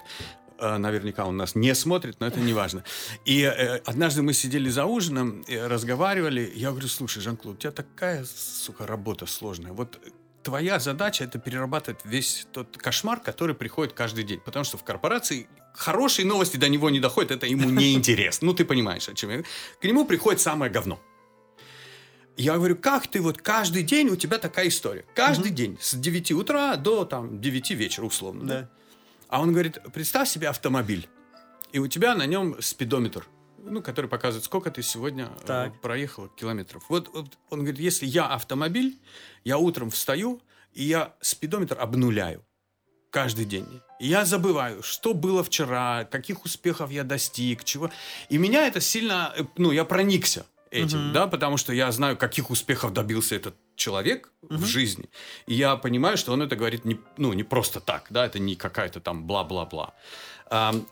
Э, 0.58 0.78
Наверняка 0.78 1.24
он 1.26 1.36
нас 1.36 1.54
не 1.54 1.74
смотрит, 1.74 2.20
но 2.20 2.26
это 2.26 2.40
не 2.40 2.52
важно. 2.54 2.84
И 3.24 3.42
э, 3.42 3.78
однажды 3.84 4.22
мы 4.22 4.32
сидели 4.32 4.70
за 4.70 4.84
ужином, 4.86 5.44
разговаривали. 5.48 6.50
Я 6.54 6.70
говорю, 6.70 6.88
слушай, 6.88 7.20
Жан-Клод, 7.22 7.54
у 7.56 7.58
тебя 7.58 7.72
такая, 7.72 8.24
сука, 8.24 8.86
работа 8.86 9.26
сложная. 9.26 9.72
Вот 9.72 9.98
твоя 10.42 10.78
задача 10.78 11.24
это 11.24 11.38
перерабатывать 11.38 12.00
весь 12.04 12.46
тот 12.52 12.76
кошмар, 12.78 13.20
который 13.20 13.54
приходит 13.54 13.92
каждый 13.92 14.24
день. 14.24 14.40
Потому 14.40 14.64
что 14.64 14.78
в 14.78 14.84
корпорации 14.84 15.48
хорошие 15.74 16.26
новости 16.26 16.56
до 16.56 16.68
него 16.68 16.90
не 16.90 17.00
доходят, 17.00 17.30
это 17.30 17.46
ему 17.46 17.68
не 17.70 17.94
интересно. 17.94 18.46
Ну, 18.46 18.54
ты 18.54 18.64
понимаешь, 18.64 19.08
о 19.08 19.14
чем 19.14 19.30
я. 19.30 19.42
К 19.80 19.84
нему 19.84 20.04
приходит 20.04 20.40
самое 20.40 20.70
говно. 20.70 21.00
Я 22.36 22.54
говорю, 22.54 22.76
как 22.76 23.06
ты 23.06 23.20
вот 23.20 23.38
каждый 23.42 23.82
день 23.82 24.08
у 24.08 24.16
тебя 24.16 24.38
такая 24.38 24.68
история? 24.68 25.04
Каждый 25.14 25.50
день 25.50 25.76
с 25.80 25.94
9 25.94 26.32
утра 26.32 26.76
до 26.76 27.04
там 27.04 27.40
9 27.40 27.70
вечера 27.72 28.04
условно. 28.06 28.44
да? 28.46 28.60
Да. 28.62 28.70
А 29.28 29.40
он 29.42 29.52
говорит, 29.52 29.78
представь 29.92 30.28
себе 30.28 30.48
автомобиль, 30.48 31.08
и 31.72 31.78
у 31.78 31.86
тебя 31.86 32.14
на 32.14 32.26
нем 32.26 32.56
спидометр, 32.60 33.26
ну, 33.58 33.82
который 33.82 34.08
показывает, 34.08 34.44
сколько 34.44 34.70
ты 34.70 34.82
сегодня 34.82 35.30
э, 35.42 35.46
Так. 35.46 35.80
проехал 35.80 36.28
километров. 36.28 36.82
Вот, 36.88 37.10
вот 37.12 37.38
он 37.50 37.60
говорит, 37.60 37.78
если 37.78 38.06
я 38.06 38.26
автомобиль, 38.26 38.98
я 39.44 39.58
утром 39.58 39.90
встаю, 39.90 40.40
и 40.72 40.82
я 40.84 41.14
спидометр 41.20 41.78
обнуляю 41.78 42.44
каждый 43.10 43.44
день. 43.44 43.66
И 43.98 44.06
я 44.08 44.24
забываю, 44.24 44.82
что 44.82 45.14
было 45.14 45.42
вчера, 45.44 46.04
каких 46.04 46.44
успехов 46.44 46.90
я 46.90 47.04
достиг, 47.04 47.64
чего. 47.64 47.90
И 48.28 48.38
меня 48.38 48.66
это 48.66 48.80
сильно, 48.80 49.32
э, 49.36 49.44
ну, 49.56 49.72
я 49.72 49.84
проникся 49.84 50.46
этим, 50.70 51.06
Мгм. 51.06 51.12
да, 51.12 51.26
потому 51.26 51.56
что 51.56 51.72
я 51.72 51.90
знаю, 51.92 52.16
каких 52.16 52.50
успехов 52.50 52.92
добился 52.92 53.34
этот 53.34 53.56
человек 53.74 54.30
в 54.42 54.64
жизни. 54.64 55.10
И 55.46 55.54
я 55.54 55.76
понимаю, 55.76 56.16
что 56.16 56.32
он 56.32 56.42
это 56.42 56.54
говорит 56.56 56.84
не, 56.84 56.98
ну, 57.16 57.32
не 57.32 57.42
просто 57.42 57.80
так, 57.80 58.06
да, 58.10 58.26
это 58.26 58.38
не 58.38 58.54
какая-то 58.54 59.00
там 59.00 59.24
бла-бла-бла. 59.26 59.94
Ам, 60.48 60.86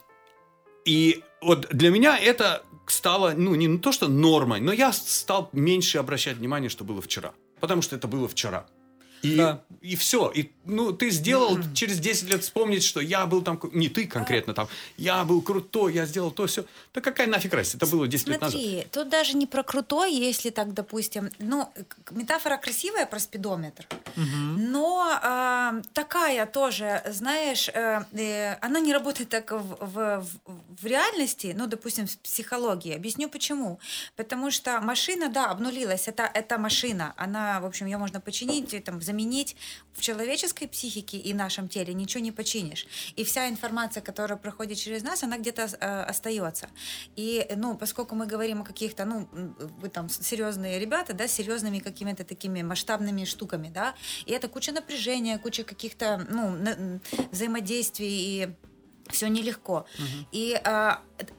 и 0.85 1.23
вот 1.41 1.69
для 1.71 1.91
меня 1.91 2.19
это 2.19 2.63
стало, 2.87 3.35
ну, 3.37 3.55
не 3.55 3.79
то, 3.79 3.93
что 3.93 4.09
нормой, 4.09 4.61
но 4.61 4.73
я 4.73 4.93
стал 4.93 5.49
меньше 5.53 5.99
обращать 5.99 6.39
внимание, 6.39 6.71
что 6.71 6.85
было 6.85 7.01
вчера. 7.01 7.33
Потому 7.61 7.83
что 7.83 7.97
это 7.97 8.09
было 8.09 8.27
вчера. 8.29 8.67
И, 9.23 9.37
Да. 9.37 9.63
и 9.81 9.97
все. 9.97 10.31
И, 10.35 10.51
ну, 10.65 10.93
ты 10.93 11.11
сделал 11.11 11.59
через 11.75 11.99
10 11.99 12.29
лет 12.29 12.43
вспомнить, 12.43 12.85
что 12.85 13.01
я 13.01 13.27
был 13.27 13.43
там, 13.43 13.61
не 13.73 13.89
ты 13.89 14.07
конкретно 14.07 14.55
там, 14.55 14.69
я 14.97 15.25
был 15.25 15.43
крутой, 15.43 15.95
я 15.95 16.07
сделал 16.07 16.31
то, 16.31 16.47
все. 16.47 16.65
Да 16.95 17.01
какая 17.01 17.27
нафиг 17.27 17.53
разница? 17.55 17.77
Это 17.79 17.87
было 17.87 18.07
10 18.07 18.29
лет 18.29 18.41
назад. 18.41 18.61
Смотри, 18.61 18.87
тут 18.93 19.09
даже 19.09 19.37
не 19.37 19.47
про 19.47 19.63
крутой, 19.63 20.13
если 20.15 20.51
так, 20.51 20.73
допустим, 20.75 21.31
ну, 21.39 21.69
метафора 22.11 22.57
красивая 22.59 23.07
про 23.07 23.19
спидометр, 23.19 23.87
но 24.57 25.19
а, 25.23 25.75
такая 25.93 26.47
тоже, 26.47 27.03
знаешь, 27.11 27.69
э, 27.69 28.03
э, 28.13 28.55
она 28.61 28.81
не 28.81 28.93
работает 28.93 29.29
так 29.29 29.53
в, 29.53 29.77
в, 29.81 30.27
в- 30.47 30.87
реальности, 30.87 31.55
ну, 31.57 31.67
допустим, 31.67 32.07
в 32.07 32.19
психологии. 32.19 32.95
Объясню 32.95 33.29
почему. 33.29 33.79
Потому 34.17 34.51
что 34.51 34.81
машина, 34.81 35.29
да, 35.29 35.51
обнулилась, 35.51 36.09
это, 36.09 36.31
это 36.33 36.59
машина, 36.59 37.15
она, 37.17 37.61
в 37.61 37.67
общем, 37.67 37.87
ее 37.87 37.99
можно 37.99 38.21
починить, 38.21 38.85
там, 38.85 38.99
заменить 39.09 39.57
в 39.95 40.01
человеческой 40.01 40.67
психике 40.69 41.17
и 41.17 41.35
нашем 41.35 41.69
теле 41.69 41.95
ничего 41.95 42.23
не 42.23 42.33
починишь. 42.33 42.87
И 43.17 43.25
вся 43.25 43.49
информация, 43.49 44.03
которая 44.03 44.39
проходит 44.39 44.79
через 44.79 45.03
нас, 45.03 45.23
она 45.23 45.39
где-то 45.39 45.63
э, 45.63 46.03
остается. 46.11 46.69
И, 47.17 47.47
ну, 47.57 47.77
поскольку 47.77 48.15
мы 48.15 48.27
говорим 48.27 48.61
о 48.61 48.65
каких-то, 48.65 49.05
ну, 49.05 49.29
вы 49.81 49.89
там 49.89 50.09
серьезные 50.09 50.79
ребята, 50.79 51.15
да, 51.15 51.25
с 51.27 51.33
серьезными 51.33 51.79
какими-то 51.79 52.25
такими 52.25 52.63
масштабными 52.63 53.25
штуками, 53.25 53.71
да, 53.75 53.95
и 54.27 54.33
это 54.33 54.49
куча 54.49 54.73
напряжения, 54.73 55.39
куча 55.39 55.65
каких-то, 55.65 56.27
ну, 56.31 57.01
взаимодействий 57.33 58.09
и 58.09 58.49
все 59.11 59.29
нелегко. 59.29 59.87
Угу. 59.99 60.29
И 60.33 60.61
э, 60.63 60.91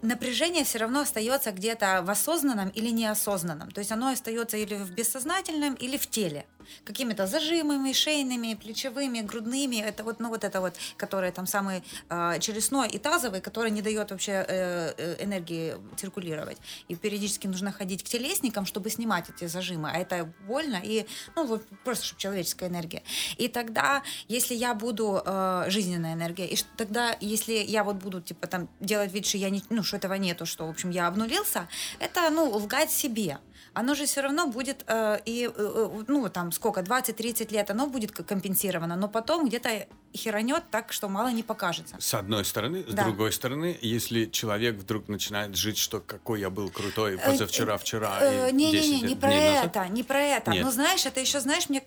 напряжение 0.01 0.63
все 0.63 0.79
равно 0.79 1.01
остается 1.01 1.51
где-то 1.51 2.01
в 2.03 2.09
осознанном 2.09 2.69
или 2.69 2.89
неосознанном. 2.89 3.71
То 3.71 3.79
есть 3.79 3.91
оно 3.91 4.07
остается 4.09 4.57
или 4.57 4.75
в 4.75 4.91
бессознательном, 4.91 5.75
или 5.75 5.97
в 5.97 6.07
теле 6.07 6.45
какими-то 6.83 7.27
зажимами, 7.27 7.93
шейными, 7.93 8.55
плечевыми, 8.55 9.21
грудными. 9.21 9.77
Это 9.77 10.03
вот, 10.03 10.19
ну, 10.19 10.29
вот 10.29 10.43
это 10.43 10.61
вот, 10.61 10.75
которое 10.97 11.31
там 11.31 11.45
самый 11.45 11.83
э, 12.09 12.39
челюстной 12.39 12.89
и 12.89 12.97
тазовый, 12.97 13.41
который 13.41 13.71
не 13.71 13.81
дает 13.81 14.11
вообще 14.11 14.45
э, 14.47 14.93
э, 14.97 15.23
энергии 15.23 15.75
циркулировать. 15.97 16.57
И 16.87 16.95
периодически 16.95 17.47
нужно 17.47 17.71
ходить 17.71 18.03
к 18.03 18.07
телесникам, 18.07 18.65
чтобы 18.65 18.89
снимать 18.89 19.29
эти 19.29 19.47
зажимы. 19.47 19.89
А 19.91 19.97
это 19.97 20.31
больно 20.47 20.79
и, 20.83 21.05
ну, 21.35 21.45
вот 21.45 21.65
просто, 21.83 22.05
чтобы 22.05 22.21
человеческая 22.21 22.69
энергия. 22.69 23.03
И 23.37 23.47
тогда, 23.47 24.03
если 24.27 24.55
я 24.55 24.73
буду 24.73 25.21
э, 25.25 25.65
жизненная 25.67 26.13
энергия, 26.13 26.47
и 26.47 26.57
тогда, 26.77 27.15
если 27.21 27.53
я 27.53 27.83
вот 27.83 27.97
буду, 27.97 28.21
типа, 28.21 28.47
там, 28.47 28.69
делать 28.79 29.11
вид, 29.13 29.25
что 29.25 29.37
я 29.37 29.49
не, 29.49 29.63
ну, 29.69 29.83
что 29.83 29.97
этого 29.97 30.13
нету, 30.13 30.45
что, 30.45 30.67
в 30.67 30.69
общем, 30.69 30.89
я 30.89 31.07
обнулился, 31.07 31.67
это, 31.99 32.29
ну, 32.29 32.49
лгать 32.49 32.91
себе 32.91 33.39
оно 33.73 33.95
же 33.95 34.05
все 34.05 34.21
равно 34.21 34.47
будет, 34.47 34.83
э, 34.87 35.19
и, 35.25 35.45
э, 35.45 35.51
э 35.55 36.03
ну, 36.07 36.29
там, 36.29 36.51
сколько, 36.59 36.81
20-30 36.81 37.53
лет, 37.53 37.71
оно 37.71 37.87
будет 37.87 38.11
компенсировано, 38.11 38.97
но 38.97 39.07
потом 39.07 39.47
где-то 39.47 39.87
херанет 40.13 40.63
так, 40.69 40.91
что 40.91 41.07
мало 41.07 41.31
не 41.31 41.41
покажется. 41.41 41.95
С 41.99 42.13
одной 42.13 42.43
стороны. 42.43 42.83
С 42.85 42.93
да. 42.93 43.05
другой 43.05 43.31
стороны, 43.31 43.77
если 43.81 44.25
человек 44.25 44.75
вдруг 44.75 45.07
начинает 45.07 45.55
жить, 45.55 45.77
что 45.77 46.01
какой 46.01 46.41
я 46.41 46.49
был 46.49 46.69
крутой 46.69 47.15
э, 47.15 47.17
позавчера, 47.17 47.77
вчера 47.77 48.51
Не-не-не, 48.51 49.01
не 49.01 49.15
про 49.15 49.33
это, 49.33 49.87
не 49.87 50.03
про 50.03 50.19
это. 50.19 50.51
Но 50.51 50.69
знаешь, 50.71 51.05
это 51.05 51.21
еще, 51.21 51.39
знаешь, 51.39 51.69
мне... 51.69 51.81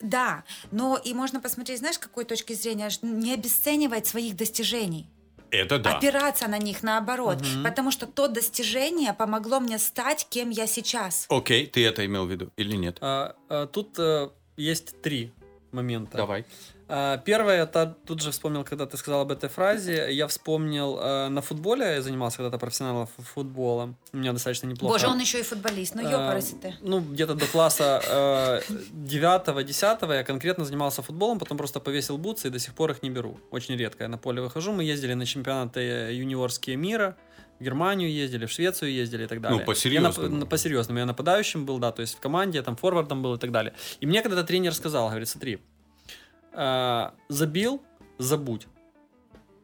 Да, 0.00 0.44
но 0.72 0.98
и 1.02 1.14
можно 1.14 1.40
посмотреть, 1.40 1.78
знаешь, 1.78 1.96
с 1.96 1.98
какой 1.98 2.24
точки 2.24 2.52
зрения, 2.52 2.90
не 3.02 3.32
обесценивать 3.32 4.06
своих 4.06 4.36
достижений. 4.36 5.10
Это 5.56 5.78
да. 5.78 5.96
Опираться 5.96 6.48
на 6.48 6.58
них 6.58 6.82
наоборот. 6.82 7.40
Угу. 7.40 7.64
Потому 7.64 7.90
что 7.90 8.06
то 8.06 8.28
достижение 8.28 9.12
помогло 9.12 9.60
мне 9.60 9.78
стать, 9.78 10.26
кем 10.28 10.50
я 10.50 10.66
сейчас. 10.66 11.26
Окей, 11.28 11.66
ты 11.66 11.84
это 11.86 12.04
имел 12.06 12.26
в 12.26 12.30
виду 12.30 12.50
или 12.56 12.76
нет? 12.76 12.98
А, 13.00 13.36
а, 13.48 13.66
тут 13.66 13.98
а, 13.98 14.32
есть 14.56 15.00
три 15.02 15.32
момента. 15.72 16.16
Давай. 16.16 16.44
А, 16.88 17.18
первое, 17.18 17.64
это 17.64 17.96
тут 18.06 18.22
же 18.22 18.30
вспомнил, 18.30 18.62
когда 18.62 18.86
ты 18.86 18.96
сказал 18.96 19.22
об 19.22 19.32
этой 19.32 19.48
фразе, 19.48 20.12
я 20.12 20.28
вспомнил 20.28 20.98
э, 21.00 21.28
на 21.28 21.40
футболе, 21.40 21.84
я 21.94 22.02
занимался 22.02 22.36
когда-то 22.38 22.58
профессиональным 22.58 23.08
футболом, 23.18 23.96
у 24.12 24.18
меня 24.18 24.32
достаточно 24.32 24.68
неплохо. 24.68 24.92
Боже, 24.92 25.08
он 25.08 25.18
еще 25.18 25.40
и 25.40 25.42
футболист, 25.42 25.96
ну 25.96 26.02
ёпарасы 26.02 26.56
ты. 26.56 26.74
Ну, 26.82 27.00
где-то 27.00 27.34
до 27.34 27.46
класса 27.46 28.62
девятого, 28.92 29.64
десятого 29.64 30.12
я 30.12 30.22
конкретно 30.22 30.64
занимался 30.64 31.02
футболом, 31.02 31.38
потом 31.38 31.58
просто 31.58 31.80
повесил 31.80 32.18
бутсы 32.18 32.48
и 32.48 32.50
до 32.50 32.58
сих 32.58 32.74
пор 32.74 32.92
их 32.92 33.02
не 33.02 33.10
беру. 33.10 33.40
Очень 33.50 33.76
редко 33.76 34.04
я 34.04 34.08
на 34.08 34.18
поле 34.18 34.40
выхожу, 34.40 34.72
мы 34.72 34.84
ездили 34.84 35.14
на 35.14 35.26
чемпионаты 35.26 35.80
юниорские 35.80 36.76
мира, 36.76 37.16
в 37.58 37.64
Германию 37.64 38.12
ездили, 38.12 38.46
в 38.46 38.52
Швецию 38.52 38.92
ездили 38.92 39.24
и 39.24 39.26
так 39.26 39.40
далее. 39.40 39.58
Ну, 39.58 39.64
по-серьезному. 39.64 40.40
Я 40.40 40.46
по-серьезному. 40.46 40.98
Я 40.98 41.06
нападающим 41.06 41.64
был, 41.64 41.78
да, 41.78 41.90
то 41.90 42.02
есть 42.02 42.14
в 42.14 42.20
команде, 42.20 42.58
я 42.58 42.62
там 42.62 42.76
форвардом 42.76 43.22
был 43.22 43.34
и 43.34 43.38
так 43.38 43.50
далее. 43.50 43.72
И 44.00 44.06
мне 44.06 44.22
когда-то 44.22 44.44
тренер 44.44 44.74
сказал, 44.74 45.08
говорит, 45.08 45.28
смотри, 45.28 45.60
э, 46.56 47.10
забил, 47.28 47.82
забудь. 48.18 48.66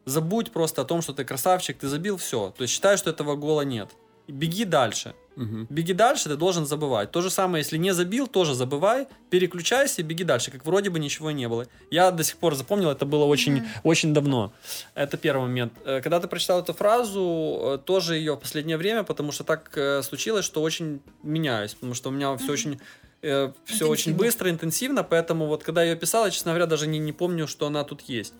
Забудь 0.05 0.51
просто 0.51 0.81
о 0.81 0.85
том, 0.85 1.01
что 1.01 1.13
ты 1.13 1.25
красавчик, 1.25 1.77
ты 1.77 1.87
забил, 1.87 2.17
все. 2.17 2.53
То 2.57 2.63
есть 2.63 2.73
считай, 2.73 2.97
что 2.97 3.09
этого 3.09 3.35
гола 3.35 3.61
нет. 3.61 3.89
Беги 4.27 4.65
дальше. 4.65 5.13
Угу. 5.35 5.67
Беги 5.69 5.93
дальше, 5.93 6.29
ты 6.29 6.35
должен 6.35 6.65
забывать. 6.65 7.11
То 7.11 7.21
же 7.21 7.29
самое, 7.29 7.63
если 7.63 7.77
не 7.77 7.93
забил, 7.93 8.27
тоже 8.27 8.53
забывай, 8.53 9.07
переключайся 9.29 10.01
и 10.01 10.05
беги 10.05 10.23
дальше, 10.23 10.51
как 10.51 10.65
вроде 10.65 10.89
бы 10.89 10.99
ничего 10.99 11.31
не 11.31 11.47
было. 11.47 11.65
Я 11.89 12.11
до 12.11 12.23
сих 12.23 12.37
пор 12.37 12.55
запомнил, 12.55 12.89
это 12.89 13.05
было 13.05 13.25
очень, 13.25 13.57
mm 13.57 13.67
очень 13.83 14.13
давно. 14.13 14.53
Это 14.93 15.17
первый 15.17 15.47
момент. 15.47 15.73
Э, 15.85 16.01
когда 16.01 16.19
ты 16.19 16.27
прочитал 16.27 16.59
эту 16.59 16.73
фразу, 16.73 17.59
э, 17.63 17.77
тоже 17.83 18.15
ее 18.15 18.35
в 18.35 18.39
последнее 18.39 18.77
время, 18.77 19.03
потому 19.03 19.31
что 19.31 19.43
так 19.43 19.71
э, 19.75 20.03
случилось, 20.03 20.45
что 20.45 20.61
очень 20.61 21.01
меняюсь, 21.23 21.73
потому 21.73 21.95
что 21.95 22.09
у 22.09 22.11
меня 22.11 22.35
все 22.37 22.51
очень 22.51 22.79
э, 23.23 23.51
все 23.65 23.87
очень 23.87 24.15
быстро, 24.15 24.49
интенсивно, 24.49 25.03
поэтому 25.03 25.47
вот 25.47 25.63
когда 25.63 25.83
я 25.83 25.91
ее 25.91 25.97
писал, 25.97 26.25
я, 26.25 26.31
честно 26.31 26.51
говоря, 26.51 26.65
даже 26.67 26.87
не, 26.87 26.99
не 26.99 27.13
помню, 27.13 27.47
что 27.47 27.65
она 27.67 27.83
тут 27.83 28.01
есть. 28.01 28.33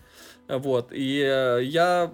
Вот, 0.47 0.91
и 0.91 1.19
э, 1.19 1.63
я... 1.63 2.13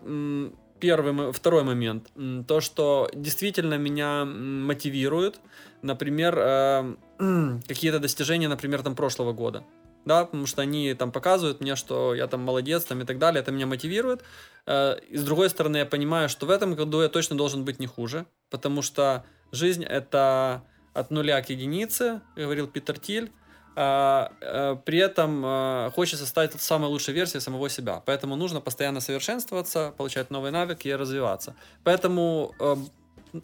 Первый, 0.79 1.33
второй 1.33 1.63
момент. 1.63 2.09
То, 2.47 2.61
что 2.61 3.09
действительно 3.13 3.73
меня 3.73 4.23
мотивирует, 4.23 5.41
например, 5.81 6.37
э, 6.39 6.95
какие-то 7.67 7.99
достижения, 7.99 8.47
например, 8.47 8.81
там 8.81 8.95
прошлого 8.95 9.33
года. 9.33 9.65
Да, 10.05 10.23
потому 10.23 10.45
что 10.45 10.61
они 10.61 10.93
там 10.93 11.11
показывают 11.11 11.59
мне, 11.59 11.75
что 11.75 12.15
я 12.15 12.27
там 12.27 12.39
молодец 12.39 12.85
там 12.85 13.01
и 13.01 13.05
так 13.05 13.17
далее, 13.17 13.41
это 13.41 13.51
меня 13.51 13.65
мотивирует. 13.65 14.23
И 14.65 15.17
с 15.17 15.23
другой 15.23 15.49
стороны, 15.49 15.77
я 15.77 15.85
понимаю, 15.85 16.29
что 16.29 16.45
в 16.45 16.49
этом 16.49 16.75
году 16.75 17.01
я 17.01 17.09
точно 17.09 17.35
должен 17.35 17.65
быть 17.65 17.79
не 17.79 17.87
хуже, 17.87 18.25
потому 18.49 18.81
что 18.81 19.25
жизнь 19.51 19.83
это 19.83 20.63
от 20.93 21.11
нуля 21.11 21.41
к 21.41 21.49
единице, 21.49 22.21
говорил 22.35 22.67
Питер 22.67 22.99
Тиль. 22.99 23.31
А, 23.75 24.33
а, 24.41 24.75
при 24.75 24.99
этом 24.99 25.41
а, 25.45 25.91
хочется 25.91 26.25
стать 26.25 26.59
самой 26.59 26.89
лучшей 26.89 27.13
версией 27.13 27.41
самого 27.41 27.69
себя. 27.69 28.01
Поэтому 28.05 28.35
нужно 28.35 28.61
постоянно 28.61 28.99
совершенствоваться, 28.99 29.93
получать 29.97 30.31
новые 30.31 30.51
навыки 30.51 30.87
и 30.87 30.93
развиваться. 30.93 31.55
Поэтому 31.83 32.53
а, 32.59 32.77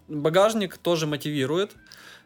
багажник 0.07 0.77
тоже 0.77 1.07
мотивирует. 1.07 1.71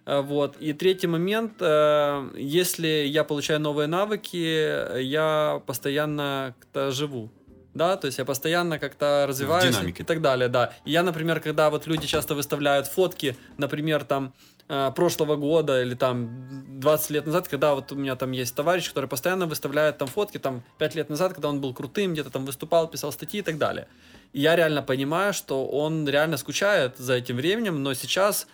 А, 0.06 0.22
вот. 0.22 0.58
И 0.58 0.74
третий 0.74 1.08
момент, 1.08 1.62
если 1.62 3.06
я 3.06 3.24
получаю 3.24 3.60
новые 3.60 3.88
навыки, 3.88 5.00
я 5.02 5.62
постоянно 5.68 6.56
как-то 6.60 6.92
живу 6.92 7.32
да, 7.74 7.98
то 7.98 8.08
есть 8.08 8.18
я 8.18 8.26
постоянно 8.26 8.80
как-то 8.80 9.26
развиваюсь 9.28 9.78
и 9.84 10.04
так 10.04 10.22
далее, 10.22 10.50
да. 10.50 10.74
И 10.86 10.92
я, 10.92 11.04
например, 11.04 11.40
когда 11.40 11.70
вот 11.70 11.88
люди 11.88 12.08
часто 12.08 12.36
выставляют 12.36 12.88
фотки, 12.88 13.38
например, 13.58 14.04
там 14.04 14.34
Э, 14.72 14.92
прошлого 14.96 15.36
года 15.36 15.82
или 15.82 15.96
там 15.96 16.80
20 16.80 17.10
лет 17.10 17.26
назад, 17.26 17.48
когда 17.48 17.74
вот 17.74 17.92
у 17.92 17.96
меня 17.96 18.16
там 18.16 18.32
есть 18.32 18.54
товарищ, 18.54 18.88
который 18.88 19.10
постоянно 19.10 19.48
выставляет 19.48 19.98
там 19.98 20.08
фотки, 20.08 20.38
там 20.38 20.62
5 20.78 20.94
лет 20.94 21.10
назад, 21.10 21.34
когда 21.34 21.50
он 21.50 21.60
был 21.60 21.74
крутым, 21.74 22.14
где-то 22.14 22.30
там 22.30 22.46
выступал, 22.46 22.88
писал 22.88 23.12
статьи 23.12 23.40
и 23.40 23.42
так 23.42 23.58
далее. 23.58 23.88
И 24.32 24.42
я 24.42 24.56
реально 24.56 24.84
понимаю, 24.84 25.34
что 25.34 25.66
он 25.66 26.08
реально 26.08 26.38
скучает 26.38 26.98
за 27.00 27.14
этим 27.14 27.38
временем, 27.38 27.82
но 27.82 27.96
сейчас 27.96 28.46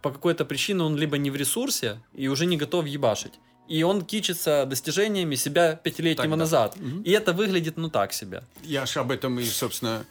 по 0.00 0.12
какой-то 0.12 0.44
причине 0.44 0.84
он 0.84 0.96
либо 0.96 1.18
не 1.18 1.32
в 1.32 1.34
ресурсе 1.34 1.98
и 2.14 2.28
уже 2.28 2.46
не 2.46 2.56
готов 2.56 2.86
ебашить. 2.86 3.40
И 3.66 3.82
он 3.82 4.02
кичится 4.02 4.66
достижениями 4.66 5.34
себя 5.34 5.74
пятилетнего 5.74 6.36
назад. 6.36 6.76
Угу. 6.76 7.02
И 7.02 7.10
это 7.10 7.32
выглядит, 7.32 7.78
ну, 7.78 7.90
так 7.90 8.12
себе. 8.12 8.44
Я 8.62 8.86
же 8.86 9.00
об 9.00 9.10
этом 9.10 9.40
и, 9.40 9.44
собственно, 9.44 10.04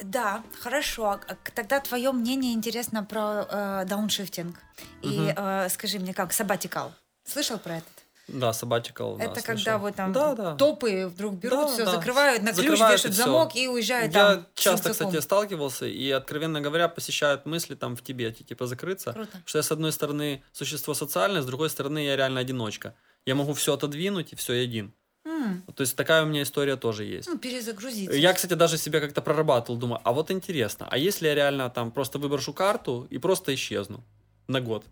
да, 0.00 0.42
хорошо. 0.60 1.20
А 1.26 1.36
тогда 1.54 1.80
твое 1.80 2.12
мнение 2.12 2.52
интересно 2.52 3.04
про 3.04 3.46
э, 3.48 3.84
дауншифтинг. 3.86 4.56
И 5.02 5.18
угу. 5.18 5.32
э, 5.36 5.68
скажи 5.70 5.98
мне, 5.98 6.14
как 6.14 6.30
sabbatical. 6.32 6.92
Слышал 7.24 7.58
про 7.58 7.76
этот? 7.76 8.04
Да, 8.26 8.50
sabbatical. 8.50 9.18
Это 9.20 9.34
да, 9.34 9.40
когда 9.42 9.72
слышал. 9.72 9.78
вот 9.80 9.94
там 9.96 10.12
да, 10.12 10.34
да. 10.34 10.56
топы 10.56 11.06
вдруг 11.06 11.34
берут, 11.34 11.66
да, 11.68 11.72
все 11.74 11.84
да. 11.84 11.92
закрывают, 11.92 12.42
на 12.42 12.52
ключ 12.52 12.68
закрывают 12.68 13.00
вешают 13.00 13.16
замок 13.16 13.54
и 13.54 13.68
уезжают 13.68 14.14
Я 14.14 14.36
там. 14.36 14.46
часто, 14.54 14.90
кстати, 14.92 15.20
сталкивался 15.20 15.86
и, 15.86 16.10
откровенно 16.10 16.62
говоря, 16.62 16.88
посещают 16.88 17.44
мысли 17.44 17.74
там 17.74 17.96
в 17.96 18.02
Тибете, 18.02 18.42
типа 18.42 18.66
закрыться. 18.66 19.12
Круто. 19.12 19.42
Что 19.44 19.58
я, 19.58 19.62
с 19.62 19.70
одной 19.70 19.92
стороны, 19.92 20.42
существо 20.52 20.94
социальное, 20.94 21.42
с 21.42 21.46
другой 21.46 21.68
стороны, 21.68 21.98
я 21.98 22.16
реально 22.16 22.40
одиночка. 22.40 22.94
Я 23.26 23.34
могу 23.34 23.52
все 23.52 23.74
отодвинуть 23.74 24.32
и 24.32 24.36
все 24.36 24.54
один. 24.54 24.94
Mm. 25.24 25.72
То 25.74 25.80
есть 25.80 25.96
такая 25.96 26.22
у 26.22 26.26
меня 26.26 26.42
история 26.42 26.76
тоже 26.76 27.04
есть. 27.04 27.28
Ну, 27.28 27.38
перезагрузить. 27.38 28.10
Я, 28.12 28.32
кстати, 28.34 28.54
даже 28.54 28.76
себя 28.76 29.00
как-то 29.00 29.22
прорабатывал, 29.22 29.78
думаю, 29.78 30.00
а 30.04 30.12
вот 30.12 30.30
интересно, 30.30 30.86
а 30.90 30.98
если 30.98 31.28
я 31.28 31.34
реально 31.34 31.70
там 31.70 31.90
просто 31.90 32.18
выброшу 32.18 32.52
карту 32.52 33.06
и 33.10 33.18
просто 33.18 33.54
исчезну 33.54 34.04
на 34.48 34.60
год? 34.60 34.84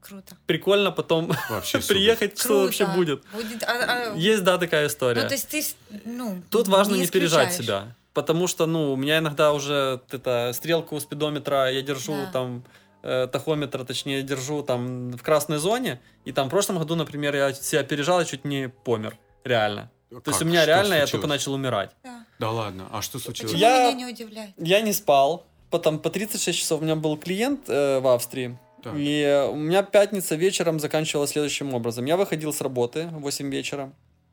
Круто. 0.00 0.36
Прикольно 0.46 0.92
потом 0.92 1.28
приехать, 1.88 2.38
что 2.38 2.62
вообще 2.62 2.86
будет. 2.86 3.24
будет 3.32 3.64
а, 3.64 4.12
а... 4.12 4.16
Есть, 4.16 4.44
да, 4.44 4.56
такая 4.56 4.86
история. 4.86 5.22
Ну, 5.22 5.28
то 5.28 5.34
есть 5.34 5.48
ты, 5.48 5.64
ну, 6.04 6.42
Тут 6.48 6.68
важно 6.68 6.94
не, 6.94 7.00
не 7.00 7.06
пережать 7.08 7.52
себя. 7.52 7.94
Потому 8.14 8.46
что, 8.46 8.66
ну, 8.66 8.92
у 8.92 8.96
меня 8.96 9.18
иногда 9.18 9.52
уже 9.52 10.00
это, 10.10 10.52
стрелку 10.54 10.98
спидометра 11.00 11.70
я 11.70 11.82
держу 11.82 12.12
да. 12.12 12.30
там 12.32 12.64
э, 13.02 13.26
тахометра, 13.30 13.84
точнее, 13.84 14.22
держу 14.22 14.62
там 14.62 15.10
в 15.10 15.22
красной 15.22 15.58
зоне, 15.58 16.00
и 16.24 16.32
там 16.32 16.46
в 16.46 16.50
прошлом 16.50 16.78
году, 16.78 16.94
например, 16.94 17.34
я 17.34 17.52
себя 17.52 17.82
пережал 17.82 18.20
и 18.20 18.26
чуть 18.26 18.44
не 18.44 18.68
помер. 18.68 19.18
Реально. 19.46 19.90
Как? 20.10 20.24
То 20.24 20.30
есть 20.30 20.42
у 20.42 20.44
меня 20.44 20.62
что 20.62 20.68
реально 20.68 20.86
случилось? 20.86 21.08
я 21.08 21.12
только 21.12 21.26
начал 21.26 21.54
умирать. 21.54 21.90
Да. 22.02 22.24
да 22.38 22.50
ладно, 22.50 22.88
а 22.90 23.02
что 23.02 23.18
случилось? 23.18 23.52
Почему 23.52 23.68
я, 23.68 23.92
меня 23.92 24.06
не 24.06 24.12
удивляет? 24.12 24.50
Я 24.56 24.80
не 24.80 24.92
спал. 24.92 25.46
Потом 25.70 25.98
по 25.98 26.10
36 26.10 26.58
часов 26.58 26.80
у 26.80 26.84
меня 26.84 26.96
был 26.96 27.16
клиент 27.16 27.68
э, 27.68 27.98
в 28.00 28.06
Австрии. 28.08 28.58
Так. 28.82 28.94
И 28.96 29.48
у 29.50 29.56
меня 29.56 29.82
пятница 29.82 30.36
вечером 30.36 30.78
заканчивалась 30.78 31.30
следующим 31.30 31.74
образом. 31.74 32.04
Я 32.04 32.16
выходил 32.16 32.52
с 32.52 32.60
работы 32.60 33.08
в 33.08 33.20
8 33.20 33.50
вечера, 33.50 33.92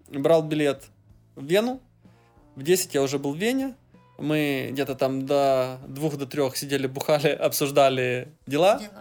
брал 0.09 0.43
билет 0.43 0.83
в 1.35 1.45
Вену. 1.45 1.79
В 2.55 2.63
10 2.63 2.93
я 2.93 3.01
уже 3.01 3.17
был 3.17 3.33
в 3.33 3.37
Вене. 3.37 3.75
Мы 4.19 4.69
где-то 4.71 4.95
там 4.95 5.25
до 5.25 5.79
двух 5.87 6.17
до 6.17 6.27
трех 6.27 6.55
сидели, 6.55 6.85
бухали, 6.85 7.27
обсуждали 7.47 8.29
дела. 8.45 8.79
Дела. 8.79 8.91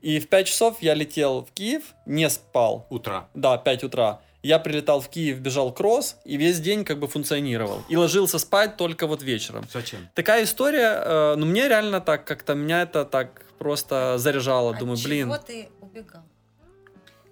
И 0.00 0.18
в 0.20 0.28
5 0.28 0.46
часов 0.46 0.80
я 0.80 0.94
летел 0.94 1.44
в 1.44 1.52
Киев, 1.52 1.94
не 2.06 2.30
спал. 2.30 2.86
Утра. 2.88 3.28
Да, 3.34 3.58
5 3.58 3.84
утра. 3.84 4.20
Я 4.42 4.58
прилетал 4.58 5.00
в 5.00 5.08
Киев, 5.08 5.38
бежал 5.38 5.72
кросс 5.72 6.16
и 6.24 6.36
весь 6.36 6.60
день 6.60 6.84
как 6.84 6.98
бы 6.98 7.08
функционировал. 7.08 7.82
И 7.88 7.96
ложился 7.96 8.38
спать 8.38 8.76
только 8.76 9.06
вот 9.06 9.22
вечером. 9.22 9.66
Зачем? 9.72 10.08
Такая 10.14 10.44
история, 10.44 11.02
э, 11.04 11.34
ну 11.36 11.44
мне 11.46 11.68
реально 11.68 12.00
так 12.00 12.24
как-то, 12.24 12.54
меня 12.54 12.82
это 12.82 13.04
так 13.04 13.42
просто 13.58 14.16
заряжало. 14.18 14.70
От 14.72 14.78
Думаю, 14.78 14.98
блин, 15.04 15.26
чего 15.26 15.36
ты 15.38 15.68
убегал? 15.80 16.22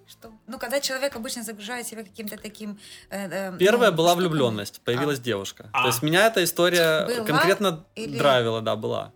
Что... 0.07 0.31
Ну, 0.47 0.59
когда 0.59 0.79
человек 0.79 1.15
обычно 1.15 1.43
загружает 1.43 1.87
себя 1.87 2.03
каким-то 2.03 2.37
таким... 2.37 2.79
э, 3.09 3.51
э, 3.53 3.57
Первая 3.57 3.91
ну, 3.91 3.97
была 3.97 4.11
штуками. 4.11 4.27
влюбленность, 4.27 4.81
появилась 4.81 5.19
девушка. 5.19 5.69
А. 5.71 5.83
То 5.83 5.87
есть 5.87 6.01
меня 6.03 6.27
эта 6.27 6.43
история 6.43 7.05
Была 7.05 7.25
конкретно 7.25 7.85
или- 7.95 8.17
драйвила, 8.17 8.61
да, 8.61 8.75
была. 8.75 9.13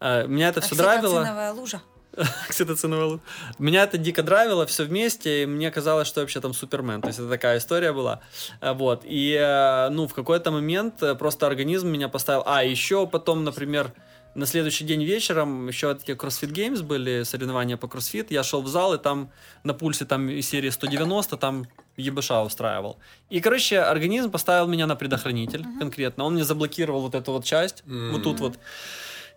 Э, 0.00 0.26
Меня 0.26 0.48
это 0.48 0.60
все 0.60 0.74
драйвило. 0.76 1.20
Окситоциновая 1.20 1.52
лужа. 1.52 1.82
Окситоциновая 2.48 3.06
лу- 3.06 3.20
Меня 3.58 3.84
это 3.84 3.98
дико 3.98 4.22
драйвило, 4.22 4.66
все 4.66 4.84
вместе, 4.84 5.42
и 5.42 5.46
мне 5.46 5.70
казалось, 5.70 6.08
что 6.08 6.20
вообще 6.20 6.40
там 6.40 6.54
супермен. 6.54 7.00
То 7.00 7.08
есть 7.08 7.18
это 7.18 7.28
такая 7.28 7.58
история 7.58 7.92
была. 7.92 8.20
Э, 8.60 8.72
Вот. 8.72 9.02
И, 9.04 9.34
э, 9.38 9.88
ну, 9.90 10.06
в 10.06 10.14
какой-то 10.14 10.50
момент 10.50 11.02
э, 11.02 11.14
просто 11.14 11.46
организм 11.46 11.88
меня 11.88 12.08
поставил... 12.08 12.42
А, 12.46 12.64
еще 12.64 13.06
потом, 13.06 13.44
например, 13.44 13.92
на 14.34 14.46
следующий 14.46 14.84
день 14.84 15.04
вечером 15.04 15.68
еще 15.68 15.94
такие 15.94 16.16
CrossFit 16.16 16.52
Games 16.52 16.82
были, 16.82 17.22
соревнования 17.24 17.76
по 17.76 17.86
CrossFit. 17.86 18.26
Я 18.30 18.42
шел 18.42 18.62
в 18.62 18.68
зал, 18.68 18.94
и 18.94 18.98
там 18.98 19.30
на 19.64 19.74
пульсе 19.74 20.04
там 20.04 20.28
из 20.28 20.48
серии 20.48 20.70
190, 20.70 21.36
там 21.36 21.66
ебыша 21.96 22.42
устраивал. 22.42 22.98
И, 23.30 23.40
короче, 23.40 23.80
организм 23.80 24.30
поставил 24.30 24.66
меня 24.68 24.86
на 24.86 24.96
предохранитель 24.96 25.64
конкретно. 25.78 26.24
Он 26.24 26.34
мне 26.34 26.44
заблокировал 26.44 27.00
вот 27.02 27.14
эту 27.14 27.32
вот 27.32 27.44
часть, 27.44 27.82
вот 27.86 28.22
тут 28.22 28.40
вот. 28.40 28.58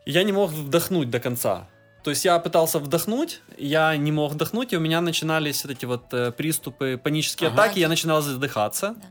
И 0.05 0.11
Я 0.11 0.23
не 0.23 0.31
мог 0.31 0.51
вдохнуть 0.51 1.09
до 1.09 1.19
конца. 1.19 1.67
То 2.03 2.09
есть 2.09 2.25
я 2.25 2.39
пытался 2.39 2.79
вдохнуть, 2.79 3.41
я 3.57 3.95
не 3.95 4.11
мог 4.11 4.31
вдохнуть, 4.31 4.73
и 4.73 4.77
у 4.77 4.79
меня 4.79 5.01
начинались 5.01 5.63
вот 5.63 5.71
эти 5.71 5.85
вот 5.85 6.13
э, 6.13 6.31
приступы, 6.31 6.99
панические 7.01 7.49
Ага. 7.49 7.63
атаки, 7.63 7.79
я 7.79 7.87
начинал 7.89 8.21
задыхаться. 8.21 8.95
Да. 8.97 9.07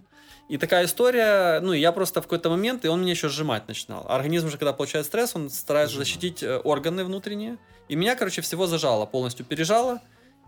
И 0.48 0.56
такая 0.56 0.86
история, 0.86 1.60
ну, 1.60 1.72
и 1.72 1.78
я 1.78 1.92
просто 1.92 2.20
в 2.20 2.24
какой-то 2.24 2.50
момент, 2.50 2.84
и 2.84 2.88
он 2.88 3.02
меня 3.02 3.12
еще 3.12 3.28
сжимать 3.28 3.68
начинал. 3.68 4.04
А 4.08 4.16
Организм 4.16 4.50
же, 4.50 4.58
когда 4.58 4.72
получает 4.72 5.06
стресс, 5.06 5.36
он 5.36 5.48
старается 5.50 5.92
Сжимает. 5.94 6.06
защитить 6.08 6.42
э, 6.42 6.58
органы 6.58 7.04
внутренние. 7.04 7.58
И 7.88 7.94
меня, 7.94 8.16
короче, 8.16 8.40
всего 8.42 8.66
зажало, 8.66 9.06
полностью 9.06 9.46
пережало. 9.46 10.00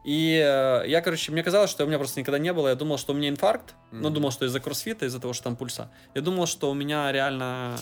И 0.05 0.35
э, 0.44 0.82
я, 0.89 1.01
короче, 1.01 1.31
мне 1.31 1.44
казалось, 1.44 1.70
что 1.70 1.85
у 1.85 1.86
меня 1.86 1.98
просто 1.98 2.19
никогда 2.19 2.40
не 2.40 2.52
было. 2.52 2.66
Я 2.69 2.74
думал, 2.74 2.98
что 2.98 3.12
у 3.12 3.16
меня 3.16 3.28
инфаркт. 3.28 3.74
Ну, 3.93 4.09
Мгм. 4.09 4.14
думал, 4.14 4.32
что 4.32 4.44
из-за 4.47 4.59
кроссфита, 4.59 5.06
из-за 5.06 5.20
того, 5.20 5.32
что 5.32 5.44
там 5.44 5.55
пульса. 5.55 5.89
Я 6.14 6.23
думал, 6.23 6.47
что 6.47 6.69
у 6.69 6.74
меня 6.74 7.12
реально... 7.12 7.77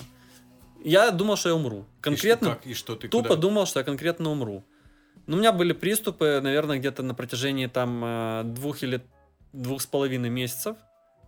Я 0.85 1.11
думал, 1.11 1.37
что 1.37 1.49
я 1.51 1.55
умру. 1.55 1.85
Конкретно 2.01 2.47
И 2.47 2.49
что, 2.49 2.57
как, 2.57 2.67
и 2.67 2.75
что 2.75 2.97
ты 2.97 3.09
тупо 3.09 3.29
куда? 3.31 3.41
думал, 3.41 3.67
что 3.67 3.81
я 3.81 3.85
конкретно 3.85 4.31
умру. 4.31 4.65
Ну, 5.27 5.37
у 5.37 5.39
меня 5.39 5.53
были 5.53 5.73
приступы, 5.73 6.41
наверное, 6.43 6.79
где-то 6.79 7.03
на 7.03 7.15
протяжении 7.15 7.67
там 7.67 8.03
э, 8.05 8.43
двух 8.45 8.83
или 8.83 9.03
двух 9.53 9.83
с 9.83 9.87
половиной 9.87 10.31
месяцев 10.31 10.77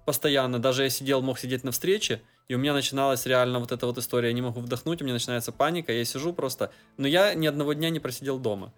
постоянно. 0.04 0.58
Даже 0.58 0.84
я 0.84 0.90
сидел, 0.90 1.22
мог 1.22 1.38
сидеть 1.38 1.64
на 1.64 1.70
встрече, 1.70 2.22
и 2.48 2.54
у 2.54 2.58
меня 2.58 2.72
начиналась 2.72 3.26
реально 3.26 3.60
вот 3.60 3.72
эта 3.72 3.86
вот 3.86 3.98
история. 3.98 4.28
Я 4.28 4.34
не 4.34 4.42
могу 4.42 4.60
вдохнуть, 4.60 5.00
у 5.00 5.04
меня 5.04 5.14
начинается 5.14 5.52
паника, 5.52 5.92
я 5.92 6.04
сижу 6.04 6.32
просто. 6.32 6.72
Но 6.96 7.06
я 7.06 7.34
ни 7.34 7.46
одного 7.46 7.72
дня 7.74 7.90
не 7.90 8.00
просидел 8.00 8.38
дома. 8.38 8.72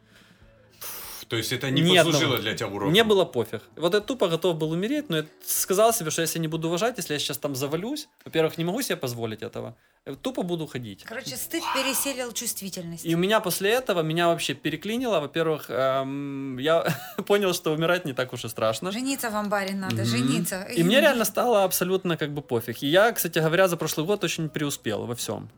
То 1.29 1.37
есть 1.37 1.53
это 1.53 1.71
не 1.71 1.81
Ни 1.83 1.97
послужило 1.97 2.23
одного. 2.25 2.43
для 2.43 2.55
тебя 2.55 2.67
уроком? 2.69 2.91
Мне 2.91 3.05
было 3.05 3.25
пофиг. 3.25 3.63
Вот 3.77 3.95
я 3.95 4.01
тупо 4.01 4.29
готов 4.29 4.57
был 4.57 4.71
умереть, 4.71 5.09
но 5.11 5.19
я 5.19 5.25
сказал 5.47 5.93
себе, 5.93 6.11
что 6.11 6.23
если 6.23 6.39
я 6.39 6.43
не 6.43 6.49
буду 6.49 6.69
уважать, 6.69 6.97
если 6.99 7.15
я 7.15 7.19
сейчас 7.19 7.39
там 7.39 7.55
завалюсь, 7.55 8.09
во-первых, 8.25 8.59
не 8.59 8.65
могу 8.65 8.83
себе 8.83 8.97
позволить 8.97 9.43
этого, 9.43 9.75
тупо 10.23 10.43
буду 10.43 10.67
ходить. 10.67 11.05
Короче, 11.05 11.37
стыд 11.37 11.63
переселил 11.75 12.33
чувствительность. 12.33 13.05
И 13.07 13.15
у 13.15 13.19
меня 13.19 13.41
после 13.41 13.71
этого 13.71 14.03
меня 14.03 14.29
вообще 14.29 14.55
переклинило. 14.55 15.21
Во-первых, 15.21 15.67
эм, 15.71 16.59
я 16.59 16.87
понял, 17.27 17.55
что 17.55 17.73
умирать 17.73 18.05
не 18.05 18.13
так 18.13 18.33
уж 18.33 18.45
и 18.45 18.49
страшно. 18.49 18.93
Жениться 18.93 19.31
в 19.31 19.35
амбаре 19.37 19.75
надо, 19.75 19.97
Мгм. 19.97 20.05
жениться. 20.05 20.63
И 20.77 20.83
мне 20.83 21.01
реально 21.01 21.25
стало 21.25 21.65
абсолютно 21.65 22.17
как 22.17 22.31
бы 22.35 22.43
пофиг. 22.43 22.83
И 22.83 22.87
я, 22.87 23.13
кстати 23.13 23.39
говоря, 23.39 23.69
за 23.69 23.77
прошлый 23.77 24.07
год 24.07 24.25
очень 24.25 24.49
преуспел 24.49 25.07
во 25.07 25.15
всем. 25.15 25.49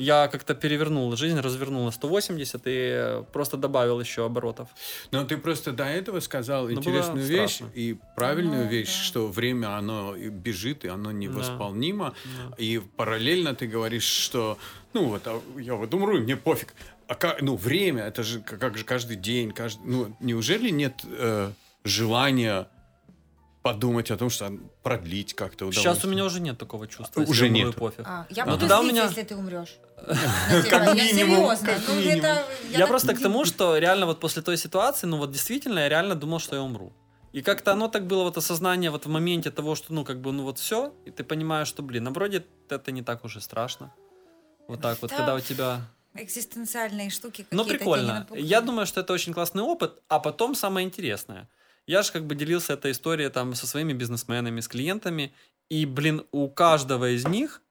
Я 0.00 0.28
как-то 0.28 0.54
перевернул 0.54 1.14
жизнь, 1.16 1.38
развернул 1.38 1.84
на 1.84 1.90
180 1.90 2.62
и 2.66 2.70
э, 2.70 3.24
просто 3.32 3.56
добавил 3.56 4.00
еще 4.00 4.24
оборотов. 4.24 4.68
Но 5.10 5.24
ты 5.24 5.36
просто 5.36 5.72
до 5.72 5.84
этого 5.84 6.20
сказал 6.20 6.62
Ну, 6.68 6.74
было 6.74 6.78
интересную 6.78 7.24
вещь 7.26 7.54
страшно. 7.56 7.72
и 7.74 7.96
правильную 8.16 8.64
Ну, 8.64 8.70
вещь, 8.70 8.96
да. 8.98 9.04
что 9.04 9.26
время 9.28 9.76
оно 9.76 10.16
бежит, 10.16 10.84
и 10.84 10.88
оно 10.88 11.12
невосполнимо. 11.12 12.14
Да. 12.48 12.56
И 12.56 12.78
параллельно 12.96 13.54
ты 13.54 13.66
говоришь, 13.66 14.04
что 14.04 14.58
ну 14.94 15.04
вот 15.04 15.22
а 15.26 15.40
я 15.58 15.74
вот 15.74 15.92
умру, 15.94 16.16
и 16.16 16.20
мне 16.20 16.36
пофиг. 16.36 16.74
А 17.06 17.14
как, 17.14 17.42
ну 17.42 17.56
время, 17.56 18.04
это 18.04 18.22
же 18.22 18.40
как, 18.40 18.58
как 18.60 18.78
же 18.78 18.84
каждый 18.84 19.16
день, 19.16 19.50
каждый, 19.52 19.82
ну 19.84 20.16
неужели 20.20 20.70
нет 20.70 20.94
э, 21.04 21.50
желания 21.84 22.68
подумать 23.62 24.10
о 24.10 24.16
том, 24.16 24.30
что 24.30 24.52
продлить 24.82 25.34
как-то 25.34 25.66
удовольствие? 25.66 25.94
Сейчас 25.94 26.04
у 26.04 26.08
меня 26.08 26.24
уже 26.24 26.40
нет 26.40 26.58
такого 26.58 26.86
чувства. 26.86 27.22
Уже 27.22 27.48
нет. 27.48 27.74
пофиг. 27.74 28.04
А, 28.06 28.26
я 28.30 28.44
Но 28.44 28.52
буду 28.52 28.60
тогда 28.60 28.80
у 28.80 28.82
злиться, 28.82 28.94
меня- 29.00 29.08
если 29.08 29.22
ты 29.22 29.36
умрешь. 29.36 29.76
Как 30.70 30.94
минимум, 30.94 31.36
серьезно. 31.56 31.66
как 31.66 31.80
Ну, 31.88 31.94
минимум. 31.94 32.18
это- 32.24 32.44
Я, 32.70 32.86
просто 32.86 33.14
к 33.14 33.20
тому, 33.20 33.44
что 33.44 33.76
реально 33.78 34.06
вот 34.06 34.20
после 34.20 34.42
той 34.42 34.56
ситуации, 34.56 35.06
ну 35.06 35.18
вот 35.18 35.30
действительно, 35.30 35.80
я 35.80 35.88
реально 35.88 36.14
думал, 36.14 36.38
что 36.38 36.56
я 36.56 36.62
умру. 36.62 36.92
И 37.32 37.42
как-то 37.42 37.72
оно 37.72 37.88
так 37.88 38.06
было, 38.06 38.24
вот 38.24 38.36
осознание 38.36 38.90
вот 38.90 39.04
в 39.06 39.08
моменте 39.08 39.50
того, 39.50 39.74
что, 39.76 39.92
ну, 39.94 40.04
как 40.04 40.20
бы, 40.20 40.32
ну 40.32 40.42
вот 40.42 40.58
все, 40.58 40.92
и 41.04 41.10
ты 41.10 41.22
понимаешь, 41.22 41.68
что, 41.68 41.82
блин, 41.82 42.08
а 42.08 42.10
вроде 42.10 42.44
это 42.70 42.90
не 42.92 43.02
так 43.02 43.24
уж 43.24 43.36
и 43.36 43.40
страшно. 43.40 43.92
Вот 44.68 44.80
так 44.80 45.00
вот, 45.02 45.10
Да. 45.10 45.16
когда 45.16 45.34
у 45.34 45.40
тебя... 45.40 45.80
Экзистенциальные 46.14 47.10
штуки 47.10 47.46
Ну, 47.52 47.64
прикольно. 47.64 48.26
Я 48.34 48.60
думаю, 48.62 48.86
что 48.86 49.00
это 49.00 49.12
очень 49.12 49.32
классный 49.32 49.62
опыт, 49.62 50.02
а 50.08 50.18
потом 50.18 50.54
самое 50.56 50.84
интересное. 50.86 51.48
Я 51.90 52.02
же 52.04 52.12
как 52.12 52.24
бы 52.24 52.36
делился 52.36 52.74
этой 52.74 52.92
историей 52.92 53.30
там 53.30 53.56
со 53.56 53.66
своими 53.66 53.92
бизнесменами, 53.92 54.60
с 54.60 54.68
клиентами, 54.68 55.32
и, 55.68 55.86
блин, 55.86 56.22
у 56.30 56.48
каждого 56.48 57.10
из 57.16 57.26
них, 57.26 57.62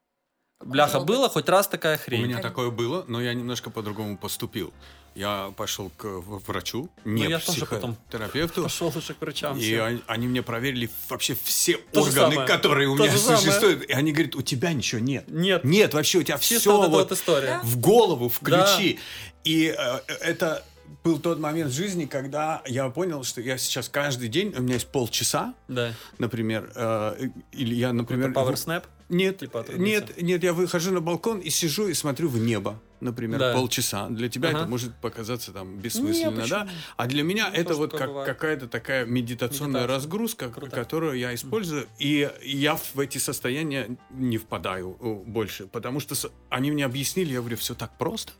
бляха, 0.62 1.00
было 1.00 1.30
хоть 1.30 1.48
раз 1.48 1.68
такая 1.68 1.96
У 1.96 2.00
хрень. 2.00 2.24
меня 2.24 2.34
Как- 2.34 2.42
такое 2.42 2.70
было, 2.70 3.02
но 3.08 3.22
я 3.22 3.32
немножко 3.32 3.70
по-другому 3.70 4.18
поступил. 4.18 4.74
Я 5.14 5.52
пошел 5.56 5.90
к 5.96 6.04
врачу, 6.46 6.90
не 7.06 7.24
Ну, 7.24 7.30
я 7.30 7.38
тоже 7.38 7.64
потом 7.64 7.96
психотерапевту. 7.96 8.62
Пошел 8.64 8.92
уже 8.94 9.14
к 9.14 9.20
врачам. 9.22 9.56
И 9.56 9.60
всем. 9.62 9.84
они, 9.84 10.02
они 10.06 10.28
мне 10.28 10.42
проверили 10.42 10.90
вообще 11.08 11.34
все 11.42 11.78
То 11.78 12.02
органы, 12.02 12.34
самое. 12.36 12.46
которые 12.46 12.88
у 12.90 12.96
То 12.98 13.04
меня 13.06 13.16
существуют. 13.16 13.84
И 13.88 13.92
они 13.92 14.12
говорят, 14.12 14.34
у 14.36 14.42
тебя 14.42 14.74
ничего 14.74 15.00
нет. 15.00 15.24
Нет. 15.28 15.64
Нет, 15.64 15.94
вообще 15.94 16.18
у 16.18 16.22
тебя 16.22 16.36
Чисто 16.38 16.60
все 16.60 16.76
вот 16.76 16.90
вот 16.90 17.10
история. 17.12 17.58
в 17.64 17.78
голову 17.80 18.28
включи. 18.28 19.00
И 19.44 19.74
э, 19.76 20.00
это 20.20 20.62
был 21.04 21.18
тот 21.18 21.38
момент 21.38 21.70
в 21.70 21.74
жизни, 21.74 22.06
когда 22.06 22.62
я 22.66 22.88
понял, 22.90 23.22
что 23.24 23.40
я 23.40 23.58
сейчас 23.58 23.88
каждый 23.88 24.28
день, 24.28 24.54
у 24.56 24.62
меня 24.62 24.74
есть 24.74 24.88
полчаса, 24.88 25.54
Да. 25.68 25.92
например, 26.18 26.70
э, 26.74 27.28
или 27.52 27.74
я, 27.74 27.92
например... 27.92 28.30
Power 28.30 28.54
Snap. 28.54 28.84
Нет, 29.08 29.38
Типа 29.38 29.66
нет, 29.76 30.22
нет, 30.22 30.44
я 30.44 30.52
выхожу 30.52 30.92
на 30.92 31.00
балкон 31.00 31.40
и 31.40 31.50
сижу 31.50 31.88
и 31.88 31.94
смотрю 31.94 32.28
в 32.28 32.38
небо, 32.38 32.80
например, 33.00 33.40
Да. 33.40 33.54
полчаса. 33.54 34.08
Для 34.08 34.28
тебя 34.28 34.50
Ага. 34.50 34.58
это 34.60 34.68
может 34.68 34.94
показаться 34.94 35.50
там 35.52 35.78
бессмысленно, 35.78 36.46
да? 36.46 36.60
почему? 36.60 36.78
А 36.96 37.06
для 37.08 37.22
меня 37.24 37.48
Ну, 37.50 37.56
это 37.60 37.74
вот 37.74 37.90
как, 37.90 38.24
какая-то 38.24 38.68
такая 38.68 39.06
медитационная 39.06 39.80
Медитация. 39.82 39.96
разгрузка, 39.96 40.48
Круто. 40.48 40.70
которую 40.70 41.18
я 41.18 41.34
использую, 41.34 41.88
и 41.98 42.30
я 42.44 42.76
в 42.76 43.00
эти 43.00 43.18
состояния 43.18 43.96
не 44.10 44.38
впадаю 44.38 44.96
э, 45.00 45.12
больше, 45.28 45.66
потому 45.66 45.98
что 45.98 46.14
они 46.48 46.70
мне 46.70 46.84
объяснили, 46.84 47.32
я 47.32 47.40
говорю, 47.40 47.56
все 47.56 47.74
так 47.74 47.98
просто. 47.98 48.32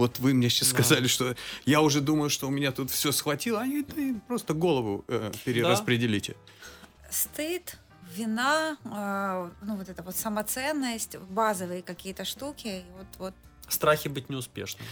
Вот 0.00 0.18
вы 0.18 0.32
мне 0.32 0.48
сейчас 0.48 0.68
Да. 0.72 0.76
сказали, 0.82 1.08
что 1.08 1.36
я 1.66 1.82
уже 1.82 2.00
думаю, 2.00 2.30
что 2.30 2.48
у 2.48 2.50
меня 2.50 2.72
тут 2.72 2.90
все 2.90 3.12
схватило, 3.12 3.60
а 3.60 3.66
это 3.66 3.94
просто 4.26 4.54
голову 4.54 5.04
э, 5.08 5.30
перераспределите. 5.44 6.36
Стыд, 7.10 7.76
вина, 8.16 8.78
э, 8.82 9.50
ну 9.62 9.76
вот 9.76 9.90
это 9.90 10.02
вот 10.02 10.16
самоценность, 10.16 11.18
базовые 11.18 11.82
какие-то 11.82 12.24
штуки. 12.24 12.82
Вот, 12.96 13.06
вот. 13.18 13.34
Страхи 13.68 14.08
быть 14.08 14.30
неуспешным. 14.30 14.86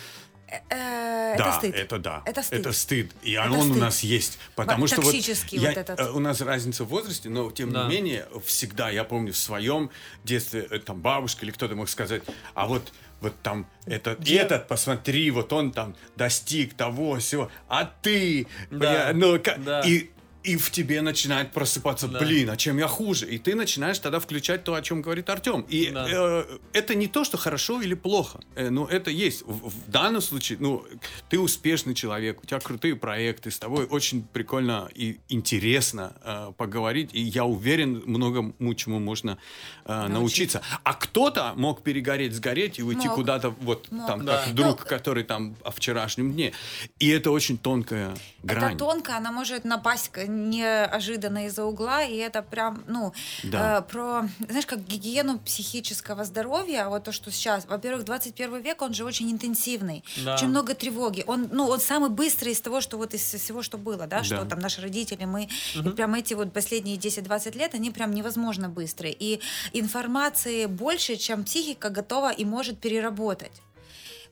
Э, 0.50 0.56
э, 0.70 1.36
да, 1.38 1.48
это 1.48 1.52
стыд. 1.58 1.74
это 1.74 1.98
да. 1.98 2.22
Это 2.26 2.42
стыд. 2.42 2.60
Это 2.60 2.72
стыд. 2.72 3.12
И 3.22 3.32
Это 3.32 3.50
он 3.50 3.58
у 3.60 3.64
стыд. 3.70 3.76
нас 3.80 4.00
есть. 4.00 4.38
Потому 4.56 4.86
что 4.86 5.00
вот, 5.00 5.14
я- 5.14 5.68
вот 5.68 5.76
этот. 5.78 6.00
э, 6.00 6.10
у 6.10 6.18
нас 6.20 6.40
разница 6.42 6.84
в 6.84 6.88
возрасте, 6.88 7.30
но 7.30 7.50
тем 7.50 7.72
Да. 7.72 7.84
не 7.84 7.94
менее, 7.96 8.26
всегда, 8.44 8.90
я 8.90 9.04
помню, 9.04 9.32
в 9.32 9.36
своем 9.38 9.90
детстве, 10.24 10.66
э, 10.70 10.78
там, 10.80 11.00
бабушка 11.00 11.44
или 11.46 11.52
кто-то 11.52 11.74
мог 11.76 11.88
сказать, 11.88 12.22
а 12.54 12.66
вот 12.66 12.92
вот 13.20 13.34
там 13.42 13.66
этот, 13.86 14.20
Где- 14.20 14.38
этот, 14.38 14.68
посмотри, 14.68 15.30
вот 15.30 15.52
он 15.52 15.72
там 15.72 15.94
достиг 16.16 16.74
того, 16.74 17.18
всего, 17.18 17.50
а 17.68 17.84
ты, 18.02 18.46
Да, 18.70 18.76
бля, 18.78 19.10
ну, 19.14 19.38
да. 19.58 19.80
и 19.80 20.10
и 20.48 20.56
в 20.56 20.70
тебе 20.70 21.02
начинает 21.02 21.52
просыпаться, 21.52 22.08
Да. 22.08 22.18
блин, 22.18 22.48
а 22.50 22.56
чем 22.56 22.78
я 22.78 22.86
хуже? 22.88 23.26
И 23.28 23.38
ты 23.38 23.54
начинаешь 23.54 23.98
тогда 23.98 24.18
включать 24.18 24.64
то, 24.64 24.74
о 24.74 24.80
чем 24.82 25.02
говорит 25.02 25.28
Артем. 25.30 25.60
И 25.68 25.90
Да. 25.90 26.06
э, 26.10 26.58
это 26.72 26.94
не 26.94 27.06
то, 27.06 27.24
что 27.24 27.36
хорошо 27.36 27.82
или 27.82 27.94
плохо. 27.94 28.40
Э, 28.56 28.70
ну, 28.70 28.86
это 28.86 29.10
есть. 29.10 29.42
В, 29.42 29.68
в 29.68 29.90
данном 29.90 30.22
случае, 30.22 30.58
ну, 30.60 30.84
ты 31.28 31.38
успешный 31.38 31.94
человек, 31.94 32.42
у 32.42 32.46
тебя 32.46 32.60
крутые 32.60 32.96
проекты, 32.96 33.50
с 33.50 33.58
тобой 33.58 33.84
очень 33.86 34.22
прикольно 34.32 34.88
и 34.94 35.18
интересно 35.28 36.12
э, 36.24 36.52
поговорить. 36.56 37.10
И 37.12 37.20
я 37.20 37.44
уверен, 37.44 38.02
многому 38.06 38.74
чему 38.74 38.98
можно 39.00 39.38
э, 39.84 40.06
научиться. 40.08 40.62
А 40.84 40.94
кто-то 40.94 41.52
мог 41.56 41.82
перегореть, 41.82 42.34
сгореть 42.34 42.78
и 42.78 42.82
уйти 42.82 43.08
куда-то, 43.08 43.50
вот 43.50 43.90
Мог. 43.90 44.06
там, 44.06 44.24
Да. 44.24 44.44
как 44.44 44.54
друг, 44.54 44.78
Ну, 44.80 44.86
который 44.88 45.24
там 45.24 45.56
о 45.64 45.70
вчерашнем 45.70 46.32
дне. 46.32 46.52
И 46.98 47.08
это 47.08 47.30
очень 47.30 47.58
тонкая 47.58 48.14
грань. 48.42 48.74
Это 48.74 48.78
тонко, 48.78 49.16
она 49.16 49.32
может 49.32 49.64
напасть 49.64 50.08
неожиданно 50.50 51.46
из-за 51.46 51.64
угла, 51.64 52.02
и 52.02 52.16
это 52.16 52.42
прям, 52.42 52.82
ну, 52.86 53.12
Да. 53.44 53.78
э, 53.78 53.82
про, 53.90 54.28
знаешь, 54.48 54.66
как 54.66 54.80
гигиену 54.86 55.38
психического 55.38 56.24
здоровья, 56.24 56.88
вот 56.88 57.04
то, 57.04 57.12
что 57.12 57.30
сейчас, 57.30 57.66
во-первых, 57.66 58.04
21 58.04 58.60
век, 58.60 58.82
он 58.82 58.94
же 58.94 59.04
очень 59.04 59.30
интенсивный, 59.30 60.04
Да. 60.24 60.34
очень 60.34 60.48
много 60.48 60.74
тревоги, 60.74 61.24
он, 61.26 61.48
ну, 61.52 61.66
он 61.68 61.80
самый 61.80 62.10
быстрый 62.10 62.52
из 62.52 62.60
того, 62.60 62.80
что 62.80 62.96
вот 62.98 63.14
из 63.14 63.22
всего, 63.22 63.62
что 63.62 63.78
было, 63.78 64.06
да, 64.06 64.22
что 64.24 64.36
Да. 64.42 64.44
там 64.44 64.58
наши 64.60 64.80
родители, 64.80 65.24
мы, 65.24 65.48
и 65.74 65.88
прям 65.90 66.14
эти 66.14 66.34
вот 66.34 66.52
последние 66.52 66.96
10-20 66.96 67.56
лет, 67.56 67.74
они 67.74 67.90
прям 67.90 68.12
невозможно 68.12 68.68
быстрые, 68.68 69.14
и 69.18 69.40
информации 69.72 70.66
больше, 70.66 71.16
чем 71.16 71.44
психика 71.44 71.90
готова 71.90 72.30
и 72.32 72.44
может 72.44 72.78
переработать. 72.78 73.52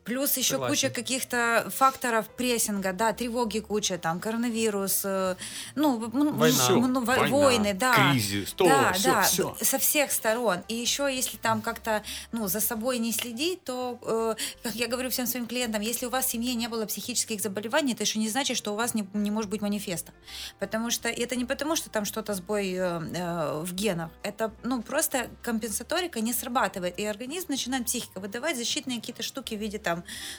Плюс 0.07 0.37
еще 0.37 0.53
Согласен. 0.53 0.73
куча 0.73 0.91
каких-то 0.91 1.69
факторов 1.75 2.29
прессинга, 2.29 2.93
да, 2.93 3.13
тревоги 3.13 3.59
куча, 3.59 3.99
там, 3.99 4.21
коронавирус, 4.21 5.01
э, 5.05 5.35
ну, 5.75 5.99
Война. 5.99 6.57
Всё. 6.57 6.77
ну, 6.77 7.01
во- 7.01 7.17
Война, 7.17 7.37
войны, 7.37 7.75
да. 7.75 8.13
кризис, 8.13 8.53
то, 8.53 8.67
да, 8.67 8.93
всё, 8.93 9.13
да, 9.13 9.23
всё. 9.23 9.57
со 9.61 9.79
всех 9.79 10.13
сторон. 10.13 10.59
И 10.69 10.75
еще, 10.77 11.13
если 11.13 11.37
там 11.39 11.61
как-то, 11.61 12.05
ну, 12.31 12.47
за 12.47 12.61
собой 12.61 12.99
не 12.99 13.13
следить, 13.13 13.65
то, 13.65 13.99
э, 14.03 14.35
как 14.63 14.77
я 14.77 14.87
говорю 14.87 15.11
всем 15.11 15.27
своим 15.27 15.47
клиентам, 15.49 15.83
если 15.83 16.07
у 16.07 16.11
вас 16.11 16.27
в 16.27 16.31
семье 16.31 16.55
не 16.55 16.69
было 16.69 16.87
психических 16.87 17.41
заболеваний, 17.41 17.95
это 17.95 18.05
еще 18.05 18.21
не 18.21 18.29
значит, 18.29 18.57
что 18.57 18.73
у 18.73 18.77
вас 18.77 18.95
не, 18.95 19.09
не 19.13 19.33
может 19.33 19.51
быть 19.51 19.61
манифеста. 19.61 20.13
Потому 20.61 20.91
что 20.93 21.09
это 21.09 21.35
не 21.35 21.45
потому, 21.45 21.75
что 21.75 21.91
там 21.91 22.05
что-то 22.05 22.35
сбой 22.35 22.73
э, 22.75 23.01
э, 23.13 23.61
в 23.65 23.75
генах. 23.75 24.11
Это, 24.23 24.53
ну, 24.63 24.83
просто 24.83 25.31
компенсаторика 25.43 26.21
не 26.21 26.33
срабатывает, 26.33 26.97
и 27.01 27.05
организм 27.05 27.47
начинает 27.49 27.87
психика 27.87 28.21
выдавать 28.21 28.57
защитные 28.57 29.01
какие-то 29.01 29.25
штуки 29.25 29.57
в 29.57 29.59
виде 29.59 29.79
там 29.79 29.96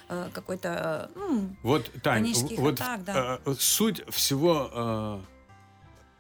э, 0.10 0.30
какой-то, 0.34 1.10
э, 1.16 1.20
ну, 1.20 1.56
Вот, 1.64 1.92
Тань, 2.04 2.34
вот 2.58 2.76
атак, 2.76 3.04
да. 3.04 3.40
э, 3.46 3.56
суть 3.60 4.02
всего, 4.10 4.70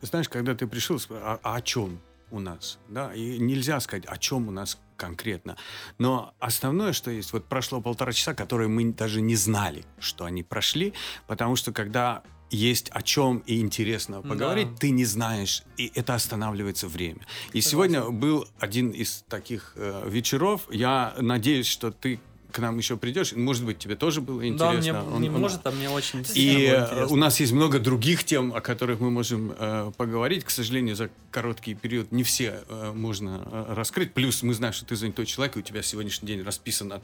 э, 0.01 0.05
знаешь, 0.05 0.29
когда 0.29 0.55
ты 0.55 0.67
пришел, 0.67 0.99
а, 1.09 1.39
а 1.43 1.55
о 1.55 1.61
чем 1.61 1.99
у 2.31 2.39
нас, 2.39 2.77
да, 2.89 3.13
и 3.13 3.37
нельзя 3.39 3.79
сказать, 3.79 4.05
о 4.05 4.17
чем 4.17 4.47
у 4.47 4.51
нас 4.51 4.77
конкретно. 4.97 5.55
Но 5.97 6.33
основное, 6.39 6.91
что 6.93 7.11
есть, 7.11 7.31
вот 7.33 7.45
прошло 7.45 7.81
полтора 7.81 8.11
часа, 8.13 8.33
которые 8.33 8.67
мы 8.67 8.91
даже 8.93 9.21
не 9.21 9.35
знали, 9.35 9.85
что 9.99 10.25
они 10.25 10.43
прошли, 10.43 10.93
потому 11.27 11.55
что 11.55 11.71
когда 11.71 12.23
есть 12.49 12.89
о 12.93 13.01
чем 13.01 13.39
и 13.45 13.59
интересно 13.59 14.21
поговорить, 14.21 14.71
Да. 14.71 14.77
ты 14.77 14.89
не 14.91 15.03
знаешь, 15.05 15.63
и 15.75 15.91
это 15.95 16.15
останавливается 16.15 16.87
время. 16.87 17.21
И 17.51 17.59
сегодня 17.61 18.03
был 18.09 18.47
один 18.57 18.91
из 18.91 19.25
таких 19.27 19.73
э, 19.75 20.03
вечеров. 20.09 20.61
Я 20.71 21.13
надеюсь, 21.19 21.67
что 21.67 21.91
ты 21.91 22.19
к 22.57 22.59
нам 22.59 22.75
еще 22.79 22.97
придешь. 22.97 23.33
Может 23.33 23.65
быть, 23.65 23.77
тебе 23.77 23.95
тоже 23.95 24.19
было 24.19 24.39
Да, 24.41 24.47
интересно. 24.47 24.79
мне 25.03 25.15
Он- 25.15 25.21
не 25.21 25.29
он- 25.29 25.39
может, 25.41 25.61
а 25.67 25.69
мне 25.71 25.91
очень 25.91 26.25
и 26.33 26.49
э, 26.65 26.81
интересно. 26.85 27.05
у 27.07 27.15
нас 27.15 27.39
есть 27.39 27.51
много 27.53 27.77
других 27.79 28.23
тем, 28.23 28.51
о 28.51 28.61
которых 28.61 28.99
мы 28.99 29.11
можем 29.11 29.53
э, 29.55 29.91
поговорить. 29.95 30.43
К 30.43 30.49
сожалению, 30.49 30.95
за 30.95 31.11
короткий 31.29 31.75
период 31.75 32.11
не 32.11 32.23
все 32.23 32.61
э, 32.67 32.91
можно 32.95 33.43
э, 33.45 33.73
раскрыть. 33.75 34.11
Плюс 34.15 34.41
мы 34.41 34.55
знаем, 34.55 34.73
что 34.73 34.85
ты 34.87 34.95
занятой 34.95 35.27
человек, 35.27 35.55
и 35.55 35.59
у 35.59 35.61
тебя 35.61 35.83
сегодняшний 35.83 36.27
день 36.27 36.41
расписан 36.41 36.91
от, 36.93 37.03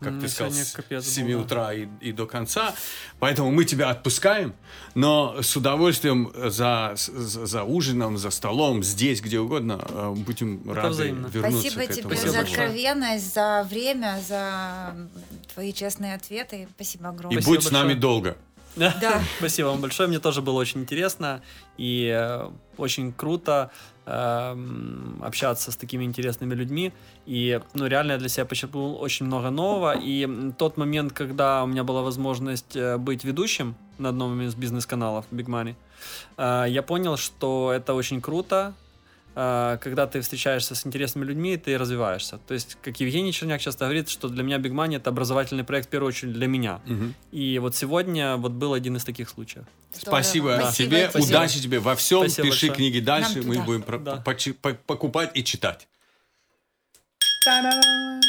как 0.00 0.08
М, 0.12 0.20
ты 0.20 0.28
сказал, 0.28 0.52
с 0.52 0.72
капец 0.72 1.04
был, 1.04 1.10
7 1.10 1.32
да. 1.32 1.38
утра 1.38 1.72
и, 1.74 1.86
и 2.00 2.12
до 2.12 2.26
конца. 2.26 2.74
Поэтому 3.18 3.50
мы 3.50 3.64
тебя 3.64 3.90
отпускаем, 3.90 4.54
но 4.94 5.40
с 5.42 5.56
удовольствием 5.56 6.32
за, 6.34 6.92
за, 6.96 7.46
за 7.46 7.64
ужином, 7.64 8.18
за 8.18 8.30
столом, 8.30 8.82
здесь, 8.82 9.20
где 9.20 9.38
угодно, 9.40 9.80
э, 9.88 10.14
будем 10.16 10.70
рады 10.70 10.88
взаимно. 10.90 11.26
вернуться 11.28 11.70
Спасибо 11.70 11.80
к 11.80 11.84
этому 11.84 11.96
тебе 11.96 12.16
Спасибо 12.16 12.32
за 12.32 12.38
большое. 12.38 12.62
откровенность, 12.66 13.34
за 13.34 13.66
время, 13.70 14.20
за 14.26 14.96
твои 15.54 15.72
честные 15.72 16.14
ответы. 16.14 16.68
Спасибо 16.74 17.04
И 17.04 17.08
огромное. 17.08 17.40
Спасибо 17.40 17.56
будь 17.56 17.64
с 17.66 17.70
нами 17.70 17.82
большое. 17.94 18.00
долго. 18.00 18.36
Да. 18.76 19.22
Спасибо 19.38 19.68
вам 19.68 19.80
большое. 19.80 20.08
Мне 20.08 20.18
тоже 20.18 20.42
было 20.42 20.60
очень 20.60 20.82
интересно 20.82 21.42
и 21.78 22.12
э, 22.14 22.50
очень 22.76 23.12
круто 23.12 23.70
общаться 24.06 25.72
с 25.72 25.76
такими 25.76 26.04
интересными 26.04 26.54
людьми. 26.54 26.92
И, 27.26 27.60
ну, 27.74 27.86
реально 27.86 28.12
я 28.12 28.18
для 28.18 28.28
себя 28.28 28.46
почерпнул 28.46 29.00
очень 29.00 29.26
много 29.26 29.50
нового. 29.50 29.96
И 29.98 30.52
тот 30.58 30.76
момент, 30.76 31.12
когда 31.12 31.64
у 31.64 31.66
меня 31.66 31.82
была 31.82 32.02
возможность 32.02 32.76
э, 32.76 32.98
быть 32.98 33.24
ведущим 33.24 33.74
на 33.98 34.10
одном 34.10 34.40
из 34.42 34.54
бизнес-каналов 34.54 35.24
Big 35.32 35.46
Money, 35.46 35.74
э, 36.36 36.66
я 36.68 36.82
понял, 36.82 37.16
что 37.16 37.72
это 37.72 37.94
очень 37.94 38.20
круто, 38.20 38.74
когда 39.82 40.06
ты 40.06 40.22
встречаешься 40.22 40.74
с 40.74 40.86
интересными 40.86 41.26
людьми, 41.26 41.58
ты 41.58 41.76
развиваешься. 41.76 42.38
То 42.48 42.54
есть, 42.54 42.78
как 42.82 42.98
Евгений 43.00 43.32
Черняк 43.34 43.60
часто 43.60 43.84
говорит, 43.84 44.08
что 44.08 44.28
для 44.28 44.42
меня 44.42 44.56
Big 44.56 44.72
Money 44.72 44.96
это 44.96 45.10
образовательный 45.10 45.62
проект 45.62 45.88
в 45.88 45.90
первую 45.90 46.08
очередь 46.08 46.32
для 46.32 46.46
меня. 46.46 46.80
Мгм. 46.86 47.14
И 47.32 47.58
вот 47.58 47.76
сегодня 47.76 48.36
вот 48.36 48.52
был 48.52 48.72
один 48.72 48.96
из 48.96 49.04
таких 49.04 49.28
случаев. 49.28 49.66
Здорово. 49.92 50.22
Спасибо, 50.22 50.56
Спасибо 50.60 50.90
тебе, 50.90 51.08
тебе. 51.12 51.22
удачи 51.22 51.60
тебе 51.60 51.78
во 51.80 51.94
всем. 51.96 52.20
Спасибо 52.20 52.48
Пиши 52.48 52.66
большое. 52.68 52.72
книги 52.88 53.00
дальше, 53.04 53.38
Нам 53.40 53.46
мы 53.48 53.54
туда. 53.56 53.66
будем 53.66 54.04
Да. 54.04 54.72
покупать 54.86 55.30
и 55.34 55.44
читать. 55.44 55.86
Та-дам! 57.44 58.25